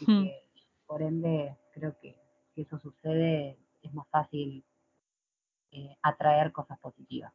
y 0.00 0.06
Hmm. 0.06 0.22
que 0.24 0.50
por 0.86 1.02
ende 1.02 1.56
creo 1.72 1.94
que 2.00 2.16
si 2.54 2.62
eso 2.62 2.78
sucede 2.78 3.58
es 3.82 3.92
más 3.92 4.08
fácil 4.08 4.64
eh, 5.72 5.96
atraer 6.02 6.52
cosas 6.52 6.78
positivas. 6.80 7.32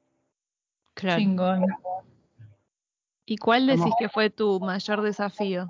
Claro. 0.95 1.19
chingón. 1.21 1.65
¿Y 3.25 3.37
cuál 3.37 3.65
decís 3.67 3.93
que 3.97 4.09
fue 4.09 4.29
tu 4.29 4.59
mayor 4.59 5.01
desafío? 5.01 5.67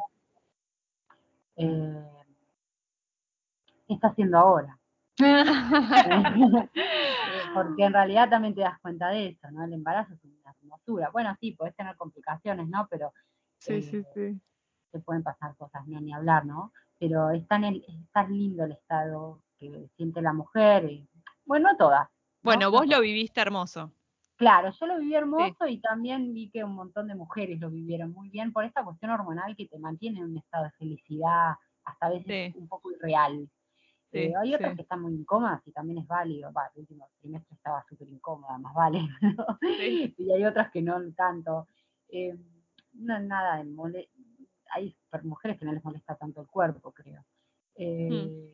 Eh, 1.57 2.05
¿Qué 3.87 3.93
está 3.93 4.07
haciendo 4.09 4.37
ahora? 4.37 4.77
Porque 7.55 7.83
en 7.85 7.93
realidad 7.93 8.29
también 8.29 8.53
te 8.55 8.61
das 8.61 8.79
cuenta 8.81 9.09
de 9.09 9.27
eso, 9.29 9.49
¿no? 9.51 9.63
El 9.63 9.73
embarazo 9.73 10.13
es 10.13 10.23
una 10.23 10.51
hermosura. 10.61 11.09
Bueno, 11.11 11.35
sí, 11.39 11.51
podés 11.53 11.75
tener 11.75 11.95
complicaciones, 11.95 12.67
¿no? 12.67 12.87
Pero 12.89 13.11
Sí, 13.59 13.73
eh, 13.73 14.03
sí. 14.13 14.41
te 14.91 14.99
pueden 14.99 15.23
pasar 15.23 15.55
cosas, 15.55 15.87
no 15.87 15.99
ni 16.01 16.13
hablar, 16.13 16.45
¿no? 16.45 16.71
Pero 16.99 17.31
es 17.31 17.47
tan, 17.47 17.63
el- 17.63 17.83
es 17.87 18.11
tan 18.11 18.31
lindo 18.37 18.63
el 18.65 18.73
estado 18.73 19.41
que 19.57 19.89
siente 19.95 20.21
la 20.21 20.33
mujer, 20.33 20.85
y- 20.91 21.07
bueno, 21.45 21.71
no 21.71 21.77
todas. 21.77 22.01
¿no? 22.09 22.09
Bueno, 22.43 22.61
No 22.67 22.71
vos 22.71 22.87
lo 22.87 23.01
viviste 23.01 23.41
hermoso. 23.41 23.91
Claro, 24.37 24.69
yo 24.71 24.85
lo 24.85 24.99
viví 24.99 25.15
hermoso 25.15 25.65
y 25.67 25.79
también 25.79 26.33
vi 26.33 26.49
que 26.49 26.63
un 26.63 26.75
montón 26.75 27.07
de 27.07 27.15
mujeres 27.15 27.59
lo 27.59 27.69
vivieron 27.69 28.11
muy 28.11 28.29
bien 28.29 28.51
por 28.51 28.65
esta 28.65 28.83
cuestión 28.83 29.11
hormonal 29.11 29.55
que 29.55 29.65
te 29.67 29.79
mantiene 29.79 30.19
en 30.19 30.25
un 30.25 30.37
estado 30.37 30.65
de 30.65 30.71
felicidad, 30.71 31.53
hasta 31.85 32.05
a 32.05 32.09
veces 32.09 32.51
Sí. 32.53 32.59
un 32.59 32.67
poco 32.67 32.91
irreal. 32.91 33.49
Eh, 34.17 34.33
hay 34.35 34.53
otras 34.55 34.71
sí. 34.71 34.75
que 34.77 34.81
están 34.83 35.01
muy 35.01 35.13
incómodas 35.13 35.61
y 35.67 35.71
también 35.71 35.99
es 35.99 36.07
válido. 36.07 36.51
Va, 36.53 36.69
el 36.73 36.81
último 36.81 37.09
trimestre 37.19 37.55
estaba 37.55 37.83
súper 37.89 38.07
incómoda, 38.09 38.57
más 38.57 38.73
vale. 38.73 38.99
¿no? 39.21 39.57
Sí. 39.61 40.13
Y 40.17 40.31
hay 40.31 40.45
otras 40.45 40.71
que 40.71 40.81
no 40.81 40.99
tanto. 41.13 41.67
Eh, 42.09 42.37
no 42.93 43.19
nada, 43.19 43.57
de 43.57 43.65
mole- 43.65 44.09
hay 44.71 44.95
mujeres 45.23 45.57
que 45.59 45.65
no 45.65 45.73
les 45.73 45.83
molesta 45.83 46.15
tanto 46.15 46.41
el 46.41 46.47
cuerpo, 46.47 46.91
creo. 46.91 47.23
Eh, 47.75 48.51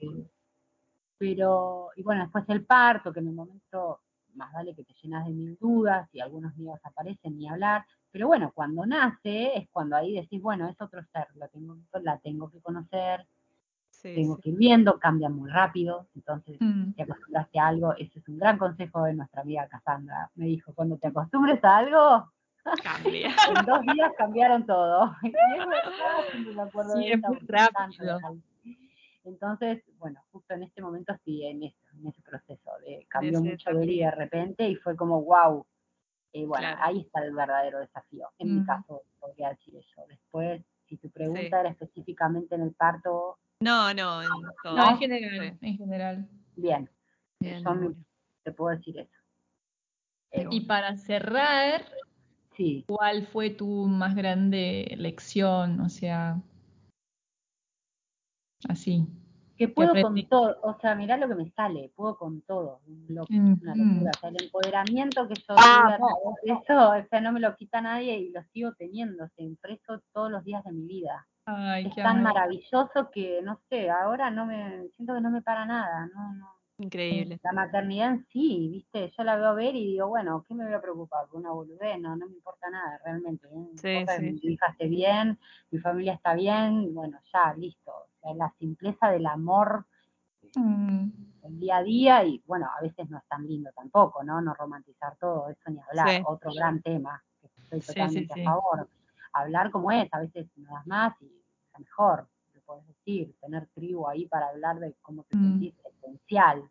Pero, 1.17 1.89
y 1.95 2.03
bueno, 2.03 2.23
después 2.23 2.43
el 2.49 2.65
parto, 2.65 3.13
que 3.13 3.19
en 3.19 3.27
un 3.27 3.35
momento 3.35 4.01
más 4.33 4.51
vale 4.53 4.73
que 4.73 4.83
te 4.83 4.93
llenas 5.01 5.25
de 5.25 5.33
mil 5.33 5.57
dudas 5.59 6.09
y 6.13 6.19
algunos 6.19 6.55
miedos 6.55 6.79
aparecen 6.83 7.37
ni 7.37 7.47
hablar. 7.47 7.85
Pero 8.09 8.27
bueno, 8.27 8.51
cuando 8.53 8.85
nace 8.85 9.57
es 9.57 9.69
cuando 9.69 9.95
ahí 9.95 10.13
decís, 10.15 10.41
bueno, 10.41 10.67
es 10.69 10.79
otro 10.81 11.03
ser, 11.13 11.27
lo 11.35 11.47
tengo, 11.49 11.77
la 12.01 12.17
tengo 12.19 12.49
que 12.49 12.61
conocer, 12.61 13.27
Sí, 14.01 14.15
tengo 14.15 14.35
sí. 14.37 14.41
que 14.41 14.49
ir 14.49 14.55
viendo, 14.57 14.97
cambia 14.99 15.29
muy 15.29 15.49
rápido, 15.49 16.07
entonces 16.15 16.57
Mm. 16.59 16.93
te 16.93 17.03
acostumbraste 17.03 17.59
a 17.59 17.67
algo, 17.67 17.93
ese 17.97 18.17
es 18.19 18.27
un 18.27 18.37
gran 18.39 18.57
consejo 18.57 19.03
de 19.03 19.13
nuestra 19.13 19.41
amiga 19.41 19.67
Cassandra. 19.67 20.29
Me 20.35 20.45
dijo, 20.45 20.73
cuando 20.73 20.97
te 20.97 21.07
acostumbres 21.07 21.63
a 21.63 21.77
algo, 21.77 22.31
Cambia. 22.83 23.35
en 23.63 23.65
dos 23.65 23.81
días 23.81 24.11
cambiaron 24.17 24.65
todo. 24.65 25.15
Y 25.23 25.27
es 25.29 25.67
verdad, 25.67 26.29
siempre 26.31 26.53
me 26.53 26.61
acuerdo 26.63 26.93
Sí, 26.95 26.99
de 27.01 27.07
es 27.09 27.15
esta 27.15 27.27
muy 27.29 27.37
porque 27.39 27.55
es 27.55 27.69
tan 27.71 27.91
rápido. 27.93 28.19
real. 28.19 28.41
Entonces, 29.23 29.83
bueno, 29.99 30.19
justo 30.31 30.53
en 30.55 30.63
este 30.63 30.81
momento 30.81 31.13
estoy 31.13 31.45
en, 31.45 31.63
eso, 31.63 31.77
en 31.99 32.07
ese 32.07 32.21
proceso 32.23 32.71
de 32.85 33.05
cambió 33.07 33.37
ese 33.39 33.49
mucho 33.51 33.69
de 33.71 34.11
repente 34.11 34.67
y 34.67 34.75
fue 34.75 34.95
como, 34.95 35.21
wow. 35.23 35.65
Y 36.33 36.45
bueno, 36.45 36.67
Claro. 36.67 36.81
ahí 36.83 37.01
está 37.01 37.23
el 37.23 37.33
verdadero 37.33 37.79
desafío. 37.79 38.29
En 38.39 38.55
mi 38.55 38.61
Mm. 38.61 38.65
caso, 38.65 39.03
podría 39.19 39.49
decir 39.49 39.75
eso. 39.75 40.03
Después, 40.07 40.63
si 40.87 40.97
tu 40.97 41.09
pregunta 41.11 41.41
Sí. 41.41 41.47
era 41.59 41.69
específicamente 41.69 42.55
en 42.55 42.61
el 42.61 42.73
parto, 42.73 43.37
No, 43.61 43.93
no, 43.93 44.23
en 44.23 44.29
todo. 44.63 44.75
No, 44.75 44.85
en 44.85 44.91
¿No? 44.93 44.97
general, 44.97 45.57
en 45.61 45.77
general. 45.77 46.29
bien, 46.55 46.89
Bien, 47.39 47.63
yo 47.63 47.93
te 48.43 48.51
puedo 48.51 48.75
decir 48.75 48.97
eso. 48.97 49.11
Eh, 50.31 50.47
Y 50.49 50.61
para 50.61 50.97
cerrar, 50.97 51.85
sí, 52.57 52.83
¿cuál 52.87 53.27
fue 53.27 53.51
tu 53.51 53.85
más 53.85 54.15
grande 54.15 54.95
lección? 54.97 55.79
O 55.81 55.89
sea, 55.89 56.41
así. 58.67 59.05
que 59.57 59.67
puedo 59.67 59.93
con 60.01 60.27
todo, 60.27 60.57
o 60.63 60.79
sea, 60.79 60.95
mirá 60.95 61.17
lo 61.17 61.27
que 61.27 61.35
me 61.35 61.51
sale, 61.51 61.91
puedo 61.95 62.17
con 62.17 62.41
todo, 62.41 62.81
Mm, 62.87 63.11
una 63.61 63.75
mm. 63.75 63.93
locura. 63.93 64.11
O 64.15 64.19
sea, 64.19 64.29
el 64.29 64.43
empoderamiento 64.43 65.27
que 65.27 65.35
yo 65.35 65.55
Ah, 65.57 65.97
eso, 66.43 66.89
o 66.89 67.07
sea, 67.09 67.21
no 67.21 67.31
me 67.31 67.39
lo 67.39 67.55
quita 67.55 67.79
nadie 67.79 68.17
y 68.17 68.31
lo 68.31 68.41
sigo 68.53 68.73
teniendo, 68.73 69.25
o 69.25 69.29
sea, 69.35 69.45
impreso 69.45 70.01
todos 70.13 70.31
los 70.31 70.43
días 70.43 70.63
de 70.63 70.71
mi 70.71 70.87
vida. 70.87 71.27
Ay, 71.45 71.87
es 71.87 71.95
qué 71.95 72.01
tan 72.01 72.17
amor. 72.17 72.33
maravilloso 72.33 73.09
que, 73.11 73.41
no 73.41 73.59
sé, 73.69 73.89
ahora 73.89 74.29
no 74.29 74.45
me, 74.45 74.87
siento 74.95 75.13
que 75.13 75.21
no 75.21 75.31
me 75.31 75.41
para 75.41 75.65
nada, 75.65 76.07
no, 76.13 76.33
no. 76.33 76.55
Increíble. 76.77 77.39
La 77.43 77.51
maternidad 77.51 78.11
en 78.11 78.25
sí, 78.31 78.69
viste, 78.71 79.11
yo 79.15 79.23
la 79.23 79.35
veo 79.35 79.53
ver 79.53 79.75
y 79.75 79.85
digo, 79.85 80.07
bueno, 80.07 80.43
¿qué 80.47 80.55
me 80.55 80.65
voy 80.65 80.73
a 80.73 80.81
preocupar? 80.81 81.27
Una 81.31 81.51
boludez, 81.51 81.99
no, 81.99 82.15
no 82.15 82.25
me 82.27 82.33
importa 82.33 82.69
nada, 82.71 82.99
realmente. 83.05 83.47
¿eh? 83.47 83.67
Sí, 83.75 84.05
que 84.07 84.19
mi 84.19 84.53
hija 84.53 84.67
esté 84.71 84.87
bien, 84.87 85.37
mi 85.69 85.79
familia 85.79 86.13
está 86.13 86.33
bien, 86.33 86.93
bueno, 86.95 87.19
ya, 87.31 87.53
listo. 87.53 87.91
O 87.91 88.19
sea, 88.21 88.33
la 88.33 88.51
simpleza 88.57 89.09
del 89.11 89.27
amor 89.27 89.85
Mm, 90.55 91.09
el 91.43 91.59
día 91.59 91.77
a 91.77 91.83
día 91.83 92.23
y 92.25 92.43
bueno, 92.45 92.67
a 92.77 92.81
veces 92.81 93.09
no 93.09 93.17
es 93.17 93.23
tan 93.27 93.47
lindo 93.47 93.71
tampoco, 93.75 94.23
¿no? 94.23 94.41
No 94.41 94.53
romantizar 94.53 95.15
todo, 95.17 95.49
eso 95.49 95.69
ni 95.69 95.79
hablar, 95.79 96.17
Sí. 96.17 96.23
otro 96.25 96.51
gran 96.53 96.81
tema, 96.81 97.23
que 97.39 97.47
estoy 97.47 97.79
totalmente 97.81 98.33
a 98.33 98.43
favor. 98.43 98.89
Hablar 99.33 99.71
como 99.71 99.91
es, 99.91 100.07
a 100.13 100.19
veces 100.19 100.47
no 100.57 100.73
das 100.73 100.85
más 100.87 101.13
y 101.21 101.25
es 101.25 101.79
mejor, 101.79 102.27
lo 102.53 102.61
puedes 102.61 102.85
decir, 102.87 103.33
tener 103.41 103.67
tribu 103.73 104.07
ahí 104.07 104.27
para 104.27 104.49
hablar 104.49 104.79
de 104.79 104.93
cómo 105.01 105.23
te 105.23 105.37
Mm. 105.37 105.43
sentís 105.43 105.75
esencial. 105.85 106.63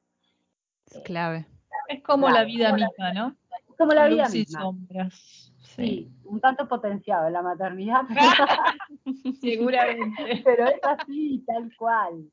Es 0.91 1.03
clave. 1.03 1.47
Es 1.89 2.03
como 2.03 2.28
la 2.28 2.45
vida 2.45 2.73
misma, 2.73 3.12
¿no? 3.12 3.37
Como 3.78 3.93
la 3.93 4.09
vida 4.09 4.27
y 4.28 4.39
misma. 4.41 4.61
sombras. 4.61 5.49
Sí, 5.76 6.10
un 6.24 6.40
tanto 6.40 6.66
potenciado 6.66 7.26
en 7.28 7.32
la 7.32 7.42
maternidad, 7.42 8.02
pero, 8.09 8.20
seguramente. 9.40 10.42
pero 10.44 10.66
es 10.66 10.80
así, 10.82 11.44
tal 11.47 11.70
cual. 11.76 12.30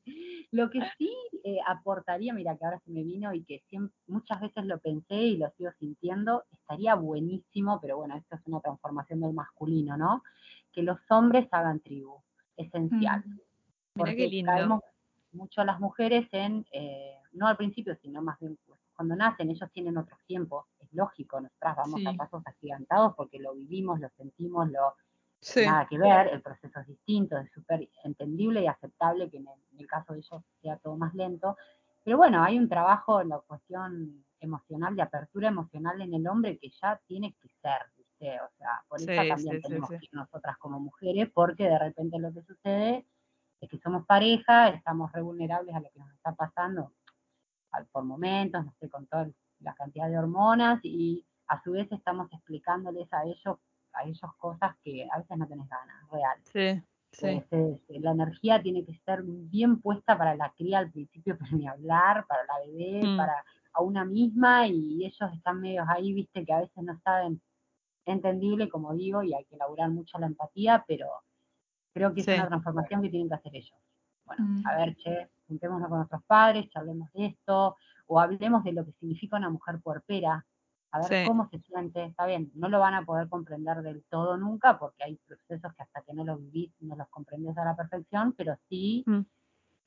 Lo 0.50 0.70
que 0.70 0.80
sí 0.98 1.12
eh, 1.44 1.58
aportaría, 1.66 2.32
mira 2.34 2.56
que 2.56 2.64
ahora 2.64 2.80
se 2.80 2.90
me 2.90 3.02
vino 3.04 3.32
y 3.32 3.44
que 3.44 3.62
siem- 3.70 3.92
muchas 4.06 4.40
veces 4.40 4.64
lo 4.64 4.78
pensé 4.78 5.14
y 5.14 5.36
lo 5.36 5.50
sigo 5.50 5.70
sintiendo, 5.78 6.44
estaría 6.50 6.94
buenísimo, 6.94 7.80
pero 7.80 7.96
bueno, 7.98 8.16
esto 8.16 8.34
es 8.36 8.42
una 8.46 8.60
transformación 8.60 9.20
del 9.20 9.34
masculino, 9.34 9.96
¿no? 9.96 10.22
Que 10.72 10.82
los 10.82 10.98
hombres 11.10 11.46
hagan 11.52 11.80
tribu, 11.80 12.20
esencial. 12.56 13.22
Mm. 13.24 13.38
Porque 13.94 14.16
qué 14.16 14.28
lindo. 14.28 14.52
caemos 14.52 14.82
mucho 15.32 15.62
las 15.64 15.78
mujeres 15.80 16.26
en, 16.32 16.66
eh, 16.72 17.14
no 17.32 17.46
al 17.46 17.56
principio, 17.56 17.96
sino 18.02 18.20
más 18.22 18.38
bien 18.40 18.58
pues, 18.66 18.80
cuando 18.98 19.14
nacen, 19.16 19.48
ellos 19.50 19.70
tienen 19.72 19.96
otros 19.96 20.18
tiempos, 20.26 20.66
es 20.80 20.92
lógico, 20.92 21.40
nosotras 21.40 21.76
vamos 21.76 22.02
a 22.04 22.14
pasos 22.14 22.42
agigantados 22.44 23.14
porque 23.16 23.38
lo 23.38 23.54
vivimos, 23.54 24.00
lo 24.00 24.10
sentimos, 24.10 24.68
lo 24.72 24.96
Sí. 25.40 25.60
nada 25.60 25.86
que 25.86 25.98
ver, 25.98 26.28
el 26.28 26.42
proceso 26.42 26.80
es 26.80 26.88
distinto, 26.88 27.38
es 27.38 27.50
súper 27.52 27.88
entendible 28.04 28.62
y 28.62 28.66
aceptable 28.66 29.30
que 29.30 29.38
en 29.38 29.46
el, 29.48 29.60
en 29.72 29.80
el 29.80 29.86
caso 29.86 30.12
de 30.14 30.20
ellos 30.20 30.42
sea 30.62 30.78
todo 30.78 30.96
más 30.96 31.14
lento, 31.14 31.56
pero 32.04 32.16
bueno, 32.16 32.42
hay 32.42 32.58
un 32.58 32.68
trabajo 32.68 33.20
en 33.20 33.28
la 33.30 33.38
cuestión 33.40 34.24
emocional, 34.40 34.96
de 34.96 35.02
apertura 35.02 35.48
emocional 35.48 36.00
en 36.02 36.14
el 36.14 36.26
hombre 36.26 36.58
que 36.58 36.70
ya 36.70 37.00
tiene 37.06 37.34
que 37.40 37.48
ser, 37.62 37.82
¿viste? 37.96 38.40
O 38.40 38.48
sea, 38.58 38.82
por 38.88 39.02
eso 39.02 39.12
Sí, 39.12 39.16
también 39.28 39.60
tenemos 39.60 39.92
que 39.98 40.06
ir 40.06 40.10
nosotras 40.14 40.58
como 40.58 40.80
mujeres, 40.80 41.30
porque 41.32 41.64
de 41.64 41.78
repente 41.78 42.18
lo 42.18 42.32
que 42.34 42.42
sucede 42.42 43.06
es 43.60 43.68
que 43.68 43.78
somos 43.78 44.06
pareja, 44.06 44.68
estamos 44.70 45.12
re 45.12 45.22
vulnerables 45.22 45.74
a 45.74 45.80
lo 45.80 45.90
que 45.90 45.98
nos 46.00 46.12
está 46.12 46.34
pasando 46.34 46.92
por 47.92 48.04
momentos, 48.04 48.64
no 48.64 48.72
sé, 48.80 48.88
con 48.88 49.06
toda 49.06 49.30
la 49.60 49.74
cantidad 49.74 50.08
de 50.08 50.18
hormonas, 50.18 50.80
y 50.84 51.24
a 51.48 51.62
su 51.62 51.72
vez 51.72 51.90
estamos 51.92 52.32
explicándoles 52.32 53.12
a 53.12 53.24
ellos, 53.24 53.58
a 53.92 54.04
ellos 54.04 54.30
cosas 54.38 54.76
que 54.84 55.06
a 55.10 55.18
veces 55.18 55.36
no 55.36 55.46
tenés 55.48 55.68
ganas, 55.68 56.10
real. 56.10 56.38
Sí, 56.44 56.82
sí. 57.12 57.26
Entonces, 57.26 57.80
eh, 57.88 58.00
la 58.00 58.12
energía 58.12 58.62
tiene 58.62 58.84
que 58.84 58.94
ser 59.04 59.22
bien 59.24 59.80
puesta 59.80 60.16
para 60.18 60.34
la 60.36 60.52
cría 60.56 60.78
al 60.78 60.90
principio, 60.90 61.36
pero 61.52 61.56
ni 61.56 61.66
hablar, 61.66 62.26
para 62.26 62.44
la 62.44 62.58
bebé, 62.66 63.06
Mm. 63.06 63.16
para 63.16 63.44
a 63.74 63.82
una 63.82 64.04
misma, 64.04 64.66
y 64.66 65.04
ellos 65.04 65.32
están 65.34 65.60
medios 65.60 65.86
ahí, 65.88 66.12
viste, 66.12 66.44
que 66.44 66.52
a 66.52 66.60
veces 66.60 66.82
no 66.82 66.98
saben, 67.04 67.40
entendible, 68.06 68.68
como 68.68 68.94
digo, 68.94 69.22
y 69.22 69.34
hay 69.34 69.44
que 69.44 69.54
elaborar 69.56 69.90
mucho 69.90 70.18
la 70.18 70.26
empatía, 70.26 70.84
pero 70.88 71.06
creo 71.94 72.14
que 72.14 72.22
Sí. 72.22 72.30
es 72.32 72.38
una 72.38 72.48
transformación 72.48 73.02
que 73.02 73.10
tienen 73.10 73.28
que 73.28 73.34
hacer 73.36 73.54
ellos. 73.56 73.78
Bueno, 74.28 74.44
Mm. 74.44 74.66
a 74.66 74.76
ver, 74.76 74.96
che, 74.96 75.30
juntémonos 75.48 75.88
con 75.88 75.98
nuestros 75.98 76.22
padres, 76.24 76.68
charlemos 76.70 77.10
de 77.14 77.26
esto, 77.26 77.76
o 78.06 78.20
hablemos 78.20 78.62
de 78.62 78.72
lo 78.72 78.84
que 78.84 78.92
significa 78.92 79.36
una 79.38 79.48
mujer 79.50 79.80
puerpera, 79.80 80.44
a 80.92 80.98
ver 81.00 81.08
Sí. 81.08 81.26
cómo 81.26 81.48
se 81.50 81.58
siente, 81.60 82.04
está 82.04 82.26
bien, 82.26 82.50
no 82.54 82.68
lo 82.68 82.78
van 82.78 82.94
a 82.94 83.04
poder 83.04 83.28
comprender 83.28 83.80
del 83.82 84.02
todo 84.04 84.36
nunca, 84.36 84.78
porque 84.78 85.04
hay 85.04 85.16
procesos 85.26 85.74
que 85.74 85.82
hasta 85.82 86.02
que 86.02 86.12
no 86.14 86.24
los 86.24 86.38
vivís 86.40 86.72
no 86.80 86.94
los 86.94 87.08
comprendes 87.08 87.56
a 87.58 87.64
la 87.64 87.74
perfección, 87.74 88.32
pero 88.34 88.56
sí 88.68 89.02
Mm. 89.06 89.20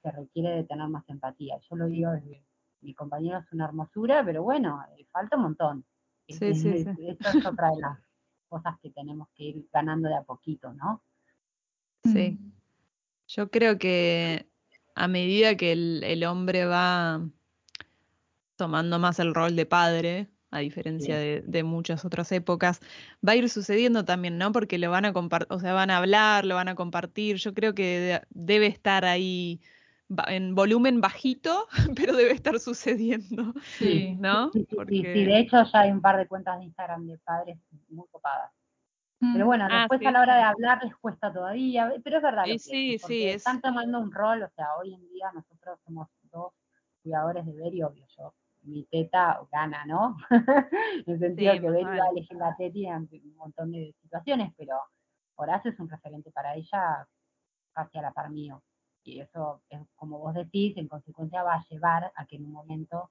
se 0.01 0.11
requiere 0.11 0.49
de 0.55 0.63
tener 0.63 0.87
más 0.89 1.07
empatía. 1.07 1.59
Yo 1.69 1.75
lo 1.75 1.85
digo 1.85 2.11
desde 2.11 2.43
mi 2.81 2.95
compañero 2.95 3.37
es 3.39 3.51
una 3.53 3.65
hermosura, 3.65 4.23
pero 4.25 4.41
bueno, 4.41 4.83
eh, 4.97 5.05
falta 5.11 5.35
un 5.37 5.43
montón. 5.43 5.85
Sí, 6.27 6.55
sí, 6.55 6.83
sí. 6.83 7.07
Esto 7.07 7.29
es 7.29 7.45
otra 7.45 7.69
de 7.69 7.79
las 7.81 7.99
cosas 8.49 8.79
que 8.79 8.89
tenemos 8.89 9.27
que 9.35 9.43
ir 9.43 9.69
ganando 9.71 10.07
de 10.09 10.15
a 10.15 10.23
poquito, 10.23 10.73
¿no? 10.73 11.01
Sí. 12.03 12.39
Mm. 12.41 12.60
Yo 13.33 13.49
creo 13.49 13.77
que 13.77 14.45
a 14.93 15.07
medida 15.07 15.55
que 15.55 15.71
el, 15.71 16.03
el 16.03 16.25
hombre 16.25 16.65
va 16.65 17.21
tomando 18.57 18.99
más 18.99 19.19
el 19.19 19.33
rol 19.33 19.55
de 19.55 19.65
padre, 19.65 20.27
a 20.51 20.59
diferencia 20.59 21.17
de, 21.17 21.41
de 21.45 21.63
muchas 21.63 22.03
otras 22.03 22.29
épocas, 22.33 22.81
va 23.25 23.31
a 23.31 23.35
ir 23.37 23.49
sucediendo 23.49 24.03
también, 24.03 24.37
¿no? 24.37 24.51
Porque 24.51 24.77
lo 24.77 24.91
van 24.91 25.05
a 25.05 25.13
compartir, 25.13 25.47
o 25.49 25.59
sea, 25.59 25.73
van 25.73 25.89
a 25.91 25.97
hablar, 25.97 26.43
lo 26.45 26.55
van 26.55 26.67
a 26.67 26.75
compartir. 26.75 27.37
Yo 27.37 27.53
creo 27.53 27.73
que 27.73 27.83
de- 27.99 28.21
debe 28.31 28.67
estar 28.67 29.05
ahí 29.05 29.61
en 30.27 30.53
volumen 30.53 30.99
bajito, 30.99 31.67
pero 31.95 32.13
debe 32.17 32.33
estar 32.33 32.59
sucediendo, 32.59 33.53
Sí. 33.77 34.15
¿no? 34.19 34.51
Sí, 34.51 34.67
sí, 34.69 34.77
sí, 34.89 35.01
de 35.03 35.39
hecho 35.39 35.63
ya 35.63 35.79
hay 35.79 35.91
un 35.91 36.01
par 36.01 36.17
de 36.17 36.27
cuentas 36.27 36.59
de 36.59 36.65
Instagram 36.65 37.07
de 37.07 37.17
padres 37.19 37.57
muy 37.89 38.05
copadas. 38.11 38.51
Pero 39.33 39.45
Mm. 39.45 39.47
bueno, 39.47 39.67
Ah, 39.69 39.79
después 39.79 39.99
sí. 39.99 40.05
a 40.07 40.11
la 40.11 40.21
hora 40.21 40.35
de 40.35 40.41
hablar 40.43 40.83
les 40.83 40.95
cuesta 40.97 41.31
todavía, 41.31 41.93
pero 42.03 42.17
es 42.17 42.23
verdad 42.23 42.45
Y 42.47 42.59
sí, 42.59 42.91
decís, 42.93 43.03
sí, 43.07 43.23
es- 43.27 43.37
están 43.37 43.61
tomando 43.61 43.99
un 43.99 44.11
rol, 44.11 44.43
o 44.43 44.49
sea, 44.49 44.75
hoy 44.77 44.93
en 44.93 45.07
día 45.09 45.31
nosotros 45.33 45.79
somos 45.85 46.07
dos 46.31 46.53
cuidadores 47.03 47.45
de 47.45 47.53
Beri, 47.53 47.83
obvio, 47.83 48.05
yo, 48.17 48.33
mi 48.63 48.83
teta 48.85 49.39
gana, 49.51 49.85
¿no? 49.85 50.17
en 51.07 51.13
el 51.13 51.19
sentido 51.19 51.53
Sí, 51.53 51.59
que 51.61 51.69
Beri 51.69 51.83
va 51.85 52.05
a 52.05 52.09
elegir 52.09 52.37
la 52.37 52.55
teti 52.57 52.85
en 52.87 53.07
un 53.11 53.35
montón 53.37 53.71
de 53.71 53.93
situaciones, 54.01 54.53
pero 54.57 54.79
Horacio 55.35 55.71
es 55.71 55.79
un 55.79 55.89
referente 55.89 56.31
para 56.31 56.55
ella 56.55 57.07
casi 57.73 57.97
a 57.97 58.01
la 58.03 58.11
par 58.11 58.29
mío. 58.29 58.61
Y 59.03 59.19
eso, 59.19 59.61
es, 59.69 59.79
como 59.95 60.19
vos 60.19 60.33
decís, 60.35 60.77
en 60.77 60.87
consecuencia 60.87 61.43
va 61.43 61.55
a 61.55 61.65
llevar 61.69 62.11
a 62.15 62.25
que 62.25 62.35
en 62.37 62.45
un 62.45 62.51
momento 62.51 63.09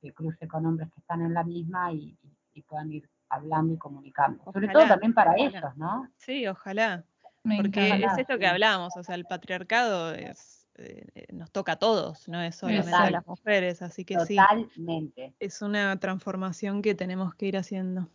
se 0.00 0.12
cruce 0.14 0.48
con 0.48 0.64
hombres 0.66 0.90
que 0.92 1.00
están 1.00 1.22
en 1.22 1.34
la 1.34 1.44
misma 1.44 1.92
y, 1.92 2.16
y- 2.22 2.36
y 2.54 2.62
puedan 2.62 2.90
ir 2.92 3.08
hablando 3.30 3.74
y 3.74 3.78
comunicando. 3.78 4.42
Sobre 4.44 4.66
Ojalá, 4.66 4.72
todo 4.72 4.88
también 4.88 5.14
para 5.14 5.30
ojalá. 5.32 5.44
ellos, 5.48 5.76
¿no? 5.76 6.08
Sí, 6.16 6.46
ojalá. 6.46 7.04
Me 7.44 7.56
Porque 7.56 7.86
encanta. 7.88 8.12
es 8.12 8.18
esto 8.18 8.38
que 8.38 8.46
hablamos, 8.46 8.96
o 8.96 9.02
sea, 9.02 9.14
el 9.14 9.24
patriarcado 9.24 10.12
es, 10.12 10.66
eh, 10.76 11.26
nos 11.32 11.50
toca 11.50 11.72
a 11.72 11.76
todos, 11.76 12.28
no 12.28 12.40
es 12.40 12.56
solamente 12.56 12.92
a 12.92 13.10
las 13.10 13.26
mujeres, 13.26 13.80
así 13.82 14.04
que 14.04 14.18
sí, 14.20 14.36
Totalmente. 14.36 15.34
es 15.38 15.62
una 15.62 15.98
transformación 15.98 16.82
que 16.82 16.94
tenemos 16.94 17.34
que 17.34 17.46
ir 17.46 17.56
haciendo 17.56 18.08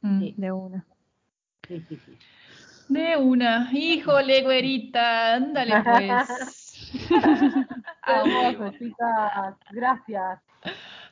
Mm. 0.00 0.20
Sí. 0.20 0.34
de 0.38 0.52
una. 0.52 0.86
Sí, 1.66 1.84
sí, 1.88 1.96
sí. 2.06 2.18
De 2.88 3.16
una. 3.16 3.68
Híjole, 3.72 4.42
güerita, 4.42 5.34
ándale 5.34 5.74
pues. 5.82 6.92
Hermoso, 8.06 8.70
chicas. 8.78 9.56
Gracias. 9.72 10.40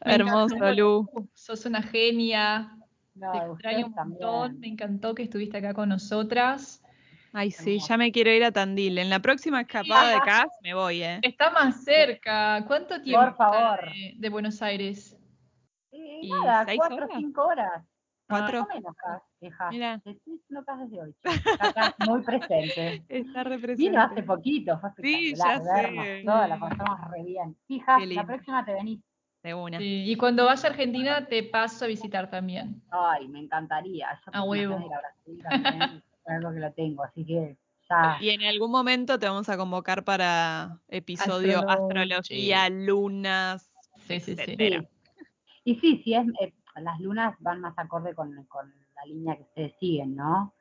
Hermoso. 0.02 0.72
Lu. 0.72 1.28
Sos 1.34 1.66
una 1.66 1.82
genia. 1.82 2.76
No, 3.16 3.32
Te 3.32 3.38
extraño 3.38 3.86
un 3.86 3.92
montón. 3.94 4.18
también. 4.18 4.60
Me 4.60 4.66
encantó 4.68 5.14
que 5.14 5.22
estuviste 5.24 5.56
acá 5.58 5.74
con 5.74 5.88
nosotras. 5.88 6.82
Ay, 7.32 7.50
sí, 7.50 7.78
ya 7.80 7.96
me 7.96 8.12
quiero 8.12 8.30
ir 8.30 8.44
a 8.44 8.52
Tandil. 8.52 8.98
En 8.98 9.10
la 9.10 9.20
próxima 9.20 9.60
escapada 9.62 10.10
de 10.14 10.20
CAS 10.20 10.48
me 10.62 10.74
voy, 10.74 11.02
¿eh? 11.02 11.18
Está 11.22 11.50
más 11.50 11.82
cerca. 11.84 12.64
¿Cuánto 12.66 13.00
tiempo 13.02 13.22
está 13.26 13.34
favor. 13.36 13.80
de, 13.92 14.14
de 14.16 14.28
Buenos 14.30 14.62
Aires? 14.62 15.16
Eh, 15.92 16.20
¿Y 16.22 16.30
nada, 16.30 16.66
cuatro 16.76 17.06
o 17.06 17.16
cinco 17.18 17.46
horas. 17.46 17.84
¿Cuatro? 18.28 18.60
Más 18.60 18.70
o 18.70 18.74
menos, 18.74 18.96
Cas, 18.96 19.22
hija. 19.40 19.70
Mira. 19.70 20.02
Diciendo 20.04 20.64
Cas 20.64 20.78
desde 20.80 21.00
hoy. 21.02 21.14
Está 21.22 21.68
acá 21.68 21.94
muy 21.98 22.22
presente. 22.22 23.04
Está 23.08 23.44
representante. 23.44 23.74
Vino 23.76 24.02
hace 24.02 24.22
poquito, 24.22 24.78
fue 24.80 24.90
Sí, 25.00 25.34
ya 25.34 25.58
sé. 25.60 26.22
todas, 26.24 26.48
la 26.48 26.58
pasamos 26.58 27.10
re 27.10 27.22
bien. 27.22 27.56
Hija, 27.68 27.98
la 28.04 28.24
próxima 28.26 28.64
te 28.64 28.72
venís. 28.72 29.00
De 29.46 29.54
una. 29.54 29.78
Sí, 29.78 30.02
Y 30.10 30.16
cuando 30.16 30.44
vaya 30.44 30.68
a 30.68 30.70
Argentina 30.72 31.24
te 31.28 31.44
paso 31.44 31.84
a 31.84 31.88
visitar 31.88 32.28
también. 32.28 32.82
Ay, 32.90 33.28
me 33.28 33.38
encantaría. 33.38 34.08
Yo 34.26 34.32
A 34.34 34.42
huevo. 34.42 34.76
ir 34.84 34.92
a 34.92 34.98
Brasil 34.98 35.40
también, 35.40 36.02
algo 36.26 36.52
que 36.52 36.58
lo 36.58 36.72
tengo, 36.72 37.04
así 37.04 37.24
que 37.24 37.56
ya. 37.88 38.16
Y 38.20 38.30
en 38.30 38.42
algún 38.42 38.72
momento 38.72 39.20
te 39.20 39.26
vamos 39.28 39.48
a 39.48 39.56
convocar 39.56 40.02
para 40.02 40.80
episodio 40.88 41.58
Astrology. 41.60 42.02
astrología, 42.02 42.68
lunas, 42.70 43.70
Sí, 44.08 44.18
sí, 44.18 44.34
sí. 44.34 44.42
etcétera. 44.42 44.80
Sí. 44.82 44.88
Y 45.62 45.74
sí, 45.76 46.00
sí, 46.02 46.14
es, 46.14 46.26
eh, 46.40 46.52
las 46.80 46.98
lunas 46.98 47.36
van 47.38 47.60
más 47.60 47.78
acorde 47.78 48.16
con, 48.16 48.34
con 48.46 48.68
la 48.96 49.04
línea 49.06 49.36
que 49.36 49.42
ustedes 49.42 49.74
siguen, 49.78 50.16
¿no? 50.16 50.52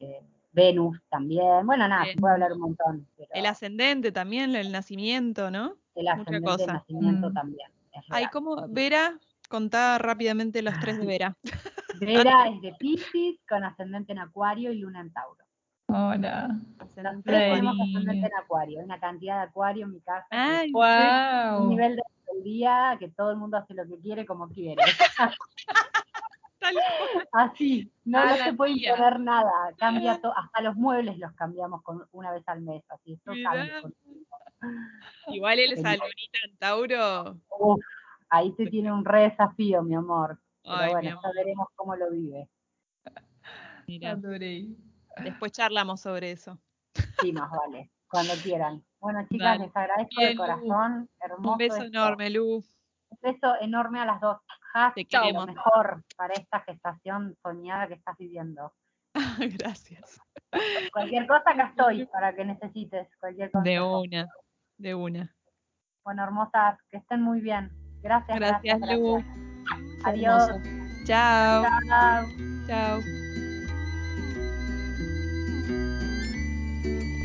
Eh, 0.00 0.20
Venus 0.50 0.98
también. 1.10 1.64
Bueno, 1.64 1.86
nada, 1.86 2.06
se 2.06 2.16
puede 2.16 2.34
hablar 2.34 2.52
un 2.54 2.58
montón. 2.60 3.06
Pero 3.16 3.28
El 3.32 3.46
ascendente 3.46 4.10
también, 4.10 4.56
el 4.56 4.72
nacimiento, 4.72 5.48
¿no? 5.52 5.76
el 5.94 6.02
mucha 6.06 6.12
ascendente 6.14 6.44
cosa. 6.44 6.66
de 6.66 6.72
nacimiento 6.72 7.30
Mm. 7.30 7.34
también. 7.34 7.70
Es 7.96 8.04
Ay, 8.10 8.24
real. 8.24 8.30
¿cómo? 8.30 8.68
Vera, 8.68 9.18
contá 9.48 9.98
rápidamente 9.98 10.62
los 10.62 10.78
tres 10.80 10.98
de 10.98 11.06
Vera. 11.06 11.36
Vera 12.00 12.48
es 12.48 12.60
de 12.60 12.74
Pisces, 12.78 13.38
con 13.48 13.64
ascendente 13.64 14.12
en 14.12 14.18
Acuario 14.18 14.72
y 14.72 14.78
luna 14.78 15.00
en 15.00 15.12
Tauro. 15.12 15.44
Hola. 15.88 16.58
Los 16.78 17.22
tres 17.22 17.54
tenemos 17.54 17.76
ascendente 17.80 18.26
en 18.26 18.34
Acuario, 18.34 18.80
hay 18.80 18.84
una 18.84 18.98
cantidad 18.98 19.36
de 19.36 19.42
Acuario 19.48 19.86
en 19.86 19.92
mi 19.92 20.00
casa. 20.00 20.26
Ay, 20.30 20.72
un 20.72 21.68
nivel 21.70 21.96
de 21.96 22.02
día 22.42 22.96
que 22.98 23.08
todo 23.08 23.30
el 23.30 23.36
mundo 23.36 23.56
hace 23.56 23.74
lo 23.74 23.86
que 23.86 23.98
quiere 24.00 24.26
como 24.26 24.48
quiere. 24.48 24.82
Así, 27.32 27.90
no, 28.04 28.36
se 28.36 28.52
puede 28.54 28.72
imponer 28.72 29.20
nada, 29.20 29.52
cambia 29.78 30.20
todo, 30.20 30.36
hasta 30.36 30.62
los 30.62 30.74
muebles 30.74 31.16
los 31.18 31.32
cambiamos 31.34 31.82
con, 31.82 32.04
una 32.12 32.32
vez 32.32 32.42
al 32.48 32.60
mes, 32.62 32.82
así 32.88 33.12
esto 33.12 33.32
cambia. 33.44 33.82
Igual 35.28 35.58
él 35.58 35.72
es 35.72 35.76
Genial. 35.76 35.98
Lunita 35.98 36.38
en 36.44 36.56
Tauro. 36.58 37.40
Uf, 37.58 37.80
ahí 38.30 38.52
se 38.56 38.66
tiene 38.66 38.92
un 38.92 39.04
re 39.04 39.22
desafío, 39.30 39.82
mi 39.82 39.94
amor. 39.94 40.38
Pero 40.62 40.76
Ay, 40.76 40.92
bueno, 40.92 41.10
amor. 41.10 41.22
ya 41.24 41.30
veremos 41.34 41.68
cómo 41.76 41.96
lo 41.96 42.10
vive. 42.10 42.48
Mira, 43.86 44.16
después 45.22 45.52
charlamos 45.52 46.00
sobre 46.00 46.32
eso. 46.32 46.58
Sí, 47.20 47.32
más 47.32 47.50
vale, 47.50 47.90
cuando 48.08 48.32
quieran. 48.42 48.84
Bueno, 48.98 49.24
chicas, 49.30 49.58
les 49.60 49.76
agradezco 49.76 50.10
Bien, 50.18 50.30
de 50.30 50.36
corazón. 50.36 51.10
Hermoso 51.20 51.52
Un 51.52 51.58
beso 51.58 51.76
esto. 51.76 51.86
enorme, 51.86 52.30
Lu. 52.30 52.56
Un 52.56 53.18
beso 53.22 53.54
enorme 53.60 54.00
a 54.00 54.06
las 54.06 54.20
dos. 54.20 54.38
Has, 54.74 54.94
Te 54.94 55.02
lo 55.02 55.08
queremos. 55.08 55.46
mejor 55.46 56.04
para 56.16 56.34
esta 56.34 56.60
gestación 56.60 57.36
soñada 57.42 57.86
que 57.86 57.94
estás 57.94 58.16
viviendo. 58.18 58.72
Gracias. 59.38 60.20
Cualquier 60.92 61.26
cosa 61.26 61.50
acá 61.50 61.68
estoy 61.68 62.06
para 62.06 62.34
que 62.34 62.44
necesites. 62.44 63.08
Cualquier 63.20 63.50
cosa. 63.52 63.62
De 63.62 63.80
una, 63.80 64.26
de 64.78 64.94
una. 64.94 65.34
Bueno, 66.04 66.22
hermosas, 66.24 66.78
que 66.90 66.98
estén 66.98 67.22
muy 67.22 67.40
bien. 67.40 67.70
Gracias, 68.02 68.38
Gracias, 68.38 68.78
gracias. 68.78 68.98
Lu. 68.98 69.14
gracias. 69.14 70.04
Adiós. 70.04 70.50
Chao. 71.04 71.64
Chao. 71.88 72.26
Chao. 72.66 73.00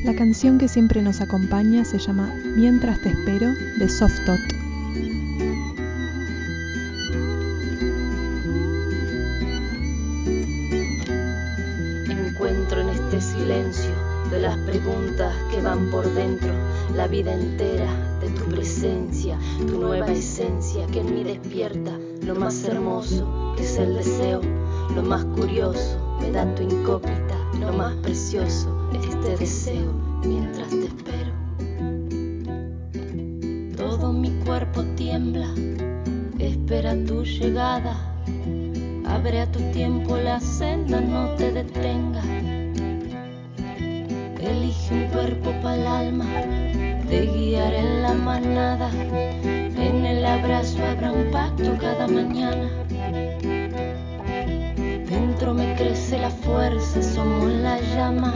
La 0.03 0.15
canción 0.15 0.57
que 0.57 0.67
siempre 0.67 1.01
nos 1.03 1.21
acompaña 1.21 1.85
se 1.85 1.99
llama 1.99 2.33
Mientras 2.55 2.99
te 3.01 3.09
espero 3.09 3.53
de 3.77 3.87
Softot. 3.87 4.60
De 14.31 14.39
las 14.39 14.57
preguntas 14.59 15.35
que 15.51 15.61
van 15.61 15.91
por 15.91 16.05
dentro, 16.13 16.53
la 16.95 17.07
vida 17.07 17.33
entera 17.33 18.17
de 18.21 18.29
tu 18.29 18.45
presencia, 18.45 19.37
tu 19.67 19.81
nueva 19.81 20.09
esencia 20.09 20.87
que 20.87 21.01
en 21.01 21.13
mí 21.13 21.23
despierta 21.25 21.99
lo 22.23 22.35
más 22.35 22.63
hermoso 22.63 23.53
que 23.57 23.63
es 23.63 23.77
el 23.77 23.95
deseo, 23.95 24.41
lo 24.95 25.03
más 25.03 25.25
curioso 25.25 26.17
me 26.21 26.31
da 26.31 26.45
tu 26.55 26.63
incógnita, 26.63 27.35
lo 27.59 27.73
más 27.73 27.93
precioso 27.97 28.89
este 28.93 29.35
deseo 29.35 29.91
mientras 30.23 30.69
te 30.69 30.85
espero. 30.85 31.31
Todo 33.75 34.13
mi 34.13 34.31
cuerpo 34.45 34.83
tiembla, 34.95 35.53
espera 36.39 36.95
tu 37.05 37.25
llegada. 37.25 38.07
Abre 39.05 39.41
a 39.41 39.51
tu 39.51 39.59
tiempo 39.71 40.15
la 40.15 40.39
senda, 40.39 41.01
no 41.01 41.35
te 41.35 41.51
detengas. 41.51 42.40
Elige 44.41 44.93
un 44.93 45.07
cuerpo 45.09 45.51
para 45.61 45.75
el 45.75 45.87
alma, 45.87 46.25
te 47.07 47.21
guiaré 47.27 47.79
en 47.79 48.01
la 48.01 48.13
manada. 48.13 48.89
En 49.43 50.03
el 50.03 50.25
abrazo 50.25 50.83
habrá 50.83 51.11
un 51.11 51.29
pacto 51.29 51.77
cada 51.79 52.07
mañana. 52.07 52.67
Dentro 55.07 55.53
me 55.53 55.75
crece 55.75 56.17
la 56.17 56.31
fuerza, 56.31 57.03
somos 57.03 57.51
la 57.51 57.79
llama. 57.93 58.33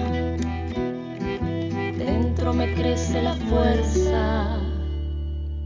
Dentro 1.97 2.53
me 2.53 2.71
crece 2.75 3.23
la 3.23 3.33
fuerza, 3.33 4.59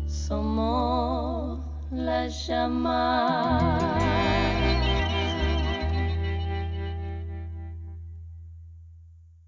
somos 0.08 1.60
la 1.92 2.28
llama. 2.28 4.19